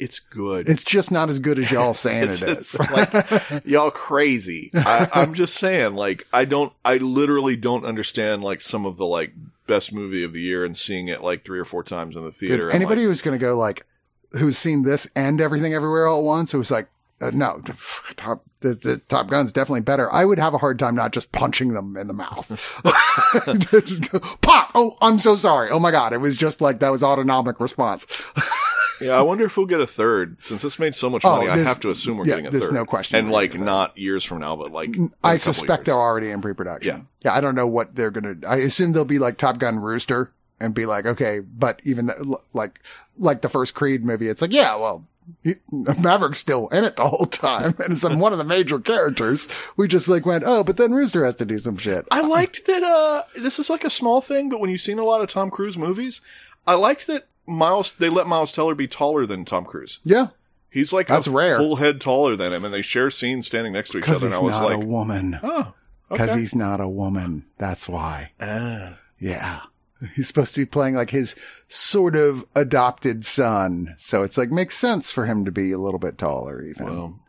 It's 0.00 0.18
good. 0.18 0.68
It's 0.68 0.82
just 0.82 1.10
not 1.10 1.28
as 1.28 1.38
good 1.38 1.58
as 1.58 1.70
y'all 1.72 1.94
saying 1.94 2.30
It's- 2.30 2.42
it 2.42 2.48
it's 2.58 2.78
like 3.52 3.64
y'all 3.66 3.90
crazy. 3.90 4.70
I, 4.74 5.08
I'm 5.14 5.34
just 5.34 5.54
saying, 5.54 5.94
like, 5.94 6.26
I 6.32 6.44
don't, 6.46 6.72
I 6.84 6.96
literally 6.96 7.56
don't 7.56 7.84
understand 7.84 8.42
like 8.42 8.60
some 8.60 8.86
of 8.86 8.96
the 8.96 9.06
like 9.06 9.34
best 9.66 9.92
movie 9.92 10.24
of 10.24 10.32
the 10.32 10.40
year 10.40 10.64
and 10.64 10.76
seeing 10.76 11.08
it 11.08 11.22
like 11.22 11.44
three 11.44 11.60
or 11.60 11.64
four 11.64 11.84
times 11.84 12.16
in 12.16 12.24
the 12.24 12.32
theater. 12.32 12.70
Anybody 12.70 13.02
like, 13.02 13.08
who's 13.08 13.22
going 13.22 13.38
to 13.38 13.44
go 13.44 13.56
like, 13.56 13.86
who's 14.32 14.56
seen 14.58 14.82
this 14.82 15.06
and 15.14 15.40
everything 15.40 15.74
everywhere 15.74 16.06
all 16.06 16.18
at 16.18 16.24
once, 16.24 16.50
who's 16.52 16.70
like, 16.70 16.88
uh, 17.20 17.30
no, 17.34 17.60
top, 18.16 18.42
the, 18.60 18.70
the 18.70 18.96
Top 19.08 19.26
Gun's 19.28 19.52
definitely 19.52 19.82
better. 19.82 20.10
I 20.12 20.24
would 20.24 20.38
have 20.38 20.54
a 20.54 20.58
hard 20.58 20.78
time 20.78 20.94
not 20.94 21.12
just 21.12 21.30
punching 21.32 21.74
them 21.74 21.96
in 21.96 22.06
the 22.08 22.14
mouth. 22.14 22.48
Just 23.70 24.10
go, 24.10 24.18
Pop! 24.40 24.70
Oh, 24.74 24.96
I'm 25.00 25.18
so 25.18 25.36
sorry. 25.36 25.70
Oh 25.70 25.78
my 25.78 25.90
God. 25.90 26.12
It 26.12 26.18
was 26.18 26.36
just 26.36 26.60
like 26.60 26.80
that 26.80 26.90
was 26.90 27.02
autonomic 27.02 27.60
response. 27.60 28.06
Yeah, 29.00 29.12
I 29.12 29.22
wonder 29.22 29.44
if 29.44 29.56
we'll 29.56 29.66
get 29.66 29.80
a 29.80 29.86
third 29.86 30.40
since 30.40 30.62
this 30.62 30.78
made 30.78 30.94
so 30.94 31.08
much 31.10 31.24
Oh, 31.24 31.36
money. 31.36 31.48
I 31.48 31.58
have 31.58 31.80
to 31.80 31.90
assume 31.90 32.16
we're 32.16 32.24
yeah, 32.26 32.30
getting 32.32 32.46
a 32.46 32.50
there's 32.50 32.66
third. 32.66 32.74
no 32.74 32.84
question 32.84 33.18
and 33.18 33.30
like 33.30 33.50
getting 33.50 33.62
a 33.62 33.64
third. 33.64 33.70
not 33.70 33.98
years 33.98 34.24
from 34.24 34.40
now, 34.40 34.56
but 34.56 34.70
like 34.72 34.96
I 35.24 35.36
suspect 35.36 35.84
they're 35.86 35.94
already 35.94 36.30
in 36.30 36.40
pre-production. 36.40 36.96
Yeah. 36.96 37.02
Yeah. 37.30 37.34
I 37.34 37.40
don't 37.40 37.54
know 37.54 37.66
what 37.66 37.96
they're 37.96 38.10
going 38.10 38.40
to, 38.40 38.48
I 38.48 38.56
assume 38.56 38.92
they'll 38.92 39.04
be 39.04 39.18
like 39.18 39.38
Top 39.38 39.58
Gun 39.58 39.78
Rooster 39.78 40.32
and 40.58 40.74
be 40.74 40.86
like, 40.86 41.06
okay, 41.06 41.40
but 41.40 41.80
even 41.84 42.06
the, 42.06 42.38
like, 42.52 42.80
like 43.18 43.40
the 43.42 43.48
first 43.48 43.74
Creed 43.74 44.04
movie, 44.04 44.28
it's 44.28 44.42
like, 44.42 44.52
yeah, 44.52 44.76
well, 44.76 45.06
he, 45.42 45.54
Maverick's 45.70 46.38
still 46.38 46.68
in 46.68 46.82
it 46.84 46.96
the 46.96 47.08
whole 47.08 47.26
time. 47.26 47.74
And 47.78 47.92
it's 47.92 48.02
one 48.02 48.32
of 48.32 48.38
the 48.38 48.44
major 48.44 48.78
characters. 48.80 49.48
We 49.76 49.86
just 49.86 50.08
like 50.08 50.26
went, 50.26 50.44
oh, 50.46 50.64
but 50.64 50.76
then 50.76 50.92
Rooster 50.92 51.24
has 51.24 51.36
to 51.36 51.44
do 51.44 51.58
some 51.58 51.76
shit. 51.76 52.04
I 52.10 52.20
liked 52.20 52.66
that. 52.66 52.82
Uh, 52.82 53.22
this 53.40 53.58
is 53.58 53.70
like 53.70 53.84
a 53.84 53.90
small 53.90 54.20
thing, 54.20 54.48
but 54.48 54.60
when 54.60 54.70
you've 54.70 54.80
seen 54.80 54.98
a 54.98 55.04
lot 55.04 55.22
of 55.22 55.28
Tom 55.30 55.48
Cruise 55.50 55.78
movies, 55.78 56.20
I 56.66 56.74
liked 56.74 57.06
that 57.06 57.26
Miles. 57.50 57.90
They 57.92 58.08
let 58.08 58.26
Miles 58.26 58.52
Teller 58.52 58.74
be 58.74 58.88
taller 58.88 59.26
than 59.26 59.44
Tom 59.44 59.64
Cruise. 59.64 60.00
Yeah. 60.04 60.28
He's 60.70 60.92
like 60.92 61.08
That's 61.08 61.26
a 61.26 61.32
rare. 61.32 61.56
full 61.58 61.76
head 61.76 62.00
taller 62.00 62.36
than 62.36 62.52
him, 62.52 62.64
and 62.64 62.72
they 62.72 62.82
share 62.82 63.10
scenes 63.10 63.46
standing 63.48 63.72
next 63.72 63.90
to 63.90 63.98
each 63.98 64.08
other. 64.08 64.26
And 64.26 64.34
I 64.34 64.40
was 64.40 64.52
not 64.52 64.64
like, 64.64 64.76
a 64.76 64.86
woman. 64.86 65.38
oh, 65.42 65.74
Cause 66.10 66.30
okay. 66.30 66.38
he's 66.40 66.54
not 66.54 66.80
a 66.80 66.88
woman. 66.88 67.46
That's 67.58 67.88
why. 67.88 68.30
Ah. 68.40 68.98
Yeah. 69.18 69.60
He's 70.14 70.28
supposed 70.28 70.54
to 70.54 70.60
be 70.60 70.66
playing 70.66 70.94
like 70.94 71.10
his 71.10 71.34
sort 71.68 72.16
of 72.16 72.46
adopted 72.54 73.26
son. 73.26 73.94
So 73.98 74.22
it's 74.22 74.38
like 74.38 74.50
makes 74.50 74.76
sense 74.78 75.10
for 75.12 75.26
him 75.26 75.44
to 75.44 75.52
be 75.52 75.72
a 75.72 75.78
little 75.78 75.98
bit 76.00 76.16
taller 76.16 76.62
even, 76.62 76.86
well, 76.86 77.20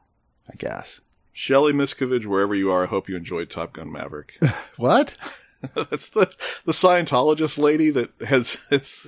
I 0.50 0.56
guess. 0.58 1.02
Shelly 1.34 1.74
Miscavige, 1.74 2.26
wherever 2.26 2.54
you 2.56 2.72
are, 2.72 2.84
I 2.84 2.88
hope 2.88 3.10
you 3.10 3.16
enjoyed 3.16 3.50
Top 3.50 3.74
Gun 3.74 3.92
Maverick. 3.92 4.38
What? 4.78 5.16
That's 5.76 6.10
the 6.12 6.32
the 6.66 6.72
Scientologist 6.72 7.58
lady 7.58 7.90
that 7.92 8.12
has 8.28 8.58
it's 8.72 9.08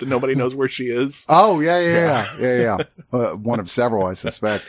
nobody 0.00 0.34
knows 0.34 0.54
where 0.54 0.68
she 0.68 0.84
is. 0.88 1.26
Oh 1.40 1.60
yeah, 1.60 1.78
yeah, 1.78 2.26
yeah, 2.38 2.40
yeah, 2.40 2.76
yeah. 2.78 3.18
uh, 3.18 3.34
one 3.34 3.60
of 3.60 3.70
several, 3.70 4.06
I 4.06 4.14
suspect. 4.14 4.64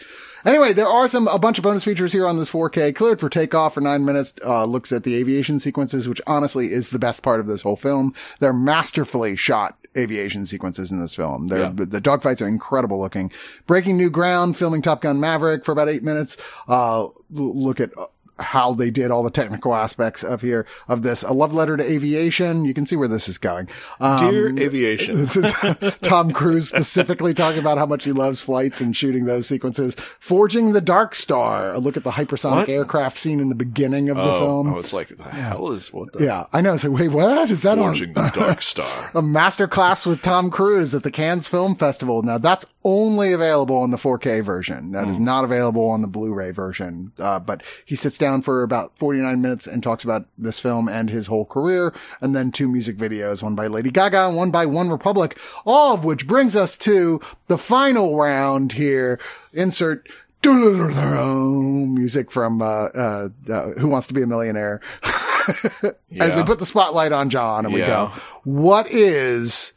Anyway, 0.46 0.72
there 0.72 0.88
are 0.88 1.08
some 1.08 1.28
a 1.28 1.38
bunch 1.40 1.58
of 1.58 1.64
bonus 1.64 1.84
features 1.84 2.14
here 2.14 2.26
on 2.26 2.38
this 2.38 2.52
4K. 2.52 2.96
Cleared 2.96 3.20
for 3.20 3.28
takeoff 3.30 3.74
for 3.74 3.82
nine 3.82 4.06
minutes. 4.06 4.34
Uh, 4.46 4.64
looks 4.66 4.92
at 4.92 5.04
the 5.04 5.16
aviation 5.16 5.60
sequences, 5.60 6.08
which 6.08 6.22
honestly 6.28 6.72
is 6.72 6.92
the 6.92 7.00
best 7.00 7.22
part 7.22 7.40
of 7.40 7.48
this 7.48 7.62
whole 7.62 7.76
film. 7.76 8.14
They're 8.40 8.54
masterfully 8.54 9.36
shot 9.36 9.78
aviation 9.98 10.46
sequences 10.46 10.92
in 10.92 11.00
this 11.02 11.16
film. 11.16 11.48
Yeah. 11.50 11.72
the, 11.74 11.86
the 11.86 12.02
dogfights 12.02 12.42
are 12.42 12.48
incredible 12.48 13.00
looking. 13.00 13.32
Breaking 13.68 13.98
new 13.98 14.10
ground, 14.10 14.56
filming 14.56 14.82
Top 14.82 15.02
Gun 15.02 15.20
Maverick 15.20 15.66
for 15.66 15.72
about 15.72 15.90
eight 15.90 16.04
minutes. 16.04 16.38
Uh, 16.68 17.08
look 17.32 17.80
at. 17.80 17.92
How 18.40 18.74
they 18.74 18.90
did 18.90 19.12
all 19.12 19.24
the 19.24 19.32
technical 19.32 19.76
aspects 19.76 20.24
of 20.24 20.42
here 20.42 20.66
of 20.88 21.04
this. 21.04 21.24
A 21.24 21.34
love 21.34 21.54
letter 21.54 21.78
to 21.78 21.84
aviation. 21.84 22.66
You 22.66 22.74
can 22.74 22.86
see 22.86 22.96
where 22.96 23.08
this 23.08 23.28
is 23.28 23.38
going. 23.38 23.70
Um, 24.00 24.32
Dear 24.32 24.60
aviation, 24.60 25.18
this 25.20 25.36
is 25.36 25.54
Tom 26.02 26.32
Cruise 26.32 26.68
specifically 26.70 27.34
talking 27.34 27.60
about 27.60 27.78
how 27.78 27.86
much 27.86 28.04
he 28.04 28.12
loves 28.12 28.42
flights 28.42 28.82
and 28.82 28.96
shooting 28.96 29.26
those 29.26 29.48
sequences. 29.48 29.96
Forging 29.96 30.74
the 30.74 30.82
Dark 30.82 31.16
Star. 31.16 31.74
A 31.74 31.80
look 31.80 31.98
at 31.98 32.04
the 32.04 32.12
hypersonic 32.12 32.56
What? 32.58 32.70
aircraft 32.70 33.18
scene 33.18 33.40
in 33.40 33.50
the 33.50 33.56
beginning 33.56 34.10
of 34.10 34.18
the 34.18 34.24
oh, 34.24 34.40
film. 34.40 34.70
I 34.70 34.76
was 34.76 34.94
like, 34.94 35.10
the 35.10 35.24
hell 35.24 35.72
is 35.72 35.92
what 35.94 36.14
the 36.14 36.24
yeah, 36.24 36.46
I 36.54 36.62
know. 36.62 36.78
So 36.78 36.92
wait, 36.92 37.10
what 37.10 37.50
is 37.50 37.64
that 37.64 37.78
forging 37.78 38.18
on? 38.18 38.26
the 38.26 38.32
Dark 38.40 38.62
Star? 38.62 39.12
A 39.14 39.22
master 39.22 39.68
class 39.68 40.06
with 40.06 40.22
Tom 40.22 40.50
Cruise 40.50 40.96
at 40.96 41.04
the 41.04 41.12
Cannes 41.12 41.48
Film 41.48 41.76
Festival. 41.76 42.24
Now 42.24 42.38
that's 42.38 42.66
only 42.90 43.32
available 43.34 43.84
in 43.84 43.92
the 43.92 43.98
4K 43.98 44.42
version. 44.44 44.92
That 44.94 45.06
Hmm. 45.06 45.12
is 45.12 45.20
not 45.20 45.44
available 45.44 45.88
on 45.90 46.02
the 46.02 46.08
Blu-ray 46.08 46.52
version. 46.52 47.12
Uh, 47.20 47.40
but 47.40 47.62
he 47.86 47.96
sits 47.96 48.18
down 48.18 48.42
for 48.42 48.64
about 48.64 48.98
49 48.98 49.42
minutes 49.42 49.68
and 49.68 49.84
talks 49.84 50.04
about 50.04 50.26
this 50.38 50.58
film 50.60 50.90
and 50.90 51.10
his 51.10 51.28
whole 51.28 51.46
career. 51.46 51.94
And 52.22 52.36
then 52.36 52.52
two 52.52 52.68
music 52.68 52.98
videos, 52.98 53.44
one 53.44 53.56
by 53.56 53.68
Lady 53.68 53.92
Gaga 53.92 54.28
and 54.28 54.36
one 54.36 54.50
by 54.52 54.66
OneRepublic, 54.66 55.38
all 55.66 55.94
of 55.94 56.04
which 56.04 56.28
brings 56.28 56.56
us 56.56 56.76
to 56.78 57.20
the 57.48 57.58
final 57.58 58.18
round 58.18 58.72
here. 58.74 59.20
Insert 59.54 60.08
music 60.46 62.32
from, 62.32 62.62
uh, 62.62 62.66
uh, 62.66 63.30
uh, 63.50 63.70
Who 63.80 63.88
Wants 63.88 64.08
to 64.08 64.14
Be 64.14 64.22
a 64.22 64.28
Millionaire. 64.28 64.82
As 66.20 66.36
we 66.38 66.44
put 66.44 66.60
the 66.60 66.66
spotlight 66.66 67.12
on 67.12 67.30
John 67.30 67.66
and 67.66 67.74
we 67.74 67.82
go, 67.82 68.12
what 68.44 68.88
is 68.90 69.74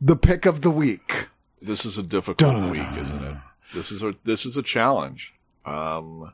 the 0.00 0.16
pick 0.16 0.46
of 0.46 0.60
the 0.62 0.70
week? 0.70 1.28
This 1.62 1.86
is 1.86 1.96
a 1.96 2.02
difficult 2.02 2.70
week, 2.72 2.88
isn't 2.96 3.24
it? 3.24 3.36
This 3.72 3.92
is 3.92 4.02
a 4.02 4.14
this 4.24 4.44
is 4.44 4.56
a 4.56 4.62
challenge. 4.62 5.32
Um, 5.64 6.32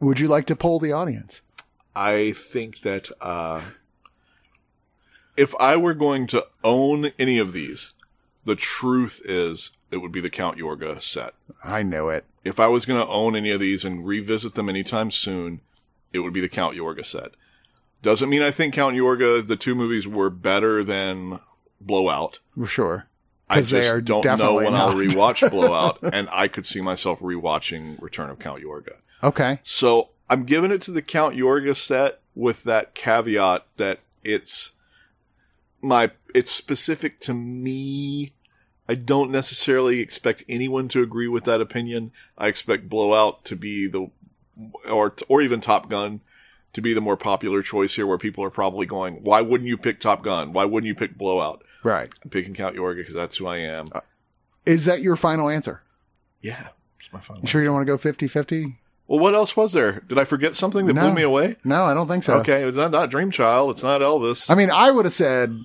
Would 0.00 0.20
you 0.20 0.28
like 0.28 0.46
to 0.46 0.56
poll 0.56 0.78
the 0.78 0.92
audience? 0.92 1.40
I 1.96 2.32
think 2.32 2.82
that 2.82 3.10
uh, 3.20 3.62
if 5.36 5.54
I 5.58 5.76
were 5.76 5.94
going 5.94 6.26
to 6.28 6.46
own 6.62 7.12
any 7.18 7.38
of 7.38 7.52
these, 7.52 7.94
the 8.44 8.54
truth 8.54 9.20
is 9.24 9.70
it 9.90 9.96
would 9.96 10.12
be 10.12 10.20
the 10.20 10.30
Count 10.30 10.58
Yorga 10.58 11.00
set. 11.02 11.34
I 11.64 11.82
knew 11.82 12.08
it. 12.08 12.24
If 12.44 12.60
I 12.60 12.66
was 12.66 12.86
going 12.86 13.00
to 13.00 13.10
own 13.10 13.34
any 13.34 13.50
of 13.50 13.60
these 13.60 13.84
and 13.84 14.06
revisit 14.06 14.54
them 14.54 14.68
anytime 14.68 15.10
soon, 15.10 15.60
it 16.12 16.20
would 16.20 16.32
be 16.32 16.40
the 16.40 16.48
Count 16.48 16.76
Yorga 16.76 17.04
set. 17.04 17.32
Doesn't 18.02 18.28
mean 18.28 18.42
I 18.42 18.50
think 18.50 18.74
Count 18.74 18.94
Yorga, 18.94 19.44
the 19.44 19.56
two 19.56 19.74
movies 19.74 20.06
were 20.06 20.30
better 20.30 20.84
than 20.84 21.40
Blowout. 21.80 22.40
For 22.56 22.66
sure. 22.66 23.06
I 23.50 23.62
just 23.62 24.04
don't 24.04 24.24
know 24.38 24.54
when 24.54 24.74
I'll 24.74 24.94
not. 24.94 24.96
rewatch 24.96 25.50
Blowout, 25.50 25.98
and 26.02 26.28
I 26.30 26.48
could 26.48 26.66
see 26.66 26.80
myself 26.80 27.20
rewatching 27.20 28.00
Return 28.00 28.30
of 28.30 28.38
Count 28.38 28.62
Yorga. 28.62 28.96
Okay. 29.22 29.60
So 29.64 30.10
I'm 30.28 30.44
giving 30.44 30.70
it 30.70 30.82
to 30.82 30.90
the 30.90 31.02
Count 31.02 31.34
Yorga 31.34 31.74
set 31.74 32.20
with 32.34 32.64
that 32.64 32.94
caveat 32.94 33.64
that 33.78 34.00
it's 34.22 34.72
my 35.80 36.10
it's 36.34 36.50
specific 36.50 37.20
to 37.20 37.34
me. 37.34 38.32
I 38.88 38.94
don't 38.94 39.30
necessarily 39.30 40.00
expect 40.00 40.44
anyone 40.48 40.88
to 40.88 41.02
agree 41.02 41.28
with 41.28 41.44
that 41.44 41.60
opinion. 41.60 42.12
I 42.36 42.48
expect 42.48 42.88
Blowout 42.88 43.44
to 43.46 43.56
be 43.56 43.86
the 43.86 44.10
or 44.88 45.14
or 45.28 45.42
even 45.42 45.60
Top 45.60 45.88
Gun 45.88 46.20
to 46.74 46.80
be 46.80 46.92
the 46.92 47.00
more 47.00 47.16
popular 47.16 47.62
choice 47.62 47.96
here 47.96 48.06
where 48.06 48.18
people 48.18 48.44
are 48.44 48.50
probably 48.50 48.86
going, 48.86 49.22
why 49.24 49.40
wouldn't 49.40 49.68
you 49.68 49.76
pick 49.76 50.00
Top 50.00 50.22
Gun? 50.22 50.52
Why 50.52 50.64
wouldn't 50.64 50.86
you 50.86 50.94
pick 50.94 51.16
Blowout? 51.16 51.62
Right. 51.82 52.10
I'm 52.24 52.30
picking 52.30 52.54
Count 52.54 52.76
Yorga 52.76 52.96
because 52.96 53.14
that's 53.14 53.36
who 53.36 53.46
I 53.46 53.58
am. 53.58 53.88
Uh, 53.92 54.00
is 54.66 54.84
that 54.86 55.00
your 55.00 55.16
final 55.16 55.48
answer? 55.48 55.82
Yeah. 56.40 56.68
It's 57.00 57.12
my 57.12 57.20
final 57.20 57.42
You 57.42 57.48
sure 57.48 57.60
you 57.60 57.66
don't 57.66 57.74
want 57.76 57.86
to 57.86 57.96
go 57.96 57.98
50-50? 57.98 58.76
Well, 59.06 59.20
what 59.20 59.34
else 59.34 59.56
was 59.56 59.72
there? 59.72 60.00
Did 60.08 60.18
I 60.18 60.24
forget 60.24 60.54
something 60.54 60.86
that 60.86 60.92
No. 60.92 61.02
blew 61.06 61.14
me 61.14 61.22
away? 61.22 61.56
No, 61.64 61.84
I 61.84 61.94
don't 61.94 62.08
think 62.08 62.22
so. 62.24 62.38
Okay, 62.40 62.62
it's 62.64 62.76
not, 62.76 62.90
not 62.90 63.10
Dream 63.10 63.30
Child. 63.30 63.70
It's 63.70 63.82
not 63.82 64.00
Elvis. 64.02 64.50
I 64.50 64.54
mean, 64.54 64.70
I 64.70 64.90
would 64.90 65.06
have 65.06 65.14
said 65.14 65.56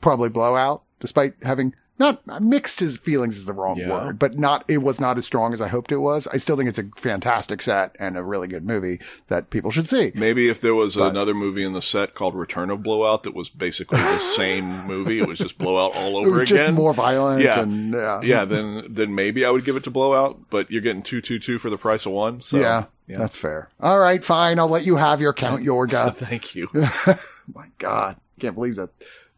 probably 0.00 0.28
blowout, 0.30 0.82
despite 0.98 1.34
having 1.42 1.74
not 1.98 2.42
mixed 2.42 2.80
his 2.80 2.96
feelings 2.96 3.36
is 3.38 3.44
the 3.44 3.52
wrong 3.52 3.76
Yeah. 3.78 3.88
word, 3.90 4.18
but 4.18 4.38
not, 4.38 4.64
it 4.68 4.78
was 4.78 5.00
not 5.00 5.18
as 5.18 5.26
strong 5.26 5.52
as 5.52 5.60
I 5.60 5.68
hoped 5.68 5.90
it 5.92 5.96
was. 5.96 6.26
I 6.28 6.36
still 6.36 6.56
think 6.56 6.68
it's 6.68 6.78
a 6.78 6.84
fantastic 6.96 7.60
set 7.62 7.96
and 7.98 8.16
a 8.16 8.22
really 8.22 8.46
good 8.48 8.64
movie 8.64 9.00
that 9.28 9.50
people 9.50 9.70
should 9.70 9.88
see. 9.88 10.12
Maybe 10.14 10.48
if 10.48 10.60
there 10.60 10.74
was 10.74 10.96
But- 10.96 11.10
another 11.10 11.34
movie 11.34 11.64
in 11.64 11.72
the 11.72 11.82
set 11.82 12.14
called 12.14 12.34
Return 12.34 12.70
of 12.70 12.82
Blowout 12.82 13.24
that 13.24 13.34
was 13.34 13.48
basically 13.48 13.98
the 14.00 14.18
same 14.36 14.86
movie, 14.86 15.18
it 15.18 15.26
was 15.26 15.38
just 15.38 15.58
Blowout 15.58 15.96
all 15.96 16.18
It 16.22 16.26
over 16.28 16.38
was 16.40 16.48
just 16.48 16.62
again. 16.62 16.74
more 16.74 16.94
violent 16.94 17.42
Yeah. 17.42 17.60
and, 17.60 17.94
uh, 17.94 18.20
yeah, 18.22 18.44
then 18.44 18.86
then 18.88 19.14
maybe 19.14 19.44
I 19.44 19.50
would 19.50 19.64
give 19.64 19.76
it 19.76 19.84
to 19.84 19.90
Blowout, 19.90 20.38
but 20.50 20.70
you're 20.70 20.82
getting 20.82 21.02
two 21.02 21.20
two 21.20 21.38
two 21.38 21.58
for 21.58 21.70
the 21.70 21.78
price 21.78 22.06
of 22.06 22.12
one. 22.12 22.40
So 22.40 22.58
yeah, 22.58 22.84
that's 23.08 23.36
fair. 23.36 23.70
All 23.80 23.98
right, 23.98 24.22
fine. 24.22 24.58
I'll 24.58 24.68
let 24.68 24.84
you 24.86 24.96
have 24.96 25.20
your 25.20 25.32
Count 25.32 25.64
Yorga. 25.64 26.14
Thank 26.16 26.54
you. 26.54 26.68
My 27.54 27.66
God, 27.78 28.16
can't 28.38 28.54
believe 28.54 28.76
the 28.76 28.88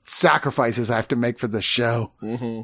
sacrifices 0.05 0.91
I 0.91 0.97
have 0.97 1.09
to 1.09 1.17
make 1.17 1.39
for 1.39 1.49
this 1.49 1.65
show. 1.65 2.13
hmm 2.21 2.63